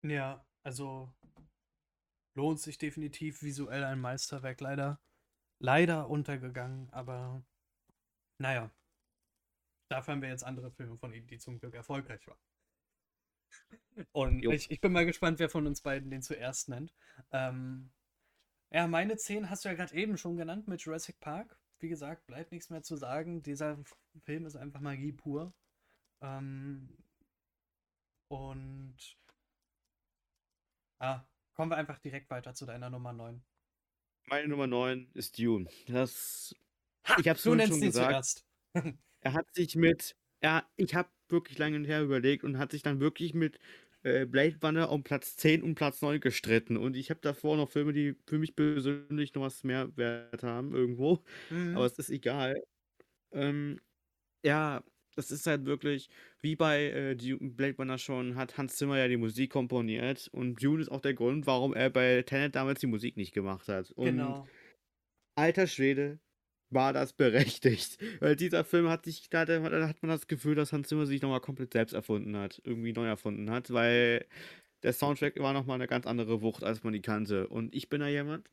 Ja, 0.02 0.44
also 0.62 1.12
lohnt 2.34 2.60
sich 2.60 2.78
definitiv 2.78 3.42
visuell 3.42 3.84
ein 3.84 4.00
Meisterwerk 4.00 4.60
leider 4.60 5.00
leider 5.62 6.10
untergegangen, 6.10 6.88
aber 6.90 7.42
naja. 8.38 8.70
Dafür 9.88 10.14
haben 10.14 10.22
wir 10.22 10.28
jetzt 10.28 10.44
andere 10.44 10.70
Filme 10.72 10.96
von 10.96 11.12
ihm, 11.12 11.26
die 11.26 11.38
zum 11.38 11.58
Glück 11.58 11.74
erfolgreich 11.74 12.26
waren. 12.26 12.38
Und 14.12 14.44
ich, 14.44 14.70
ich, 14.70 14.80
bin 14.80 14.92
mal 14.92 15.06
gespannt, 15.06 15.38
wer 15.38 15.50
von 15.50 15.66
uns 15.66 15.82
beiden 15.82 16.10
den 16.10 16.22
zuerst 16.22 16.68
nennt. 16.68 16.94
Ähm, 17.30 17.90
ja, 18.70 18.86
meine 18.86 19.16
10 19.16 19.50
hast 19.50 19.64
du 19.64 19.68
ja 19.68 19.74
gerade 19.74 19.94
eben 19.94 20.16
schon 20.16 20.36
genannt 20.36 20.66
mit 20.66 20.80
Jurassic 20.80 21.20
Park. 21.20 21.58
Wie 21.78 21.88
gesagt, 21.88 22.26
bleibt 22.26 22.52
nichts 22.52 22.70
mehr 22.70 22.82
zu 22.82 22.96
sagen. 22.96 23.42
Dieser 23.42 23.78
Film 24.24 24.46
ist 24.46 24.56
einfach 24.56 24.80
Magie 24.80 25.12
pur. 25.12 25.52
Ähm, 26.22 26.96
und 28.28 28.96
ah, 30.98 31.22
kommen 31.52 31.70
wir 31.70 31.76
einfach 31.76 31.98
direkt 31.98 32.30
weiter 32.30 32.54
zu 32.54 32.64
deiner 32.64 32.88
Nummer 32.88 33.12
9. 33.12 33.44
Meine 34.26 34.48
Nummer 34.48 34.66
9 34.66 35.08
ist 35.14 35.38
Dune. 35.38 35.68
Das. 35.86 36.54
Ha, 37.06 37.16
ich 37.18 37.28
hab's 37.28 37.42
vorhin 37.42 37.66
schon 37.66 37.80
gesagt. 37.80 38.44
er 39.20 39.32
hat 39.32 39.46
sich 39.54 39.76
mit. 39.76 40.16
Ja, 40.42 40.68
ich 40.76 40.94
habe 40.94 41.08
wirklich 41.28 41.58
lange 41.58 41.76
und 41.76 41.84
her 41.84 42.02
überlegt 42.02 42.44
und 42.44 42.58
hat 42.58 42.72
sich 42.72 42.82
dann 42.82 43.00
wirklich 43.00 43.34
mit 43.34 43.58
äh, 44.02 44.26
Blade 44.26 44.56
Runner 44.62 44.90
um 44.90 45.02
Platz 45.02 45.36
10 45.36 45.62
und 45.62 45.74
Platz 45.74 46.02
9 46.02 46.20
gestritten. 46.20 46.76
Und 46.76 46.96
ich 46.96 47.10
habe 47.10 47.20
davor 47.20 47.56
noch 47.56 47.70
Filme, 47.70 47.92
die 47.92 48.16
für 48.26 48.38
mich 48.38 48.56
persönlich 48.56 49.34
noch 49.34 49.42
was 49.42 49.64
mehr 49.64 49.96
Wert 49.96 50.42
haben, 50.42 50.74
irgendwo. 50.74 51.22
Mhm. 51.50 51.76
Aber 51.76 51.86
es 51.86 51.98
ist 51.98 52.10
egal. 52.10 52.62
Ähm, 53.32 53.80
ja, 54.44 54.82
das 55.14 55.30
ist 55.30 55.46
halt 55.46 55.64
wirklich, 55.64 56.08
wie 56.40 56.56
bei 56.56 56.84
äh, 56.90 57.36
Blade 57.40 57.76
Runner 57.78 57.98
schon, 57.98 58.36
hat 58.36 58.56
Hans 58.58 58.76
Zimmer 58.76 58.98
ja 58.98 59.08
die 59.08 59.16
Musik 59.16 59.50
komponiert 59.50 60.28
und 60.32 60.62
Dune 60.62 60.82
ist 60.82 60.90
auch 60.90 61.00
der 61.00 61.14
Grund, 61.14 61.46
warum 61.46 61.74
er 61.74 61.90
bei 61.90 62.22
Tenet 62.22 62.54
damals 62.54 62.80
die 62.80 62.86
Musik 62.86 63.16
nicht 63.16 63.32
gemacht 63.32 63.68
hat. 63.68 63.90
Und 63.92 64.06
genau. 64.06 64.46
alter 65.36 65.66
Schwede, 65.66 66.18
war 66.72 66.92
das 66.92 67.12
berechtigt. 67.12 67.98
Weil 68.20 68.36
dieser 68.36 68.64
Film 68.64 68.88
hat 68.88 69.04
sich, 69.04 69.28
da, 69.28 69.44
da 69.44 69.62
hat 69.88 70.02
man 70.02 70.10
das 70.10 70.26
Gefühl, 70.26 70.54
dass 70.54 70.72
Hans 70.72 70.88
Zimmer 70.88 71.06
sich 71.06 71.22
nochmal 71.22 71.40
komplett 71.40 71.72
selbst 71.72 71.92
erfunden 71.92 72.36
hat, 72.36 72.60
irgendwie 72.64 72.92
neu 72.92 73.06
erfunden 73.06 73.50
hat, 73.50 73.72
weil 73.72 74.24
der 74.82 74.92
Soundtrack 74.92 75.38
war 75.38 75.52
nochmal 75.52 75.76
eine 75.76 75.86
ganz 75.86 76.06
andere 76.06 76.42
Wucht, 76.42 76.64
als 76.64 76.82
man 76.82 76.92
die 76.92 77.02
kannte. 77.02 77.46
Und 77.48 77.74
ich 77.74 77.88
bin 77.88 78.00
da 78.00 78.08
jemand, 78.08 78.50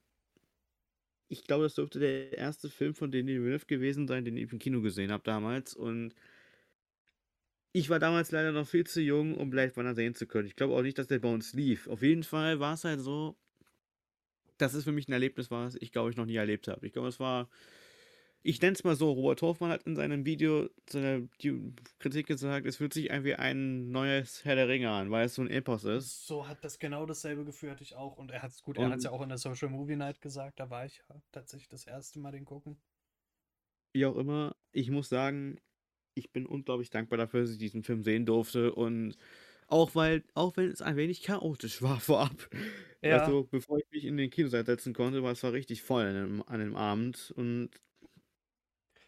ich 1.28 1.44
glaube, 1.46 1.64
das 1.64 1.76
dürfte 1.76 2.00
der 2.00 2.38
erste 2.38 2.70
Film 2.70 2.94
von 2.94 3.12
Denis 3.12 3.36
Villeneuve 3.36 3.66
gewesen 3.66 4.08
sein, 4.08 4.26
den 4.26 4.38
ich 4.38 4.52
im 4.52 4.60
Kino 4.60 4.82
gesehen 4.82 5.12
habe 5.12 5.24
damals. 5.24 5.76
Und 5.76 6.14
ich 7.72 7.90
war 7.90 8.00
damals 8.00 8.32
leider 8.32 8.52
noch 8.52 8.68
viel 8.68 8.86
zu 8.86 9.02
jung, 9.02 9.36
um 9.36 9.50
Blade 9.50 9.74
Runner 9.76 9.94
sehen 9.94 10.16
zu 10.16 10.26
können. 10.26 10.48
Ich 10.48 10.56
glaube 10.56 10.74
auch 10.74 10.82
nicht, 10.82 10.98
dass 10.98 11.08
der 11.08 11.20
bei 11.20 11.32
uns 11.32 11.54
lief. 11.54 11.88
Auf 11.88 12.02
jeden 12.02 12.24
Fall 12.24 12.60
war 12.60 12.74
es 12.74 12.84
halt 12.84 13.00
so, 13.00 13.38
dass 14.58 14.74
es 14.74 14.84
für 14.84 14.92
mich 14.92 15.08
ein 15.08 15.14
Erlebnis 15.14 15.52
war, 15.52 15.66
das 15.66 15.76
ich 15.80 15.92
glaube 15.92 16.10
ich 16.10 16.18
noch 16.18 16.26
nie 16.26 16.36
erlebt 16.36 16.68
habe. 16.68 16.86
Ich 16.86 16.94
glaube, 16.94 17.08
es 17.08 17.20
war, 17.20 17.48
ich 18.42 18.62
nenne 18.62 18.74
es 18.74 18.84
mal 18.84 18.96
so, 18.96 19.12
Robert 19.12 19.42
Hofmann 19.42 19.70
hat 19.70 19.84
in 19.84 19.96
seinem 19.96 20.26
Video 20.26 20.70
seine 20.90 21.30
Kritik 22.00 22.28
gesagt, 22.28 22.66
es 22.66 22.78
fühlt 22.78 22.94
sich 22.94 23.10
irgendwie 23.10 23.36
ein 23.36 23.92
neues 23.92 24.44
Herr 24.46 24.56
der 24.56 24.68
Ringe 24.68 24.90
an, 24.90 25.12
weil 25.12 25.26
es 25.26 25.36
so 25.36 25.44
ein 25.44 25.50
Epos 25.50 25.84
ist. 25.84 26.26
So 26.26 26.48
hat 26.48 26.64
das 26.64 26.80
genau 26.80 27.06
dasselbe 27.06 27.46
Gefühl 27.46 27.70
hatte 27.72 27.84
ich 27.84 27.96
auch. 27.96 28.18
Und 28.18 28.32
er 28.32 28.42
hat 28.42 28.52
es 28.52 28.64
gut, 28.64 28.78
er 28.78 28.90
hat 28.90 28.98
es 28.98 29.04
ja 29.04 29.12
auch 29.12 29.22
in 29.22 29.30
der 29.30 29.38
Social 29.38 29.70
Movie 29.70 29.96
Night 29.96 30.22
gesagt, 30.22 30.60
da 30.60 30.70
war 30.70 30.86
ich 30.86 31.04
ja 31.08 31.22
tatsächlich 31.32 31.70
das 31.70 31.86
erste 31.86 32.20
Mal 32.20 32.32
den 32.32 32.46
gucken. 32.46 32.82
Wie 33.94 34.06
auch 34.06 34.16
immer, 34.16 34.56
ich 34.72 34.90
muss 34.90 35.10
sagen, 35.10 35.60
ich 36.20 36.32
bin 36.32 36.46
unglaublich 36.46 36.90
dankbar 36.90 37.18
dafür, 37.18 37.42
dass 37.42 37.52
ich 37.52 37.58
diesen 37.58 37.84
Film 37.84 38.04
sehen 38.04 38.26
durfte 38.26 38.74
und 38.74 39.16
auch 39.68 39.94
weil, 39.96 40.24
auch 40.34 40.58
wenn 40.58 40.70
es 40.70 40.82
ein 40.82 40.98
wenig 40.98 41.22
chaotisch 41.22 41.82
war 41.82 42.00
vorab. 42.00 42.50
Ja. 43.02 43.20
Also, 43.20 43.48
bevor 43.50 43.80
ich 43.80 43.86
mich 43.92 44.06
in 44.06 44.18
den 44.18 44.30
Kinosaal 44.30 44.66
setzen 44.66 44.94
konnte, 44.94 45.24
war 45.24 45.32
es 45.32 45.44
war 45.44 45.54
richtig 45.54 45.84
voll 45.84 46.06
an 46.06 46.14
dem, 46.16 46.44
an 46.48 46.60
dem 46.60 46.76
Abend 46.76 47.34
und 47.36 47.70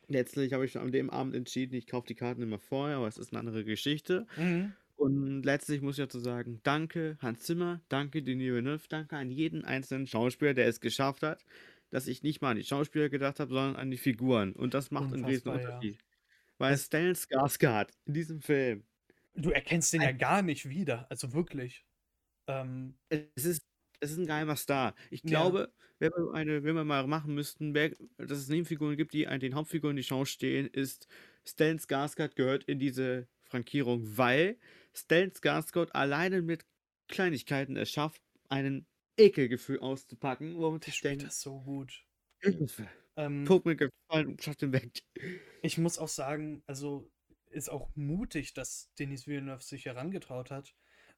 letztlich 0.07 0.53
habe 0.53 0.65
ich 0.65 0.71
schon 0.71 0.83
an 0.83 0.91
dem 0.91 1.09
Abend 1.09 1.35
entschieden, 1.35 1.75
ich 1.75 1.87
kaufe 1.87 2.07
die 2.07 2.15
Karten 2.15 2.41
immer 2.41 2.59
vorher, 2.59 2.97
aber 2.97 3.07
es 3.07 3.17
ist 3.17 3.31
eine 3.31 3.39
andere 3.39 3.63
Geschichte. 3.63 4.27
Mhm. 4.37 4.73
Und 4.95 5.43
letztlich 5.43 5.81
muss 5.81 5.97
ich 5.97 6.03
dazu 6.03 6.19
sagen, 6.19 6.59
danke 6.63 7.17
Hans 7.21 7.39
Zimmer, 7.39 7.81
danke 7.89 8.21
Denis 8.21 8.51
Villeneuve, 8.51 8.83
danke 8.87 9.17
an 9.17 9.31
jeden 9.31 9.65
einzelnen 9.65 10.05
Schauspieler, 10.05 10.53
der 10.53 10.67
es 10.67 10.79
geschafft 10.79 11.23
hat, 11.23 11.43
dass 11.89 12.07
ich 12.07 12.21
nicht 12.21 12.41
mal 12.41 12.51
an 12.51 12.57
die 12.57 12.63
Schauspieler 12.63 13.09
gedacht 13.09 13.39
habe, 13.39 13.51
sondern 13.51 13.75
an 13.77 13.89
die 13.89 13.97
Figuren. 13.97 14.53
Und 14.53 14.75
das 14.75 14.91
macht 14.91 15.11
einen 15.11 15.25
riesen 15.25 15.49
Unfassbar, 15.49 15.83
ja. 15.83 15.91
Weil 16.61 16.77
Stellan 16.77 17.15
Skarsgård 17.15 17.89
in 18.05 18.13
diesem 18.13 18.41
Film, 18.41 18.85
Du 19.33 19.51
erkennst 19.51 19.93
den 19.93 20.01
ja 20.01 20.11
gar 20.11 20.41
nicht 20.41 20.69
wieder, 20.69 21.09
also 21.09 21.33
wirklich. 21.33 21.85
Ähm, 22.47 22.99
es 23.09 23.45
ist, 23.45 23.61
es 23.99 24.11
ist 24.11 24.17
ein 24.17 24.25
geheimer 24.25 24.55
Star. 24.55 24.95
Ich 25.09 25.21
Ja. 25.23 25.29
glaube, 25.29 25.73
wenn 25.99 26.11
wir, 26.11 26.33
eine, 26.33 26.63
wenn 26.63 26.75
wir 26.75 26.83
mal 26.83 27.05
machen 27.07 27.35
müssten, 27.35 27.73
wer, 27.73 27.91
dass 28.17 28.39
es 28.39 28.49
Nebenfiguren 28.49 28.97
gibt, 28.97 29.13
die 29.13 29.25
den 29.25 29.55
Hauptfiguren 29.55 29.95
die 29.95 30.01
Chance 30.01 30.31
stehen, 30.31 30.67
ist 30.67 31.07
Stellan 31.47 31.79
Skarsgård 31.79 32.35
gehört 32.35 32.63
in 32.65 32.79
diese 32.79 33.27
Frankierung, 33.43 34.17
weil 34.17 34.59
Stellan 34.95 35.31
Skarsgård 35.31 35.91
alleine 35.93 36.41
mit 36.41 36.65
Kleinigkeiten 37.07 37.75
es 37.77 37.91
schafft, 37.91 38.21
einen 38.49 38.87
Ekelgefühl 39.17 39.79
auszupacken, 39.79 40.55
womit 40.57 40.87
ich 40.87 41.01
denke, 41.01 41.25
das 41.25 41.41
so 41.41 41.61
gut. 41.61 42.05
Hilfe, 42.43 42.87
Ähm, 43.21 43.45
tut 43.45 43.65
mir 43.65 43.75
gefallen 43.75 44.27
und 44.27 44.43
schafft 44.43 44.61
ihn 44.61 44.73
weg. 44.73 45.03
ich 45.61 45.77
muss 45.77 45.99
auch 45.99 46.07
sagen, 46.07 46.63
also 46.67 47.09
ist 47.49 47.69
auch 47.69 47.89
mutig, 47.95 48.53
dass 48.53 48.91
Denis 48.97 49.27
Villeneuve 49.27 49.61
sich 49.61 49.85
herangetraut 49.85 50.51
hat, 50.51 50.73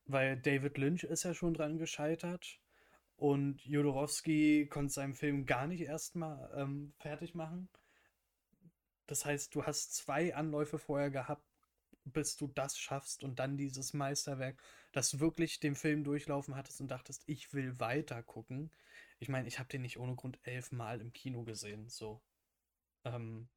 weil 0.05 0.37
David 0.37 0.77
Lynch 0.77 1.03
ist 1.03 1.23
ja 1.23 1.33
schon 1.33 1.53
dran 1.53 1.77
gescheitert 1.77 2.59
und 3.15 3.63
Jodorowsky 3.63 4.67
konnte 4.67 4.93
seinen 4.93 5.13
Film 5.13 5.45
gar 5.45 5.67
nicht 5.67 5.81
erstmal 5.81 6.51
ähm, 6.55 6.93
fertig 6.97 7.35
machen. 7.35 7.69
Das 9.07 9.25
heißt, 9.25 9.53
du 9.53 9.63
hast 9.63 9.93
zwei 9.95 10.35
Anläufe 10.35 10.79
vorher 10.79 11.11
gehabt, 11.11 11.45
bis 12.05 12.35
du 12.35 12.47
das 12.47 12.77
schaffst 12.77 13.23
und 13.23 13.39
dann 13.39 13.57
dieses 13.57 13.93
Meisterwerk, 13.93 14.61
dass 14.91 15.09
du 15.11 15.19
wirklich 15.19 15.59
den 15.59 15.75
Film 15.75 16.03
durchlaufen 16.03 16.55
hattest 16.55 16.81
und 16.81 16.89
dachtest, 16.89 17.23
ich 17.27 17.53
will 17.53 17.79
weiter 17.79 18.23
gucken. 18.23 18.71
Ich 19.23 19.29
meine, 19.29 19.47
ich 19.47 19.57
habe 19.57 19.69
den 19.69 19.83
nicht 19.83 19.97
ohne 19.99 20.15
Grund 20.15 20.37
elfmal 20.43 20.99
im 20.99 21.13
Kino 21.13 21.45
gesehen, 21.45 21.87
so. 21.87 22.21
Ähm, 23.05 23.47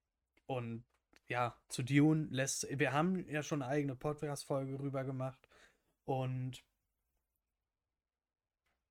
und 0.46 0.84
ja, 1.26 1.60
zu 1.68 1.82
Dune 1.82 2.28
lässt, 2.30 2.68
wir 2.78 2.92
haben 2.92 3.28
ja 3.28 3.42
schon 3.42 3.62
eine 3.62 3.70
eigene 3.72 3.96
Podcast-Folge 3.96 4.78
rüber 4.78 5.02
gemacht 5.02 5.48
und 6.04 6.64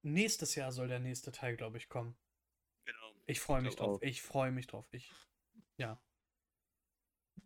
nächstes 0.01 0.55
Jahr 0.55 0.73
soll 0.73 0.89
der 0.89 0.99
nächste 0.99 1.31
Teil, 1.31 1.55
glaube 1.55 1.77
ich, 1.77 1.87
kommen. 1.87 2.17
Genau. 2.83 3.15
Ich 3.25 3.39
freue 3.39 3.61
mich 3.61 3.77
drauf. 3.77 3.97
auch. 3.97 4.01
Ich 4.01 4.21
freue 4.21 4.51
mich 4.51 4.67
drauf. 4.67 4.85
Ich, 4.91 5.13
ja. 5.77 5.97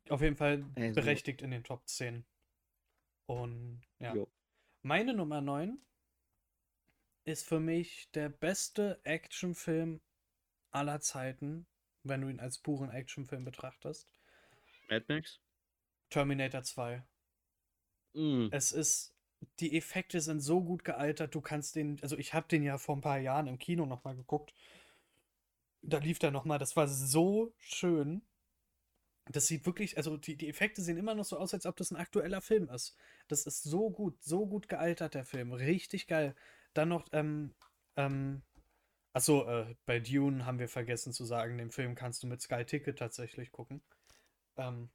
Auf 0.10 0.22
jeden 0.22 0.38
Fall 0.38 0.65
Also- 0.76 0.95
berechtigt 0.95 1.43
in 1.43 1.51
den 1.51 1.64
Top 1.64 1.88
10. 1.88 2.26
Und 3.27 3.81
ja. 3.99 4.15
Jo. 4.15 4.27
Meine 4.81 5.14
Nummer 5.14 5.39
9 5.39 5.80
ist 7.30 7.47
für 7.47 7.60
mich 7.60 8.10
der 8.11 8.30
beste 8.30 8.99
Actionfilm 9.03 10.01
aller 10.72 10.99
Zeiten, 10.99 11.68
wenn 12.03 12.22
du 12.22 12.30
ihn 12.30 12.39
als 12.39 12.60
puren 12.60 12.89
Actionfilm 12.89 13.45
betrachtest. 13.45 14.10
Mad 14.89 15.06
Max? 15.07 15.39
Terminator 16.10 16.64
2. 16.64 17.03
Mm. 18.14 18.47
Es 18.51 18.72
ist, 18.72 19.15
die 19.60 19.77
Effekte 19.77 20.22
sind 20.22 20.41
so 20.41 20.64
gut 20.64 20.84
gealtert, 20.84 21.35
du 21.35 21.41
kannst 21.41 21.76
den, 21.76 22.01
also 22.01 22.18
ich 22.18 22.34
habe 22.34 22.47
den 22.47 22.64
ja 22.64 22.77
vor 22.77 22.97
ein 22.97 23.01
paar 23.01 23.19
Jahren 23.19 23.47
im 23.47 23.60
Kino 23.60 23.85
nochmal 23.85 24.15
geguckt. 24.15 24.53
Da 25.81 25.99
lief 25.99 26.19
der 26.19 26.31
nochmal, 26.31 26.60
das 26.60 26.76
war 26.76 26.88
so 26.88 27.53
schön. 27.57 28.22
Das 29.31 29.45
sieht 29.45 29.68
wirklich, 29.68 29.95
also 29.97 30.18
die, 30.18 30.35
die 30.35 30.49
Effekte 30.49 30.81
sehen 30.81 30.97
immer 30.97 31.14
noch 31.14 31.23
so 31.23 31.38
aus, 31.38 31.53
als 31.53 31.68
ob 31.68 31.77
das 31.77 31.91
ein 31.91 31.97
aktueller 31.97 32.41
Film 32.41 32.68
ist. 32.69 32.97
Das 33.27 33.45
ist 33.45 33.61
so 33.61 33.91
gut, 33.91 34.22
so 34.23 34.47
gut 34.47 34.68
gealtert, 34.68 35.14
der 35.14 35.23
Film. 35.23 35.53
Richtig 35.53 36.07
geil. 36.07 36.35
Dann 36.73 36.89
noch, 36.89 37.05
ähm, 37.11 37.53
ähm, 37.95 38.41
achso, 39.13 39.47
äh, 39.47 39.75
bei 39.85 39.99
Dune 39.99 40.45
haben 40.45 40.59
wir 40.59 40.69
vergessen 40.69 41.13
zu 41.13 41.25
sagen, 41.25 41.57
den 41.57 41.71
Film 41.71 41.95
kannst 41.95 42.23
du 42.23 42.27
mit 42.27 42.41
Sky 42.41 42.65
Ticket 42.65 42.99
tatsächlich 42.99 43.51
gucken. 43.51 43.81
Ähm, 44.57 44.89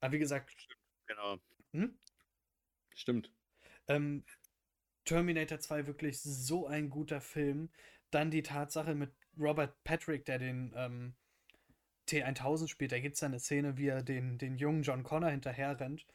aber 0.00 0.12
wie 0.12 0.18
gesagt, 0.18 0.54
Genau. 1.06 1.38
hm? 1.72 1.98
Stimmt. 2.94 3.32
Ähm, 3.88 4.24
Terminator 5.04 5.58
2 5.60 5.86
wirklich 5.86 6.20
so 6.20 6.66
ein 6.66 6.90
guter 6.90 7.20
Film. 7.20 7.70
Dann 8.10 8.30
die 8.30 8.42
Tatsache 8.42 8.94
mit 8.94 9.12
Robert 9.38 9.82
Patrick, 9.84 10.24
der 10.26 10.38
den 10.38 10.72
ähm, 10.76 11.14
T1000 12.06 12.68
spielt. 12.68 12.92
Da 12.92 13.00
gibt 13.00 13.16
es 13.16 13.22
eine 13.22 13.40
Szene, 13.40 13.76
wie 13.78 13.88
er 13.88 14.02
den, 14.02 14.38
den 14.38 14.56
jungen 14.56 14.82
John 14.82 15.02
Connor 15.02 15.30
hinterher 15.30 15.78
rennt, 15.80 16.06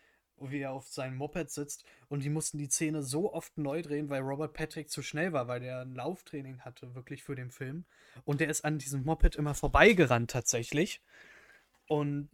wie 0.51 0.59
er 0.59 0.71
auf 0.71 0.87
seinem 0.87 1.17
Moped 1.17 1.49
sitzt. 1.49 1.83
Und 2.09 2.23
die 2.23 2.29
mussten 2.29 2.57
die 2.57 2.69
Szene 2.69 3.03
so 3.03 3.33
oft 3.33 3.57
neu 3.57 3.81
drehen, 3.81 4.09
weil 4.09 4.21
Robert 4.21 4.53
Patrick 4.53 4.89
zu 4.89 5.01
schnell 5.01 5.33
war, 5.33 5.47
weil 5.47 5.59
der 5.59 5.81
ein 5.81 5.93
Lauftraining 5.95 6.61
hatte, 6.61 6.95
wirklich 6.95 7.23
für 7.23 7.35
den 7.35 7.51
Film. 7.51 7.85
Und 8.25 8.41
der 8.41 8.49
ist 8.49 8.65
an 8.65 8.77
diesem 8.77 9.03
Moped 9.03 9.35
immer 9.35 9.55
vorbeigerannt, 9.55 10.31
tatsächlich. 10.31 11.01
Und 11.87 12.29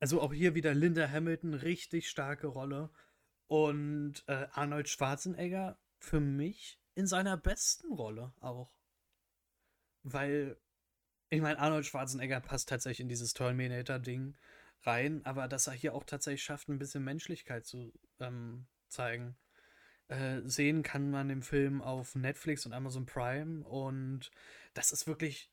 also 0.00 0.20
auch 0.20 0.32
hier 0.32 0.54
wieder 0.54 0.74
Linda 0.74 1.08
Hamilton, 1.08 1.54
richtig 1.54 2.08
starke 2.08 2.46
Rolle. 2.46 2.90
Und 3.46 4.24
äh, 4.26 4.46
Arnold 4.52 4.88
Schwarzenegger 4.88 5.78
für 5.98 6.20
mich 6.20 6.80
in 6.94 7.06
seiner 7.06 7.36
besten 7.36 7.92
Rolle 7.92 8.32
auch. 8.40 8.72
Weil, 10.02 10.56
ich 11.28 11.40
meine, 11.40 11.58
Arnold 11.58 11.84
Schwarzenegger 11.84 12.40
passt 12.40 12.68
tatsächlich 12.68 13.00
in 13.00 13.08
dieses 13.08 13.34
Terminator-Ding 13.34 14.36
rein, 14.82 15.24
aber 15.24 15.48
dass 15.48 15.66
er 15.66 15.72
hier 15.74 15.94
auch 15.94 16.04
tatsächlich 16.04 16.42
schafft, 16.42 16.68
ein 16.68 16.78
bisschen 16.78 17.04
Menschlichkeit 17.04 17.66
zu 17.66 17.92
ähm, 18.18 18.66
zeigen. 18.88 19.36
Äh, 20.08 20.40
sehen 20.44 20.82
kann 20.82 21.10
man 21.10 21.28
den 21.28 21.42
Film 21.42 21.82
auf 21.82 22.14
Netflix 22.16 22.66
und 22.66 22.72
Amazon 22.72 23.06
Prime 23.06 23.64
und 23.64 24.30
das 24.74 24.92
ist 24.92 25.06
wirklich 25.06 25.50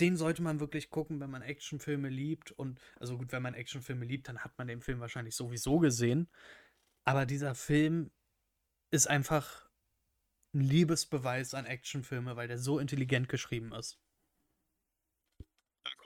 den 0.00 0.16
sollte 0.16 0.42
man 0.42 0.60
wirklich 0.60 0.90
gucken, 0.90 1.20
wenn 1.20 1.30
man 1.30 1.42
Actionfilme 1.42 2.08
liebt. 2.08 2.52
Und 2.52 2.80
also 2.98 3.18
gut, 3.18 3.32
wenn 3.32 3.42
man 3.42 3.54
Actionfilme 3.54 4.04
liebt, 4.04 4.28
dann 4.28 4.38
hat 4.38 4.56
man 4.58 4.68
den 4.68 4.80
Film 4.80 5.00
wahrscheinlich 5.00 5.36
sowieso 5.36 5.78
gesehen. 5.78 6.28
Aber 7.04 7.26
dieser 7.26 7.54
Film 7.54 8.10
ist 8.90 9.06
einfach 9.08 9.68
ein 10.54 10.60
Liebesbeweis 10.60 11.54
an 11.54 11.66
Actionfilme, 11.66 12.36
weil 12.36 12.48
der 12.48 12.58
so 12.58 12.78
intelligent 12.78 13.28
geschrieben 13.28 13.72
ist. 13.72 13.98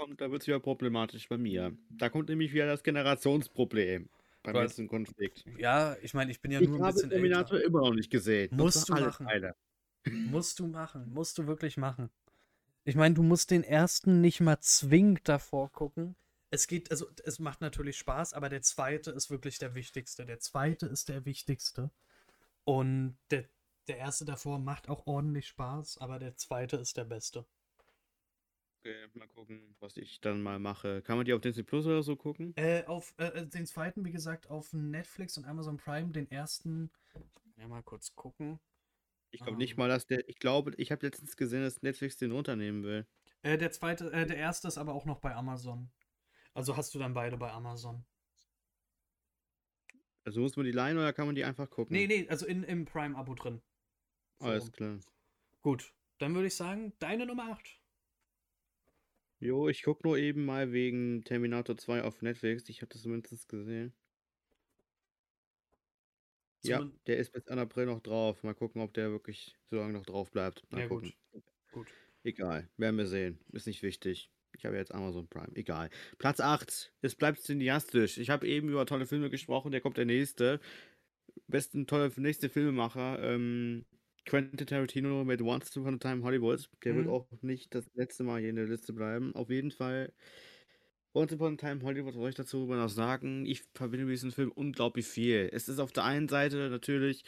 Da 0.01 0.07
kommt, 0.07 0.21
da 0.21 0.31
wird 0.31 0.43
es 0.43 0.49
wieder 0.49 0.61
problematisch 0.61 1.29
bei 1.29 1.37
mir. 1.37 1.77
Da 1.91 2.09
kommt 2.09 2.31
nämlich 2.31 2.55
wieder 2.55 2.67
das 2.67 2.83
Generationsproblem 2.83 4.09
beim 4.43 4.55
Was? 4.55 4.63
letzten 4.63 4.89
Konflikt. 4.89 5.45
Ja, 5.59 5.95
ich 6.01 6.15
meine, 6.15 6.31
ich 6.31 6.41
bin 6.41 6.53
ja 6.53 6.61
ich 6.61 6.69
nur 6.69 6.79
ein 6.79 6.85
habe 6.85 6.95
bisschen 6.95 7.11
Terminator 7.11 7.59
älter. 7.59 7.67
immer 7.67 7.81
noch 7.81 7.95
nicht 7.95 8.11
gesehen. 8.11 8.49
Musst 8.57 8.89
du 8.89 8.95
machen. 8.95 9.27
Teile. 9.27 9.55
Musst 10.07 10.59
du 10.59 10.67
machen, 10.67 11.13
musst 11.13 11.37
du 11.37 11.47
wirklich 11.47 11.77
machen. 11.77 12.09
Ich 12.85 12.95
meine, 12.95 13.15
du 13.15 13.23
musst 13.23 13.51
den 13.51 13.63
ersten 13.63 14.23
nicht 14.23 14.41
mal 14.41 14.59
zwingend 14.61 15.29
davor 15.29 15.71
gucken. 15.71 16.17
Es 16.49 16.67
geht, 16.67 16.91
also 16.91 17.07
es 17.23 17.39
macht 17.39 17.61
natürlich 17.61 17.99
Spaß, 17.99 18.33
aber 18.33 18.49
der 18.49 18.63
zweite 18.63 19.11
ist 19.11 19.31
wirklich 19.31 19.59
der 19.59 19.75
wichtigste. 19.75 20.25
Der 20.25 20.41
zweite 20.41 20.87
ist 20.87 21.11
der 21.11 21.27
wichtigste. 21.27 21.91
Und 22.65 23.19
der, 23.31 23.45
der 23.89 23.99
erste 23.99 24.25
davor 24.25 24.59
macht 24.59 24.89
auch 24.89 25.07
ordentlich 25.07 25.49
Spaß, 25.49 25.99
aber 25.99 26.19
der 26.19 26.35
zweite 26.39 26.79
ist 26.79 26.97
der 26.97 27.05
beste. 27.05 27.45
Okay, 28.83 28.95
mal 29.13 29.29
gucken, 29.29 29.77
was 29.81 29.97
ich 29.99 30.21
dann 30.23 30.43
mal 30.43 30.59
mache. 30.59 31.03
Kann 31.03 31.19
man 31.19 31.27
die 31.27 31.35
auf 31.35 31.43
Disney 31.43 31.63
Plus 31.63 31.85
oder 31.85 32.03
so 32.03 32.17
gucken? 32.17 32.55
Äh, 32.57 32.85
auf 32.87 33.13
äh, 33.19 33.27
äh, 33.27 33.47
den 33.47 33.67
zweiten, 33.67 34.07
wie 34.07 34.11
gesagt, 34.11 34.49
auf 34.49 34.73
Netflix 34.73 35.37
und 35.37 35.45
Amazon 35.45 35.77
Prime, 35.77 36.13
den 36.13 36.31
ersten. 36.31 36.91
Ja, 37.59 37.69
mal 37.69 37.83
kurz 37.83 38.15
gucken. 38.15 38.59
Ich 39.33 39.41
glaube 39.41 39.57
Ah. 39.57 39.59
nicht 39.59 39.77
mal, 39.77 39.89
dass 39.89 40.07
der. 40.07 40.27
Ich 40.31 40.39
glaube, 40.39 40.73
ich 40.79 40.91
habe 40.91 41.05
letztens 41.05 41.37
gesehen, 41.37 41.63
dass 41.63 41.83
Netflix 41.83 42.17
den 42.17 42.33
runternehmen 42.33 42.83
will. 42.83 43.07
Äh, 43.43 43.59
der 43.59 43.71
zweite, 43.71 44.11
äh, 44.13 44.27
der 44.27 44.39
erste 44.39 44.69
ist 44.69 44.79
aber 44.79 44.95
auch 44.95 45.05
noch 45.05 45.21
bei 45.21 45.35
Amazon. 45.35 45.91
Also 46.55 46.77
hast 46.77 46.95
du 46.95 46.99
dann 46.99 47.13
beide 47.13 47.37
bei 47.37 47.51
Amazon. 47.51 48.05
Also 50.25 50.41
muss 50.41 50.57
man 50.57 50.65
die 50.65 50.73
leihen 50.73 50.97
oder 50.97 51.13
kann 51.13 51.27
man 51.27 51.35
die 51.35 51.45
einfach 51.45 51.69
gucken? 51.69 51.95
Nee, 51.95 52.07
nee, 52.07 52.27
also 52.29 52.47
in, 52.47 52.63
im 52.65 52.87
Prime-Abo 52.87 53.35
drin. 53.35 53.61
So 54.39 54.47
Alles 54.49 54.73
klar. 54.73 54.99
Gut, 55.63 55.93
dann 56.19 56.35
würde 56.35 56.47
ich 56.49 56.55
sagen, 56.55 56.93
deine 56.99 57.27
Nummer 57.27 57.51
8. 57.53 57.80
Jo, 59.41 59.69
ich 59.69 59.83
guck 59.83 60.05
nur 60.05 60.19
eben 60.19 60.45
mal 60.45 60.73
wegen 60.73 61.25
Terminator 61.25 61.77
2 61.77 62.03
auf 62.03 62.21
Netflix. 62.23 62.69
Ich 62.69 62.83
habe 62.83 62.93
das 62.93 63.03
zumindest 63.03 63.49
gesehen. 63.49 63.95
Ja, 66.63 66.79
Zumin- 66.81 67.01
der 67.07 67.17
ist 67.17 67.33
bis 67.33 67.47
Ende 67.47 67.63
April 67.63 67.87
noch 67.87 68.01
drauf. 68.01 68.43
Mal 68.43 68.55
gucken, 68.55 68.83
ob 68.83 68.93
der 68.93 69.11
wirklich 69.11 69.57
so 69.71 69.77
lange 69.77 69.95
noch 69.95 70.05
drauf 70.05 70.31
bleibt. 70.31 70.71
Mal 70.71 70.81
Ja, 70.83 70.87
gut. 70.89 71.05
gucken. 71.33 71.45
Gut. 71.73 71.89
Egal, 72.23 72.69
werden 72.77 72.99
wir 72.99 73.07
sehen. 73.07 73.39
Ist 73.53 73.67
nicht 73.67 73.83
wichtig. 73.83 74.31
Ich 74.59 74.67
habe 74.67 74.77
jetzt 74.77 74.93
Amazon 74.93 75.27
Prime. 75.27 75.55
Egal. 75.57 75.89
Platz 76.19 76.41
8. 76.41 76.93
Es 77.01 77.15
bleibt 77.15 77.39
cineastisch. 77.41 78.19
Ich 78.19 78.29
habe 78.29 78.47
eben 78.47 78.69
über 78.69 78.85
tolle 78.85 79.07
Filme 79.07 79.31
gesprochen. 79.31 79.71
Der 79.73 79.81
kommt 79.81 79.97
der 79.97 80.05
nächste. 80.05 80.61
Besten 81.47 81.87
tolle 81.87 82.13
nächste 82.17 82.51
Filmemacher. 82.51 83.23
Ähm, 83.23 83.87
Quentin 84.31 84.65
Tarantino 84.67 85.25
mit 85.25 85.43
Once 85.43 85.77
Upon 85.77 85.95
a 85.97 85.99
Time 85.99 86.23
Hollywood. 86.23 86.69
Der 86.85 86.95
wird 86.95 87.07
Mhm. 87.07 87.09
auch 87.09 87.27
nicht 87.43 87.75
das 87.75 87.91
letzte 87.95 88.23
Mal 88.25 88.41
hier 88.41 88.51
in 88.51 88.57
der 88.57 88.67
Liste 88.69 88.93
bleiben. 88.93 89.35
Auf 89.35 89.51
jeden 89.51 89.73
Fall 89.73 90.13
Once 91.15 91.33
Upon 91.33 91.55
a 91.55 91.57
Time 91.57 91.83
Hollywood, 91.83 92.15
was 92.15 92.21
soll 92.21 92.29
ich 92.29 92.35
dazu 92.37 92.67
noch 92.67 92.89
sagen? 92.89 93.45
Ich 93.47 93.65
verbinde 93.75 94.07
mit 94.07 94.15
diesem 94.15 94.31
Film 94.33 94.53
unglaublich 94.53 95.07
viel. 95.07 95.49
Es 95.53 95.69
ist 95.69 95.81
auf 95.81 95.93
der 95.93 96.05
einen 96.05 96.29
Seite 96.29 96.71
natürlich, 96.71 97.25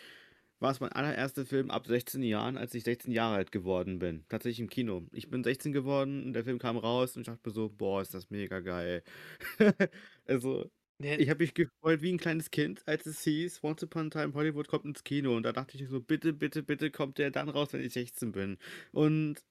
war 0.61 0.71
es 0.71 0.79
mein 0.81 0.93
allererster 0.93 1.45
Film 1.45 1.71
ab 1.73 1.87
16 1.89 2.23
Jahren, 2.23 2.57
als 2.57 2.75
ich 2.75 2.85
16 2.85 3.11
Jahre 3.13 3.35
alt 3.37 3.51
geworden 3.53 3.99
bin. 3.99 4.25
Tatsächlich 4.29 4.61
im 4.61 4.71
Kino. 4.71 5.09
Ich 5.13 5.29
bin 5.31 5.43
16 5.43 5.73
geworden 5.73 6.25
und 6.27 6.35
der 6.35 6.45
Film 6.45 6.59
kam 6.61 6.77
raus 6.77 7.17
und 7.17 7.23
ich 7.23 7.27
dachte 7.27 7.41
mir 7.49 7.53
so, 7.55 7.69
boah, 7.71 8.01
ist 8.03 8.15
das 8.15 8.31
mega 8.31 8.61
geil. 8.61 9.03
also, 10.27 10.71
Ich 11.03 11.29
habe 11.31 11.43
mich 11.43 11.55
gefreut 11.55 12.03
wie 12.03 12.13
ein 12.13 12.19
kleines 12.19 12.51
Kind, 12.51 12.87
als 12.87 13.07
es 13.07 13.23
hieß, 13.25 13.63
Once 13.63 13.83
Upon 13.83 14.07
a 14.07 14.11
Time 14.11 14.35
Hollywood 14.35 14.69
kommt 14.69 14.85
ins 14.85 15.05
Kino. 15.05 15.37
Und 15.37 15.45
da 15.45 15.53
dachte 15.53 15.77
ich 15.77 15.89
so, 15.89 16.01
bitte, 16.01 16.33
bitte, 16.33 16.63
bitte 16.63 16.91
kommt 16.91 17.19
der 17.19 17.31
dann 17.31 17.49
raus, 17.49 17.73
wenn 17.73 17.83
ich 17.83 17.93
16 17.93 18.33
bin. 18.33 18.59
Und 18.93 19.43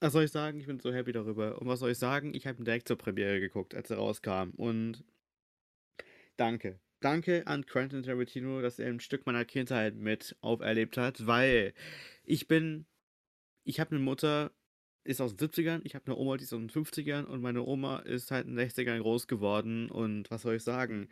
was 0.00 0.12
soll 0.14 0.24
ich 0.24 0.32
sagen? 0.32 0.60
Ich 0.60 0.66
bin 0.66 0.80
so 0.80 0.92
happy 0.92 1.12
darüber. 1.12 1.60
Und 1.60 1.68
was 1.68 1.80
soll 1.80 1.90
ich 1.90 1.98
sagen? 1.98 2.34
Ich 2.34 2.46
habe 2.46 2.62
ihn 2.62 2.64
direkt 2.64 2.88
zur 2.88 2.96
Premiere 2.98 3.40
geguckt, 3.40 3.74
als 3.74 3.90
er 3.90 3.98
rauskam. 3.98 4.50
Und 4.56 5.04
danke. 6.36 6.80
Danke 7.00 7.46
an 7.46 7.64
Quentin 7.64 8.02
Tarantino, 8.02 8.60
dass 8.60 8.78
er 8.78 8.88
ein 8.88 9.00
Stück 9.00 9.26
meiner 9.26 9.44
Kindheit 9.44 9.96
mit 9.96 10.36
auferlebt 10.42 10.98
hat, 10.98 11.26
weil 11.26 11.72
ich 12.24 12.46
bin, 12.46 12.86
ich 13.64 13.80
habe 13.80 13.92
eine 13.92 14.00
Mutter, 14.00 14.52
ist 15.04 15.20
aus 15.20 15.34
den 15.36 15.48
70ern, 15.48 15.80
ich 15.84 15.94
habe 15.94 16.06
eine 16.06 16.16
Oma, 16.16 16.36
die 16.36 16.44
ist 16.44 16.52
aus 16.52 16.60
den 16.60 16.70
50ern 16.70 17.24
und 17.24 17.40
meine 17.40 17.62
Oma 17.62 18.00
ist 18.00 18.30
halt 18.30 18.46
in 18.46 18.56
den 18.56 18.68
60ern 18.68 18.98
groß 19.00 19.26
geworden 19.28 19.90
und 19.90 20.30
was 20.30 20.42
soll 20.42 20.56
ich 20.56 20.62
sagen? 20.62 21.08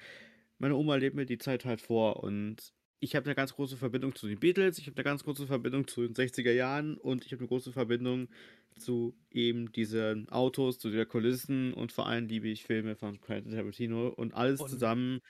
Meine 0.58 0.76
Oma 0.76 0.96
lebt 0.96 1.16
mir 1.16 1.26
die 1.26 1.38
Zeit 1.38 1.64
halt 1.64 1.80
vor 1.80 2.22
und 2.22 2.72
ich 3.00 3.14
habe 3.14 3.26
eine 3.26 3.34
ganz 3.36 3.54
große 3.54 3.76
Verbindung 3.76 4.14
zu 4.14 4.26
den 4.26 4.40
Beatles, 4.40 4.78
ich 4.78 4.86
habe 4.86 4.96
eine 4.96 5.04
ganz 5.04 5.24
große 5.24 5.46
Verbindung 5.46 5.86
zu 5.86 6.02
den 6.06 6.14
60er 6.14 6.52
Jahren 6.52 6.96
und 6.98 7.24
ich 7.24 7.32
habe 7.32 7.40
eine 7.40 7.48
große 7.48 7.72
Verbindung 7.72 8.28
zu 8.76 9.16
eben 9.30 9.72
diesen 9.72 10.28
Autos, 10.28 10.78
zu 10.78 10.90
den 10.90 11.06
Kulissen 11.08 11.72
und 11.74 11.92
vor 11.92 12.06
allem 12.06 12.26
liebe 12.26 12.48
ich 12.48 12.64
Filme 12.64 12.96
von 12.96 13.20
Quentin 13.20 13.52
Tarantino 13.52 14.08
und 14.08 14.34
alles 14.34 14.60
Und- 14.60 14.68
zusammen. 14.70 15.20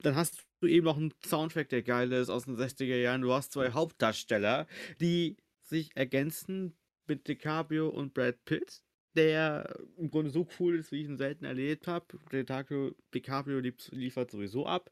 Dann 0.00 0.16
hast 0.16 0.44
du 0.60 0.66
eben 0.66 0.84
noch 0.84 0.96
einen 0.96 1.14
Soundtrack, 1.24 1.68
der 1.68 1.82
geil 1.82 2.10
ist 2.10 2.28
aus 2.28 2.46
den 2.46 2.56
60er 2.56 2.96
Jahren. 2.96 3.20
Du 3.22 3.32
hast 3.32 3.52
zwei 3.52 3.70
Hauptdarsteller, 3.70 4.66
die 5.00 5.36
sich 5.60 5.90
ergänzen 5.94 6.74
mit 7.06 7.28
DiCaprio 7.28 7.88
und 7.88 8.14
Brad 8.14 8.44
Pitt, 8.44 8.82
der 9.14 9.78
im 9.96 10.10
Grunde 10.10 10.30
so 10.30 10.46
cool 10.58 10.78
ist, 10.78 10.92
wie 10.92 11.02
ich 11.02 11.08
ihn 11.08 11.16
selten 11.16 11.44
erlebt 11.44 11.86
habe. 11.86 12.06
DiCaprio, 12.32 12.94
DiCaprio 13.14 13.60
liefert 13.90 14.30
sowieso 14.30 14.66
ab. 14.66 14.90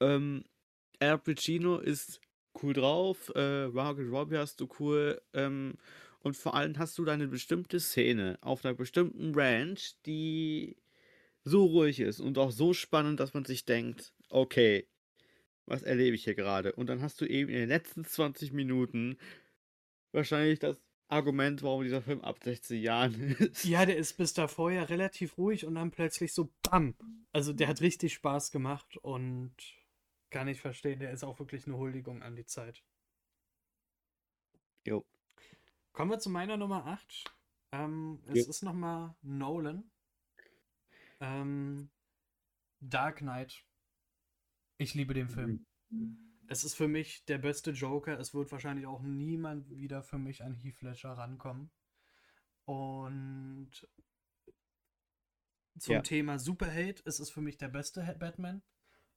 Ähm, 0.00 0.44
Al 1.00 1.18
Pacino 1.18 1.78
ist 1.78 2.20
cool 2.62 2.72
drauf, 2.72 3.32
äh, 3.34 3.68
Margaret 3.68 4.10
Robbie 4.10 4.38
hast 4.38 4.60
du 4.60 4.68
cool, 4.78 5.20
ähm, 5.34 5.74
und 6.20 6.36
vor 6.36 6.54
allem 6.54 6.76
hast 6.78 6.98
du 6.98 7.04
da 7.04 7.12
eine 7.12 7.28
bestimmte 7.28 7.78
Szene 7.78 8.36
auf 8.40 8.64
einer 8.64 8.74
bestimmten 8.74 9.32
Ranch, 9.34 9.94
die 10.06 10.76
so 11.44 11.64
ruhig 11.64 12.00
ist 12.00 12.18
und 12.18 12.36
auch 12.38 12.50
so 12.50 12.72
spannend, 12.72 13.20
dass 13.20 13.32
man 13.32 13.44
sich 13.44 13.64
denkt, 13.64 14.12
okay, 14.28 14.88
was 15.66 15.82
erlebe 15.82 16.16
ich 16.16 16.24
hier 16.24 16.34
gerade? 16.34 16.72
Und 16.72 16.88
dann 16.88 17.00
hast 17.00 17.20
du 17.20 17.26
eben 17.26 17.50
in 17.50 17.58
den 17.58 17.68
letzten 17.68 18.04
20 18.04 18.52
Minuten 18.52 19.18
wahrscheinlich 20.10 20.58
das 20.58 20.80
Argument, 21.08 21.62
warum 21.62 21.82
dieser 21.84 22.02
Film 22.02 22.20
ab 22.22 22.38
16 22.42 22.80
Jahren 22.82 23.14
ist. 23.38 23.64
ja, 23.64 23.86
der 23.86 23.96
ist 23.96 24.16
bis 24.16 24.32
davor 24.34 24.70
ja 24.72 24.82
relativ 24.84 25.38
ruhig 25.38 25.64
und 25.64 25.74
dann 25.76 25.90
plötzlich 25.90 26.32
so 26.32 26.52
BAM. 26.62 26.94
Also 27.32 27.52
der 27.52 27.68
hat 27.68 27.80
richtig 27.80 28.14
Spaß 28.14 28.50
gemacht 28.50 28.96
und 28.98 29.54
kann 30.30 30.48
ich 30.48 30.60
verstehen, 30.60 30.98
der 30.98 31.12
ist 31.12 31.22
auch 31.24 31.38
wirklich 31.38 31.66
eine 31.66 31.76
Huldigung 31.76 32.22
an 32.22 32.34
die 32.34 32.46
Zeit. 32.46 32.82
Jo. 34.84 35.04
Kommen 35.92 36.10
wir 36.10 36.18
zu 36.18 36.30
meiner 36.30 36.56
Nummer 36.56 36.86
8. 36.86 37.24
Ähm, 37.72 38.20
es 38.26 38.44
Jo. 38.44 38.50
ist 38.50 38.62
nochmal 38.62 39.14
Nolan. 39.22 39.90
Ähm, 41.20 41.88
Dark 42.80 43.18
Knight. 43.18 43.64
Ich 44.78 44.94
liebe 44.94 45.14
den 45.14 45.28
Film. 45.28 45.64
Es 46.48 46.64
ist 46.64 46.74
für 46.74 46.88
mich 46.88 47.24
der 47.26 47.38
beste 47.38 47.72
Joker. 47.72 48.18
Es 48.18 48.34
wird 48.34 48.52
wahrscheinlich 48.52 48.86
auch 48.86 49.02
niemand 49.02 49.70
wieder 49.70 50.02
für 50.02 50.18
mich 50.18 50.42
an 50.42 50.54
Heath 50.54 50.80
Ledger 50.82 51.12
rankommen. 51.12 51.70
Und 52.64 53.70
zum 55.78 55.94
Ja. 55.94 56.02
Thema 56.02 56.38
Superheld 56.38 57.00
ist 57.00 57.20
es 57.20 57.30
für 57.30 57.40
mich 57.40 57.58
der 57.58 57.68
beste 57.68 58.00
Batman, 58.18 58.62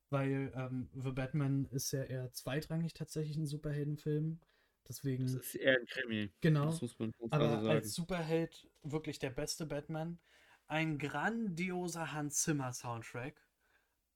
weil 0.10 0.52
ähm, 0.56 0.90
The 0.94 1.12
Batman 1.12 1.66
ist 1.72 1.92
ja 1.92 2.04
eher 2.04 2.32
zweitrangig 2.34 2.94
tatsächlich 2.94 3.38
ein 3.38 3.46
Superheldenfilm. 3.48 4.40
Deswegen, 4.88 5.24
Das 5.26 5.36
ist 5.36 5.56
eher 5.56 5.78
ein 5.78 5.86
Krimi. 5.86 6.32
genau. 6.42 6.66
Das 6.66 6.82
muss 6.82 6.98
man 6.98 7.12
ganz 7.12 7.32
Aber 7.34 7.70
als. 7.70 7.94
Superheld 7.94 8.68
wirklich 8.82 9.20
der 9.20 9.30
beste 9.30 9.66
Batman. 9.68 10.20
Ein 10.68 10.98
grandioser 10.98 12.12
Hans 12.14 12.42
Zimmer 12.44 12.74
Soundtrack. 12.74 13.40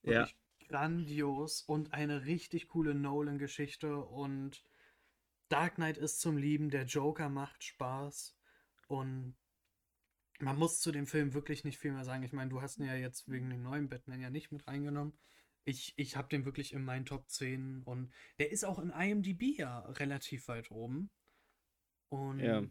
Ja. 0.04 0.28
Grandios 0.68 1.62
und 1.62 1.94
eine 1.94 2.26
richtig 2.26 2.68
coole 2.68 2.96
Nolan-Geschichte. 2.96 3.98
Und 3.98 4.64
Dark 5.50 5.76
Knight 5.76 5.98
ist 5.98 6.20
zum 6.20 6.38
Lieben, 6.38 6.70
der 6.70 6.86
Joker 6.86 7.30
macht 7.30 7.64
Spaß. 7.64 8.36
Und 8.88 9.36
man 10.40 10.58
muss 10.58 10.80
zu 10.80 10.92
dem 10.92 11.08
Film 11.08 11.34
wirklich 11.34 11.64
nicht 11.64 11.78
viel 11.78 11.92
mehr 11.92 12.04
sagen. 12.04 12.24
Ich 12.24 12.34
meine, 12.34 12.50
du 12.50 12.62
hast 12.62 12.78
ihn 12.78 12.86
ja 12.86 12.96
jetzt 12.96 13.30
wegen 13.30 13.50
dem 13.50 13.64
neuen 13.64 13.90
Batman 13.90 14.22
ja 14.22 14.30
nicht 14.30 14.52
mit 14.52 14.68
reingenommen. 14.68 15.14
Ich, 15.66 15.94
ich 15.96 16.18
habe 16.18 16.28
den 16.28 16.46
wirklich 16.46 16.74
in 16.74 16.84
meinen 16.84 17.06
Top 17.06 17.30
10 17.30 17.84
und 17.84 18.12
der 18.38 18.52
ist 18.52 18.66
auch 18.66 18.80
in 18.80 18.90
IMDb 18.90 19.58
ja 19.58 19.80
relativ 19.80 20.48
weit 20.50 20.72
oben. 20.72 21.10
Und 22.10 22.42
Ja. 22.42 22.64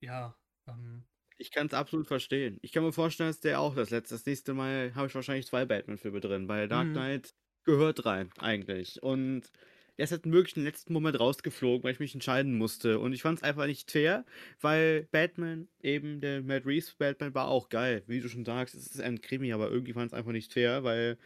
ja, 0.00 0.36
ähm, 0.66 1.06
Ich 1.40 1.50
kann 1.50 1.66
es 1.66 1.74
absolut 1.74 2.06
verstehen. 2.06 2.58
Ich 2.62 2.72
kann 2.72 2.82
mir 2.82 2.92
vorstellen, 2.92 3.28
dass 3.28 3.40
der 3.40 3.60
auch 3.60 3.74
das 3.74 3.90
letzte. 3.90 4.14
Das 4.14 4.24
nächste 4.24 4.54
Mal 4.54 4.94
habe 4.94 5.06
ich 5.08 5.14
wahrscheinlich 5.14 5.46
zwei 5.46 5.66
Batman-Filme 5.66 6.20
drin, 6.20 6.48
weil 6.48 6.66
Dark 6.68 6.88
Mhm. 6.88 6.92
Knight 6.92 7.34
gehört 7.64 8.06
rein, 8.06 8.30
eigentlich. 8.38 9.02
Und 9.02 9.50
er 9.98 10.04
ist 10.04 10.12
halt 10.12 10.30
wirklich 10.30 10.56
im 10.56 10.64
letzten 10.64 10.92
Moment 10.94 11.18
rausgeflogen, 11.20 11.82
weil 11.84 11.92
ich 11.92 12.00
mich 12.00 12.14
entscheiden 12.14 12.56
musste. 12.56 12.98
Und 12.98 13.12
ich 13.12 13.22
fand 13.22 13.38
es 13.38 13.42
einfach 13.42 13.66
nicht 13.66 13.90
fair, 13.90 14.24
weil 14.60 15.08
Batman, 15.10 15.68
eben 15.82 16.20
der 16.20 16.42
Matt 16.42 16.64
Reeves 16.66 16.94
Batman, 16.94 17.34
war 17.34 17.48
auch 17.48 17.68
geil. 17.68 18.02
Wie 18.06 18.20
du 18.20 18.28
schon 18.28 18.44
sagst, 18.44 18.74
es 18.74 18.86
ist 18.86 19.00
ein 19.00 19.20
Krimi, 19.20 19.52
aber 19.52 19.70
irgendwie 19.70 19.92
fand 19.92 20.12
es 20.12 20.14
einfach 20.18 20.32
nicht 20.32 20.52
fair, 20.52 20.84
weil. 20.84 21.18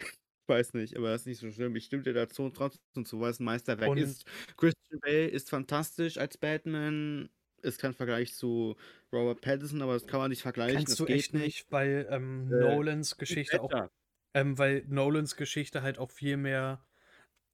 Ich 0.46 0.54
weiß 0.54 0.74
nicht, 0.74 0.94
aber 0.98 1.08
das 1.08 1.22
ist 1.22 1.26
nicht 1.26 1.38
so 1.40 1.50
schlimm. 1.50 1.74
Ich 1.74 1.86
stimme 1.86 2.02
dir 2.02 2.12
dazu 2.12 2.50
trotzdem 2.50 3.06
zu, 3.06 3.18
weil 3.18 3.30
es 3.30 3.40
ein 3.40 3.44
Meisterwerk 3.44 3.88
Und- 3.92 3.96
ist. 3.96 4.26
Christian 4.58 5.00
Bale 5.00 5.28
ist 5.28 5.48
fantastisch 5.48 6.18
als 6.18 6.36
Batman. 6.36 7.30
Ist 7.64 7.80
kein 7.80 7.94
Vergleich 7.94 8.34
zu 8.34 8.76
Robert 9.12 9.40
Pattinson, 9.40 9.82
aber 9.82 9.94
das 9.94 10.06
kann 10.06 10.20
man 10.20 10.30
nicht 10.30 10.42
vergleichen. 10.42 10.76
kannst 10.76 10.92
das 10.92 10.98
du 10.98 11.06
echt 11.06 11.34
nicht, 11.34 11.70
weil 11.70 12.06
ähm, 12.10 12.52
Äh, 12.52 12.60
Nolans 12.60 13.16
Geschichte 13.16 13.60
auch, 13.62 13.88
ähm, 14.34 14.58
weil 14.58 14.84
Nolans 14.86 15.36
Geschichte 15.36 15.82
halt 15.82 15.98
auch 15.98 16.10
viel 16.10 16.36
mehr 16.36 16.84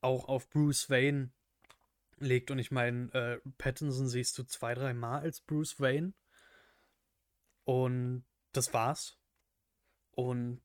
auch 0.00 0.26
auf 0.28 0.48
Bruce 0.50 0.90
Wayne 0.90 1.30
legt. 2.18 2.50
Und 2.50 2.58
ich 2.58 2.70
meine, 2.70 3.12
äh, 3.12 3.50
Pattinson 3.58 4.08
siehst 4.08 4.36
du 4.38 4.44
zwei, 4.44 4.74
drei 4.74 4.94
Mal 4.94 5.20
als 5.20 5.40
Bruce 5.40 5.78
Wayne. 5.80 6.12
Und 7.64 8.24
das 8.52 8.72
war's. 8.72 9.18
Und 10.12 10.60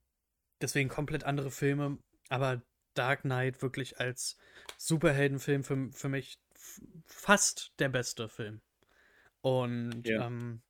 deswegen 0.60 0.88
komplett 0.88 1.24
andere 1.24 1.50
Filme. 1.50 1.98
Aber 2.28 2.62
Dark 2.94 3.22
Knight 3.22 3.62
wirklich 3.62 4.00
als 4.00 4.36
Superheldenfilm 4.78 5.62
für, 5.62 5.90
für 5.92 6.08
mich 6.08 6.40
fast 7.04 7.72
der 7.78 7.90
beste 7.90 8.28
Film. 8.28 8.60
Und 9.46 10.08
Ja. 10.08 10.26
ähm, 10.26 10.60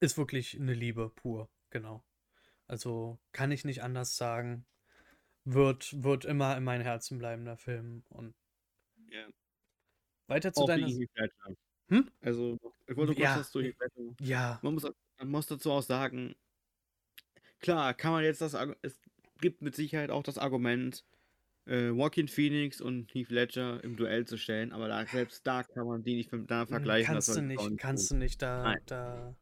ist 0.00 0.18
wirklich 0.18 0.60
eine 0.60 0.74
Liebe 0.74 1.08
pur, 1.08 1.48
genau. 1.70 2.04
Also 2.68 3.18
kann 3.32 3.50
ich 3.52 3.64
nicht 3.64 3.82
anders 3.82 4.18
sagen. 4.18 4.66
Wird, 5.44 6.04
wird 6.04 6.26
immer 6.26 6.58
in 6.58 6.64
meinem 6.64 6.82
Herzen 6.82 7.16
bleiben, 7.18 7.46
der 7.46 7.56
Film. 7.56 8.04
Und 8.10 8.34
Ja. 9.08 9.28
weiter 10.26 10.52
zu 10.52 10.64
Auch 10.64 10.66
deiner. 10.66 10.88
Hm? 11.88 12.10
Also, 12.20 12.58
ich 12.86 12.96
wollte 12.96 13.14
kurz 13.14 13.20
Ja. 13.20 13.36
Heath 13.38 13.54
Ledger. 13.54 14.14
Ja, 14.20 14.58
Man 14.62 14.74
muss, 14.74 14.82
man 15.18 15.30
muss 15.30 15.46
dazu 15.46 15.72
auch 15.72 15.82
sagen, 15.82 16.34
klar, 17.60 17.94
kann 17.94 18.12
man 18.12 18.24
jetzt 18.24 18.42
das, 18.42 18.52
es 18.82 19.00
gibt 19.40 19.62
mit 19.62 19.74
Sicherheit 19.74 20.10
auch 20.10 20.22
das 20.22 20.36
Argument, 20.36 21.02
äh, 21.66 21.88
Joaquin 21.88 22.28
Phoenix 22.28 22.80
und 22.80 23.12
Heath 23.14 23.30
Ledger 23.30 23.82
im 23.84 23.96
Duell 23.96 24.26
zu 24.26 24.36
stellen, 24.38 24.72
aber 24.72 24.88
da, 24.88 25.04
selbst 25.06 25.46
da 25.46 25.62
kann 25.64 25.86
man 25.86 26.02
die 26.02 26.14
nicht 26.16 26.30
miteinander 26.32 26.66
vergleichen. 26.66 27.12
kannst 27.14 27.36
du 27.36 27.40
nicht, 27.42 27.78
kannst 27.78 28.08
tun. 28.08 28.18
du 28.20 28.24
nicht, 28.24 28.40
da, 28.42 28.62
Nein. 28.62 28.82
da, 28.86 29.36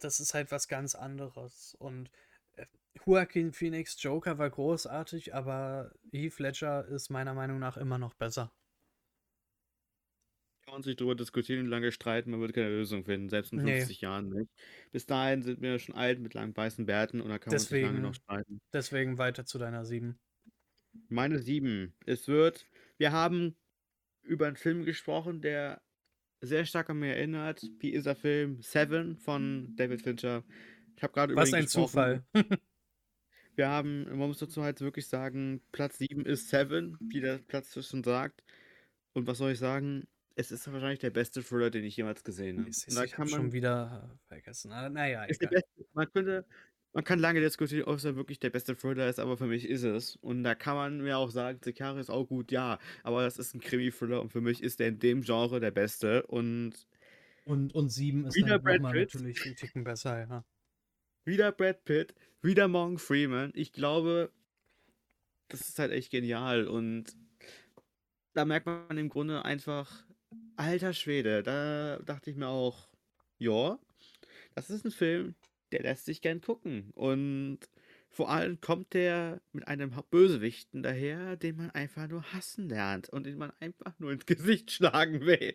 das 0.00 0.20
ist 0.20 0.34
halt 0.34 0.50
was 0.50 0.68
ganz 0.68 0.94
anderes. 0.94 1.74
Und 1.78 2.10
äh, 2.56 2.66
Joaquin 3.06 3.52
Phoenix 3.52 4.02
Joker 4.02 4.38
war 4.38 4.50
großartig, 4.50 5.34
aber 5.34 5.92
Heath 6.12 6.38
Ledger 6.38 6.86
ist 6.86 7.10
meiner 7.10 7.34
Meinung 7.34 7.58
nach 7.58 7.76
immer 7.76 7.98
noch 7.98 8.14
besser. 8.14 8.52
Kann 10.64 10.74
man 10.74 10.82
sich 10.82 10.96
darüber 10.96 11.14
diskutieren 11.14 11.60
und 11.64 11.66
lange 11.70 11.90
streiten, 11.90 12.30
man 12.30 12.40
wird 12.40 12.52
keine 12.54 12.68
Lösung 12.68 13.04
finden, 13.04 13.28
selbst 13.28 13.52
in 13.52 13.62
Nee. 13.62 13.78
50 13.78 14.00
Jahren 14.02 14.28
nicht. 14.28 14.50
Bis 14.92 15.06
dahin 15.06 15.42
sind 15.42 15.60
wir 15.60 15.78
schon 15.78 15.94
alt 15.94 16.20
mit 16.20 16.34
langen 16.34 16.56
weißen 16.56 16.86
Bärten 16.86 17.20
und 17.20 17.28
da 17.28 17.38
kann 17.38 17.50
man 17.52 17.58
sich 17.58 17.70
lange 17.70 17.82
Deswegen- 17.84 18.02
noch 18.02 18.14
streiten. 18.14 18.60
Deswegen 18.72 19.18
weiter 19.18 19.44
zu 19.44 19.58
deiner 19.58 19.84
7. 19.84 20.18
Meine 21.08 21.38
sieben. 21.38 21.94
Es 22.06 22.28
wird, 22.28 22.66
wir 22.98 23.12
haben 23.12 23.56
über 24.22 24.46
einen 24.46 24.56
Film 24.56 24.84
gesprochen, 24.84 25.40
der 25.40 25.82
sehr 26.40 26.64
stark 26.64 26.90
an 26.90 26.98
mir 27.00 27.14
erinnert. 27.16 27.62
Wie 27.78 27.90
ist 27.90 28.06
der 28.06 28.16
Film 28.16 28.60
Seven 28.62 29.16
von 29.16 29.74
David 29.76 30.02
Fincher? 30.02 30.44
Ich 30.96 31.02
habe 31.02 31.12
gerade 31.12 31.34
Was 31.36 31.52
ein 31.52 31.66
Zufall. 31.68 32.24
Wir 33.56 33.68
haben, 33.68 34.04
man 34.04 34.28
muss 34.28 34.38
dazu 34.38 34.62
halt 34.62 34.80
wirklich 34.80 35.06
sagen, 35.06 35.60
Platz 35.72 35.98
7 35.98 36.24
ist 36.24 36.48
Seven, 36.48 36.96
wie 37.00 37.20
der 37.20 37.38
Platz 37.38 37.72
schon 37.86 38.02
sagt. 38.02 38.42
Und 39.12 39.26
was 39.26 39.38
soll 39.38 39.52
ich 39.52 39.58
sagen? 39.58 40.06
Es 40.36 40.50
ist 40.50 40.70
wahrscheinlich 40.72 41.00
der 41.00 41.10
beste 41.10 41.42
Thriller, 41.42 41.68
den 41.70 41.84
ich 41.84 41.96
jemals 41.96 42.24
gesehen 42.24 42.60
habe. 42.60 42.70
Ich, 42.70 42.86
ich 42.86 42.94
kann 42.94 43.26
habe 43.26 43.28
schon 43.28 43.52
wieder 43.52 44.18
vergessen. 44.28 44.72
Ah, 44.72 44.88
Naja, 44.88 45.24
ist 45.24 45.42
der 45.42 45.50
egal. 45.50 45.62
beste, 45.62 45.90
man 45.92 46.12
könnte, 46.12 46.46
man 46.92 47.04
kann 47.04 47.18
lange 47.20 47.40
diskutieren, 47.40 47.84
ob 47.84 47.96
es 47.96 48.02
dann 48.02 48.16
wirklich 48.16 48.40
der 48.40 48.50
beste 48.50 48.76
Thriller 48.76 49.08
ist, 49.08 49.20
aber 49.20 49.36
für 49.36 49.46
mich 49.46 49.68
ist 49.68 49.84
es. 49.84 50.16
Und 50.16 50.42
da 50.44 50.54
kann 50.54 50.76
man 50.76 51.00
mir 51.02 51.18
auch 51.18 51.30
sagen, 51.30 51.60
Sicario 51.62 52.00
ist 52.00 52.10
auch 52.10 52.26
gut, 52.26 52.50
ja. 52.52 52.78
Aber 53.04 53.22
das 53.22 53.38
ist 53.38 53.54
ein 53.54 53.60
Krimi-Thriller 53.60 54.20
und 54.20 54.30
für 54.30 54.40
mich 54.40 54.62
ist 54.62 54.80
der 54.80 54.88
in 54.88 54.98
dem 54.98 55.22
Genre 55.22 55.60
der 55.60 55.70
beste. 55.70 56.26
Und 56.26 56.86
Und, 57.44 57.74
und 57.74 57.90
sieben 57.90 58.24
ist 58.26 58.34
wieder 58.34 58.58
dann 58.58 58.62
Brad 58.62 58.86
Pitt, 58.88 59.14
natürlich 59.14 59.44
ein 59.44 59.56
Ticken 59.56 59.84
besser, 59.84 60.20
ja. 60.20 60.44
wieder 61.24 61.52
Brad 61.52 61.84
Pitt, 61.84 62.14
wieder 62.42 62.68
Morgan 62.68 62.98
Freeman. 62.98 63.52
Ich 63.54 63.72
glaube, 63.72 64.32
das 65.48 65.68
ist 65.68 65.78
halt 65.78 65.92
echt 65.92 66.10
genial. 66.10 66.66
Und 66.68 67.16
da 68.34 68.44
merkt 68.44 68.66
man 68.66 68.96
im 68.98 69.08
Grunde 69.08 69.44
einfach, 69.44 70.06
alter 70.56 70.92
Schwede, 70.92 71.42
da 71.42 71.98
dachte 72.00 72.30
ich 72.30 72.36
mir 72.36 72.48
auch, 72.48 72.88
ja, 73.38 73.78
das 74.54 74.70
ist 74.70 74.84
ein 74.84 74.90
Film, 74.92 75.34
der 75.72 75.82
lässt 75.82 76.04
sich 76.04 76.20
gern 76.20 76.40
gucken. 76.40 76.90
Und 76.94 77.60
vor 78.08 78.30
allem 78.30 78.60
kommt 78.60 78.92
der 78.94 79.40
mit 79.52 79.68
einem 79.68 79.92
Bösewichten 80.10 80.82
daher, 80.82 81.36
den 81.36 81.56
man 81.56 81.70
einfach 81.70 82.08
nur 82.08 82.32
hassen 82.32 82.68
lernt 82.68 83.08
und 83.08 83.24
den 83.24 83.38
man 83.38 83.52
einfach 83.60 83.98
nur 83.98 84.12
ins 84.12 84.26
Gesicht 84.26 84.70
schlagen 84.72 85.20
will. 85.20 85.54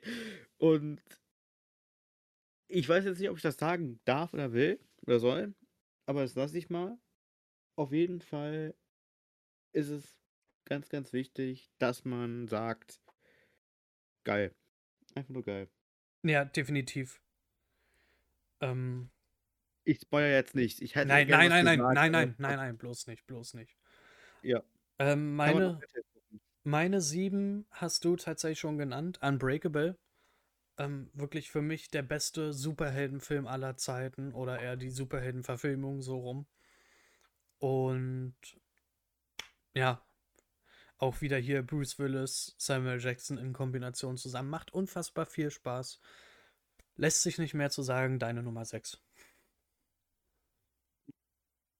Und 0.57 1.01
ich 2.67 2.87
weiß 2.87 3.05
jetzt 3.05 3.19
nicht, 3.19 3.29
ob 3.29 3.37
ich 3.37 3.43
das 3.43 3.57
sagen 3.57 3.99
darf 4.05 4.33
oder 4.33 4.53
will 4.53 4.79
oder 5.05 5.19
soll, 5.19 5.53
aber 6.05 6.21
das 6.21 6.35
lasse 6.35 6.57
ich 6.57 6.69
mal. 6.69 6.97
Auf 7.75 7.91
jeden 7.91 8.21
Fall 8.21 8.73
ist 9.73 9.89
es 9.89 10.17
ganz, 10.63 10.89
ganz 10.89 11.13
wichtig, 11.13 11.69
dass 11.77 12.05
man 12.05 12.47
sagt, 12.47 13.01
geil. 14.23 14.55
Einfach 15.13 15.29
nur 15.29 15.43
geil. 15.43 15.69
Ja, 16.23 16.45
definitiv. 16.45 17.21
Ähm, 18.61 19.09
Ich 19.85 20.01
spoilere 20.01 20.33
jetzt 20.33 20.55
nicht. 20.55 20.81
Ich 20.81 20.95
hätte 20.95 21.07
nein, 21.07 21.27
nein, 21.27 21.49
nein, 21.49 21.63
nein, 21.63 21.79
nein, 21.79 21.81
aber 21.81 22.09
nein, 22.09 22.35
nein, 22.37 22.57
nein, 22.57 22.77
bloß 22.77 23.07
nicht, 23.07 23.25
bloß 23.27 23.53
nicht. 23.53 23.77
ja, 24.41 24.61
Ähm, 24.99 25.35
meine, 25.35 25.79
meine 26.63 27.01
sieben 27.01 27.65
hast 27.71 28.03
du 28.03 28.15
tatsächlich 28.15 28.59
schon 28.59 28.77
genannt. 28.77 29.19
Unbreakable. 29.21 29.97
Ähm, 30.77 31.09
wirklich 31.13 31.51
für 31.51 31.61
mich 31.61 31.89
der 31.89 32.01
beste 32.01 32.51
Superheldenfilm 32.51 33.47
aller 33.47 33.77
Zeiten 33.77 34.33
oder 34.33 34.59
eher 34.59 34.75
die 34.75 34.89
Superheldenverfilmung 34.89 36.01
so 36.01 36.17
rum. 36.17 36.47
Und 37.59 38.35
ja, 39.73 40.01
auch 40.97 41.21
wieder 41.21 41.37
hier 41.37 41.61
Bruce 41.61 41.99
Willis, 41.99 42.55
Samuel 42.57 43.01
Jackson 43.01 43.37
in 43.37 43.53
Kombination 43.53 44.17
zusammen. 44.17 44.49
Macht 44.49 44.73
unfassbar 44.73 45.25
viel 45.25 45.51
Spaß. 45.51 45.99
Lässt 46.97 47.21
sich 47.21 47.37
nicht 47.37 47.53
mehr 47.53 47.69
zu 47.69 47.83
sagen, 47.83 48.19
deine 48.19 48.43
Nummer 48.43 48.65
6. 48.65 49.01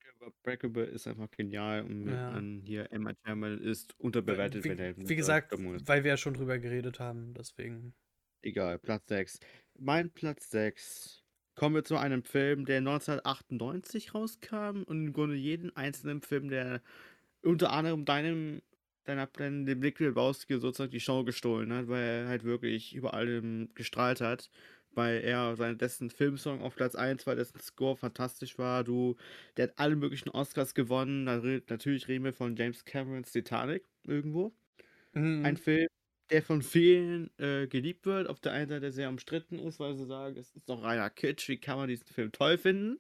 Aber 0.02 0.14
Breakable 0.44 0.86
ist 0.86 1.08
einfach 1.08 1.30
genial 1.32 1.84
und 1.84 2.08
Ja. 2.10 2.42
hier 2.66 2.92
Emma 2.92 3.14
Thurman 3.14 3.60
ist 3.60 3.98
unterbewertet, 4.00 4.64
wenn 4.68 4.80
er 4.80 4.98
Wie, 4.98 5.10
wie 5.10 5.16
gesagt, 5.16 5.54
weil 5.58 6.04
wir 6.04 6.12
ja 6.12 6.18
schon 6.18 6.34
drüber 6.34 6.60
geredet 6.60 7.00
haben, 7.00 7.34
deswegen. 7.34 7.94
Egal, 8.42 8.80
Platz 8.80 9.08
6. 9.08 9.40
Mein 9.78 10.12
Platz 10.12 10.50
6. 10.52 11.24
Kommen 11.56 11.76
wir 11.76 11.84
zu 11.84 11.96
einem 11.98 12.24
Film, 12.24 12.66
der 12.66 12.82
1998 12.82 14.14
rauskam 14.14 14.84
und 14.84 15.08
im 15.08 15.14
Grunde 15.14 15.36
jeden 15.36 15.76
einzelnen 15.76 16.22
Film, 16.22 16.50
der 16.50 16.82
unter 17.44 17.72
anderem 17.72 18.06
deinem, 18.06 18.62
deiner, 19.06 19.28
deinem, 19.28 19.66
dem 19.66 19.82
Liquid 19.82 20.10
Lebowski 20.10 20.60
sozusagen 20.60 20.92
die 20.92 21.00
Show 21.00 21.24
gestohlen 21.24 21.72
hat, 21.74 21.88
weil 21.88 22.04
er 22.04 22.28
halt 22.28 22.44
wirklich 22.44 22.94
über 22.96 23.14
allem 23.14 23.70
gestrahlt 23.76 24.22
hat, 24.22 24.50
weil 24.96 25.22
er 25.22 25.56
sein 25.56 25.78
dessen 25.78 26.10
Filmsong 26.10 26.62
auf 26.62 26.76
Platz 26.76 26.96
1 26.96 27.26
war, 27.28 27.36
dessen 27.36 27.60
Score 27.60 27.96
fantastisch 27.98 28.58
war, 28.58 28.84
du, 28.84 29.16
der 29.58 29.70
hat 29.70 29.80
alle 29.80 29.96
möglichen 29.96 30.30
Oscars 30.30 30.74
gewonnen, 30.76 31.24
natürlich 31.26 32.08
reden 32.08 32.24
wir 32.26 32.34
von 32.34 32.56
James 32.56 32.86
Camerons 32.86 33.32
Titanic 33.32 33.86
irgendwo. 34.06 34.56
Ein 35.42 35.58
Mhm. 35.58 35.58
Film, 35.58 35.88
der 36.32 36.42
von 36.42 36.62
vielen 36.62 37.30
äh, 37.40 37.68
geliebt 37.68 38.06
wird, 38.06 38.28
auf 38.30 38.40
der 38.40 38.54
einen 38.54 38.70
Seite 38.70 38.92
sehr 38.92 39.10
umstritten 39.10 39.60
ist, 39.60 39.80
weil 39.80 39.96
sie 39.96 40.06
sagen, 40.06 40.38
es 40.38 40.56
ist 40.56 40.70
doch 40.70 40.82
reiner 40.84 41.10
Kitsch, 41.10 41.48
wie 41.50 41.60
kann 41.60 41.78
man 41.78 41.88
diesen 41.90 42.08
Film 42.08 42.32
toll 42.32 42.58
finden? 42.58 43.00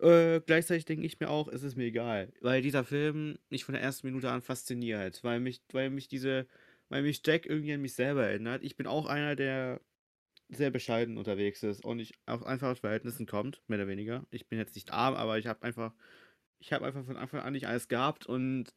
Äh, 0.00 0.40
gleichzeitig 0.40 0.84
denke 0.86 1.06
ich 1.06 1.20
mir 1.20 1.30
auch, 1.30 1.48
es 1.48 1.62
ist 1.62 1.76
mir 1.76 1.84
egal, 1.86 2.32
weil 2.40 2.62
dieser 2.62 2.84
Film 2.84 3.38
mich 3.50 3.64
von 3.64 3.74
der 3.74 3.82
ersten 3.82 4.06
Minute 4.08 4.30
an 4.30 4.42
fasziniert, 4.42 5.22
weil 5.24 5.40
mich, 5.40 5.62
weil 5.72 5.90
mich 5.90 6.08
diese, 6.08 6.46
weil 6.88 7.02
mich 7.02 7.22
Jack 7.24 7.46
irgendwie 7.46 7.72
an 7.74 7.82
mich 7.82 7.94
selber 7.94 8.26
erinnert. 8.26 8.62
Ich 8.64 8.76
bin 8.76 8.86
auch 8.88 9.06
einer, 9.06 9.36
der 9.36 9.80
sehr 10.48 10.70
bescheiden 10.70 11.16
unterwegs 11.18 11.62
ist 11.62 11.84
und 11.84 11.98
nicht 11.98 12.14
auf 12.26 12.44
einfache 12.44 12.76
Verhältnissen 12.76 13.26
kommt, 13.26 13.62
mehr 13.66 13.78
oder 13.78 13.88
weniger. 13.88 14.26
Ich 14.30 14.48
bin 14.48 14.58
jetzt 14.58 14.74
nicht 14.74 14.92
arm, 14.92 15.14
aber 15.14 15.38
ich 15.38 15.46
habe 15.46 15.62
einfach, 15.62 15.94
ich 16.58 16.72
habe 16.72 16.84
einfach 16.86 17.04
von 17.04 17.16
Anfang 17.16 17.40
an 17.40 17.52
nicht 17.52 17.66
alles 17.66 17.88
gehabt 17.88 18.26
und 18.26 18.74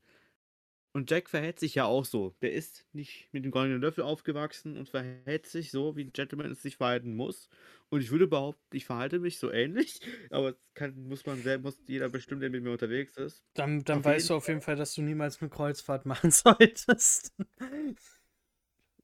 und 0.97 1.11
Jack 1.11 1.29
verhält 1.29 1.59
sich 1.59 1.75
ja 1.75 1.85
auch 1.85 2.05
so. 2.05 2.35
Der 2.41 2.53
ist 2.53 2.87
nicht 2.91 3.29
mit 3.31 3.45
dem 3.45 3.51
goldenen 3.51 3.81
Löffel 3.81 4.03
aufgewachsen 4.03 4.77
und 4.77 4.89
verhält 4.89 5.45
sich 5.45 5.69
so, 5.69 5.95
wie 5.95 6.05
ein 6.05 6.11
Gentleman 6.11 6.49
es 6.49 6.63
sich 6.63 6.77
verhalten 6.77 7.15
muss. 7.15 7.49
Und 7.89 8.01
ich 8.01 8.09
würde 8.09 8.25
behaupten, 8.25 8.75
ich 8.75 8.85
verhalte 8.85 9.19
mich 9.19 9.37
so 9.37 9.51
ähnlich. 9.51 9.99
Aber 10.31 10.53
das 10.53 10.61
kann, 10.73 11.07
muss 11.07 11.23
man 11.27 11.39
selbst, 11.43 11.63
muss 11.63 11.79
jeder 11.87 12.09
bestimmen, 12.09 12.41
der 12.41 12.49
mit 12.49 12.63
mir 12.63 12.71
unterwegs 12.71 13.15
ist. 13.15 13.43
Dann, 13.53 13.83
dann 13.83 13.99
Auf 13.99 14.05
weißt 14.05 14.31
du 14.31 14.33
auf 14.33 14.47
jeden 14.47 14.61
Fall, 14.61 14.75
dass 14.75 14.95
du 14.95 15.03
niemals 15.03 15.39
eine 15.39 15.51
Kreuzfahrt 15.51 16.05
machen 16.07 16.31
solltest. 16.31 17.31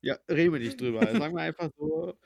Ja, 0.02 0.18
reden 0.28 0.54
wir 0.54 0.60
nicht 0.60 0.82
drüber. 0.82 1.02
Sagen 1.02 1.36
wir 1.36 1.44
einfach 1.44 1.70
so, 1.78 2.18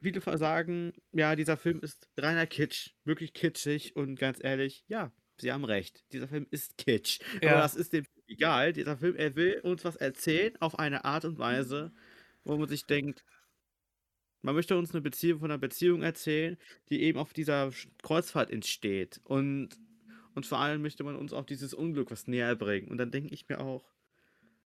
viele 0.00 0.20
sagen, 0.38 0.92
ja, 1.12 1.36
dieser 1.36 1.56
Film 1.56 1.80
ist 1.80 2.08
reiner 2.16 2.46
Kitsch, 2.46 2.90
wirklich 3.04 3.32
kitschig 3.32 3.96
und 3.96 4.16
ganz 4.16 4.42
ehrlich, 4.42 4.84
ja, 4.88 5.12
sie 5.38 5.52
haben 5.52 5.64
recht. 5.64 6.04
Dieser 6.12 6.28
Film 6.28 6.46
ist 6.50 6.76
Kitsch. 6.78 7.20
Aber 7.36 7.46
Ja. 7.46 7.60
das 7.60 7.74
ist 7.74 7.92
dem 7.92 8.04
Film 8.04 8.24
egal. 8.28 8.72
Dieser 8.72 8.96
Film, 8.96 9.16
er 9.16 9.34
will 9.36 9.60
uns 9.62 9.84
was 9.84 9.96
erzählen 9.96 10.56
auf 10.60 10.78
eine 10.78 11.04
Art 11.04 11.24
und 11.24 11.38
Weise, 11.38 11.92
wo 12.44 12.56
man 12.56 12.68
sich 12.68 12.86
denkt, 12.86 13.24
man 14.42 14.54
möchte 14.54 14.76
uns 14.78 14.92
eine 14.92 15.00
Beziehung 15.00 15.40
von 15.40 15.50
einer 15.50 15.58
Beziehung 15.58 16.02
erzählen, 16.02 16.56
die 16.88 17.02
eben 17.02 17.18
auf 17.18 17.32
dieser 17.32 17.72
Kreuzfahrt 18.02 18.50
entsteht. 18.50 19.20
Und, 19.24 19.70
und 20.34 20.46
vor 20.46 20.58
allem 20.58 20.82
möchte 20.82 21.02
man 21.04 21.16
uns 21.16 21.32
auch 21.32 21.44
dieses 21.44 21.74
Unglück 21.74 22.10
was 22.10 22.28
näher 22.28 22.54
bringen. 22.54 22.88
Und 22.88 22.98
dann 22.98 23.10
denke 23.10 23.34
ich 23.34 23.48
mir 23.48 23.58
auch, 23.60 23.92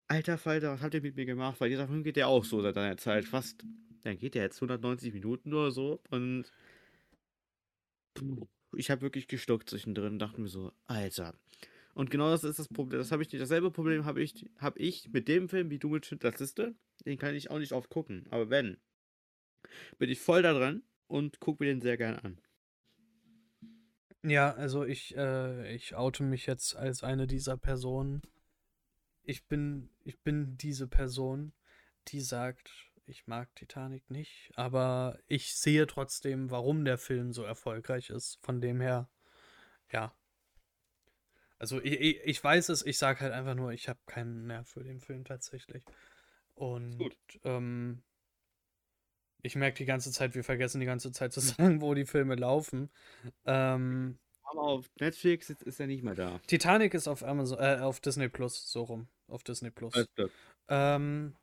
alter 0.07 0.37
Falter, 0.37 0.73
was 0.73 0.81
habt 0.81 0.93
ihr 0.93 1.01
mit 1.01 1.15
mir 1.15 1.25
gemacht? 1.25 1.61
Weil 1.61 1.69
dieser 1.69 1.87
Film 1.87 2.03
geht 2.03 2.17
ja 2.17 2.27
auch 2.27 2.43
so 2.43 2.61
seit 2.61 2.77
einer 2.77 2.97
Zeit. 2.97 3.23
Fast, 3.25 3.63
dann 4.03 4.17
geht 4.17 4.35
der 4.35 4.43
jetzt 4.43 4.57
190 4.57 5.13
Minuten 5.13 5.53
oder 5.53 5.71
so. 5.71 6.01
Und 6.09 6.51
ich 8.75 8.91
habe 8.91 9.01
wirklich 9.01 9.27
gestuckt 9.27 9.69
zwischendrin 9.69 10.13
und 10.13 10.19
dachte 10.19 10.41
mir 10.41 10.47
so, 10.47 10.71
Alter. 10.87 11.35
Und 11.93 12.09
genau 12.09 12.29
das 12.29 12.43
ist 12.43 12.59
das 12.59 12.67
Problem. 12.69 12.99
Das 12.99 13.11
habe 13.11 13.21
ich 13.21 13.31
nicht. 13.31 13.41
Dasselbe 13.41 13.71
Problem 13.71 14.05
habe 14.05 14.21
ich, 14.21 14.49
hab 14.57 14.77
ich 14.79 15.09
mit 15.09 15.27
dem 15.27 15.49
Film 15.49 15.69
wie 15.69 15.79
du 15.79 15.89
mit 15.89 16.05
Schindlers 16.05 16.39
Liste. 16.39 16.75
Den 17.05 17.17
kann 17.17 17.35
ich 17.35 17.49
auch 17.49 17.59
nicht 17.59 17.73
oft 17.73 17.89
gucken. 17.89 18.25
Aber 18.29 18.49
wenn, 18.49 18.77
bin 19.97 20.09
ich 20.09 20.19
voll 20.19 20.41
da 20.41 20.53
dran 20.53 20.83
und 21.07 21.39
gucke 21.39 21.63
mir 21.63 21.69
den 21.69 21.81
sehr 21.81 21.97
gerne 21.97 22.23
an. 22.23 22.41
Ja, 24.23 24.53
also 24.53 24.85
ich, 24.85 25.15
äh, 25.17 25.73
ich 25.73 25.95
oute 25.95 26.23
mich 26.23 26.45
jetzt 26.45 26.75
als 26.75 27.03
eine 27.03 27.25
dieser 27.25 27.57
Personen. 27.57 28.21
Ich 29.23 29.47
bin, 29.47 29.89
ich 30.03 30.21
bin 30.21 30.57
diese 30.57 30.87
Person, 30.87 31.53
die 32.09 32.21
sagt, 32.21 32.90
ich 33.05 33.27
mag 33.27 33.53
Titanic 33.55 34.09
nicht, 34.09 34.51
aber 34.55 35.19
ich 35.27 35.55
sehe 35.55 35.87
trotzdem, 35.87 36.51
warum 36.51 36.85
der 36.85 36.97
Film 36.97 37.33
so 37.33 37.43
erfolgreich 37.43 38.09
ist. 38.09 38.39
Von 38.41 38.61
dem 38.61 38.81
her, 38.81 39.09
ja. 39.91 40.15
Also 41.59 41.81
ich, 41.81 42.19
ich, 42.23 42.43
weiß 42.43 42.69
es, 42.69 42.85
ich 42.85 42.97
sage 42.97 43.19
halt 43.19 43.33
einfach 43.33 43.53
nur, 43.53 43.71
ich 43.71 43.87
habe 43.87 43.99
keinen 44.07 44.47
Nerv 44.47 44.67
für 44.67 44.83
den 44.83 44.99
Film 44.99 45.25
tatsächlich. 45.25 45.85
Und 46.55 46.97
Gut. 46.97 47.17
ähm, 47.43 48.01
ich 49.43 49.55
merke 49.55 49.77
die 49.77 49.85
ganze 49.85 50.11
Zeit, 50.11 50.35
wir 50.35 50.43
vergessen 50.43 50.79
die 50.79 50.85
ganze 50.85 51.11
Zeit 51.11 51.33
zu 51.33 51.39
sagen, 51.39 51.81
wo 51.81 51.93
die 51.93 52.05
Filme 52.05 52.35
laufen. 52.35 52.89
Ähm, 53.45 54.17
Aber 54.43 54.61
auf 54.61 54.89
Netflix 54.99 55.49
ist, 55.49 55.79
er 55.79 55.87
nicht 55.87 56.03
mehr 56.03 56.15
da. 56.15 56.39
Titanic 56.47 56.93
ist 56.93 57.07
auf 57.07 57.23
Amazon, 57.23 57.59
äh, 57.59 57.79
auf 57.81 57.99
Disney 57.99 58.29
Plus, 58.29 58.71
so 58.71 58.83
rum. 58.83 59.07
Auf 59.27 59.43
Disney 59.43 59.71
Plus. 59.71 59.93
Alles 59.93 60.13
klar. 60.15 60.29
Ähm, 60.67 61.35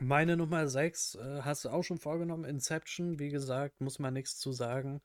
meine 0.00 0.36
Nummer 0.36 0.68
6 0.68 1.16
äh, 1.16 1.42
hast 1.42 1.64
du 1.64 1.70
auch 1.70 1.82
schon 1.82 1.98
vorgenommen. 1.98 2.44
Inception, 2.44 3.18
wie 3.18 3.30
gesagt, 3.30 3.80
muss 3.80 3.98
man 3.98 4.14
nichts 4.14 4.38
zu 4.38 4.52
sagen. 4.52 5.00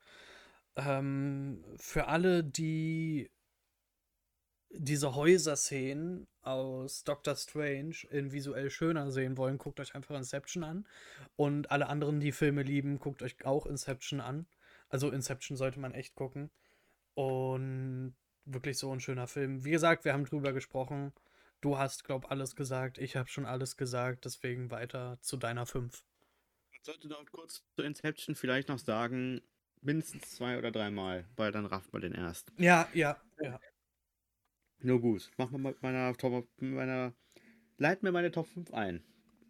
Ähm, 0.75 1.63
für 1.77 2.07
alle, 2.07 2.43
die 2.43 3.31
diese 4.71 5.15
Häuserszenen 5.15 6.27
aus 6.41 7.03
Doctor 7.03 7.35
Strange 7.35 7.95
in 8.11 8.31
visuell 8.31 8.69
schöner 8.69 9.11
sehen 9.11 9.37
wollen, 9.37 9.57
guckt 9.57 9.79
euch 9.79 9.95
einfach 9.95 10.15
Inception 10.15 10.63
an. 10.63 10.87
Und 11.35 11.71
alle 11.71 11.87
anderen, 11.87 12.19
die 12.19 12.31
Filme 12.31 12.63
lieben, 12.63 12.99
guckt 12.99 13.23
euch 13.23 13.43
auch 13.45 13.65
Inception 13.65 14.21
an. 14.21 14.45
Also 14.89 15.09
Inception 15.09 15.57
sollte 15.57 15.79
man 15.79 15.93
echt 15.93 16.15
gucken. 16.15 16.51
Und 17.15 18.15
wirklich 18.45 18.77
so 18.77 18.91
ein 18.91 18.99
schöner 18.99 19.27
Film. 19.27 19.65
Wie 19.65 19.71
gesagt, 19.71 20.05
wir 20.05 20.13
haben 20.13 20.25
drüber 20.25 20.53
gesprochen. 20.53 21.13
Du 21.61 21.77
hast, 21.77 22.03
glaub, 22.05 22.31
alles 22.31 22.55
gesagt. 22.55 22.97
Ich 22.97 23.15
habe 23.15 23.29
schon 23.29 23.45
alles 23.45 23.77
gesagt. 23.77 24.25
Deswegen 24.25 24.71
weiter 24.71 25.17
zu 25.21 25.37
deiner 25.37 25.65
5. 25.65 26.03
Ich 26.71 26.79
sollte 26.83 27.07
noch 27.07 27.25
kurz 27.31 27.63
zu 27.75 27.81
Inception 27.83 28.35
vielleicht 28.35 28.69
noch 28.69 28.79
sagen, 28.79 29.41
mindestens 29.81 30.31
zwei 30.31 30.57
oder 30.57 30.71
dreimal, 30.71 31.27
weil 31.35 31.51
dann 31.51 31.65
rafft 31.65 31.91
man 31.91 32.01
den 32.01 32.13
erst. 32.13 32.51
Ja, 32.57 32.87
ja, 32.93 33.21
ja. 33.41 33.59
Nur 34.81 35.01
gut. 35.01 35.29
Mach 35.37 35.51
mal 35.51 35.57
mit 35.57 35.81
meiner 35.81 36.15
Top, 36.15 36.47
meiner. 36.57 37.13
Leit 37.77 38.03
mir 38.03 38.11
meine 38.11 38.31
Top 38.31 38.47
5 38.47 38.71
ein. 38.73 39.03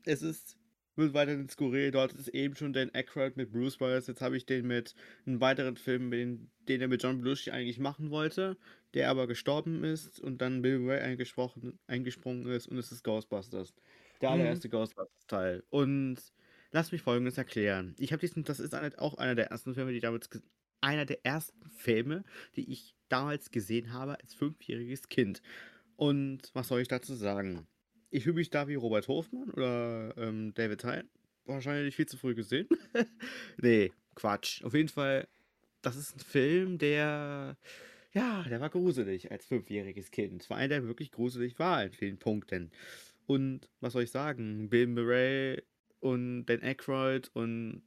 Es 0.06 0.22
ist 0.22 0.59
wird 1.00 1.14
weiterhin 1.14 1.50
skurril. 1.50 1.92
Dort 1.92 2.14
ist 2.14 2.28
eben 2.30 2.56
schon 2.56 2.74
Dan 2.74 2.92
Aykroyd 2.94 3.38
mit 3.38 3.52
Bruce 3.52 3.80
Willis. 3.80 4.08
Jetzt 4.08 4.22
habe 4.22 4.38
ich 4.38 4.46
den 4.46 4.68
mit 4.68 4.94
einem 5.26 5.42
weiteren 5.42 5.78
Film, 5.78 6.12
den, 6.12 6.52
den 6.68 6.82
er 6.82 6.88
mit 6.88 7.02
John 7.02 7.22
Belushi 7.22 7.52
eigentlich 7.52 7.80
machen 7.80 8.12
wollte, 8.12 8.58
der 8.94 9.10
aber 9.10 9.26
gestorben 9.28 9.84
ist 9.84 10.20
und 10.20 10.42
dann 10.42 10.62
Bill 10.62 10.80
Murray 10.80 11.02
eingesprungen 11.88 12.48
ist 12.52 12.68
und 12.68 12.78
es 12.78 12.92
ist 12.92 13.04
Ghostbusters. 13.04 13.74
Der 14.22 14.30
mhm. 14.30 14.34
allererste 14.42 14.68
mhm. 14.68 14.72
Ghostbusters-Teil. 14.72 15.64
Und 15.70 16.18
lass 16.72 16.92
mich 16.92 17.02
folgendes 17.02 17.38
erklären. 17.38 17.96
Ich 17.98 18.12
habe 18.12 18.20
diesen, 18.20 18.44
das 18.44 18.60
ist 18.60 18.76
auch 19.00 19.18
einer 19.18 19.36
der 19.36 19.48
ersten 19.48 19.74
Filme, 19.74 19.94
die 19.94 20.00
damals, 20.00 20.30
einer 20.82 21.06
der 21.06 21.26
ersten 21.26 21.70
Filme, 21.72 22.24
die 22.56 22.72
ich 22.72 22.96
damals 23.08 23.52
gesehen 23.52 23.94
habe 23.94 24.20
als 24.20 24.34
fünfjähriges 24.34 25.10
Kind. 25.10 25.42
Und 25.96 26.52
was 26.54 26.68
soll 26.70 26.82
ich 26.82 26.88
dazu 26.88 27.14
sagen? 27.16 27.68
Ich 28.12 28.24
fühle 28.24 28.36
mich 28.36 28.50
da 28.50 28.68
wie 28.68 28.76
Robert 28.76 29.08
Hofmann 29.08 29.50
oder 29.52 30.14
ähm, 30.18 30.54
David 30.56 30.84
Hein. 30.84 31.10
Wahrscheinlich 31.46 31.96
viel 31.96 32.08
zu 32.08 32.18
früh 32.18 32.36
gesehen. 32.36 32.68
nee, 33.58 33.92
Quatsch. 34.16 34.64
Auf 34.64 34.74
jeden 34.74 34.90
Fall, 34.90 35.28
das 35.82 35.96
ist 35.96 36.16
ein 36.16 36.20
Film, 36.20 36.78
der, 36.78 37.58
ja, 38.14 38.44
der 38.50 38.62
war 38.62 38.70
gruselig 38.70 39.32
als 39.32 39.46
fünfjähriges 39.46 40.12
Kind. 40.12 40.44
Vor 40.44 40.58
allem, 40.58 40.70
der 40.70 40.88
wirklich 40.88 41.12
gruselig 41.12 41.58
war 41.60 41.84
in 41.84 41.94
vielen 41.94 42.18
Punkten. 42.18 42.72
Und 43.28 43.70
was 43.80 43.94
soll 43.94 44.04
ich 44.04 44.12
sagen? 44.12 44.70
Bill 44.70 44.88
Murray 44.88 45.62
und 46.00 46.46
Dan 46.46 46.64
Aykroyd 46.64 47.30
und 47.34 47.84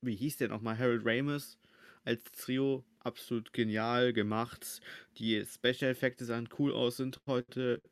wie 0.00 0.16
hieß 0.16 0.38
der 0.38 0.48
nochmal? 0.48 0.78
Harold 0.78 1.02
Ramis 1.04 1.58
als 2.04 2.24
Trio 2.32 2.84
absolut 3.00 3.52
genial 3.52 4.12
gemacht. 4.12 4.80
Die 5.18 5.44
Special 5.44 5.90
Effekte 5.90 6.24
sahen 6.24 6.48
cool 6.58 6.72
aus, 6.72 6.96
sind 6.96 7.20
heute 7.26 7.82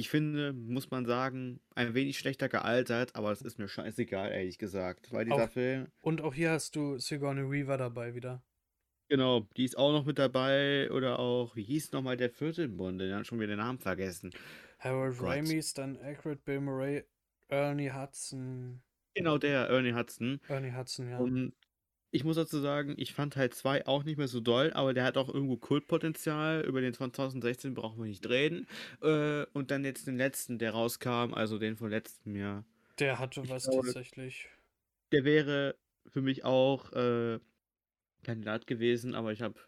ich 0.00 0.08
finde, 0.08 0.52
muss 0.52 0.90
man 0.90 1.04
sagen, 1.04 1.60
ein 1.74 1.94
wenig 1.94 2.18
schlechter 2.18 2.48
gealtert, 2.48 3.14
aber 3.14 3.30
das 3.30 3.42
ist 3.42 3.58
mir 3.58 3.68
scheißegal, 3.68 4.32
ehrlich 4.32 4.58
gesagt. 4.58 5.12
Weil 5.12 5.26
dieser 5.26 5.44
auch, 5.44 5.50
Film. 5.50 5.88
Und 6.00 6.22
auch 6.22 6.34
hier 6.34 6.50
hast 6.50 6.76
du 6.76 6.98
Sigourney 6.98 7.50
Weaver 7.50 7.76
dabei 7.76 8.14
wieder. 8.14 8.42
Genau, 9.08 9.46
die 9.56 9.64
ist 9.64 9.76
auch 9.76 9.92
noch 9.92 10.06
mit 10.06 10.18
dabei. 10.18 10.90
Oder 10.90 11.18
auch, 11.18 11.54
wie 11.54 11.64
hieß 11.64 11.92
nochmal 11.92 12.16
der 12.16 12.30
vierte 12.30 12.62
im 12.62 12.78
Bunde? 12.78 13.06
Den 13.06 13.16
hat 13.16 13.26
schon 13.26 13.38
wieder 13.38 13.48
den 13.48 13.58
Namen 13.58 13.78
vergessen. 13.78 14.30
Harold 14.78 15.20
Ramis, 15.20 15.74
dann 15.74 15.98
Accurate 15.98 16.40
Bill 16.44 16.60
Murray, 16.60 17.04
Ernie 17.48 17.92
Hudson. 17.92 18.80
Genau, 19.14 19.36
der, 19.36 19.68
Ernie 19.68 19.92
Hudson. 19.92 20.40
Ernie 20.48 20.72
Hudson, 20.74 21.10
ja. 21.10 21.18
Und 21.18 21.52
ich 22.12 22.24
muss 22.24 22.36
dazu 22.36 22.60
sagen, 22.60 22.94
ich 22.98 23.14
fand 23.14 23.32
Teil 23.32 23.50
2 23.50 23.86
auch 23.86 24.04
nicht 24.04 24.18
mehr 24.18 24.28
so 24.28 24.40
doll, 24.40 24.70
aber 24.74 24.92
der 24.92 25.04
hat 25.04 25.16
auch 25.16 25.32
irgendwo 25.32 25.56
Kultpotenzial. 25.56 26.60
Über 26.60 26.82
den 26.82 26.92
von 26.92 27.12
2016 27.12 27.72
brauchen 27.72 27.98
wir 27.98 28.06
nicht 28.06 28.28
reden. 28.28 28.68
Äh, 29.00 29.46
und 29.54 29.70
dann 29.70 29.84
jetzt 29.84 30.06
den 30.06 30.18
letzten, 30.18 30.58
der 30.58 30.72
rauskam, 30.72 31.32
also 31.32 31.58
den 31.58 31.76
von 31.76 31.88
letztem 31.88 32.36
Jahr. 32.36 32.64
Der 32.98 33.18
hatte 33.18 33.48
was 33.48 33.64
glaube, 33.64 33.86
tatsächlich. 33.86 34.46
Der 35.10 35.24
wäre 35.24 35.74
für 36.06 36.20
mich 36.20 36.44
auch 36.44 36.92
äh, 36.92 37.40
Kandidat 38.22 38.66
gewesen, 38.66 39.14
aber 39.14 39.32
ich 39.32 39.40
habe 39.40 39.58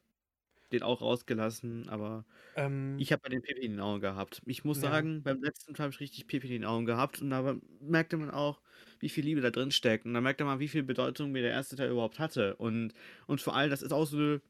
den 0.74 0.82
auch 0.82 1.00
rausgelassen, 1.00 1.88
aber 1.88 2.24
ähm, 2.56 2.96
ich 2.98 3.12
habe 3.12 3.22
bei 3.22 3.28
den 3.28 3.42
Pipi 3.42 3.62
in 3.62 3.72
den 3.72 3.80
Augen 3.80 4.00
gehabt. 4.00 4.42
Ich 4.46 4.64
muss 4.64 4.82
ja. 4.82 4.90
sagen, 4.90 5.22
beim 5.22 5.42
letzten 5.42 5.76
habe 5.78 5.90
ich 5.90 6.00
richtig 6.00 6.26
Pipi 6.26 6.46
in 6.46 6.52
den 6.52 6.64
Augen 6.64 6.86
gehabt 6.86 7.22
und 7.22 7.30
da 7.30 7.56
merkte 7.80 8.16
man 8.16 8.30
auch, 8.30 8.60
wie 9.00 9.08
viel 9.08 9.24
Liebe 9.24 9.40
da 9.40 9.50
drin 9.50 9.70
steckt 9.70 10.06
und 10.06 10.14
da 10.14 10.20
merkte 10.20 10.44
man, 10.44 10.60
wie 10.60 10.68
viel 10.68 10.82
Bedeutung 10.82 11.32
mir 11.32 11.42
der 11.42 11.52
erste 11.52 11.76
Teil 11.76 11.90
überhaupt 11.90 12.18
hatte 12.18 12.56
und, 12.56 12.92
und 13.26 13.40
vor 13.40 13.56
allem, 13.56 13.70
das 13.70 13.82
ist 13.82 13.92
auch 13.92 14.06
so 14.06 14.16
eine 14.16 14.40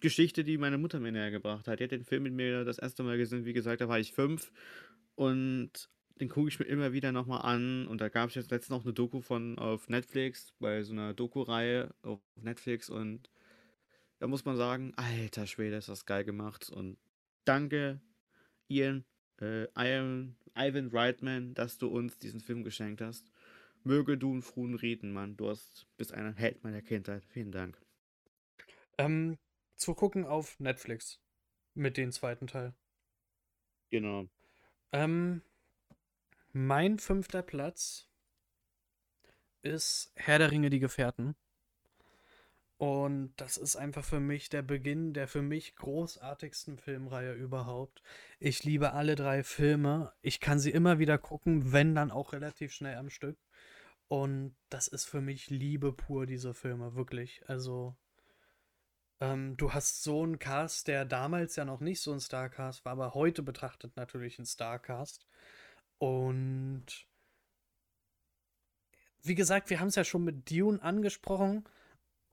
Geschichte, 0.00 0.44
die 0.44 0.58
meine 0.58 0.78
Mutter 0.78 1.00
mir 1.00 1.12
näher 1.12 1.30
gebracht 1.30 1.66
hat. 1.66 1.80
Die 1.80 1.84
hat 1.84 1.90
den 1.90 2.04
Film 2.04 2.22
mit 2.22 2.32
mir 2.32 2.64
das 2.64 2.78
erste 2.78 3.02
Mal 3.02 3.18
gesehen, 3.18 3.44
wie 3.44 3.52
gesagt, 3.52 3.80
da 3.80 3.88
war 3.88 3.98
ich 3.98 4.12
fünf 4.12 4.52
und 5.14 5.88
den 6.20 6.28
gucke 6.28 6.48
ich 6.48 6.58
mir 6.58 6.66
immer 6.66 6.92
wieder 6.92 7.12
nochmal 7.12 7.42
an 7.42 7.86
und 7.86 8.00
da 8.00 8.08
gab 8.08 8.28
es 8.28 8.34
jetzt 8.34 8.50
letztens 8.50 8.70
noch 8.70 8.84
eine 8.84 8.92
Doku 8.92 9.20
von 9.20 9.58
auf 9.58 9.88
Netflix, 9.88 10.52
bei 10.58 10.82
so 10.82 10.92
einer 10.92 11.14
Doku-Reihe 11.14 11.94
auf 12.02 12.20
Netflix 12.36 12.90
und 12.90 13.30
da 14.18 14.26
muss 14.26 14.44
man 14.44 14.56
sagen, 14.56 14.92
alter 14.96 15.46
Schwede, 15.46 15.76
ist 15.76 15.88
das 15.88 16.06
geil 16.06 16.24
gemacht. 16.24 16.70
Und 16.70 16.98
danke, 17.44 18.00
Ian, 18.68 19.04
äh, 19.40 19.64
Ivan, 19.76 20.36
Ivan 20.56 20.88
Reitman, 20.88 21.54
dass 21.54 21.78
du 21.78 21.88
uns 21.88 22.18
diesen 22.18 22.40
Film 22.40 22.64
geschenkt 22.64 23.00
hast. 23.00 23.30
Möge 23.84 24.18
du 24.18 24.34
in 24.34 24.42
Fruen 24.42 24.74
reden, 24.74 25.12
Mann. 25.12 25.36
Du 25.36 25.48
hast, 25.48 25.86
bist 25.96 26.12
ein 26.12 26.34
Held 26.34 26.64
meiner 26.64 26.82
Kindheit. 26.82 27.24
Vielen 27.24 27.52
Dank. 27.52 27.80
Ähm, 28.98 29.38
zu 29.76 29.94
gucken 29.94 30.24
auf 30.24 30.58
Netflix. 30.58 31.20
Mit 31.74 31.96
dem 31.96 32.10
zweiten 32.10 32.48
Teil. 32.48 32.74
Genau. 33.90 34.28
Ähm, 34.92 35.42
mein 36.52 36.98
fünfter 36.98 37.42
Platz 37.42 38.08
ist 39.62 40.12
Herr 40.16 40.38
der 40.38 40.50
Ringe, 40.50 40.70
die 40.70 40.80
Gefährten. 40.80 41.36
Und 42.78 43.32
das 43.36 43.56
ist 43.56 43.74
einfach 43.74 44.04
für 44.04 44.20
mich 44.20 44.50
der 44.50 44.62
Beginn 44.62 45.12
der 45.12 45.26
für 45.26 45.42
mich 45.42 45.74
großartigsten 45.74 46.78
Filmreihe 46.78 47.32
überhaupt. 47.32 48.02
Ich 48.38 48.62
liebe 48.62 48.92
alle 48.92 49.16
drei 49.16 49.42
Filme. 49.42 50.12
Ich 50.22 50.38
kann 50.38 50.60
sie 50.60 50.70
immer 50.70 51.00
wieder 51.00 51.18
gucken, 51.18 51.72
wenn 51.72 51.96
dann 51.96 52.12
auch 52.12 52.32
relativ 52.32 52.72
schnell 52.72 52.96
am 52.96 53.10
Stück. 53.10 53.36
Und 54.06 54.56
das 54.70 54.86
ist 54.86 55.06
für 55.06 55.20
mich 55.20 55.50
Liebe 55.50 55.92
pur, 55.92 56.24
diese 56.26 56.54
Filme, 56.54 56.94
wirklich. 56.94 57.42
Also, 57.48 57.96
ähm, 59.20 59.56
du 59.56 59.72
hast 59.74 60.04
so 60.04 60.22
einen 60.22 60.38
Cast, 60.38 60.86
der 60.88 61.04
damals 61.04 61.56
ja 61.56 61.64
noch 61.64 61.80
nicht 61.80 62.00
so 62.00 62.12
ein 62.12 62.20
Starcast 62.20 62.84
war, 62.84 62.92
aber 62.92 63.14
heute 63.14 63.42
betrachtet 63.42 63.96
natürlich 63.96 64.38
ein 64.38 64.46
Starcast. 64.46 65.26
Und 65.98 66.86
wie 69.22 69.34
gesagt, 69.34 69.68
wir 69.70 69.80
haben 69.80 69.88
es 69.88 69.96
ja 69.96 70.04
schon 70.04 70.24
mit 70.24 70.50
Dune 70.50 70.80
angesprochen 70.80 71.68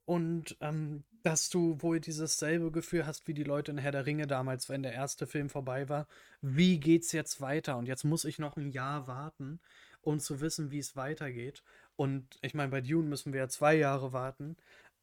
und 0.05 0.55
ähm, 0.61 1.03
dass 1.23 1.49
du 1.49 1.81
wohl 1.81 1.99
dieses 1.99 2.37
selbe 2.37 2.71
Gefühl 2.71 3.07
hast 3.07 3.27
wie 3.27 3.33
die 3.33 3.43
Leute 3.43 3.71
in 3.71 3.79
Herr 3.79 3.91
der 3.91 4.05
Ringe 4.05 4.27
damals, 4.27 4.69
wenn 4.69 4.83
der 4.83 4.93
erste 4.93 5.25
Film 5.25 5.49
vorbei 5.49 5.89
war. 5.89 6.07
Wie 6.41 6.79
geht's 6.79 7.11
jetzt 7.11 7.41
weiter? 7.41 7.77
Und 7.77 7.87
jetzt 7.87 8.03
muss 8.03 8.25
ich 8.25 8.37
noch 8.37 8.57
ein 8.57 8.69
Jahr 8.69 9.07
warten, 9.07 9.59
um 10.01 10.19
zu 10.19 10.39
wissen, 10.39 10.69
wie 10.69 10.77
es 10.77 10.95
weitergeht. 10.95 11.63
Und 11.95 12.37
ich 12.41 12.53
meine, 12.53 12.69
bei 12.69 12.81
Dune 12.81 13.07
müssen 13.07 13.33
wir 13.33 13.39
ja 13.41 13.47
zwei 13.49 13.75
Jahre 13.75 14.13
warten. 14.13 14.55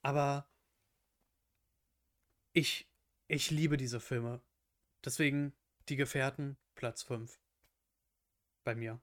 Aber 0.03 0.47
ich, 2.53 2.89
ich 3.27 3.51
liebe 3.51 3.77
diese 3.77 3.99
Filme. 3.99 4.41
Deswegen 5.05 5.53
die 5.89 5.97
Gefährten, 5.97 6.57
Platz 6.77 7.03
5. 7.03 7.41
Bei 8.63 8.77
mir. 8.77 9.01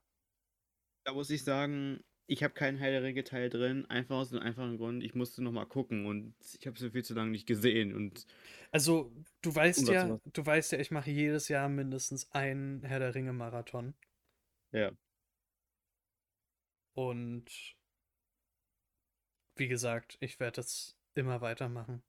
Da 1.04 1.14
muss 1.14 1.30
ich 1.30 1.44
sagen, 1.44 2.02
ich 2.30 2.44
habe 2.44 2.54
keinen 2.54 2.78
Herr 2.78 2.92
der 2.92 3.02
Ringe 3.02 3.24
Teil 3.24 3.50
drin, 3.50 3.88
einfach 3.88 4.18
aus 4.18 4.30
dem 4.30 4.40
einfachen 4.40 4.78
Grund, 4.78 5.04
ich 5.04 5.16
musste 5.16 5.42
noch 5.42 5.52
mal 5.52 5.66
gucken 5.66 6.06
und 6.06 6.36
ich 6.60 6.68
habe 6.68 6.78
es 6.78 6.92
viel 6.92 7.04
zu 7.04 7.16
lange 7.16 7.32
nicht 7.32 7.48
gesehen 7.48 7.96
und 7.96 8.28
also 8.72 9.12
du 9.42 9.54
weißt 9.54 9.90
ja, 9.90 10.20
du 10.24 10.46
weißt 10.46 10.74
ja, 10.74 10.80
ich 10.80 10.92
mache 10.92 11.10
jedes 11.10 11.48
Jahr 11.48 11.70
mindestens 11.70 12.32
einen 12.32 12.84
Herr 12.84 13.00
der 13.00 13.16
Ringe 13.16 13.34
Marathon. 13.34 13.96
Ja. 14.72 14.92
Und 16.94 17.76
wie 19.56 19.68
gesagt, 19.68 20.18
ich 20.20 20.40
werde 20.40 20.58
das 20.58 20.96
immer 21.16 21.42
weitermachen. 21.42 22.04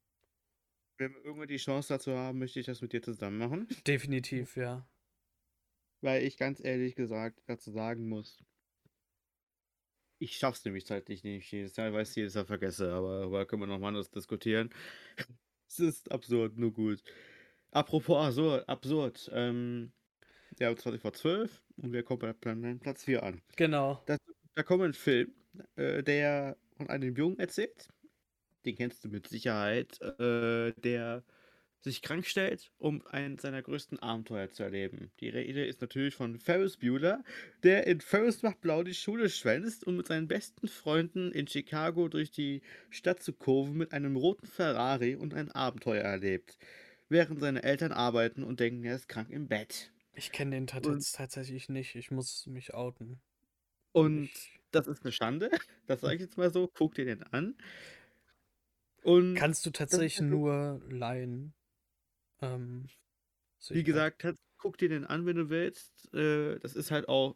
Wenn 0.99 1.15
wir 1.15 1.25
irgendwann 1.25 1.47
die 1.47 1.57
Chance 1.57 1.95
dazu 1.95 2.15
haben, 2.15 2.37
möchte 2.37 2.59
ich 2.59 2.67
das 2.67 2.83
mit 2.83 2.93
dir 2.93 3.01
zusammen 3.01 3.39
machen. 3.39 3.67
Definitiv, 3.87 4.55
ja. 4.55 4.87
Weil 6.01 6.21
ich 6.21 6.37
ganz 6.37 6.63
ehrlich 6.63 6.93
gesagt 6.93 7.41
dazu 7.47 7.71
sagen 7.71 8.07
muss, 8.07 8.43
ich 10.21 10.37
schaff's 10.37 10.63
nämlich 10.65 10.85
zeitlich 10.85 11.23
nicht 11.23 11.51
jedes 11.51 11.75
Jahr, 11.75 11.89
ich 11.89 11.95
es 11.95 12.15
jedes 12.15 12.35
Jahr 12.35 12.45
vergesse, 12.45 12.93
aber 12.93 13.21
darüber 13.21 13.45
können 13.45 13.63
wir 13.63 13.67
noch 13.67 13.79
mal 13.79 13.89
anders 13.89 14.11
diskutieren. 14.11 14.69
es 15.67 15.79
ist 15.79 16.11
absurd, 16.11 16.57
nur 16.57 16.71
gut. 16.71 17.01
Apropos 17.71 18.23
absurd, 18.23 18.69
absurd. 18.69 19.31
Ähm, 19.33 19.91
der 20.59 20.75
20 20.75 21.01
vor 21.01 21.13
12 21.13 21.61
und 21.77 21.93
wir 21.93 22.03
kommen 22.03 22.19
bei 22.19 22.75
Platz 22.75 23.05
4 23.05 23.23
an. 23.23 23.41
Genau. 23.55 24.03
Das, 24.05 24.19
da 24.53 24.63
kommt 24.63 24.83
ein 24.83 24.93
Film, 24.93 25.33
äh, 25.75 26.03
der 26.03 26.57
von 26.77 26.89
einem 26.89 27.15
Jungen 27.15 27.39
erzählt. 27.39 27.87
Den 28.65 28.75
kennst 28.75 29.03
du 29.03 29.09
mit 29.09 29.27
Sicherheit. 29.27 29.99
Äh, 30.19 30.73
der 30.73 31.23
sich 31.83 32.01
krank 32.01 32.25
stellt, 32.25 32.71
um 32.77 33.05
einen 33.07 33.37
seiner 33.37 33.61
größten 33.61 33.99
Abenteuer 33.99 34.51
zu 34.51 34.63
erleben. 34.63 35.11
Die 35.19 35.29
Rede 35.29 35.65
ist 35.65 35.81
natürlich 35.81 36.15
von 36.15 36.39
Ferris 36.39 36.77
Bueller, 36.77 37.23
der 37.63 37.87
in 37.87 38.01
Ferris 38.01 38.43
macht 38.43 38.61
blau 38.61 38.83
die 38.83 38.93
Schule 38.93 39.29
schwänzt 39.29 39.85
und 39.85 39.97
mit 39.97 40.07
seinen 40.07 40.27
besten 40.27 40.67
Freunden 40.67 41.31
in 41.31 41.47
Chicago 41.47 42.07
durch 42.07 42.31
die 42.31 42.61
Stadt 42.89 43.23
zu 43.23 43.33
kurven 43.33 43.77
mit 43.77 43.93
einem 43.93 44.15
roten 44.15 44.47
Ferrari 44.47 45.15
und 45.15 45.33
ein 45.33 45.51
Abenteuer 45.51 46.03
erlebt, 46.03 46.57
während 47.09 47.39
seine 47.39 47.63
Eltern 47.63 47.91
arbeiten 47.91 48.43
und 48.43 48.59
denken, 48.59 48.83
er 48.83 48.95
ist 48.95 49.09
krank 49.09 49.29
im 49.31 49.47
Bett. 49.47 49.91
Ich 50.13 50.31
kenne 50.31 50.51
den 50.55 50.67
jetzt 50.67 51.15
tatsächlich 51.15 51.69
nicht. 51.69 51.95
Ich 51.95 52.11
muss 52.11 52.45
mich 52.47 52.73
outen. 52.73 53.21
Und 53.93 54.25
Ich, 54.25 54.59
das 54.71 54.87
ist 54.87 55.03
eine 55.03 55.11
Schande, 55.11 55.49
das 55.87 56.01
sage 56.01 56.15
ich 56.15 56.21
jetzt 56.21 56.37
mal 56.37 56.51
so. 56.51 56.69
Guck 56.73 56.95
dir 56.95 57.05
den 57.05 57.23
an. 57.23 57.55
Und 59.03 59.35
kannst 59.35 59.65
du 59.65 59.71
tatsächlich 59.71 60.21
nur 60.21 60.81
leihen. 60.89 61.53
Ähm, 62.41 62.87
wie 63.69 63.83
gesagt, 63.83 64.23
halt, 64.23 64.37
guck 64.57 64.77
dir 64.77 64.89
den 64.89 65.05
an, 65.05 65.25
wenn 65.25 65.35
du 65.35 65.49
willst. 65.49 66.13
Äh, 66.13 66.59
das 66.59 66.75
ist 66.75 66.91
halt 66.91 67.07
auch, 67.09 67.35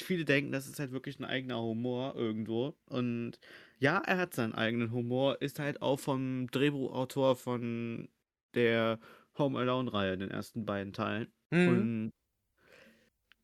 viele 0.00 0.24
denken, 0.24 0.52
das 0.52 0.66
ist 0.66 0.78
halt 0.78 0.92
wirklich 0.92 1.18
ein 1.18 1.24
eigener 1.24 1.60
Humor 1.60 2.14
irgendwo. 2.16 2.76
Und 2.86 3.38
ja, 3.78 3.98
er 3.98 4.18
hat 4.18 4.34
seinen 4.34 4.54
eigenen 4.54 4.92
Humor, 4.92 5.40
ist 5.40 5.58
halt 5.58 5.82
auch 5.82 6.00
vom 6.00 6.48
Drehbuchautor 6.50 7.36
von 7.36 8.08
der 8.54 8.98
Home 9.38 9.58
Alone-Reihe, 9.58 10.18
den 10.18 10.30
ersten 10.30 10.64
beiden 10.64 10.92
Teilen. 10.92 11.32
Mhm. 11.50 11.68
Und 11.68 12.10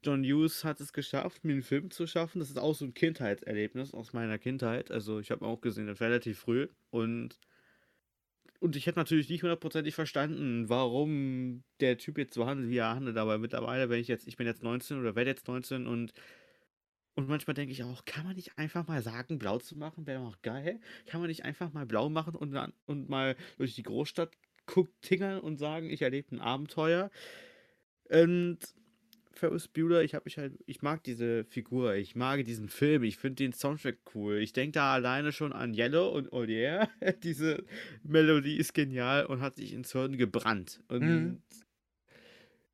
John 0.05 0.23
Hughes 0.23 0.63
hat 0.63 0.81
es 0.81 0.93
geschafft, 0.93 1.45
mir 1.45 1.55
einen 1.55 1.63
Film 1.63 1.91
zu 1.91 2.07
schaffen. 2.07 2.39
Das 2.39 2.49
ist 2.49 2.59
auch 2.59 2.75
so 2.75 2.85
ein 2.85 2.95
Kindheitserlebnis 2.95 3.93
aus 3.93 4.13
meiner 4.13 4.39
Kindheit. 4.39 4.91
Also 4.91 5.19
ich 5.19 5.31
habe 5.31 5.45
auch 5.45 5.61
gesehen, 5.61 5.87
das 5.87 6.01
relativ 6.01 6.39
früh. 6.39 6.69
Und, 6.91 7.41
und 8.61 8.77
ich 8.77 8.87
hätte 8.87 8.99
natürlich 8.99 9.29
nicht 9.29 9.43
hundertprozentig 9.43 9.95
verstanden, 9.95 10.69
warum 10.69 11.63
der 11.81 11.99
Typ 11.99 12.19
jetzt 12.19 12.35
so 12.35 12.47
handelt, 12.47 12.71
wie 12.71 12.79
er 12.79 12.95
handelt. 12.95 13.17
Aber 13.17 13.39
mittlerweile, 13.39 13.89
wenn 13.89 14.01
ich 14.01 14.09
jetzt, 14.09 14.27
ich 14.27 14.37
bin 14.37 14.47
jetzt 14.47 14.63
19 14.63 14.99
oder 15.01 15.15
werde 15.15 15.31
jetzt 15.31 15.49
19 15.49 15.87
und, 15.87 16.13
und 17.15 17.29
manchmal 17.29 17.55
denke 17.55 17.73
ich 17.73 17.83
auch, 17.83 18.05
kann 18.05 18.25
man 18.25 18.37
nicht 18.37 18.59
einfach 18.59 18.87
mal 18.87 19.03
sagen, 19.03 19.39
blau 19.39 19.59
zu 19.59 19.77
machen, 19.77 20.07
wäre 20.07 20.21
auch 20.21 20.41
geil. 20.43 20.81
Kann 21.07 21.21
man 21.21 21.29
nicht 21.29 21.45
einfach 21.45 21.73
mal 21.73 21.87
blau 21.87 22.09
machen 22.09 22.35
und, 22.35 22.53
dann, 22.53 22.73
und 22.87 23.09
mal 23.09 23.37
durch 23.59 23.75
die 23.75 23.83
Großstadt 23.83 24.33
gucken, 24.67 24.93
tingern 25.01 25.41
und 25.41 25.57
sagen, 25.59 25.91
ich 25.91 26.03
erlebe 26.03 26.35
ein 26.35 26.41
Abenteuer. 26.41 27.11
Und 28.11 28.59
Ferris 29.37 29.69
Bueller, 29.69 30.03
ich 30.03 30.15
habe 30.15 30.25
mich 30.25 30.39
halt, 30.39 30.59
ich 30.67 30.83
mag 30.83 31.05
diese 31.05 31.45
Figur, 31.45 31.95
ich 31.95 32.17
mag 32.17 32.45
diesen 32.45 32.69
Film, 32.69 33.03
ich 33.03 33.17
finde 33.19 33.45
den 33.45 33.53
Soundtrack 33.53 33.99
cool. 34.15 34.39
Ich 34.39 34.53
denke 34.53 34.73
da 34.73 34.95
alleine 34.95 35.33
schon 35.33 35.53
an 35.53 35.75
Yellow 35.75 36.09
und 36.09 36.33
Olier. 36.33 36.89
Diese 37.23 37.65
Melodie 38.03 38.57
ist 38.57 38.75
genial 38.75 39.27
und 39.27 39.41
hat 39.41 39.57
sich 39.57 39.73
ins 39.73 39.93
Hirn 39.93 40.17
gebrannt. 40.17 40.81
Und 40.89 41.03
Mhm. 41.07 41.43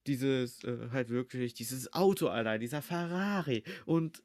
dieses, 0.06 0.64
äh, 0.64 0.88
halt 0.90 1.10
wirklich, 1.10 1.54
dieses 1.54 1.92
Auto 1.92 2.26
allein, 2.28 2.60
dieser 2.60 2.82
Ferrari 2.82 3.62
und, 3.86 4.22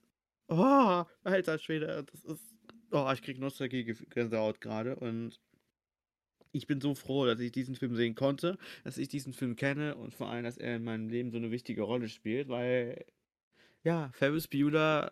oh, 0.48 1.04
alter 1.24 1.60
Schwede, 1.60 2.04
das 2.12 2.24
ist, 2.24 2.56
oh, 2.92 3.10
ich 3.14 3.22
krieg 3.22 3.40
Nostalgie-Gänsehaut 3.40 4.60
gerade 4.62 4.96
und 4.96 5.40
ich 6.52 6.68
bin 6.68 6.82
so 6.82 6.96
froh, 6.96 7.26
dass 7.26 7.40
ich 7.40 7.52
diesen 7.52 7.76
Film 7.76 7.96
sehen 7.96 8.16
konnte, 8.16 8.58
dass 8.84 8.98
ich 8.98 9.08
diesen 9.10 9.34
Film 9.34 9.56
kenne 9.56 9.96
und 9.96 10.14
vor 10.14 10.30
allem, 10.30 10.44
dass 10.44 10.58
er 10.58 10.78
in 10.78 10.84
meinem 10.84 11.10
Leben 11.10 11.32
so 11.32 11.38
eine 11.38 11.52
wichtige 11.52 11.82
Rolle 11.84 12.10
spielt, 12.10 12.50
weil, 12.50 13.06
ja, 13.84 14.12
Ferris 14.14 14.48
Bueller 14.48 15.12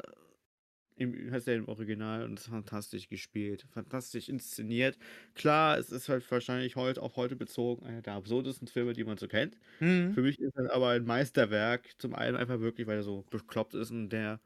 im, 0.97 1.31
heißt 1.31 1.47
er 1.47 1.55
im 1.55 1.67
Original 1.67 2.23
und 2.23 2.39
ist 2.39 2.47
fantastisch 2.47 3.09
gespielt, 3.09 3.67
fantastisch 3.71 4.29
inszeniert. 4.29 4.97
Klar, 5.33 5.77
es 5.77 5.91
ist 5.91 6.07
halt 6.09 6.29
wahrscheinlich 6.31 6.75
heute 6.77 7.01
auf 7.01 7.17
heute 7.17 7.35
bezogen 7.35 7.85
einer 7.85 8.01
der 8.01 8.13
absurdesten 8.13 8.67
Filme, 8.67 8.93
die 8.93 9.03
man 9.03 9.17
so 9.17 9.27
kennt. 9.27 9.57
Mhm. 9.79 10.15
Für 10.15 10.21
mich 10.21 10.39
ist 10.39 10.55
er 10.57 10.73
aber 10.73 10.89
ein 10.91 11.05
Meisterwerk, 11.05 11.95
zum 11.99 12.15
einen 12.15 12.37
einfach 12.37 12.59
wirklich, 12.61 12.87
weil 12.87 12.97
er 12.97 13.03
so 13.03 13.23
bekloppt 13.29 13.73
ist 13.75 13.91
und 13.91 14.09
der 14.09 14.41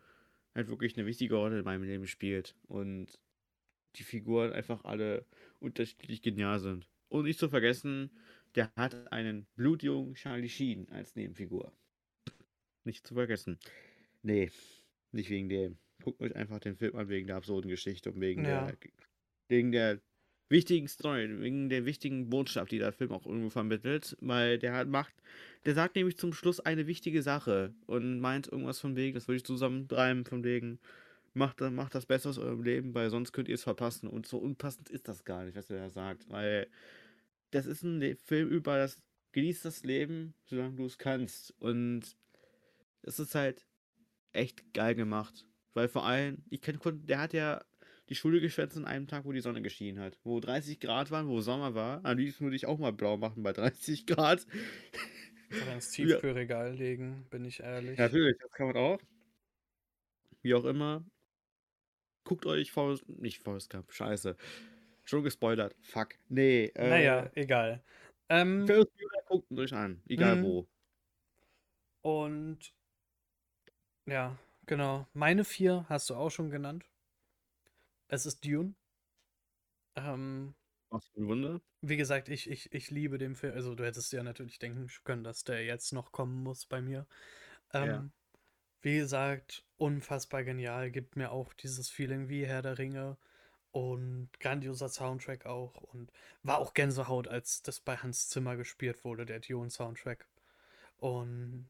halt 0.55 0.69
wirklich 0.69 0.97
eine 0.97 1.05
wichtige 1.07 1.35
Rolle 1.35 1.59
in 1.59 1.65
meinem 1.65 1.83
Leben 1.83 2.07
spielt 2.07 2.55
und 2.67 3.19
die 3.95 4.03
Figuren 4.03 4.53
einfach 4.53 4.83
alle 4.85 5.25
unterschiedlich 5.59 6.21
genial 6.21 6.59
sind. 6.59 6.87
Und 7.09 7.25
nicht 7.25 7.39
zu 7.39 7.49
vergessen, 7.49 8.11
der 8.55 8.71
hat 8.75 9.11
einen 9.11 9.47
blutjungen 9.55 10.15
Charlie 10.15 10.49
Sheen 10.49 10.89
als 10.89 11.15
Nebenfigur. 11.15 11.71
Nicht 12.83 13.05
zu 13.05 13.13
vergessen. 13.13 13.59
Nee, 14.21 14.51
nicht 15.11 15.29
wegen 15.29 15.49
dem. 15.49 15.77
Guckt 16.03 16.21
euch 16.21 16.35
einfach 16.35 16.59
den 16.59 16.75
Film 16.75 16.95
an 16.95 17.09
wegen 17.09 17.27
der 17.27 17.35
absurden 17.35 17.69
Geschichte 17.69 18.11
und 18.11 18.21
wegen 18.21 18.45
Ja. 18.45 18.65
der 18.67 18.77
wegen 19.49 19.71
der 19.71 19.99
wichtigen 20.49 20.87
Story, 20.87 21.41
wegen 21.41 21.69
der 21.69 21.85
wichtigen 21.85 22.29
Botschaft, 22.29 22.71
die 22.71 22.79
der 22.79 22.91
Film 22.91 23.11
auch 23.11 23.25
irgendwo 23.25 23.49
vermittelt, 23.49 24.17
weil 24.19 24.57
der 24.59 24.73
hat 24.73 24.87
macht, 24.87 25.13
der 25.65 25.73
sagt 25.75 25.95
nämlich 25.95 26.17
zum 26.17 26.33
Schluss 26.33 26.59
eine 26.59 26.87
wichtige 26.87 27.21
Sache 27.21 27.73
und 27.85 28.19
meint 28.19 28.47
irgendwas 28.47 28.79
von 28.79 28.95
wegen, 28.95 29.13
das 29.15 29.27
würde 29.27 29.37
ich 29.37 29.43
zusammentreiben 29.45 30.25
von 30.25 30.43
wegen, 30.43 30.79
macht, 31.33 31.61
macht 31.61 31.95
das 31.95 32.05
Beste 32.05 32.29
aus 32.29 32.37
eurem 32.37 32.63
Leben, 32.63 32.93
weil 32.93 33.09
sonst 33.09 33.31
könnt 33.31 33.47
ihr 33.47 33.55
es 33.55 33.63
verpassen 33.63 34.07
und 34.07 34.25
so 34.25 34.37
unpassend 34.37 34.89
ist 34.89 35.07
das 35.07 35.25
gar 35.25 35.45
nicht, 35.45 35.55
was 35.55 35.69
er 35.69 35.77
da 35.79 35.89
sagt, 35.89 36.29
weil 36.29 36.67
das 37.51 37.65
ist 37.65 37.83
ein 37.83 38.17
Film 38.17 38.49
über 38.49 38.77
das, 38.77 38.99
genieß 39.33 39.61
das 39.63 39.83
Leben, 39.83 40.35
solange 40.45 40.75
du 40.75 40.85
es 40.85 40.97
kannst 40.97 41.53
und 41.59 42.15
es 43.03 43.19
ist 43.19 43.35
halt 43.35 43.65
echt 44.33 44.73
geil 44.73 44.95
gemacht, 44.95 45.47
weil 45.73 45.87
vor 45.89 46.05
allem, 46.05 46.43
ich 46.49 46.61
kenn, 46.61 46.79
der 47.05 47.19
hat 47.19 47.33
ja 47.33 47.63
die 48.09 48.15
Schule 48.15 48.41
geschwänzt 48.41 48.75
an 48.77 48.85
einem 48.85 49.07
Tag, 49.07 49.25
wo 49.25 49.31
die 49.31 49.41
Sonne 49.41 49.61
geschienen 49.61 49.99
hat. 49.99 50.17
Wo 50.23 50.39
30 50.39 50.79
Grad 50.79 51.11
waren, 51.11 51.27
wo 51.27 51.41
Sommer 51.41 51.75
war. 51.75 52.03
Am 52.05 52.17
liebsten 52.17 52.43
würde 52.43 52.55
ich 52.55 52.65
auch 52.65 52.79
mal 52.79 52.91
blau 52.91 53.17
machen 53.17 53.43
bei 53.43 53.53
30 53.53 54.07
Grad. 54.07 54.47
Oder 55.51 55.73
ins 55.75 55.95
Ja. 55.97 56.19
Tiefkühlregal 56.19 56.75
legen, 56.75 57.27
bin 57.29 57.45
ich 57.45 57.59
ehrlich. 57.59 57.97
Natürlich, 57.97 58.37
das 58.39 58.51
kann 58.51 58.67
man 58.67 58.77
auch. 58.77 58.99
Wie 60.41 60.53
auch 60.53 60.65
immer. 60.65 61.03
Guckt 62.29 62.45
euch 62.45 62.71
Forrest, 62.71 63.09
nicht 63.09 63.41
Forrest 63.41 63.71
Gump, 63.71 63.91
scheiße. 63.91 64.35
Schon 65.03 65.23
gespoilert. 65.23 65.75
Fuck. 65.81 66.09
Nee, 66.27 66.65
äh, 66.75 66.89
Naja, 66.89 67.31
egal. 67.33 67.83
Ähm, 68.29 68.67
Ferris 68.67 68.85
Bueller 68.85 69.23
guckt 69.25 69.51
euch 69.57 69.73
an. 69.73 70.03
Egal 70.07 70.35
Mhm. 70.35 70.43
wo. 70.43 70.67
und 72.03 72.71
ja, 74.05 74.37
genau. 74.67 75.07
Meine 75.13 75.43
vier 75.43 75.87
hast 75.89 76.11
du 76.11 76.15
auch 76.15 76.29
schon 76.29 76.51
genannt. 76.51 76.85
Es 78.09 78.27
ist 78.27 78.45
Dune. 78.45 78.75
Ähm, 79.95 80.53
Was 80.91 81.07
für 81.07 81.21
ein 81.21 81.27
Wunder. 81.27 81.61
wie 81.81 81.97
gesagt, 81.97 82.29
ich, 82.29 82.47
ich, 82.47 82.71
ich 82.71 82.91
liebe 82.91 83.17
den 83.17 83.35
Film. 83.35 83.55
Also 83.55 83.73
du 83.73 83.83
hättest 83.85 84.13
ja 84.13 84.21
natürlich 84.21 84.59
denken 84.59 84.87
können, 85.03 85.23
dass 85.23 85.43
der 85.43 85.65
jetzt 85.65 85.93
noch 85.93 86.11
kommen 86.11 86.43
muss 86.43 86.67
bei 86.67 86.79
mir. 86.79 87.07
Ähm, 87.73 87.87
Ja. 87.87 88.09
Wie 88.81 88.97
gesagt, 88.97 89.65
unfassbar 89.77 90.43
genial. 90.43 90.91
Gibt 90.91 91.15
mir 91.15 91.31
auch 91.31 91.53
dieses 91.53 91.89
Feeling 91.89 92.29
wie 92.29 92.45
Herr 92.45 92.61
der 92.61 92.77
Ringe. 92.77 93.17
Und 93.71 94.29
grandioser 94.39 94.89
Soundtrack 94.89 95.45
auch. 95.45 95.75
Und 95.75 96.11
war 96.43 96.57
auch 96.59 96.73
Gänsehaut, 96.73 97.27
als 97.27 97.61
das 97.61 97.79
bei 97.81 97.97
Hans 97.97 98.29
Zimmer 98.29 98.55
gespielt 98.57 99.03
wurde, 99.03 99.25
der 99.25 99.39
Dune-Soundtrack. 99.41 100.27
Und 100.97 101.69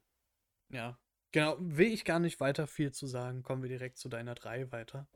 ja, 0.69 0.99
genau, 1.31 1.57
will 1.59 1.91
ich 1.91 2.05
gar 2.05 2.19
nicht 2.19 2.39
weiter 2.39 2.67
viel 2.67 2.91
zu 2.91 3.07
sagen. 3.07 3.43
Kommen 3.43 3.63
wir 3.63 3.69
direkt 3.69 3.97
zu 3.97 4.07
deiner 4.09 4.35
3 4.35 4.71
weiter. 4.71 5.07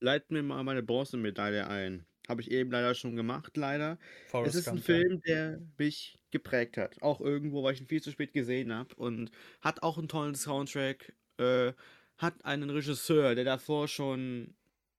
Leit 0.00 0.30
mir 0.30 0.42
mal 0.42 0.64
meine 0.64 0.82
Bronzemedaille 0.82 1.66
ein. 1.68 2.06
Habe 2.28 2.40
ich 2.40 2.50
eben 2.50 2.70
leider 2.70 2.94
schon 2.94 3.16
gemacht, 3.16 3.56
leider. 3.56 3.98
Es 4.22 4.30
Forrest 4.30 4.56
ist 4.56 4.68
ein 4.68 4.76
Gump, 4.76 4.88
ja. 4.88 4.96
Film, 4.96 5.20
der 5.22 5.60
mich 5.78 6.18
geprägt 6.32 6.76
hat. 6.76 7.00
Auch 7.02 7.20
irgendwo, 7.20 7.62
weil 7.62 7.74
ich 7.74 7.80
ihn 7.80 7.86
viel 7.86 8.02
zu 8.02 8.10
spät 8.10 8.32
gesehen 8.32 8.72
habe. 8.72 8.94
Und 8.96 9.30
hat 9.60 9.82
auch 9.82 9.98
einen 9.98 10.08
tollen 10.08 10.34
Soundtrack. 10.34 11.12
Äh, 11.38 11.72
hat 12.18 12.44
einen 12.44 12.70
Regisseur, 12.70 13.34
der 13.34 13.44
davor 13.44 13.88
schon 13.88 14.54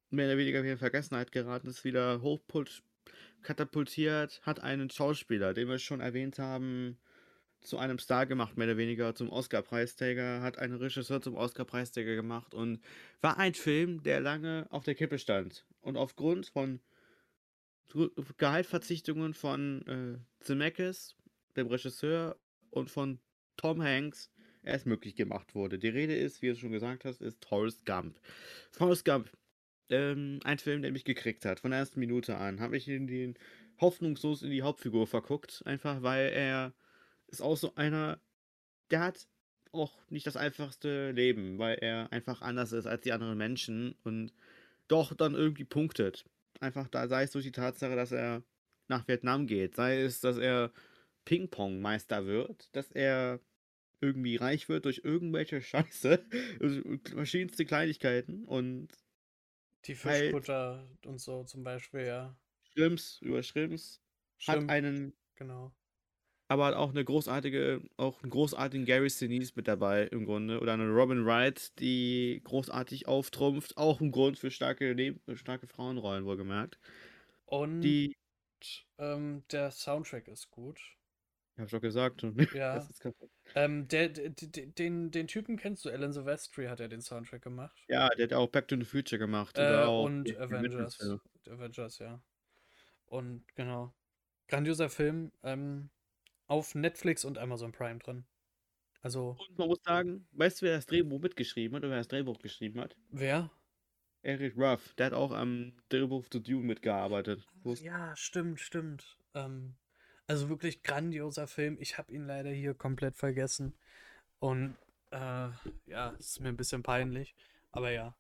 mehr 0.10 0.28
oder 0.28 0.38
weniger 0.38 0.64
in 0.64 0.78
Vergessenheit 0.78 1.32
geraten 1.32 1.68
ist, 1.68 1.84
wieder 1.84 2.22
hochput 2.22 2.84
katapultiert. 3.42 4.42
Hat 4.44 4.62
einen 4.62 4.90
Schauspieler, 4.90 5.54
den 5.54 5.68
wir 5.68 5.80
schon 5.80 6.00
erwähnt 6.00 6.40
haben, 6.40 6.98
zu 7.62 7.78
einem 7.78 7.98
Star 7.98 8.26
gemacht, 8.26 8.58
mehr 8.58 8.68
oder 8.68 8.78
weniger 8.78 9.16
zum 9.16 9.30
Oscar-Preisträger. 9.30 10.42
Hat 10.42 10.60
einen 10.60 10.76
Regisseur 10.76 11.22
zum 11.22 11.36
Oscar-Preisträger 11.36 12.16
gemacht. 12.16 12.54
Und 12.54 12.82
war 13.22 13.38
ein 13.38 13.54
Film, 13.54 14.04
der 14.04 14.20
lange 14.20 14.68
auf 14.70 14.84
der 14.84 14.96
Kippe 14.96 15.18
stand. 15.18 15.66
Und 15.82 15.98
aufgrund 15.98 16.48
von 16.48 16.80
Gehaltverzichtungen 18.38 19.34
von 19.34 19.88
äh, 19.88 20.44
Zemeckis, 20.44 21.16
dem 21.56 21.68
Regisseur, 21.68 22.38
und 22.74 22.90
von 22.90 23.20
Tom 23.58 23.82
Hanks 23.82 24.32
erst 24.64 24.86
möglich 24.86 25.16
gemacht 25.16 25.56
wurde. 25.56 25.78
Die 25.78 25.90
Rede 25.90 26.16
ist, 26.16 26.42
wie 26.42 26.50
du 26.50 26.56
schon 26.56 26.72
gesagt 26.72 27.06
hast, 27.06 27.22
ist 27.22 27.44
Forrest 27.46 27.86
Gump. 27.86 28.20
Forrest 28.72 29.06
Gump, 29.06 29.30
ähm, 29.90 30.40
ein 30.44 30.58
Film, 30.58 30.82
der 30.82 30.92
mich 30.92 31.06
gekriegt 31.06 31.46
hat, 31.46 31.60
von 31.60 31.72
der 31.72 31.82
ersten 31.82 32.00
Minute 32.00 32.38
an, 32.38 32.60
habe 32.60 32.78
ich 32.78 32.88
in 32.88 33.08
den 33.08 33.38
hoffnungslos 33.80 34.42
in 34.42 34.52
die 34.52 34.64
Hauptfigur 34.64 35.08
verguckt, 35.08 35.62
einfach 35.66 36.02
weil 36.02 36.30
er 36.30 36.74
ist 37.28 37.42
auch 37.42 37.58
so 37.58 37.76
einer, 37.76 38.20
der 38.92 39.02
hat 39.02 39.28
auch 39.72 39.98
nicht 40.10 40.28
das 40.28 40.38
einfachste 40.38 41.12
Leben, 41.12 41.58
weil 41.58 41.78
er 41.80 42.12
einfach 42.12 42.42
anders 42.42 42.72
ist 42.72 42.86
als 42.86 43.02
die 43.02 43.12
anderen 43.12 43.38
Menschen 43.38 43.96
und 44.04 44.32
doch 44.88 45.14
dann 45.16 45.34
irgendwie 45.34 45.64
punktet. 45.64 46.26
Einfach 46.60 46.88
da, 46.88 47.08
sei 47.08 47.24
es 47.24 47.32
durch 47.32 47.46
die 47.46 47.52
Tatsache, 47.52 47.96
dass 47.96 48.12
er 48.12 48.44
nach 48.88 49.08
Vietnam 49.08 49.48
geht, 49.48 49.76
sei 49.76 50.02
es, 50.02 50.22
dass 50.22 50.38
er 50.38 50.72
Ping-Pong-Meister 51.26 52.26
wird, 52.26 52.76
dass 52.76 52.92
er 52.92 53.40
irgendwie 54.02 54.36
reich 54.38 54.70
wird 54.70 54.86
durch 54.86 55.02
irgendwelche 55.04 55.62
Scheiße, 55.64 56.26
also 56.62 56.82
verschiedenste 57.06 57.66
Kleinigkeiten 57.66 58.46
und 58.46 58.90
Die 59.86 59.96
halt 60.04 60.42
Fischkutter 60.42 60.90
und 61.06 61.20
so 61.20 61.44
zum 61.46 61.64
Beispiel, 61.64 62.06
ja. 62.08 62.36
Schrimps 62.74 63.20
über 63.22 63.42
Schrimps 63.42 64.02
hat 64.46 64.68
Stimmt, 64.68 64.70
einen 64.70 65.14
genau. 65.36 65.74
aber 66.50 66.66
hat 66.66 66.76
auch 66.76 66.90
eine 66.92 67.04
großartige 67.06 67.82
auch 67.98 68.22
'n 68.24 68.30
großartigen 68.30 68.86
Gary 68.86 69.10
Sinise 69.10 69.54
mit 69.56 69.68
dabei 69.68 70.04
im 70.08 70.26
Grunde 70.26 70.60
oder 70.60 70.74
eine 70.74 70.88
Robin 70.90 71.26
Wright, 71.26 71.80
die 71.80 72.42
großartig 72.44 73.08
auftrumpft, 73.08 73.78
auch 73.78 74.02
'n 74.02 74.12
Grund 74.12 74.38
für 74.40 74.52
starke 74.52 74.94
Neben 74.96 75.22
starke 75.38 75.68
Frauenrollen 75.68 76.26
wohlgemerkt. 76.26 76.80
Und, 77.46 77.84
Die 77.84 78.16
ähm, 78.98 79.46
der 79.52 79.72
Soundtrack 79.72 80.28
ist 80.28 80.52
gut. 80.52 80.80
Habe 81.58 81.66
ich 81.66 81.72
doch 81.72 81.82
gesagt. 81.82 82.24
Ja. 82.56 82.76
Das 82.76 82.90
ist 82.90 83.00
kaputt. 83.02 83.30
Ähm, 83.56 83.88
der, 83.88 84.10
d- 84.10 84.30
d- 84.30 84.68
den, 84.68 85.12
den 85.12 85.28
Typen 85.28 85.58
kennst 85.58 85.86
du, 85.86 85.90
Alan 85.90 86.12
Silvestri 86.14 86.66
hat 86.66 86.80
ja 86.80 86.88
den 86.88 87.02
Soundtrack 87.02 87.42
gemacht. 87.42 87.78
Ja, 87.88 88.10
der 88.10 88.24
hat 88.26 88.34
auch 88.34 88.48
Back 88.48 88.68
to 88.68 88.76
the 88.76 88.86
Future 88.86 89.20
gemacht 89.20 89.58
Äh, 89.58 89.86
und 89.86 90.36
Avengers. 90.38 91.00
Avengers, 91.48 92.00
ja. 92.00 92.22
Und 93.06 93.46
genau. 93.56 93.94
Grandioser 94.48 94.90
Film. 94.90 95.32
Ähm, 95.44 95.90
auf 96.48 96.76
Netflix 96.76 97.26
und 97.26 97.38
Amazon 97.38 97.72
Prime 97.72 98.00
drin. 98.00 98.26
Also, 99.02 99.36
Und 99.38 99.58
man 99.58 99.68
muss 99.68 99.80
sagen, 99.84 100.28
weißt 100.32 100.62
du, 100.62 100.66
wer 100.66 100.76
das 100.76 100.86
Drehbuch 100.86 101.20
mitgeschrieben 101.20 101.76
hat 101.76 101.84
oder 101.84 101.92
wer 101.92 101.98
das 102.00 102.08
Drehbuch 102.08 102.40
geschrieben 102.40 102.80
hat? 102.80 102.96
wer? 103.10 103.52
Eric 104.22 104.56
Ruff, 104.58 104.94
der 104.96 105.08
hat 105.08 105.14
auch 105.14 105.32
am 105.34 105.74
Drehbuch 105.90 106.28
zu 106.30 106.40
Dune 106.40 106.66
mitgearbeitet. 106.66 107.46
Ja, 107.82 108.16
stimmt, 108.16 108.60
stimmt. 108.62 109.18
Ähm, 109.34 109.76
also 110.28 110.50
wirklich 110.50 110.84
grandioser 110.84 111.48
Film. 111.48 111.78
Ich 111.80 111.98
habe 111.98 112.12
ihn 112.14 112.26
leider 112.26 112.50
hier 112.52 112.74
komplett 112.74 113.16
vergessen. 113.16 113.74
Und 114.40 114.76
äh, 115.12 115.50
ja, 115.88 116.10
ist 116.20 116.40
mir 116.40 116.50
ein 116.50 116.58
bisschen 116.58 116.84
peinlich. 116.84 117.36
Aber 117.72 117.92
ja. 117.92 118.16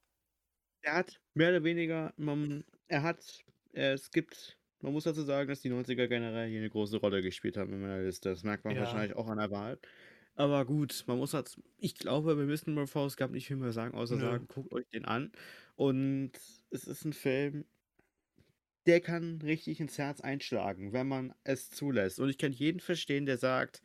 Er 0.81 0.95
hat 0.95 1.19
mehr 1.33 1.49
oder 1.49 1.63
weniger, 1.63 2.13
man, 2.17 2.65
er 2.87 3.03
hat, 3.03 3.43
es 3.71 4.11
gibt, 4.11 4.57
man 4.81 4.91
muss 4.91 5.05
dazu 5.05 5.21
sagen, 5.23 5.47
dass 5.47 5.61
die 5.61 5.69
90er 5.69 6.07
generell 6.07 6.49
hier 6.49 6.59
eine 6.59 6.69
große 6.69 6.97
Rolle 6.97 7.21
gespielt 7.21 7.55
haben 7.57 7.71
in 7.73 7.81
meiner 7.81 8.01
Liste. 8.01 8.29
Das 8.29 8.43
merkt 8.43 8.65
man 8.65 8.75
Ja. 8.75 8.81
wahrscheinlich 8.81 9.15
auch 9.15 9.27
an 9.27 9.37
der 9.37 9.49
Wahl. 9.51 9.79
Aber 10.35 10.65
gut, 10.65 11.03
man 11.07 11.17
muss 11.19 11.33
halt, 11.33 11.57
ich 11.77 11.95
glaube, 11.95 12.37
wir 12.37 12.45
müssen 12.45 12.73
über 12.73 12.87
Forrest 12.87 13.17
Gump 13.17 13.33
nicht 13.33 13.47
viel 13.47 13.55
mehr 13.55 13.71
sagen, 13.71 13.93
außer 13.93 14.15
Nö. 14.15 14.21
sagen, 14.21 14.47
guckt 14.47 14.73
euch 14.73 14.87
den 14.89 15.05
an. 15.05 15.31
Und 15.75 16.31
es 16.69 16.85
ist 16.87 17.05
ein 17.05 17.13
Film, 17.13 17.65
der 18.85 19.01
kann 19.01 19.41
richtig 19.41 19.79
ins 19.79 19.97
Herz 19.97 20.21
einschlagen, 20.21 20.93
wenn 20.93 21.07
man 21.07 21.33
es 21.43 21.69
zulässt. 21.69 22.19
Und 22.19 22.29
ich 22.29 22.37
kann 22.37 22.51
jeden 22.51 22.79
verstehen, 22.79 23.25
der 23.25 23.37
sagt, 23.37 23.81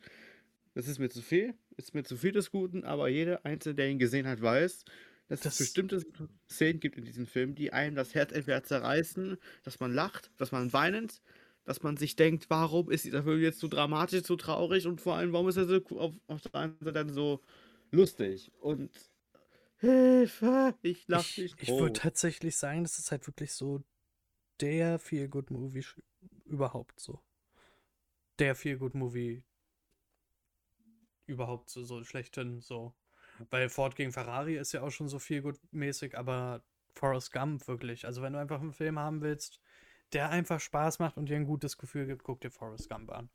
das 0.73 0.87
ist 0.87 0.99
mir 0.99 1.09
zu 1.09 1.21
viel, 1.21 1.55
ist 1.77 1.93
mir 1.95 2.03
zu 2.03 2.17
viel 2.17 2.31
des 2.31 2.51
Guten, 2.51 2.83
aber 2.83 3.09
jeder 3.09 3.45
Einzelne, 3.45 3.75
der 3.75 3.89
ihn 3.89 3.99
gesehen 3.99 4.27
hat, 4.27 4.41
weiß, 4.41 4.85
dass 5.27 5.41
Das- 5.41 5.53
es 5.53 5.57
bestimmte 5.59 6.01
Szenen 6.49 6.79
gibt 6.79 6.97
in 6.97 7.05
diesem 7.05 7.27
Film, 7.27 7.55
die 7.55 7.73
einem 7.73 7.95
das 7.95 8.15
Herz 8.15 8.31
entweder 8.31 8.63
zerreißen, 8.63 9.37
dass 9.63 9.79
man 9.79 9.93
lacht, 9.93 10.31
dass 10.37 10.51
man 10.51 10.71
weinend, 10.73 11.21
dass 11.65 11.83
man 11.83 11.97
sich 11.97 12.15
denkt, 12.15 12.49
warum 12.49 12.89
ist 12.89 13.05
dieser 13.05 13.23
Film 13.23 13.41
jetzt 13.41 13.59
so 13.59 13.67
dramatisch, 13.67 14.23
so 14.23 14.35
traurig 14.35 14.87
und 14.87 15.01
vor 15.01 15.15
allem, 15.15 15.33
warum 15.33 15.49
ist 15.49 15.57
er 15.57 15.65
so 15.65 15.81
auf, 15.97 16.15
auf 16.27 16.41
der 16.41 16.55
einen 16.55 16.77
Seite 16.79 16.93
dann 16.93 17.09
so 17.13 17.41
lustig 17.91 18.51
und 18.59 18.91
Hilfe, 19.77 20.75
ich 20.83 21.07
lach 21.07 21.25
Ich, 21.25 21.37
mich 21.37 21.55
ich 21.57 21.79
würde 21.79 21.93
tatsächlich 21.93 22.55
sagen, 22.57 22.83
das 22.83 22.99
ist 22.99 23.11
halt 23.11 23.25
wirklich 23.27 23.53
so 23.53 23.83
der 24.61 24.99
Feel-Good-Movie 24.99 25.85
überhaupt 26.45 26.99
so. 26.99 27.21
Der 28.39 28.55
Feel-Good-Movie 28.55 29.43
überhaupt 31.25 31.69
so, 31.69 31.83
so 31.83 32.03
schlechthin 32.03 32.59
so. 32.59 32.93
Weil 33.49 33.69
Ford 33.69 33.95
gegen 33.95 34.11
Ferrari 34.11 34.57
ist 34.57 34.73
ja 34.73 34.81
auch 34.81 34.91
schon 34.91 35.07
so 35.07 35.19
Feel-Good-mäßig, 35.19 36.17
aber 36.17 36.63
Forrest 36.93 37.31
Gump 37.31 37.67
wirklich. 37.67 38.05
Also 38.05 38.21
wenn 38.21 38.33
du 38.33 38.39
einfach 38.39 38.59
einen 38.59 38.73
Film 38.73 38.99
haben 38.99 39.21
willst, 39.21 39.61
der 40.11 40.29
einfach 40.29 40.59
Spaß 40.59 40.99
macht 40.99 41.17
und 41.17 41.29
dir 41.29 41.37
ein 41.37 41.45
gutes 41.45 41.77
Gefühl 41.77 42.07
gibt, 42.07 42.23
guck 42.23 42.41
dir 42.41 42.51
Forrest 42.51 42.89
Gump 42.89 43.11
an. 43.11 43.29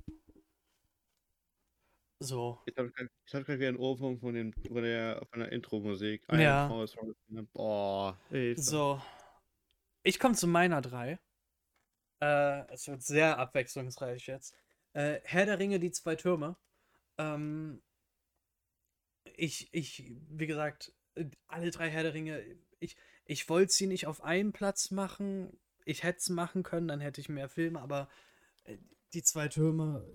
So. 2.21 2.59
Ich 2.67 2.77
habe 2.77 2.91
gerade 2.91 3.11
hab 3.33 3.45
grad 3.45 3.59
wieder 3.59 3.69
einen 3.69 3.77
Ohrwurm 3.77 4.19
von, 4.19 4.35
dem, 4.35 4.53
von 4.53 4.83
der, 4.83 5.25
von 5.31 5.41
der 5.41 5.53
Intro-Musik. 5.53 6.27
Ja. 6.33 6.69
Boah, 7.53 8.19
Hilfe. 8.31 8.61
So. 8.61 9.01
Ich 10.05 10.21
komme 10.21 10.35
zu 10.35 10.47
meiner 10.47 10.83
drei. 10.83 11.19
Äh, 12.21 12.71
es 12.73 12.87
wird 12.87 13.03
sehr 13.03 13.39
abwechslungsreich 13.39 14.27
jetzt. 14.27 14.55
Äh, 14.93 15.21
Herr 15.25 15.47
der 15.47 15.59
Ringe, 15.59 15.81
die 15.81 15.91
zwei 15.91 16.15
Türme. 16.15 16.57
Ähm, 17.17 17.83
ich, 19.37 19.73
ich, 19.73 20.13
wie 20.29 20.47
gesagt, 20.47 20.93
alle 21.49 21.71
drei 21.71 21.89
Herr 21.89 22.03
der 22.03 22.13
Ringe, 22.13 22.45
ich, 22.81 22.97
ich 23.25 23.49
wollte 23.49 23.73
sie 23.73 23.87
nicht 23.87 24.07
auf 24.07 24.23
einen 24.23 24.53
Platz 24.53 24.91
machen. 24.91 25.59
Ich 25.87 26.03
hätte 26.03 26.19
es 26.19 26.29
machen 26.29 26.63
können, 26.63 26.87
dann 26.87 27.01
hätte 27.01 27.23
ich 27.23 27.31
mehr 27.31 27.49
Filme, 27.49 27.81
aber 27.81 28.11
äh, 28.65 28.77
die 29.15 29.23
zwei 29.23 29.49
Türme, 29.49 30.07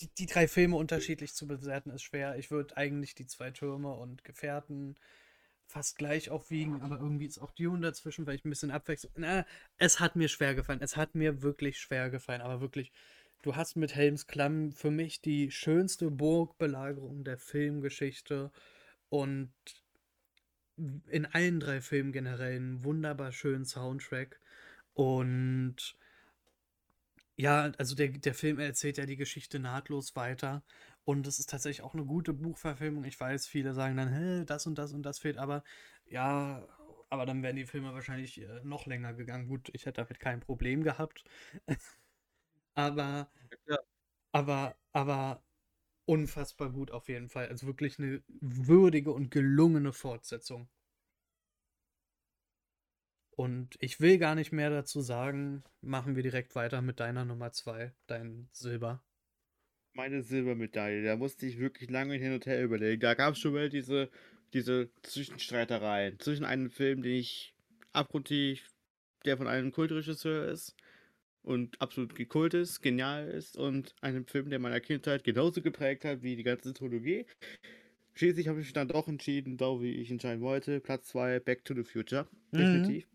die, 0.00 0.14
die 0.14 0.26
drei 0.26 0.46
Filme 0.46 0.76
unterschiedlich 0.76 1.34
zu 1.34 1.48
bewerten, 1.48 1.90
ist 1.90 2.02
schwer. 2.02 2.36
Ich 2.36 2.52
würde 2.52 2.76
eigentlich 2.76 3.16
die 3.16 3.26
zwei 3.26 3.50
Türme 3.50 3.94
und 3.94 4.22
Gefährten 4.22 4.96
fast 5.66 5.98
gleich 5.98 6.30
aufwiegen, 6.30 6.82
aber 6.82 6.98
irgendwie 6.98 7.26
ist 7.26 7.38
auch 7.38 7.52
Dune 7.52 7.80
dazwischen, 7.80 8.26
weil 8.26 8.36
ich 8.36 8.44
ein 8.44 8.50
bisschen 8.50 8.70
abwechsel. 8.70 9.10
Na, 9.16 9.44
es 9.78 10.00
hat 10.00 10.16
mir 10.16 10.28
schwer 10.28 10.54
gefallen. 10.54 10.80
Es 10.82 10.96
hat 10.96 11.14
mir 11.14 11.42
wirklich 11.42 11.78
schwer 11.78 12.10
gefallen, 12.10 12.42
aber 12.42 12.60
wirklich, 12.60 12.92
du 13.42 13.56
hast 13.56 13.76
mit 13.76 13.94
Helms 13.94 14.26
Klamm 14.26 14.72
für 14.72 14.90
mich 14.90 15.20
die 15.20 15.50
schönste 15.50 16.10
Burgbelagerung 16.10 17.24
der 17.24 17.38
Filmgeschichte 17.38 18.50
und 19.08 19.52
in 21.08 21.26
allen 21.26 21.60
drei 21.60 21.80
Filmen 21.80 22.12
generell 22.12 22.56
einen 22.56 22.84
wunderbar 22.84 23.32
schönen 23.32 23.64
Soundtrack 23.64 24.40
und 24.92 25.96
ja, 27.36 27.72
also 27.78 27.94
der, 27.94 28.08
der 28.08 28.34
Film 28.34 28.58
erzählt 28.58 28.98
ja 28.98 29.06
die 29.06 29.16
Geschichte 29.16 29.58
nahtlos 29.58 30.14
weiter. 30.14 30.62
Und 31.04 31.26
es 31.26 31.38
ist 31.38 31.50
tatsächlich 31.50 31.82
auch 31.82 31.94
eine 31.94 32.04
gute 32.04 32.32
Buchverfilmung. 32.32 33.04
Ich 33.04 33.18
weiß, 33.20 33.46
viele 33.46 33.74
sagen 33.74 33.96
dann, 33.96 34.08
hä, 34.12 34.44
das 34.46 34.66
und 34.66 34.76
das 34.78 34.92
und 34.92 35.02
das 35.02 35.18
fehlt, 35.18 35.36
aber 35.38 35.62
ja, 36.06 36.66
aber 37.10 37.26
dann 37.26 37.42
wären 37.42 37.56
die 37.56 37.66
Filme 37.66 37.92
wahrscheinlich 37.94 38.40
äh, 38.40 38.60
noch 38.64 38.86
länger 38.86 39.12
gegangen. 39.14 39.48
Gut, 39.48 39.70
ich 39.74 39.84
hätte 39.86 40.00
damit 40.02 40.18
kein 40.20 40.40
Problem 40.40 40.82
gehabt. 40.82 41.24
aber, 42.74 43.30
Ja. 43.68 43.78
aber, 44.32 44.76
aber 44.92 45.42
unfassbar 46.06 46.70
gut 46.72 46.90
auf 46.92 47.08
jeden 47.08 47.28
Fall. 47.30 47.48
Also 47.48 47.66
wirklich 47.68 47.98
eine 47.98 48.22
würdige 48.40 49.12
und 49.12 49.30
gelungene 49.30 49.92
Fortsetzung. 49.92 50.68
Und 53.36 53.76
ich 53.80 54.00
will 54.00 54.16
gar 54.18 54.34
nicht 54.34 54.50
mehr 54.52 54.70
dazu 54.70 55.00
sagen. 55.02 55.62
Machen 55.82 56.16
wir 56.16 56.22
direkt 56.22 56.54
weiter 56.54 56.80
mit 56.82 57.00
deiner 57.00 57.24
Nummer 57.26 57.52
zwei, 57.52 57.92
dein 58.06 58.48
Silber. 58.52 59.02
Meine 59.94 60.22
Silbermedaille, 60.22 61.04
da 61.04 61.16
musste 61.16 61.46
ich 61.46 61.58
wirklich 61.58 61.88
lange 61.88 62.14
hin 62.14 62.32
und 62.32 62.46
her 62.46 62.62
überlegen. 62.62 63.00
Da 63.00 63.14
gab 63.14 63.34
es 63.34 63.40
schon 63.40 63.54
mal 63.54 63.68
diese, 63.68 64.10
diese 64.52 64.90
Zwischenstreitereien 65.02 66.18
zwischen 66.18 66.44
einem 66.44 66.70
Film, 66.70 67.02
den 67.02 67.14
ich 67.14 67.54
abgrundtief, 67.92 68.74
der 69.24 69.36
von 69.36 69.46
einem 69.46 69.70
Kultregisseur 69.70 70.48
ist 70.48 70.74
und 71.42 71.80
absolut 71.80 72.16
gekult 72.16 72.54
ist, 72.54 72.80
genial 72.80 73.28
ist 73.28 73.56
und 73.56 73.94
einem 74.00 74.26
Film, 74.26 74.50
der 74.50 74.58
meiner 74.58 74.80
Kindheit 74.80 75.22
genauso 75.22 75.62
geprägt 75.62 76.04
hat 76.04 76.22
wie 76.22 76.34
die 76.34 76.42
ganze 76.42 76.74
Trilogie. 76.74 77.26
Schließlich 78.14 78.48
habe 78.48 78.60
ich 78.60 78.66
mich 78.66 78.72
dann 78.72 78.88
doch 78.88 79.06
entschieden, 79.06 79.58
so 79.58 79.80
wie 79.80 79.92
ich 79.92 80.10
entscheiden 80.10 80.40
wollte. 80.40 80.80
Platz 80.80 81.08
2, 81.08 81.38
Back 81.40 81.64
to 81.64 81.74
the 81.74 81.84
Future. 81.84 82.26
Mhm. 82.52 82.58
Definitiv. 82.58 83.13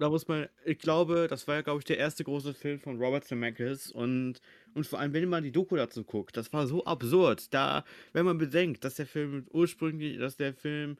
Da 0.00 0.08
muss 0.08 0.26
man, 0.28 0.48
ich 0.64 0.78
glaube, 0.78 1.26
das 1.28 1.46
war 1.46 1.56
ja, 1.56 1.60
glaube 1.60 1.80
ich, 1.80 1.84
der 1.84 1.98
erste 1.98 2.24
große 2.24 2.54
Film 2.54 2.80
von 2.80 2.96
Robert 2.96 3.26
Zemeckis 3.26 3.90
und, 3.90 4.40
und 4.72 4.86
vor 4.86 4.98
allem, 4.98 5.12
wenn 5.12 5.28
man 5.28 5.44
die 5.44 5.52
Doku 5.52 5.76
dazu 5.76 6.04
guckt, 6.04 6.38
das 6.38 6.54
war 6.54 6.66
so 6.66 6.86
absurd. 6.86 7.52
Da, 7.52 7.84
wenn 8.14 8.24
man 8.24 8.38
bedenkt, 8.38 8.82
dass 8.82 8.94
der 8.94 9.06
Film 9.06 9.46
ursprünglich, 9.50 10.16
dass 10.16 10.38
der 10.38 10.54
Film 10.54 10.96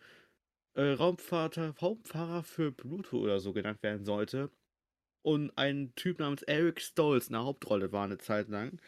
äh, 0.75 0.83
Raumfahrer, 0.83 1.75
Raumfahrer 1.81 2.43
für 2.43 2.73
Pluto 2.73 3.21
oder 3.21 3.41
so 3.41 3.55
genannt 3.55 3.83
werden 3.83 4.05
sollte 4.05 4.51
und 5.23 5.51
ein 5.57 5.95
Typ 5.97 6.19
namens 6.19 6.43
Eric 6.43 6.83
Stolz 6.83 7.29
in 7.29 7.33
der 7.33 7.45
Hauptrolle 7.45 7.93
war 7.93 8.05
eine 8.05 8.19
Zeit 8.19 8.51
lang, 8.51 8.83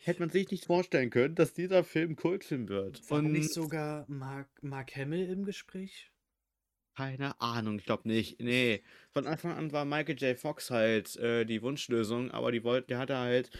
hätte 0.00 0.18
man 0.18 0.30
sich 0.30 0.50
nicht 0.50 0.64
vorstellen 0.64 1.10
können, 1.10 1.36
dass 1.36 1.54
dieser 1.54 1.84
Film 1.84 2.16
Kultfilm 2.16 2.68
wird. 2.68 3.08
War 3.08 3.20
und 3.20 3.30
nicht 3.30 3.54
sogar 3.54 4.04
Mark, 4.08 4.48
Mark 4.62 4.96
Hamill 4.96 5.28
im 5.28 5.44
Gespräch? 5.44 6.11
Keine 6.96 7.40
Ahnung, 7.40 7.78
ich 7.78 7.84
glaube 7.84 8.08
nicht. 8.08 8.40
Nee, 8.40 8.82
von 9.12 9.26
Anfang 9.26 9.52
an 9.52 9.72
war 9.72 9.84
Michael 9.84 10.16
J. 10.16 10.38
Fox 10.38 10.70
halt 10.70 11.16
äh, 11.16 11.44
die 11.44 11.62
Wunschlösung, 11.62 12.30
aber 12.30 12.52
die 12.52 12.64
wollte, 12.64 12.88
der 12.88 12.98
hatte 12.98 13.16
halt 13.16 13.50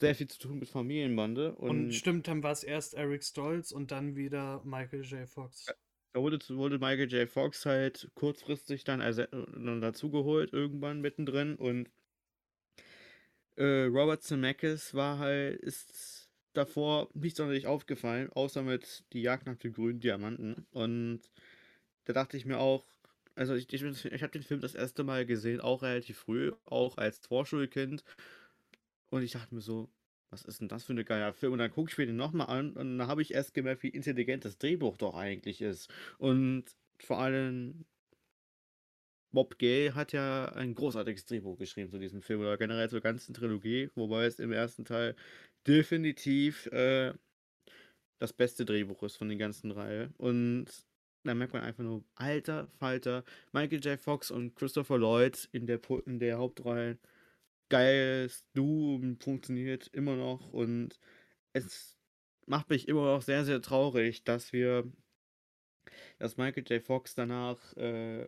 sehr 0.00 0.14
viel 0.14 0.28
zu 0.28 0.38
tun 0.38 0.58
mit 0.58 0.68
Familienbande 0.68 1.54
Und, 1.54 1.70
und, 1.70 1.92
stimmt, 1.92 2.28
dann 2.28 2.42
war 2.42 2.52
es 2.52 2.64
erst 2.64 2.94
Eric 2.94 3.24
Stolz 3.24 3.72
und 3.72 3.90
dann 3.90 4.16
wieder 4.16 4.62
Michael 4.64 5.02
J. 5.04 5.28
Fox. 5.28 5.66
da 6.12 6.20
wurde, 6.20 6.38
wurde 6.48 6.78
Michael 6.78 7.12
J. 7.12 7.28
Fox 7.28 7.66
halt 7.66 8.10
kurzfristig 8.14 8.84
dann, 8.84 9.00
dann 9.00 9.80
dazugeholt, 9.80 10.52
irgendwann 10.52 11.00
mittendrin 11.00 11.56
und 11.56 11.90
äh, 13.56 13.86
Robert 13.86 14.22
Zemeckis 14.22 14.94
war 14.94 15.18
halt, 15.18 15.60
ist 15.60 16.30
davor 16.52 17.08
nicht 17.14 17.36
sonderlich 17.36 17.66
aufgefallen, 17.66 18.30
außer 18.32 18.62
mit 18.62 19.04
Die 19.12 19.22
Jagd 19.22 19.46
nach 19.46 19.56
den 19.56 19.72
grünen 19.72 20.00
Diamanten. 20.00 20.66
Und 20.70 21.20
da 22.08 22.14
dachte 22.14 22.38
ich 22.38 22.46
mir 22.46 22.58
auch, 22.58 22.86
also 23.34 23.54
ich, 23.54 23.72
ich, 23.72 23.82
ich 23.82 24.22
habe 24.22 24.32
den 24.32 24.42
Film 24.42 24.60
das 24.60 24.74
erste 24.74 25.04
Mal 25.04 25.26
gesehen, 25.26 25.60
auch 25.60 25.82
relativ 25.82 26.18
früh, 26.18 26.52
auch 26.64 26.96
als 26.96 27.18
Vorschulkind. 27.18 28.02
Und 29.10 29.22
ich 29.22 29.32
dachte 29.32 29.54
mir 29.54 29.60
so, 29.60 29.90
was 30.30 30.44
ist 30.44 30.60
denn 30.60 30.68
das 30.68 30.84
für 30.84 30.94
ein 30.94 31.04
geiler 31.04 31.34
Film? 31.34 31.52
Und 31.52 31.58
dann 31.58 31.70
gucke 31.70 31.90
ich 31.90 31.98
mir 31.98 32.06
den 32.06 32.16
nochmal 32.16 32.48
an 32.48 32.72
und 32.72 32.98
dann 32.98 33.08
habe 33.08 33.22
ich 33.22 33.34
erst 33.34 33.54
gemerkt, 33.54 33.82
wie 33.82 33.88
intelligent 33.88 34.44
das 34.46 34.58
Drehbuch 34.58 34.96
doch 34.96 35.14
eigentlich 35.14 35.60
ist. 35.60 35.90
Und 36.18 36.64
vor 36.98 37.18
allem 37.18 37.84
Bob 39.30 39.58
Gay 39.58 39.90
hat 39.90 40.12
ja 40.12 40.46
ein 40.52 40.74
großartiges 40.74 41.26
Drehbuch 41.26 41.58
geschrieben 41.58 41.90
zu 41.90 41.98
diesem 41.98 42.22
Film 42.22 42.40
oder 42.40 42.56
generell 42.56 42.88
zur 42.88 43.02
ganzen 43.02 43.34
Trilogie, 43.34 43.90
wobei 43.94 44.24
es 44.24 44.38
im 44.38 44.52
ersten 44.52 44.86
Teil 44.86 45.14
definitiv 45.66 46.66
äh, 46.68 47.12
das 48.18 48.32
beste 48.32 48.64
Drehbuch 48.64 49.02
ist 49.02 49.16
von 49.16 49.28
den 49.28 49.38
ganzen 49.38 49.70
Reihe. 49.70 50.12
Und 50.16 50.87
da 51.24 51.34
merkt 51.34 51.52
man 51.52 51.62
einfach 51.62 51.84
nur, 51.84 52.04
alter 52.14 52.68
Falter, 52.78 53.24
Michael 53.52 53.80
J. 53.84 54.00
Fox 54.00 54.30
und 54.30 54.54
Christopher 54.54 54.98
Lloyd 54.98 55.48
in 55.52 55.66
der, 55.66 55.80
in 56.06 56.18
der 56.18 56.38
Hauptrolle. 56.38 56.98
Geiles 57.68 58.46
Du 58.54 59.16
funktioniert 59.20 59.88
immer 59.88 60.16
noch 60.16 60.52
und 60.52 60.98
es 61.52 61.98
macht 62.46 62.70
mich 62.70 62.88
immer 62.88 63.04
noch 63.04 63.22
sehr, 63.22 63.44
sehr 63.44 63.60
traurig, 63.60 64.24
dass 64.24 64.52
wir, 64.52 64.90
dass 66.18 66.38
Michael 66.38 66.64
J. 66.66 66.82
Fox 66.82 67.14
danach 67.14 67.76
äh, 67.76 68.26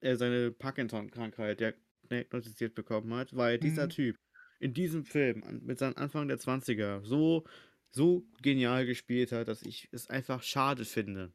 seine 0.00 0.52
Parkinson-Krankheit 0.52 1.76
diagnostiziert 2.10 2.74
bekommen 2.74 3.12
hat, 3.14 3.36
weil 3.36 3.58
dieser 3.58 3.86
Mhm. 3.86 3.90
Typ 3.90 4.16
in 4.58 4.74
diesem 4.74 5.04
Film 5.04 5.42
mit 5.62 5.78
seinem 5.78 5.96
Anfang 5.96 6.28
der 6.28 6.38
20er 6.38 7.04
so, 7.04 7.44
so 7.90 8.26
genial 8.42 8.86
gespielt 8.86 9.32
hat, 9.32 9.48
dass 9.48 9.62
ich 9.62 9.88
es 9.92 10.08
einfach 10.08 10.42
schade 10.42 10.84
finde, 10.84 11.32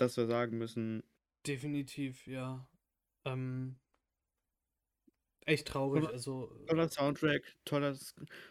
dass 0.00 0.16
wir 0.16 0.26
sagen 0.26 0.58
müssen, 0.58 1.02
Definitiv, 1.46 2.26
ja. 2.26 2.66
Ähm, 3.24 3.76
echt 5.46 5.68
traurig. 5.68 6.02
toller, 6.02 6.14
Also, 6.14 6.50
toller 6.66 6.88
Soundtrack, 6.88 7.42
toller, 7.64 7.96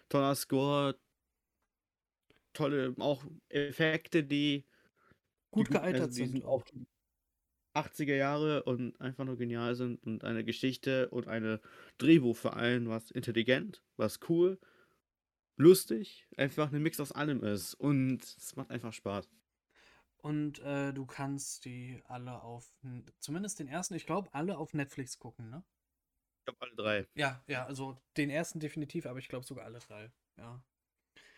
toller 0.09 0.35
Score, 0.35 0.95
tolle 2.53 2.95
auch 2.99 3.25
Effekte, 3.49 4.23
die, 4.23 4.65
die 5.55 5.63
gut 5.63 5.69
also 5.69 5.71
gealtert 5.71 6.15
die 6.15 6.25
sind 6.25 6.45
auch 6.45 6.63
80er 7.73 8.15
Jahre 8.15 8.63
und 8.63 8.99
einfach 9.01 9.25
nur 9.25 9.37
genial 9.37 9.75
sind 9.75 10.03
und 10.03 10.23
eine 10.23 10.43
Geschichte 10.43 11.09
und 11.09 11.27
eine 11.27 11.59
Drehbuch 11.97 12.35
vor 12.37 12.55
allem, 12.55 12.87
was 12.87 13.11
intelligent, 13.11 13.83
was 13.97 14.19
cool, 14.29 14.59
lustig, 15.57 16.27
einfach 16.37 16.71
ein 16.71 16.83
Mix 16.83 16.99
aus 16.99 17.11
allem 17.11 17.43
ist 17.43 17.73
und 17.75 18.23
es 18.23 18.55
macht 18.55 18.71
einfach 18.71 18.93
Spaß. 18.93 19.29
Und 20.23 20.59
äh, 20.59 20.93
du 20.93 21.05
kannst 21.05 21.65
die 21.65 22.01
alle 22.07 22.41
auf, 22.43 22.71
zumindest 23.19 23.59
den 23.59 23.67
ersten, 23.67 23.93
ich 23.93 24.05
glaube, 24.05 24.33
alle 24.33 24.57
auf 24.57 24.73
Netflix 24.73 25.19
gucken, 25.19 25.49
ne? 25.49 25.63
Ich 26.39 26.45
glaube 26.45 26.61
alle 26.61 26.75
drei. 26.75 27.07
Ja, 27.13 27.43
ja, 27.45 27.65
also 27.65 27.97
den 28.15 28.29
ersten 28.29 28.61
definitiv, 28.61 29.05
aber 29.05 29.19
ich 29.19 29.27
glaube 29.27 29.45
sogar 29.45 29.65
alle 29.65 29.79
drei, 29.79 30.09
ja. 30.37 30.63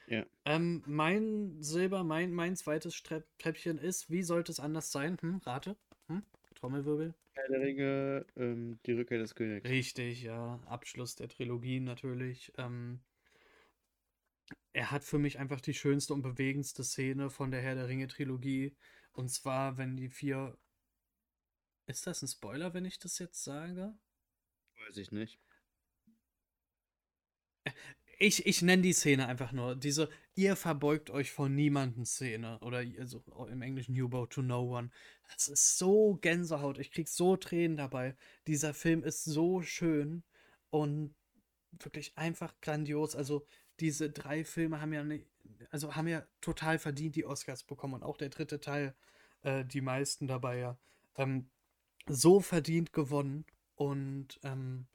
Ja. 0.06 0.24
Ähm, 0.46 0.84
mein 0.86 1.64
Silber, 1.64 2.04
mein, 2.04 2.32
mein 2.32 2.56
zweites 2.56 3.02
Trepp 3.02 3.26
Treppchen 3.40 3.80
ist, 3.80 4.12
wie 4.12 4.22
sollte 4.22 4.52
es 4.52 4.60
anders 4.60 4.92
sein? 4.92 5.18
Hm, 5.20 5.42
rate? 5.44 5.76
Hm? 6.08 6.22
Trommelwirbel? 6.54 7.16
Herr 7.34 7.50
der 7.50 7.62
Ringe, 7.62 8.26
ähm, 8.38 8.78
die 8.86 8.92
Rückkehr 8.92 9.18
des 9.18 9.34
Königs. 9.34 9.68
Richtig, 9.68 10.22
ja. 10.22 10.60
Abschluss 10.68 11.16
der 11.16 11.28
Trilogie 11.28 11.80
natürlich. 11.80 12.54
Ähm, 12.60 13.00
er 14.74 14.92
hat 14.92 15.04
für 15.04 15.20
mich 15.20 15.40
einfach 15.40 15.62
die 15.62 15.74
schönste 15.74 16.14
und 16.14 16.22
bewegendste 16.22 16.84
Szene 16.84 17.30
von 17.30 17.52
der 17.52 17.62
Herr 17.62 17.76
der 17.76 17.88
Ringe 17.88 18.08
Trilogie. 18.08 18.76
Und 19.14 19.30
zwar, 19.30 19.78
wenn 19.78 19.96
die 19.96 20.10
vier. 20.10 20.58
Ist 21.88 22.08
das 22.08 22.22
ein 22.22 22.28
Spoiler, 22.28 22.74
wenn 22.74 22.86
ich 22.86 23.00
das 23.00 23.20
jetzt 23.20 23.44
sage? 23.44 23.98
Weiß 24.88 24.98
ich 24.98 25.12
nicht. 25.12 25.40
Ich, 28.18 28.46
ich 28.46 28.62
nenne 28.62 28.82
die 28.82 28.94
Szene 28.94 29.28
einfach 29.28 29.52
nur. 29.52 29.76
Diese 29.76 30.10
Ihr 30.36 30.56
verbeugt 30.56 31.10
euch 31.10 31.32
vor 31.32 31.50
niemanden 31.50 32.06
Szene. 32.06 32.60
Oder 32.60 32.84
also 33.00 33.24
im 33.50 33.62
Englischen 33.62 33.96
You 33.96 34.10
bow 34.10 34.26
to 34.26 34.42
no 34.42 34.78
one. 34.78 34.90
Das 35.34 35.48
ist 35.48 35.78
so 35.78 36.16
Gänsehaut. 36.16 36.78
Ich 36.78 36.92
krieg 36.92 37.08
so 37.08 37.38
Tränen 37.38 37.78
dabei. 37.78 38.16
Dieser 38.48 38.74
Film 38.74 39.04
ist 39.04 39.24
so 39.24 39.62
schön 39.62 40.24
und 40.70 41.16
wirklich 41.72 42.18
einfach 42.18 42.54
grandios. 42.62 43.16
Also 43.16 43.46
diese 43.80 44.10
drei 44.10 44.44
Filme 44.44 44.82
haben 44.82 44.94
ja 44.94 45.04
ne, 45.04 45.26
also 45.70 45.96
haben 45.96 46.08
ja 46.08 46.26
total 46.42 46.80
verdient 46.80 47.16
die 47.16 47.26
Oscars 47.26 47.64
bekommen 47.64 47.96
und 47.96 48.04
auch 48.04 48.18
der 48.18 48.30
dritte 48.30 48.60
Teil 48.60 48.96
äh, 49.44 49.66
die 49.66 49.82
meisten 49.82 50.28
dabei 50.28 50.58
ja 50.58 50.78
ähm, 51.18 51.50
so 52.08 52.40
verdient 52.40 52.94
gewonnen 52.94 53.46
und 53.76 54.40
ähm, 54.44 54.88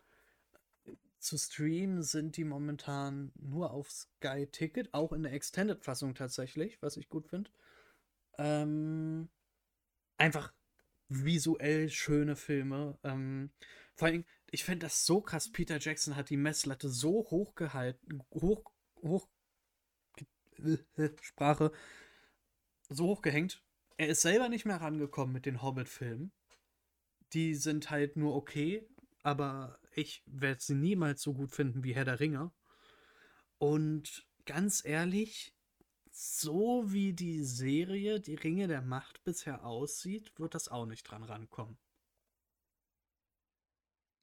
zu 1.20 1.36
streamen 1.36 2.02
sind 2.02 2.36
die 2.36 2.44
momentan 2.44 3.30
nur 3.34 3.72
auf 3.72 3.90
Sky 3.90 4.46
Ticket, 4.50 4.92
auch 4.94 5.12
in 5.12 5.22
der 5.22 5.32
Extended-Fassung 5.34 6.14
tatsächlich, 6.14 6.80
was 6.80 6.96
ich 6.96 7.10
gut 7.10 7.28
finde. 7.28 7.50
Ähm, 8.38 9.28
einfach 10.16 10.52
visuell 11.08 11.90
schöne 11.90 12.36
Filme. 12.36 12.98
Ähm, 13.04 13.50
vor 13.94 14.08
allem, 14.08 14.24
ich 14.50 14.64
finde 14.64 14.86
das 14.86 15.06
so 15.06 15.20
krass. 15.20 15.50
Peter 15.50 15.78
Jackson 15.78 16.16
hat 16.16 16.30
die 16.30 16.36
Messlatte 16.36 16.88
so 16.88 17.26
hoch 17.30 17.54
gehalten, 17.54 18.20
hoch, 18.32 18.72
hoch, 19.02 19.28
Sprache, 21.22 21.72
so 22.88 23.06
hoch 23.06 23.22
gehängt. 23.22 23.62
Er 23.96 24.08
ist 24.08 24.22
selber 24.22 24.48
nicht 24.48 24.66
mehr 24.66 24.80
rangekommen 24.80 25.32
mit 25.32 25.46
den 25.46 25.62
Hobbit-Filmen. 25.62 26.32
Die 27.32 27.54
sind 27.54 27.90
halt 27.90 28.16
nur 28.16 28.34
okay, 28.34 28.88
aber 29.22 29.78
ich 29.94 30.22
werde 30.26 30.60
sie 30.60 30.74
niemals 30.74 31.22
so 31.22 31.34
gut 31.34 31.52
finden 31.52 31.84
wie 31.84 31.94
Herr 31.94 32.04
der 32.04 32.20
Ringe. 32.20 32.52
Und 33.58 34.26
ganz 34.46 34.84
ehrlich, 34.84 35.54
so 36.10 36.92
wie 36.92 37.12
die 37.12 37.44
Serie 37.44 38.20
Die 38.20 38.34
Ringe 38.34 38.66
der 38.68 38.82
Macht 38.82 39.22
bisher 39.22 39.64
aussieht, 39.64 40.32
wird 40.38 40.54
das 40.54 40.68
auch 40.68 40.86
nicht 40.86 41.04
dran 41.04 41.22
rankommen. 41.22 41.78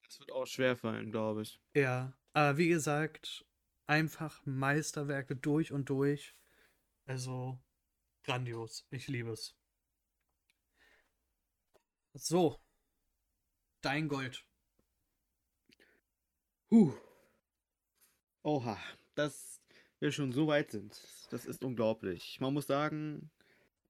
Das 0.07 0.19
wird 0.19 0.31
auch 0.31 0.47
schwer 0.47 0.77
fallen, 0.77 1.11
glaube 1.11 1.41
ich. 1.43 1.59
Ja, 1.73 2.13
aber 2.34 2.57
wie 2.57 2.69
gesagt, 2.69 3.45
einfach 3.88 4.45
Meisterwerke 4.45 5.35
durch 5.35 5.71
und 5.71 5.89
durch. 5.89 6.35
Also 7.05 7.59
grandios. 8.23 8.85
Ich 8.89 9.07
liebe 9.07 9.31
es. 9.31 9.55
So, 12.13 12.59
dein 13.81 14.07
Gold. 14.07 14.43
Huh. 16.69 16.93
Oha, 18.43 18.77
dass 19.15 19.61
wir 19.99 20.11
schon 20.11 20.31
so 20.31 20.47
weit 20.47 20.71
sind. 20.71 20.99
Das 21.31 21.45
ist 21.45 21.63
unglaublich. 21.63 22.39
Man 22.39 22.53
muss 22.53 22.67
sagen, 22.67 23.29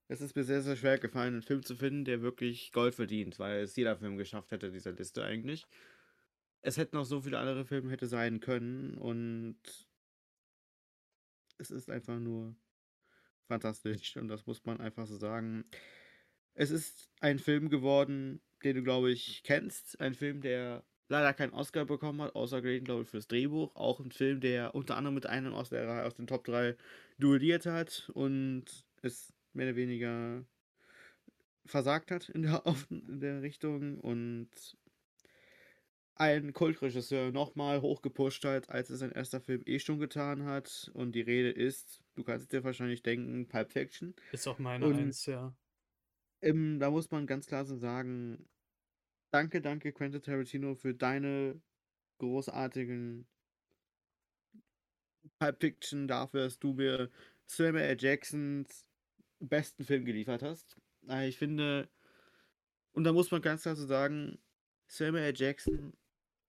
es 0.07 0.21
ist 0.21 0.35
mir 0.35 0.43
sehr, 0.43 0.61
sehr 0.61 0.75
schwer 0.75 0.97
gefallen, 0.99 1.33
einen 1.33 1.43
Film 1.43 1.63
zu 1.63 1.75
finden, 1.75 2.05
der 2.05 2.21
wirklich 2.21 2.71
Gold 2.71 2.95
verdient, 2.95 3.39
weil 3.39 3.61
es 3.61 3.75
jeder 3.75 3.97
Film 3.97 4.17
geschafft 4.17 4.51
hätte, 4.51 4.71
dieser 4.71 4.91
Liste 4.93 5.23
eigentlich. 5.23 5.65
Es 6.67 6.75
hätten 6.75 6.97
noch 6.97 7.05
so 7.05 7.21
viele 7.21 7.39
andere 7.39 7.63
Filme 7.63 7.89
hätte 7.89 8.07
sein 8.07 8.41
können 8.41 8.95
und 8.95 9.55
es 11.57 11.71
ist 11.71 11.89
einfach 11.89 12.19
nur 12.19 12.57
fantastisch 13.47 14.17
und 14.17 14.27
das 14.27 14.45
muss 14.45 14.65
man 14.65 14.81
einfach 14.81 15.07
so 15.07 15.15
sagen. 15.15 15.63
Es 16.55 16.69
ist 16.69 17.09
ein 17.21 17.39
Film 17.39 17.69
geworden, 17.69 18.41
den 18.65 18.75
du, 18.75 18.83
glaube 18.83 19.11
ich, 19.11 19.43
kennst. 19.43 19.97
Ein 20.01 20.13
Film, 20.13 20.41
der 20.41 20.83
leider 21.07 21.33
keinen 21.33 21.53
Oscar 21.53 21.85
bekommen 21.85 22.21
hat, 22.21 22.35
außer 22.35 22.61
glaube 22.61 23.03
ich, 23.03 23.07
fürs 23.07 23.29
Drehbuch. 23.29 23.73
Auch 23.77 24.01
ein 24.01 24.11
Film, 24.11 24.41
der 24.41 24.75
unter 24.75 24.97
anderem 24.97 25.15
mit 25.15 25.25
einem 25.25 25.53
aus, 25.53 25.69
der, 25.69 26.05
aus 26.05 26.15
den 26.15 26.27
Top 26.27 26.43
3 26.43 26.75
duelliert 27.17 27.65
hat 27.65 28.11
und 28.13 28.65
es 29.03 29.31
mehr 29.53 29.67
oder 29.67 29.77
weniger 29.77 30.43
versagt 31.65 32.11
hat 32.11 32.27
in 32.27 32.41
der, 32.41 32.61
in 32.89 33.21
der 33.21 33.41
Richtung 33.41 34.01
und 34.01 34.49
ein 36.19 36.53
Kultregisseur 36.53 37.31
nochmal 37.31 37.81
hochgepusht 37.81 38.43
hat, 38.45 38.69
als 38.69 38.89
es 38.89 38.99
sein 38.99 39.11
erster 39.11 39.39
Film 39.39 39.61
eh 39.65 39.79
schon 39.79 39.99
getan 39.99 40.45
hat. 40.45 40.89
Und 40.93 41.13
die 41.13 41.21
Rede 41.21 41.51
ist, 41.51 42.03
du 42.15 42.23
kannst 42.23 42.51
dir 42.51 42.63
wahrscheinlich 42.63 43.03
denken, 43.03 43.47
Pulp 43.47 43.71
Fiction. 43.71 44.15
Ist 44.31 44.47
auch 44.47 44.59
meine 44.59 44.85
Und 44.85 44.95
Eins, 44.95 45.25
ja. 45.25 45.55
ähm, 46.41 46.79
da 46.79 46.89
muss 46.89 47.11
man 47.11 47.27
ganz 47.27 47.45
klar 47.45 47.65
so 47.65 47.75
sagen, 47.77 48.49
danke, 49.31 49.61
danke 49.61 49.93
Quentin 49.93 50.21
Tarantino 50.21 50.75
für 50.75 50.93
deine 50.93 51.61
großartigen 52.17 53.27
Pulp 55.39 55.59
Fiction, 55.59 56.07
dafür, 56.07 56.45
dass 56.45 56.57
du 56.57 56.73
mir 56.73 57.11
Samuel 57.45 57.83
L. 57.83 57.97
Jacksons 57.99 58.85
besten 59.39 59.83
Film 59.83 60.03
geliefert 60.05 60.41
hast. 60.41 60.77
Äh, 61.07 61.27
Ich 61.29 61.37
finde, 61.37 61.89
und 62.93 63.03
da 63.03 63.13
muss 63.13 63.29
man 63.29 63.41
ganz 63.41 63.61
klar 63.61 63.75
so 63.75 63.85
sagen, 63.85 64.39
Samuel 64.87 65.25
L. 65.25 65.33
Jackson 65.35 65.93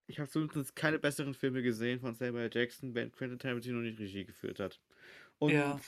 ich 0.09 0.19
habe 0.19 0.29
zumindest 0.29 0.75
keine 0.75 0.99
besseren 0.99 1.35
Filme 1.35 1.63
gesehen 1.63 2.01
von 2.01 2.15
Samuel 2.15 2.51
Jackson, 2.53 2.95
wenn 2.95 3.13
Quentin 3.13 3.39
Tarantino 3.39 3.79
nicht 3.79 4.01
Regie 4.01 4.25
geführt 4.25 4.59
hat. 4.59 4.81
Und 5.39 5.53
Ja. 5.53 5.79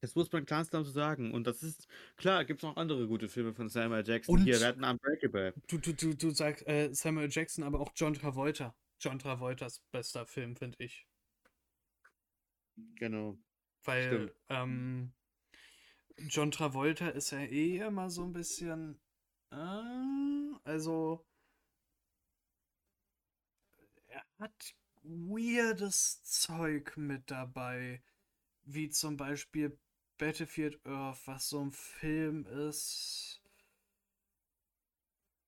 das 0.00 0.14
muss 0.14 0.30
man 0.32 0.46
ganz 0.46 0.70
klar 0.70 0.84
so 0.84 0.90
sagen. 0.90 1.32
Und 1.34 1.46
das 1.46 1.62
ist, 1.62 1.86
klar, 2.16 2.44
gibt 2.44 2.60
es 2.60 2.62
noch 2.62 2.76
andere 2.76 3.06
gute 3.08 3.28
Filme 3.28 3.52
von 3.52 3.68
Samuel 3.68 4.06
Jackson. 4.06 4.38
Hier, 4.38 4.54
Und 4.54 4.60
wir 4.60 4.66
hatten 4.68 4.84
Unbreakable. 4.84 5.52
du, 5.66 5.78
du, 5.78 5.92
du, 5.92 6.14
du 6.14 6.30
sagst 6.30 6.66
äh, 6.68 6.94
Samuel 6.94 7.28
Jackson, 7.30 7.64
aber 7.64 7.80
auch 7.80 7.92
John 7.96 8.14
Travolta. 8.14 8.74
John 9.00 9.18
Travoltas 9.18 9.80
bester 9.90 10.24
Film, 10.26 10.56
finde 10.56 10.76
ich. 10.82 11.06
Genau. 12.96 13.36
Weil 13.82 14.34
ähm, 14.48 15.12
John 16.28 16.50
Travolta 16.50 17.08
ist 17.08 17.32
ja 17.32 17.40
eh 17.40 17.78
immer 17.78 18.08
so 18.08 18.22
ein 18.24 18.32
bisschen. 18.32 19.00
Äh, 19.50 19.56
also. 20.64 21.26
Er 24.08 24.24
hat 24.44 24.74
weirdes 25.02 26.22
Zeug 26.22 26.96
mit 26.96 27.30
dabei. 27.30 28.02
Wie 28.66 28.90
zum 28.90 29.16
Beispiel 29.16 29.78
Battlefield 30.18 30.84
Earth, 30.86 31.26
was 31.26 31.48
so 31.48 31.64
ein 31.64 31.72
Film 31.72 32.46
ist, 32.46 33.42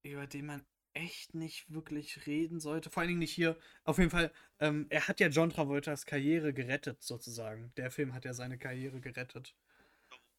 über 0.02 0.26
den 0.26 0.46
man 0.46 0.66
echt 0.94 1.34
nicht 1.34 1.70
wirklich 1.70 2.26
reden 2.26 2.58
sollte. 2.58 2.88
Vor 2.88 3.02
allen 3.02 3.08
Dingen 3.08 3.18
nicht 3.18 3.34
hier. 3.34 3.58
Auf 3.84 3.98
jeden 3.98 4.10
Fall, 4.10 4.32
ähm, 4.60 4.86
er 4.88 5.08
hat 5.08 5.20
ja 5.20 5.28
John 5.28 5.50
Travoltas 5.50 6.06
Karriere 6.06 6.54
gerettet, 6.54 7.02
sozusagen. 7.02 7.72
Der 7.76 7.90
Film 7.90 8.14
hat 8.14 8.24
ja 8.24 8.32
seine 8.32 8.56
Karriere 8.56 9.00
gerettet. 9.00 9.54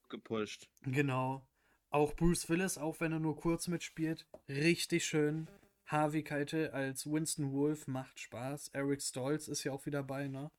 Gepusht. 0.09 0.67
Genau. 0.81 1.47
Auch 1.89 2.15
Bruce 2.15 2.49
Willis, 2.49 2.79
auch 2.79 2.99
wenn 3.01 3.11
er 3.11 3.19
nur 3.19 3.35
kurz 3.35 3.67
mitspielt, 3.67 4.25
richtig 4.49 5.05
schön. 5.05 5.47
Harvey 5.87 6.21
Keitel 6.21 6.69
als 6.69 7.05
Winston 7.05 7.51
Wolf 7.51 7.87
macht 7.87 8.19
Spaß. 8.19 8.69
Eric 8.73 9.01
Stoltz 9.01 9.47
ist 9.47 9.63
ja 9.63 9.71
auch 9.71 9.85
wieder 9.85 9.99
dabei, 9.99 10.27
ne? 10.27 10.51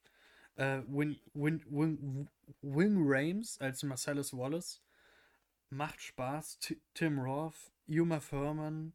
Äh, 0.57 0.83
Win, 0.89 1.21
Win, 1.35 1.65
Win, 1.69 2.29
Wing 2.63 2.97
Rames 2.99 3.61
als 3.61 3.83
Marcellus 3.83 4.33
Wallace 4.33 4.83
macht 5.71 6.01
Spaß. 6.01 6.59
T 6.61 6.81
Tim 6.95 7.19
Roth, 7.19 7.73
Uma 7.87 8.21
Thurman, 8.21 8.95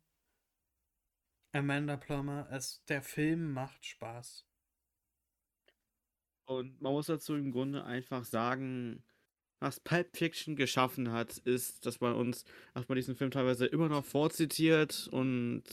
Amanda 1.54 1.98
Plummer. 1.98 2.48
Es, 2.52 2.84
der 2.88 3.02
Film 3.02 3.54
macht 3.54 3.86
Spaß. 3.86 4.46
Und 6.46 6.82
man 6.82 6.94
muss 6.94 7.06
dazu 7.06 7.36
im 7.36 7.52
Grunde 7.52 7.86
einfach 7.86 8.26
sagen, 8.26 9.04
was 9.60 9.80
Pulp 9.80 10.18
Fiction 10.18 10.56
geschaffen 10.56 11.12
hat, 11.12 11.38
ist, 11.38 11.86
dass 11.86 12.02
man 12.02 12.16
uns, 12.16 12.44
dass 12.74 12.88
man 12.90 12.98
diesen 12.98 13.16
Film 13.16 13.32
teilweise 13.32 13.66
immer 13.66 13.88
noch 13.88 14.04
vorzitiert 14.04 15.08
und, 15.12 15.64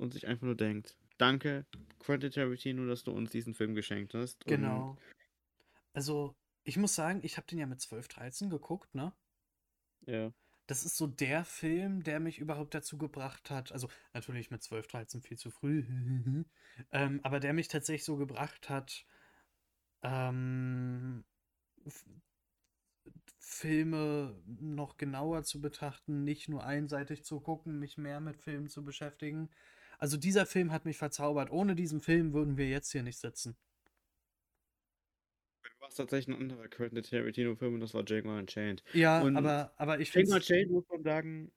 und 0.00 0.12
sich 0.14 0.26
einfach 0.26 0.44
nur 0.46 0.56
denkt, 0.56 0.96
danke, 1.18 1.66
Quentin 1.98 2.30
Tarantino, 2.30 2.86
dass 2.86 3.04
du 3.04 3.12
uns 3.12 3.30
diesen 3.30 3.54
Film 3.54 3.74
geschenkt 3.74 4.14
hast. 4.14 4.44
Genau. 4.46 4.96
Also, 5.92 6.34
ich 6.64 6.76
muss 6.76 6.94
sagen, 6.94 7.20
ich 7.22 7.36
habe 7.36 7.46
den 7.46 7.58
ja 7.58 7.66
mit 7.66 7.80
12, 7.80 8.08
13 8.08 8.50
geguckt, 8.50 8.94
ne? 8.94 9.12
ja. 10.06 10.32
Das 10.66 10.84
ist 10.84 10.96
so 10.96 11.08
der 11.08 11.44
Film, 11.44 12.04
der 12.04 12.20
mich 12.20 12.38
überhaupt 12.38 12.74
dazu 12.74 12.96
gebracht 12.96 13.50
hat. 13.50 13.72
Also 13.72 13.88
natürlich 14.14 14.52
mit 14.52 14.62
12, 14.62 14.86
13 14.86 15.20
viel 15.20 15.36
zu 15.36 15.50
früh. 15.50 15.84
ähm, 16.92 17.18
aber 17.24 17.40
der 17.40 17.52
mich 17.54 17.66
tatsächlich 17.66 18.04
so 18.04 18.16
gebracht 18.16 18.68
hat, 18.68 19.04
ähm, 20.02 21.24
Filme 23.40 24.40
noch 24.46 24.96
genauer 24.96 25.42
zu 25.42 25.60
betrachten, 25.60 26.22
nicht 26.22 26.48
nur 26.48 26.64
einseitig 26.64 27.24
zu 27.24 27.40
gucken, 27.40 27.80
mich 27.80 27.98
mehr 27.98 28.20
mit 28.20 28.36
Filmen 28.36 28.68
zu 28.68 28.84
beschäftigen. 28.84 29.50
Also 30.00 30.16
dieser 30.16 30.46
Film 30.46 30.72
hat 30.72 30.84
mich 30.84 30.96
verzaubert. 30.98 31.50
Ohne 31.52 31.74
diesen 31.76 32.00
Film 32.00 32.32
würden 32.32 32.56
wir 32.56 32.68
jetzt 32.68 32.90
hier 32.90 33.02
nicht 33.04 33.18
sitzen. 33.20 33.56
Du 35.62 35.70
warst 35.80 35.96
tatsächlich 35.98 36.36
ein 36.36 36.40
anderer 36.42 36.68
Quentin 36.68 37.02
Tarantino-Film 37.02 37.74
und 37.74 37.80
das 37.80 37.94
war 37.94 38.02
Django 38.04 38.36
Unchained. 38.36 38.82
Ja, 38.92 39.22
Und 39.22 39.36
aber, 39.36 39.72
aber 39.76 40.00
ich 40.00 40.10
Django 40.12 40.30
finde 40.30 40.36
Unchained 40.36 40.70
muss 40.70 40.88
man 40.88 41.02
sagen, 41.02 41.52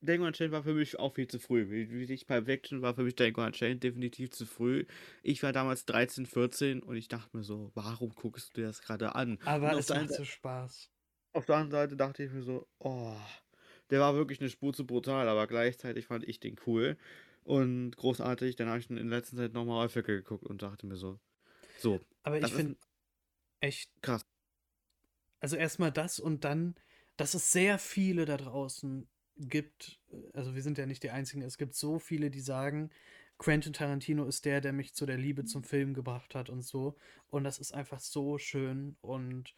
Django 0.00 0.26
Unchained 0.26 0.52
war 0.52 0.62
für 0.64 0.74
mich 0.74 0.98
auch 0.98 1.14
viel 1.14 1.26
zu 1.28 1.38
früh. 1.40 1.68
Wie, 1.70 2.12
ich 2.12 2.26
bei 2.26 2.42
Fiction 2.42 2.82
war 2.82 2.94
für 2.94 3.02
mich 3.02 3.14
Django 3.16 3.44
Unchained 3.44 3.82
definitiv 3.82 4.30
zu 4.30 4.46
früh. 4.46 4.86
Ich 5.22 5.42
war 5.42 5.52
damals 5.52 5.84
13, 5.86 6.26
14 6.26 6.82
und 6.82 6.96
ich 6.96 7.08
dachte 7.08 7.36
mir 7.36 7.42
so, 7.44 7.70
warum 7.74 8.10
guckst 8.14 8.56
du 8.56 8.60
dir 8.60 8.66
das 8.68 8.82
gerade 8.82 9.14
an? 9.14 9.38
Aber 9.44 9.76
es 9.76 9.92
macht 9.92 10.12
so 10.12 10.24
Spaß. 10.24 10.92
auf 11.32 11.46
der 11.46 11.56
anderen 11.56 11.70
Seite 11.70 11.96
dachte 11.96 12.22
ich 12.24 12.32
mir 12.32 12.42
so, 12.42 12.68
oh, 12.78 13.16
der 13.90 14.00
war 14.00 14.14
wirklich 14.14 14.40
eine 14.40 14.50
Spur 14.50 14.72
zu 14.72 14.86
brutal, 14.86 15.28
aber 15.28 15.46
gleichzeitig 15.46 16.06
fand 16.06 16.24
ich 16.28 16.40
den 16.40 16.56
cool 16.66 16.96
und 17.48 17.96
großartig. 17.96 18.56
Dann 18.56 18.68
habe 18.68 18.78
ich 18.78 18.90
ihn 18.90 18.98
in 18.98 19.08
letzter 19.08 19.36
Zeit 19.36 19.54
nochmal 19.54 19.84
häufiger 19.84 20.14
geguckt 20.14 20.44
und 20.44 20.60
dachte 20.60 20.86
mir 20.86 20.96
so, 20.96 21.18
so, 21.78 22.00
Aber 22.22 22.38
ich 22.38 22.52
finde 22.52 22.76
echt 23.60 23.90
krass. 24.02 24.26
Also 25.40 25.56
erstmal 25.56 25.90
das 25.90 26.20
und 26.20 26.44
dann, 26.44 26.74
dass 27.16 27.32
es 27.32 27.50
sehr 27.50 27.78
viele 27.78 28.26
da 28.26 28.36
draußen 28.36 29.08
gibt. 29.36 29.98
Also 30.34 30.54
wir 30.54 30.62
sind 30.62 30.76
ja 30.76 30.84
nicht 30.84 31.02
die 31.02 31.10
Einzigen. 31.10 31.42
Es 31.42 31.56
gibt 31.56 31.74
so 31.74 31.98
viele, 31.98 32.30
die 32.30 32.40
sagen, 32.40 32.90
Quentin 33.38 33.72
Tarantino 33.72 34.26
ist 34.26 34.44
der, 34.44 34.60
der 34.60 34.74
mich 34.74 34.94
zu 34.94 35.06
der 35.06 35.16
Liebe 35.16 35.44
zum 35.44 35.62
Film 35.64 35.94
gebracht 35.94 36.34
hat 36.34 36.50
und 36.50 36.62
so. 36.62 36.96
Und 37.30 37.44
das 37.44 37.58
ist 37.58 37.72
einfach 37.72 38.00
so 38.00 38.36
schön. 38.36 38.96
Und 39.00 39.54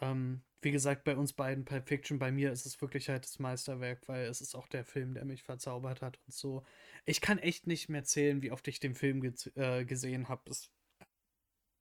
ähm, 0.00 0.42
wie 0.62 0.70
gesagt, 0.70 1.04
bei 1.04 1.16
uns 1.16 1.34
beiden 1.34 1.64
Pulp 1.64 1.88
Fiction, 1.88 2.18
bei 2.18 2.32
mir 2.32 2.50
ist 2.52 2.66
es 2.66 2.80
wirklich 2.80 3.08
halt 3.08 3.24
das 3.24 3.38
Meisterwerk, 3.38 4.08
weil 4.08 4.26
es 4.26 4.40
ist 4.40 4.54
auch 4.54 4.66
der 4.66 4.84
Film, 4.84 5.14
der 5.14 5.24
mich 5.24 5.42
verzaubert 5.42 6.02
hat 6.02 6.18
und 6.26 6.32
so. 6.34 6.64
Ich 7.04 7.20
kann 7.20 7.38
echt 7.38 7.66
nicht 7.66 7.88
mehr 7.88 8.04
zählen, 8.04 8.42
wie 8.42 8.50
oft 8.50 8.66
ich 8.68 8.80
den 8.80 8.94
Film 8.94 9.20
ge 9.20 9.34
äh, 9.56 9.84
gesehen 9.84 10.28
habe. 10.28 10.50
Es 10.50 10.70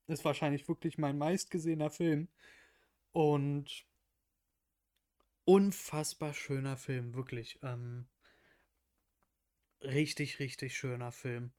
ist 0.07 0.25
wahrscheinlich 0.25 0.67
wirklich 0.67 0.97
mein 0.97 1.17
meistgesehener 1.17 1.89
Film. 1.89 2.27
Und 3.13 3.85
unfassbar 5.45 6.33
schöner 6.33 6.77
Film, 6.77 7.13
wirklich. 7.13 7.59
Ähm, 7.63 8.07
richtig, 9.81 10.39
richtig 10.39 10.75
schöner 10.75 11.11
Film. 11.11 11.53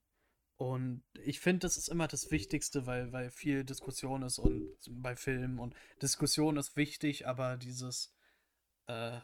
Und 0.57 1.03
ich 1.25 1.41
finde, 1.41 1.61
das 1.61 1.77
ist 1.77 1.89
immer 1.89 2.07
das 2.07 2.31
Wichtigste, 2.31 2.87
weil, 2.87 3.13
weil 3.13 3.31
viel 3.31 3.65
Diskussion 3.65 4.23
ist 4.23 4.39
und 4.39 4.77
bei 4.89 5.17
Filmen 5.17 5.59
und 5.59 5.75
Diskussion 6.01 6.57
ist 6.57 6.77
wichtig, 6.77 7.27
aber 7.27 7.57
dieses 7.57 8.15
äh, 8.87 9.19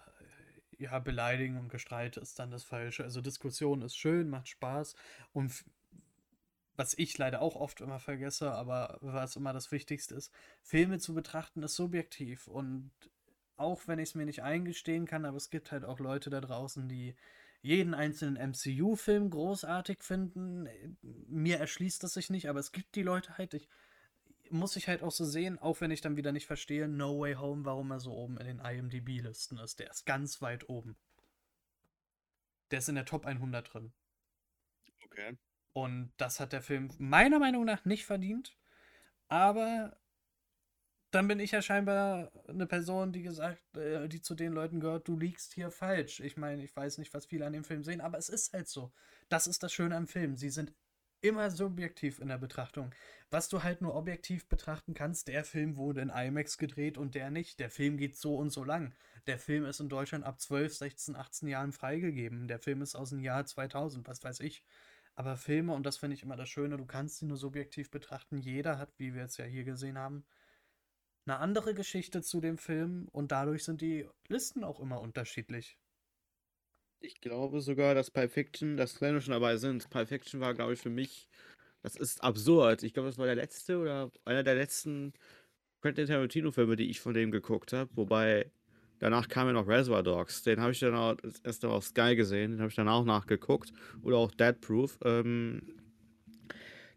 ja, 0.79 0.99
Beleidigen 0.99 1.57
und 1.57 1.69
Gestreit 1.69 2.17
ist 2.17 2.39
dann 2.39 2.51
das 2.51 2.65
Falsche. 2.65 3.05
Also 3.05 3.21
Diskussion 3.21 3.83
ist 3.83 3.97
schön, 3.97 4.29
macht 4.29 4.49
Spaß 4.49 4.97
und 5.33 5.65
was 6.77 6.95
ich 6.97 7.17
leider 7.19 7.43
auch 7.43 7.57
oft 7.57 7.83
immer 7.83 8.01
vergesse, 8.01 8.53
aber 8.53 8.99
was 9.03 9.37
immer 9.37 9.53
das 9.53 9.71
Wichtigste 9.71 10.15
ist, 10.15 10.33
Filme 10.63 10.99
zu 10.99 11.15
betrachten 11.15 11.63
ist 11.63 11.77
subjektiv 11.77 12.49
und 12.49 12.91
auch 13.57 13.87
wenn 13.87 13.99
ich 13.99 14.11
es 14.11 14.15
mir 14.15 14.25
nicht 14.25 14.43
eingestehen 14.43 15.05
kann, 15.05 15.27
aber 15.27 15.37
es 15.37 15.51
gibt 15.51 15.71
halt 15.71 15.85
auch 15.85 16.01
Leute 16.01 16.31
da 16.31 16.41
draußen, 16.41 16.89
die 16.89 17.15
jeden 17.63 17.95
einzelnen 17.95 18.37
MCU-Film 18.51 19.31
großartig 19.31 20.03
finden. 20.03 20.69
Mir 21.03 21.59
erschließt 21.59 22.03
das 22.03 22.15
sich 22.15 22.31
nicht, 22.31 22.49
aber 22.49 22.61
es 22.61 22.73
gibt 22.73 22.95
die 22.95 23.03
Leute 23.03 23.37
halt. 23.37 23.55
Ich 23.55 23.69
muss 24.51 24.77
ich 24.77 24.89
halt 24.89 25.03
auch 25.03 25.13
so 25.13 25.25
sehen, 25.25 25.59
auch 25.59 25.81
wenn 25.81 25.91
ich 25.91 26.01
dann 26.01 26.17
wieder 26.17 26.33
nicht 26.33 26.47
verstehe, 26.47 26.89
No 26.89 27.21
Way 27.21 27.35
Home, 27.35 27.65
warum 27.65 27.91
er 27.91 28.01
so 28.01 28.13
oben 28.13 28.39
in 28.39 28.47
den 28.47 28.59
IMDb-Listen 28.59 29.59
ist. 29.59 29.79
Der 29.79 29.91
ist 29.91 30.07
ganz 30.07 30.43
weit 30.43 30.69
oben. 30.69 30.97
Der 32.71 32.79
ist 32.79 32.89
in 32.89 32.95
der 32.95 33.05
Top 33.05 33.27
100 33.27 33.73
drin. 33.73 33.93
Okay. 35.05 35.37
Und 35.73 36.13
das 36.17 36.41
hat 36.41 36.53
der 36.53 36.63
Film 36.63 36.91
meiner 36.99 37.39
Meinung 37.39 37.65
nach 37.65 37.85
nicht 37.85 38.07
verdient. 38.07 38.57
Aber 39.29 39.97
dann 41.11 41.29
bin 41.29 41.41
ich 41.41 41.51
ja 41.51 41.63
scheinbar 41.63 42.31
eine 42.49 42.67
Person, 42.67 43.13
die 43.13 43.23
gesagt, 43.23 43.77
äh, 43.77 44.09
die 44.09 44.21
zu 44.21 44.35
den 44.35 44.53
Leuten 44.53 44.81
gehört, 44.81 45.09
du 45.09 45.19
liegst 45.19 45.55
hier 45.55 45.71
falsch. 45.71 46.21
Ich 46.21 46.37
meine, 46.37 46.63
ich 46.63 46.75
weiß 46.75 46.99
nicht, 46.99 47.13
was 47.15 47.27
viele 47.27 47.47
an 47.47 47.53
dem 47.53 47.65
Film 47.65 47.83
sehen, 47.83 48.01
aber 48.01 48.19
es 48.19 48.29
ist 48.29 48.53
halt 48.53 48.69
so. 48.69 48.93
Das 49.29 49.47
ist 49.47 49.63
das 49.63 49.73
Schöne 49.73 49.97
am 49.97 50.07
Film. 50.07 50.37
Sie 50.37 50.51
sind 50.51 50.73
immer 51.21 51.51
subjektiv 51.51 52.19
in 52.19 52.29
der 52.29 52.39
Betrachtung. 52.39 52.95
Was 53.31 53.49
du 53.49 53.63
halt 53.63 53.83
nur 53.83 53.95
objektiv 53.95 54.49
betrachten 54.49 54.95
kannst, 54.95 55.29
der 55.29 55.45
Film 55.45 55.77
wurde 55.77 56.01
in 56.01 56.11
IMAX 56.11 56.59
gedreht 56.59 56.97
und 56.99 57.15
der 57.15 57.31
nicht. 57.31 57.61
Der 57.61 57.71
Film 57.71 57.97
geht 57.97 58.17
so 58.17 58.37
und 58.37 58.51
so 58.51 58.65
lang. 58.65 58.95
Der 59.27 59.39
Film 59.39 59.65
ist 59.65 59.81
in 59.81 59.89
Deutschland 59.89 60.25
ab 60.25 60.41
12, 60.41 60.75
16, 60.75 61.17
18 61.17 61.49
Jahren 61.49 61.73
freigegeben. 61.73 62.49
Der 62.49 62.59
Film 62.59 62.83
ist 62.83 62.95
aus 62.95 63.11
dem 63.11 63.21
Jahr 63.21 63.45
2000, 63.45 64.09
was 64.09 64.25
weiß 64.25 64.41
ich. 64.41 64.65
Aber 65.15 65.37
Filme, 65.37 65.75
und 65.75 65.85
das 65.85 65.99
finde 65.99 66.15
ich 66.15 66.23
immer 66.23 66.37
das 66.37 66.49
Schöne, 66.49 66.77
du 66.79 66.87
kannst 66.87 67.19
sie 67.19 67.27
nur 67.27 67.37
subjektiv 67.37 67.91
betrachten. 67.91 68.39
Jeder 68.39 68.79
hat, 68.79 68.91
wie 68.99 69.13
wir 69.13 69.23
jetzt 69.23 69.37
ja 69.37 69.45
hier 69.45 69.65
gesehen 69.65 69.99
haben, 69.99 70.25
eine 71.27 71.39
andere 71.39 71.75
Geschichte 71.75 72.23
zu 72.23 72.41
dem 72.41 72.59
Film 72.59 73.09
und 73.13 73.33
dadurch 73.33 73.65
sind 73.65 73.81
die 73.81 74.09
Listen 74.29 74.65
auch 74.65 74.81
immer 74.81 75.01
unterschiedlich. 75.01 75.79
Ich 77.03 77.21
glaube 77.21 77.61
sogar, 77.61 77.95
dass 77.95 78.11
Pulp 78.11 78.33
Fiction, 78.33 78.77
dass 78.77 79.01
wir 79.01 79.21
schon 79.21 79.33
dabei 79.33 79.57
sind, 79.57 79.89
Pulp 79.91 80.09
Fiction 80.09 80.41
war, 80.41 80.55
glaube 80.55 80.75
ich, 80.75 80.81
für 80.81 80.91
mich, 80.91 81.29
das 81.83 81.97
ist 81.97 82.23
absurd. 82.23 82.83
Ich 82.83 82.93
glaube, 82.93 83.09
das 83.09 83.19
war 83.19 83.27
der 83.27 83.37
letzte 83.37 83.79
oder 83.79 84.11
einer 84.25 84.43
der 84.43 84.55
letzten 84.55 85.15
Quentin 85.81 86.07
Tarantino-Filme, 86.07 86.77
die 86.77 86.91
ich 86.91 87.01
von 87.01 87.15
dem 87.15 87.31
geguckt 87.31 87.73
habe. 87.73 87.91
Wobei 87.95 88.51
Danach 89.01 89.29
kam 89.29 89.47
ja 89.47 89.55
noch 89.55 89.67
Reservoir 89.67 90.03
Dogs. 90.03 90.43
Den 90.43 90.61
habe 90.61 90.73
ich 90.73 90.79
dann 90.79 90.95
auch 90.95 91.17
Mal 91.63 91.71
auf 91.71 91.85
Sky 91.85 92.15
gesehen. 92.15 92.53
Den 92.53 92.61
habe 92.61 92.69
ich 92.69 92.77
dann 92.77 92.89
auch 92.89 93.05
nachgeguckt. 93.05 93.73
Oder 94.03 94.19
auch 94.19 94.31
Dead 94.31 94.61
Proof. 94.61 94.99
Ähm, 95.03 95.63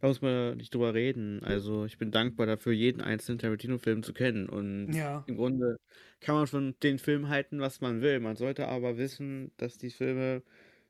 da 0.04 0.10
muss 0.10 0.22
man 0.22 0.58
nicht 0.58 0.74
drüber 0.74 0.94
reden. 0.94 1.42
Also 1.44 1.86
ich 1.86 1.98
bin 1.98 2.12
dankbar 2.12 2.46
dafür, 2.46 2.74
jeden 2.74 3.00
einzelnen 3.00 3.40
Tarantino-Film 3.40 4.04
zu 4.04 4.12
kennen. 4.12 4.50
Und 4.50 4.92
Ja. 4.92 5.24
im 5.28 5.38
Grunde 5.38 5.78
kann 6.20 6.36
man 6.36 6.46
von 6.46 6.76
den 6.84 7.00
Filmen 7.00 7.30
halten, 7.30 7.62
was 7.62 7.80
man 7.80 8.02
will. 8.02 8.20
Man 8.20 8.36
sollte 8.36 8.68
aber 8.68 8.98
wissen, 8.98 9.54
dass 9.56 9.78
die 9.78 9.92
Filme 9.92 10.44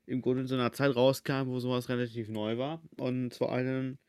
im 0.08 0.24
Grunde 0.24 0.42
in 0.42 0.48
so 0.48 0.56
einer 0.56 0.72
Zeit 0.72 0.96
rauskamen, 0.96 1.54
wo 1.54 1.60
sowas 1.60 1.90
relativ 1.90 2.28
neu 2.28 2.58
war. 2.58 2.82
Und 2.98 3.36
vor 3.36 3.52
allem 3.52 4.00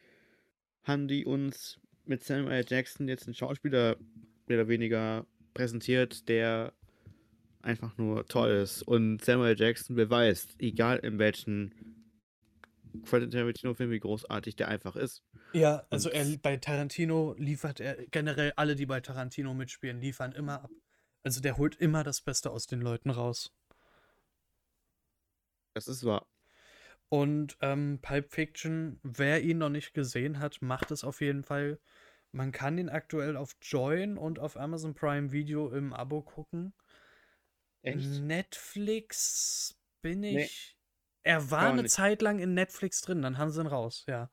haben 0.84 1.06
die 1.06 1.26
uns 1.26 1.78
mit 2.06 2.24
Samuel 2.24 2.52
L. 2.52 2.64
Jackson 2.66 3.06
jetzt 3.06 3.26
einen 3.26 3.34
Schauspieler 3.34 3.96
mehr 4.46 4.56
oder 4.60 4.68
weniger 4.68 5.26
präsentiert, 5.52 6.30
der 6.30 6.72
einfach 7.60 7.98
nur 7.98 8.26
toll 8.26 8.52
ist. 8.52 8.80
Und 8.82 9.22
Samuel. 9.22 9.54
Jackson 9.58 9.96
beweist, 9.96 10.56
egal 10.60 11.00
in 11.00 11.18
welchen 11.18 11.93
Quentin 13.02 13.30
Tarantino-Film, 13.30 13.90
wie 13.90 14.00
großartig 14.00 14.56
der 14.56 14.68
einfach 14.68 14.96
ist. 14.96 15.22
Ja, 15.52 15.86
also 15.90 16.10
Und 16.10 16.14
er 16.16 16.24
bei 16.38 16.56
Tarantino 16.56 17.34
liefert 17.38 17.80
er 17.80 18.06
generell 18.08 18.52
alle, 18.56 18.74
die 18.74 18.86
bei 18.86 19.00
Tarantino 19.00 19.54
mitspielen, 19.54 20.00
liefern 20.00 20.32
immer 20.32 20.62
ab. 20.64 20.70
Also 21.22 21.40
der 21.40 21.56
holt 21.56 21.76
immer 21.76 22.04
das 22.04 22.20
Beste 22.20 22.50
aus 22.50 22.66
den 22.66 22.80
Leuten 22.80 23.10
raus. 23.10 23.52
das 25.74 25.88
ist 25.88 26.04
wahr. 26.04 26.26
Und 27.08 27.56
ähm, 27.60 28.00
Pulp 28.02 28.32
Fiction, 28.32 28.98
wer 29.02 29.42
ihn 29.42 29.58
noch 29.58 29.68
nicht 29.68 29.94
gesehen 29.94 30.40
hat, 30.40 30.62
macht 30.62 30.90
es 30.90 31.04
auf 31.04 31.20
jeden 31.20 31.44
Fall. 31.44 31.78
Man 32.32 32.50
kann 32.50 32.78
ihn 32.78 32.88
aktuell 32.88 33.36
auf 33.36 33.56
Join 33.60 34.18
und 34.18 34.38
auf 34.38 34.56
Amazon 34.56 34.94
Prime 34.94 35.30
Video 35.30 35.70
im 35.70 35.92
Abo 35.92 36.22
gucken. 36.22 36.74
Echt? 37.82 38.20
Netflix 38.22 39.78
bin 40.02 40.20
Nee, 40.20 40.44
ich. 40.44 40.73
Er 41.24 41.50
war 41.50 41.68
eine 41.68 41.82
nicht. 41.82 41.86
Zeit 41.86 42.22
lang 42.22 42.38
in 42.38 42.54
Netflix 42.54 43.00
drin, 43.02 43.22
dann 43.22 43.38
haben 43.38 43.50
sie 43.50 43.60
ihn 43.60 43.66
raus, 43.66 44.04
ja. 44.08 44.30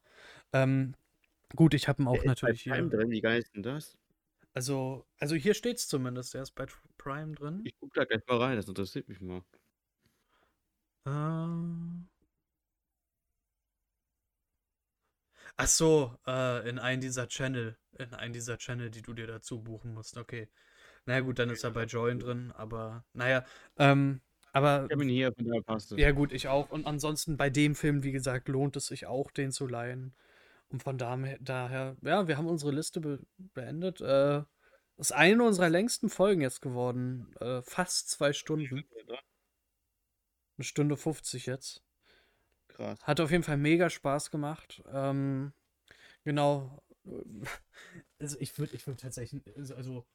Ähm, 0.53 0.95
gut, 1.55 1.73
ich 1.75 1.87
habe 1.89 2.03
ihn 2.03 2.07
Der 2.11 2.19
auch 2.19 2.25
ist 2.25 2.43
bei 2.43 2.53
natürlich 2.53 2.63
Prime 2.67 2.89
hier. 2.89 2.89
drin, 2.89 3.09
wie 3.09 3.21
geil 3.21 3.39
ist 3.39 3.53
denn 3.55 3.63
das? 3.63 3.97
Also, 4.53 5.05
also 5.19 5.35
hier 5.35 5.53
steht's 5.53 5.87
zumindest, 5.89 6.35
er 6.35 6.43
ist 6.43 6.51
bei 6.51 6.65
Prime 6.97 7.35
drin. 7.35 7.63
Ich 7.63 7.75
guck 7.79 7.91
da 7.95 8.05
gleich 8.05 8.21
mal 8.27 8.37
rein, 8.37 8.55
das 8.57 8.67
interessiert 8.67 9.07
mich 9.09 9.19
mal. 9.19 9.43
Ähm, 11.05 12.09
ach 15.57 15.67
so, 15.67 16.17
äh, 16.27 16.67
in 16.69 16.79
einen 16.79 17.01
dieser 17.01 17.27
Channel, 17.27 17.77
in 17.97 18.13
einen 18.13 18.33
dieser 18.33 18.57
Channel, 18.57 18.89
die 18.91 19.01
du 19.01 19.13
dir 19.13 19.27
dazu 19.27 19.61
buchen 19.63 19.93
musst. 19.93 20.17
Okay. 20.17 20.49
Na 21.05 21.15
ja, 21.15 21.19
gut, 21.21 21.39
dann 21.39 21.49
ist 21.51 21.63
er 21.65 21.71
bei 21.71 21.85
Join 21.85 22.19
drin, 22.19 22.51
aber 22.53 23.05
naja, 23.13 23.45
ähm, 23.77 24.21
aber 24.51 24.85
Ich 24.85 24.91
habe 24.91 25.03
ihn 25.03 25.09
hier, 25.09 25.33
von 25.33 25.45
daher 25.45 25.61
passt 25.61 25.91
es. 25.91 25.99
ja 25.99 26.11
gut, 26.11 26.31
ich 26.31 26.47
auch. 26.47 26.69
Und 26.69 26.85
ansonsten 26.85 27.37
bei 27.37 27.49
dem 27.49 27.75
Film, 27.75 28.03
wie 28.03 28.11
gesagt, 28.11 28.47
lohnt 28.47 28.75
es 28.75 28.87
sich 28.87 29.05
auch, 29.05 29.31
den 29.31 29.51
zu 29.51 29.67
leihen. 29.67 30.13
Und 30.69 30.83
von 30.83 30.97
daher, 30.97 31.37
ja, 32.01 32.27
wir 32.27 32.37
haben 32.37 32.47
unsere 32.47 32.71
Liste 32.71 33.01
be 33.01 33.19
beendet. 33.37 33.99
Äh, 34.01 34.43
ist 34.97 35.13
eine 35.13 35.43
unserer 35.43 35.69
längsten 35.69 36.09
Folgen 36.09 36.41
jetzt 36.41 36.61
geworden. 36.61 37.33
Äh, 37.39 37.61
fast 37.61 38.09
zwei 38.09 38.33
Stunden. 38.33 38.85
Eine 40.57 40.63
Stunde 40.63 40.95
50 40.95 41.45
jetzt. 41.47 41.83
Krass. 42.67 43.01
Hat 43.03 43.19
auf 43.19 43.31
jeden 43.31 43.43
Fall 43.43 43.57
mega 43.57 43.89
Spaß 43.89 44.31
gemacht. 44.31 44.83
Ähm, 44.91 45.53
genau. 46.23 46.83
Also 48.19 48.37
ich 48.39 48.57
würde 48.59 48.75
ich 48.75 48.85
würd 48.85 48.99
tatsächlich, 48.99 49.41
also 49.75 50.05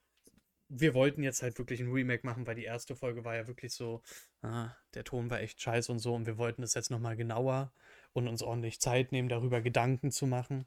wir 0.69 0.95
wollten 0.95 1.23
jetzt 1.23 1.43
halt 1.43 1.59
wirklich 1.59 1.81
ein 1.81 1.93
Remake 1.93 2.27
machen, 2.27 2.47
weil 2.47 2.57
die 2.57 2.65
erste 2.65 2.97
Folge 2.97 3.25
war 3.25 3.37
ja 3.37 3.47
wirklich 3.47 3.73
so, 3.73 4.03
ah, 4.43 4.71
der 4.95 5.05
Ton 5.05 5.31
war 5.31 5.41
echt 5.41 5.61
scheiße 5.61 5.91
und 5.93 5.99
so 5.99 6.15
und 6.15 6.27
wir 6.27 6.39
wollten 6.39 6.63
es 6.63 6.75
jetzt 6.75 6.91
nochmal 6.91 7.17
genauer 7.17 7.73
und 8.13 8.29
uns 8.29 8.43
ordentlich 8.43 8.81
Zeit 8.81 9.13
nehmen, 9.13 9.29
darüber 9.29 9.61
Gedanken 9.61 10.11
zu 10.11 10.27
machen. 10.27 10.67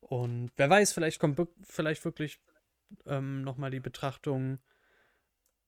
Und 0.00 0.52
wer 0.56 0.70
weiß, 0.70 0.92
vielleicht 0.92 1.18
kommt 1.20 1.40
vielleicht 1.62 2.04
wirklich 2.04 2.40
ähm, 3.06 3.42
nochmal 3.42 3.70
die 3.70 3.80
Betrachtung 3.80 4.58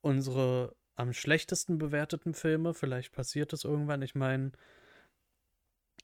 unsere 0.00 0.74
am 0.94 1.12
schlechtesten 1.12 1.78
bewerteten 1.78 2.34
Filme. 2.34 2.74
Vielleicht 2.74 3.12
passiert 3.12 3.52
das 3.52 3.64
irgendwann. 3.64 4.02
Ich 4.02 4.14
meine, 4.14 4.52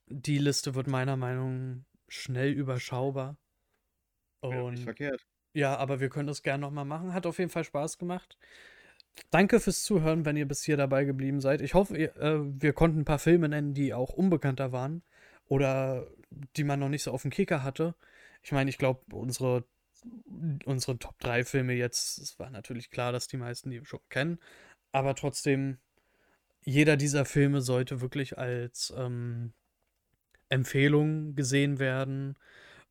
die 0.07 0.39
Liste 0.39 0.75
wird 0.75 0.87
meiner 0.87 1.17
Meinung 1.17 1.79
nach 1.79 1.85
schnell 2.09 2.53
überschaubar. 2.53 3.37
Wäre 4.43 4.63
doch 4.63 4.71
nicht 4.71 4.81
Und 4.81 4.85
verkehrt. 4.85 5.27
Ja, 5.59 5.77
aber 5.77 5.99
wir 5.99 6.09
können 6.09 6.29
das 6.29 6.45
gerne 6.45 6.61
nochmal 6.61 6.85
machen. 6.85 7.13
Hat 7.13 7.27
auf 7.27 7.39
jeden 7.39 7.51
Fall 7.51 7.65
Spaß 7.65 7.99
gemacht. 7.99 8.39
Danke 9.31 9.59
fürs 9.59 9.83
Zuhören, 9.83 10.25
wenn 10.25 10.37
ihr 10.37 10.47
bis 10.47 10.63
hier 10.63 10.77
dabei 10.77 11.05
geblieben 11.05 11.41
seid. 11.41 11.61
Ich 11.63 11.75
hoffe, 11.75 11.97
ihr, 11.97 12.17
äh, 12.17 12.39
wir 12.41 12.73
konnten 12.73 13.01
ein 13.01 13.05
paar 13.05 13.19
Filme 13.19 13.49
nennen, 13.49 13.75
die 13.75 13.93
auch 13.93 14.13
unbekannter 14.13 14.71
waren 14.71 15.03
oder 15.47 16.07
die 16.57 16.63
man 16.63 16.79
noch 16.79 16.89
nicht 16.89 17.03
so 17.03 17.11
auf 17.11 17.23
dem 17.23 17.33
Kicker 17.33 17.65
hatte. 17.65 17.97
Ich 18.43 18.53
meine, 18.53 18.71
ich 18.71 18.79
glaube, 18.79 19.01
unsere, 19.13 19.65
unsere 20.65 20.97
Top 20.97 21.19
3 21.19 21.45
Filme 21.45 21.73
jetzt, 21.73 22.19
es 22.19 22.39
war 22.39 22.51
natürlich 22.51 22.91
klar, 22.91 23.11
dass 23.11 23.27
die 23.27 23.37
meisten 23.37 23.71
die 23.71 23.85
schon 23.85 24.01
kennen, 24.11 24.39
aber 24.93 25.17
trotzdem, 25.17 25.79
jeder 26.65 26.97
dieser 26.97 27.25
Filme 27.25 27.63
sollte 27.63 28.01
wirklich 28.01 28.39
als 28.39 28.95
ähm, 28.97 29.55
Empfehlung 30.51 31.35
gesehen 31.35 31.81
werden. 31.81 32.37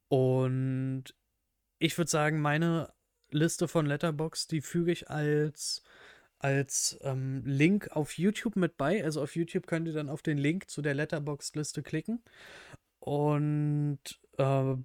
Und 0.09 1.13
ich 1.79 1.97
würde 1.97 2.09
sagen, 2.09 2.39
meine 2.41 2.93
Liste 3.29 3.67
von 3.67 3.85
Letterbox, 3.85 4.47
die 4.47 4.61
füge 4.61 4.91
ich 4.91 5.09
als, 5.09 5.83
als 6.39 6.97
ähm, 7.01 7.43
Link 7.45 7.89
auf 7.91 8.17
YouTube 8.17 8.55
mit 8.55 8.77
bei. 8.77 9.03
Also 9.03 9.21
auf 9.21 9.35
YouTube 9.35 9.67
könnt 9.67 9.87
ihr 9.87 9.93
dann 9.93 10.09
auf 10.09 10.21
den 10.21 10.37
Link 10.37 10.69
zu 10.69 10.81
der 10.81 10.93
Letterbox-Liste 10.93 11.83
klicken. 11.83 12.21
Und 12.99 13.99
äh, 14.37 14.75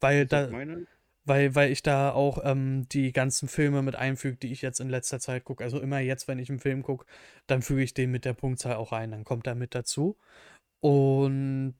weil 0.00 0.26
da, 0.26 0.48
meine? 0.48 0.86
weil, 1.24 1.54
weil 1.54 1.72
ich 1.72 1.82
da 1.82 2.12
auch 2.12 2.38
ähm, 2.44 2.86
die 2.90 3.12
ganzen 3.12 3.48
Filme 3.48 3.82
mit 3.82 3.96
einfüge, 3.96 4.36
die 4.36 4.52
ich 4.52 4.62
jetzt 4.62 4.80
in 4.80 4.90
letzter 4.90 5.20
Zeit 5.20 5.44
gucke. 5.44 5.64
Also 5.64 5.80
immer 5.80 6.00
jetzt, 6.00 6.28
wenn 6.28 6.38
ich 6.38 6.50
einen 6.50 6.60
Film 6.60 6.82
gucke, 6.82 7.06
dann 7.46 7.62
füge 7.62 7.82
ich 7.82 7.94
den 7.94 8.10
mit 8.10 8.24
der 8.24 8.34
Punktzahl 8.34 8.76
auch 8.76 8.92
ein. 8.92 9.12
Dann 9.12 9.24
kommt 9.24 9.46
er 9.46 9.54
mit 9.54 9.74
dazu. 9.74 10.18
Und 10.80 11.74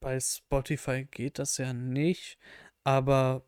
bei 0.00 0.18
Spotify 0.20 1.04
geht 1.04 1.38
das 1.38 1.58
ja 1.58 1.72
nicht, 1.72 2.38
aber 2.86 3.44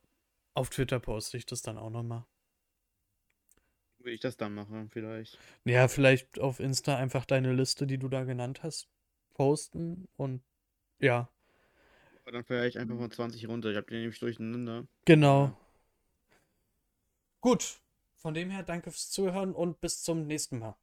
auf 0.55 0.69
Twitter 0.71 0.99
poste 1.01 1.37
ich 1.37 1.47
das 1.47 1.63
dann 1.63 1.79
auch 1.79 1.91
nochmal. 1.91 2.27
Will 4.01 4.15
ich 4.15 4.21
das 4.21 4.37
dann 4.37 4.55
machen, 4.55 4.91
vielleicht. 4.91 5.39
Ja, 5.65 5.87
vielleicht 5.89 6.41
auf 6.41 6.59
Insta 6.61 6.97
einfach 6.97 7.25
deine 7.25 7.53
Liste, 7.53 7.87
die 7.87 7.99
du 7.99 8.09
da 8.09 8.25
genannt 8.25 8.63
hast, 8.65 8.89
posten 9.35 10.09
und 10.17 10.43
ja, 11.01 11.31
Aber 12.23 12.31
dann 12.33 12.45
fahre 12.45 12.69
ich 12.69 12.79
einfach 12.79 12.97
von 12.97 13.11
20 13.11 13.49
runter. 13.49 13.71
Ich 13.71 13.77
habe 13.77 13.87
die 13.89 13.97
nämlich 13.97 14.21
durcheinander. 14.21 14.87
genau. 15.05 15.47
Ja. 15.47 15.57
Gut, 17.41 17.81
von 18.15 18.33
dem 18.33 18.49
her 18.51 18.63
danke 18.63 18.93
fürs 18.93 19.11
Zuhören 19.11 19.53
und 19.53 19.81
bis 19.81 20.03
zum 20.05 20.27
nächsten 20.29 20.61
Mal. 20.61 20.77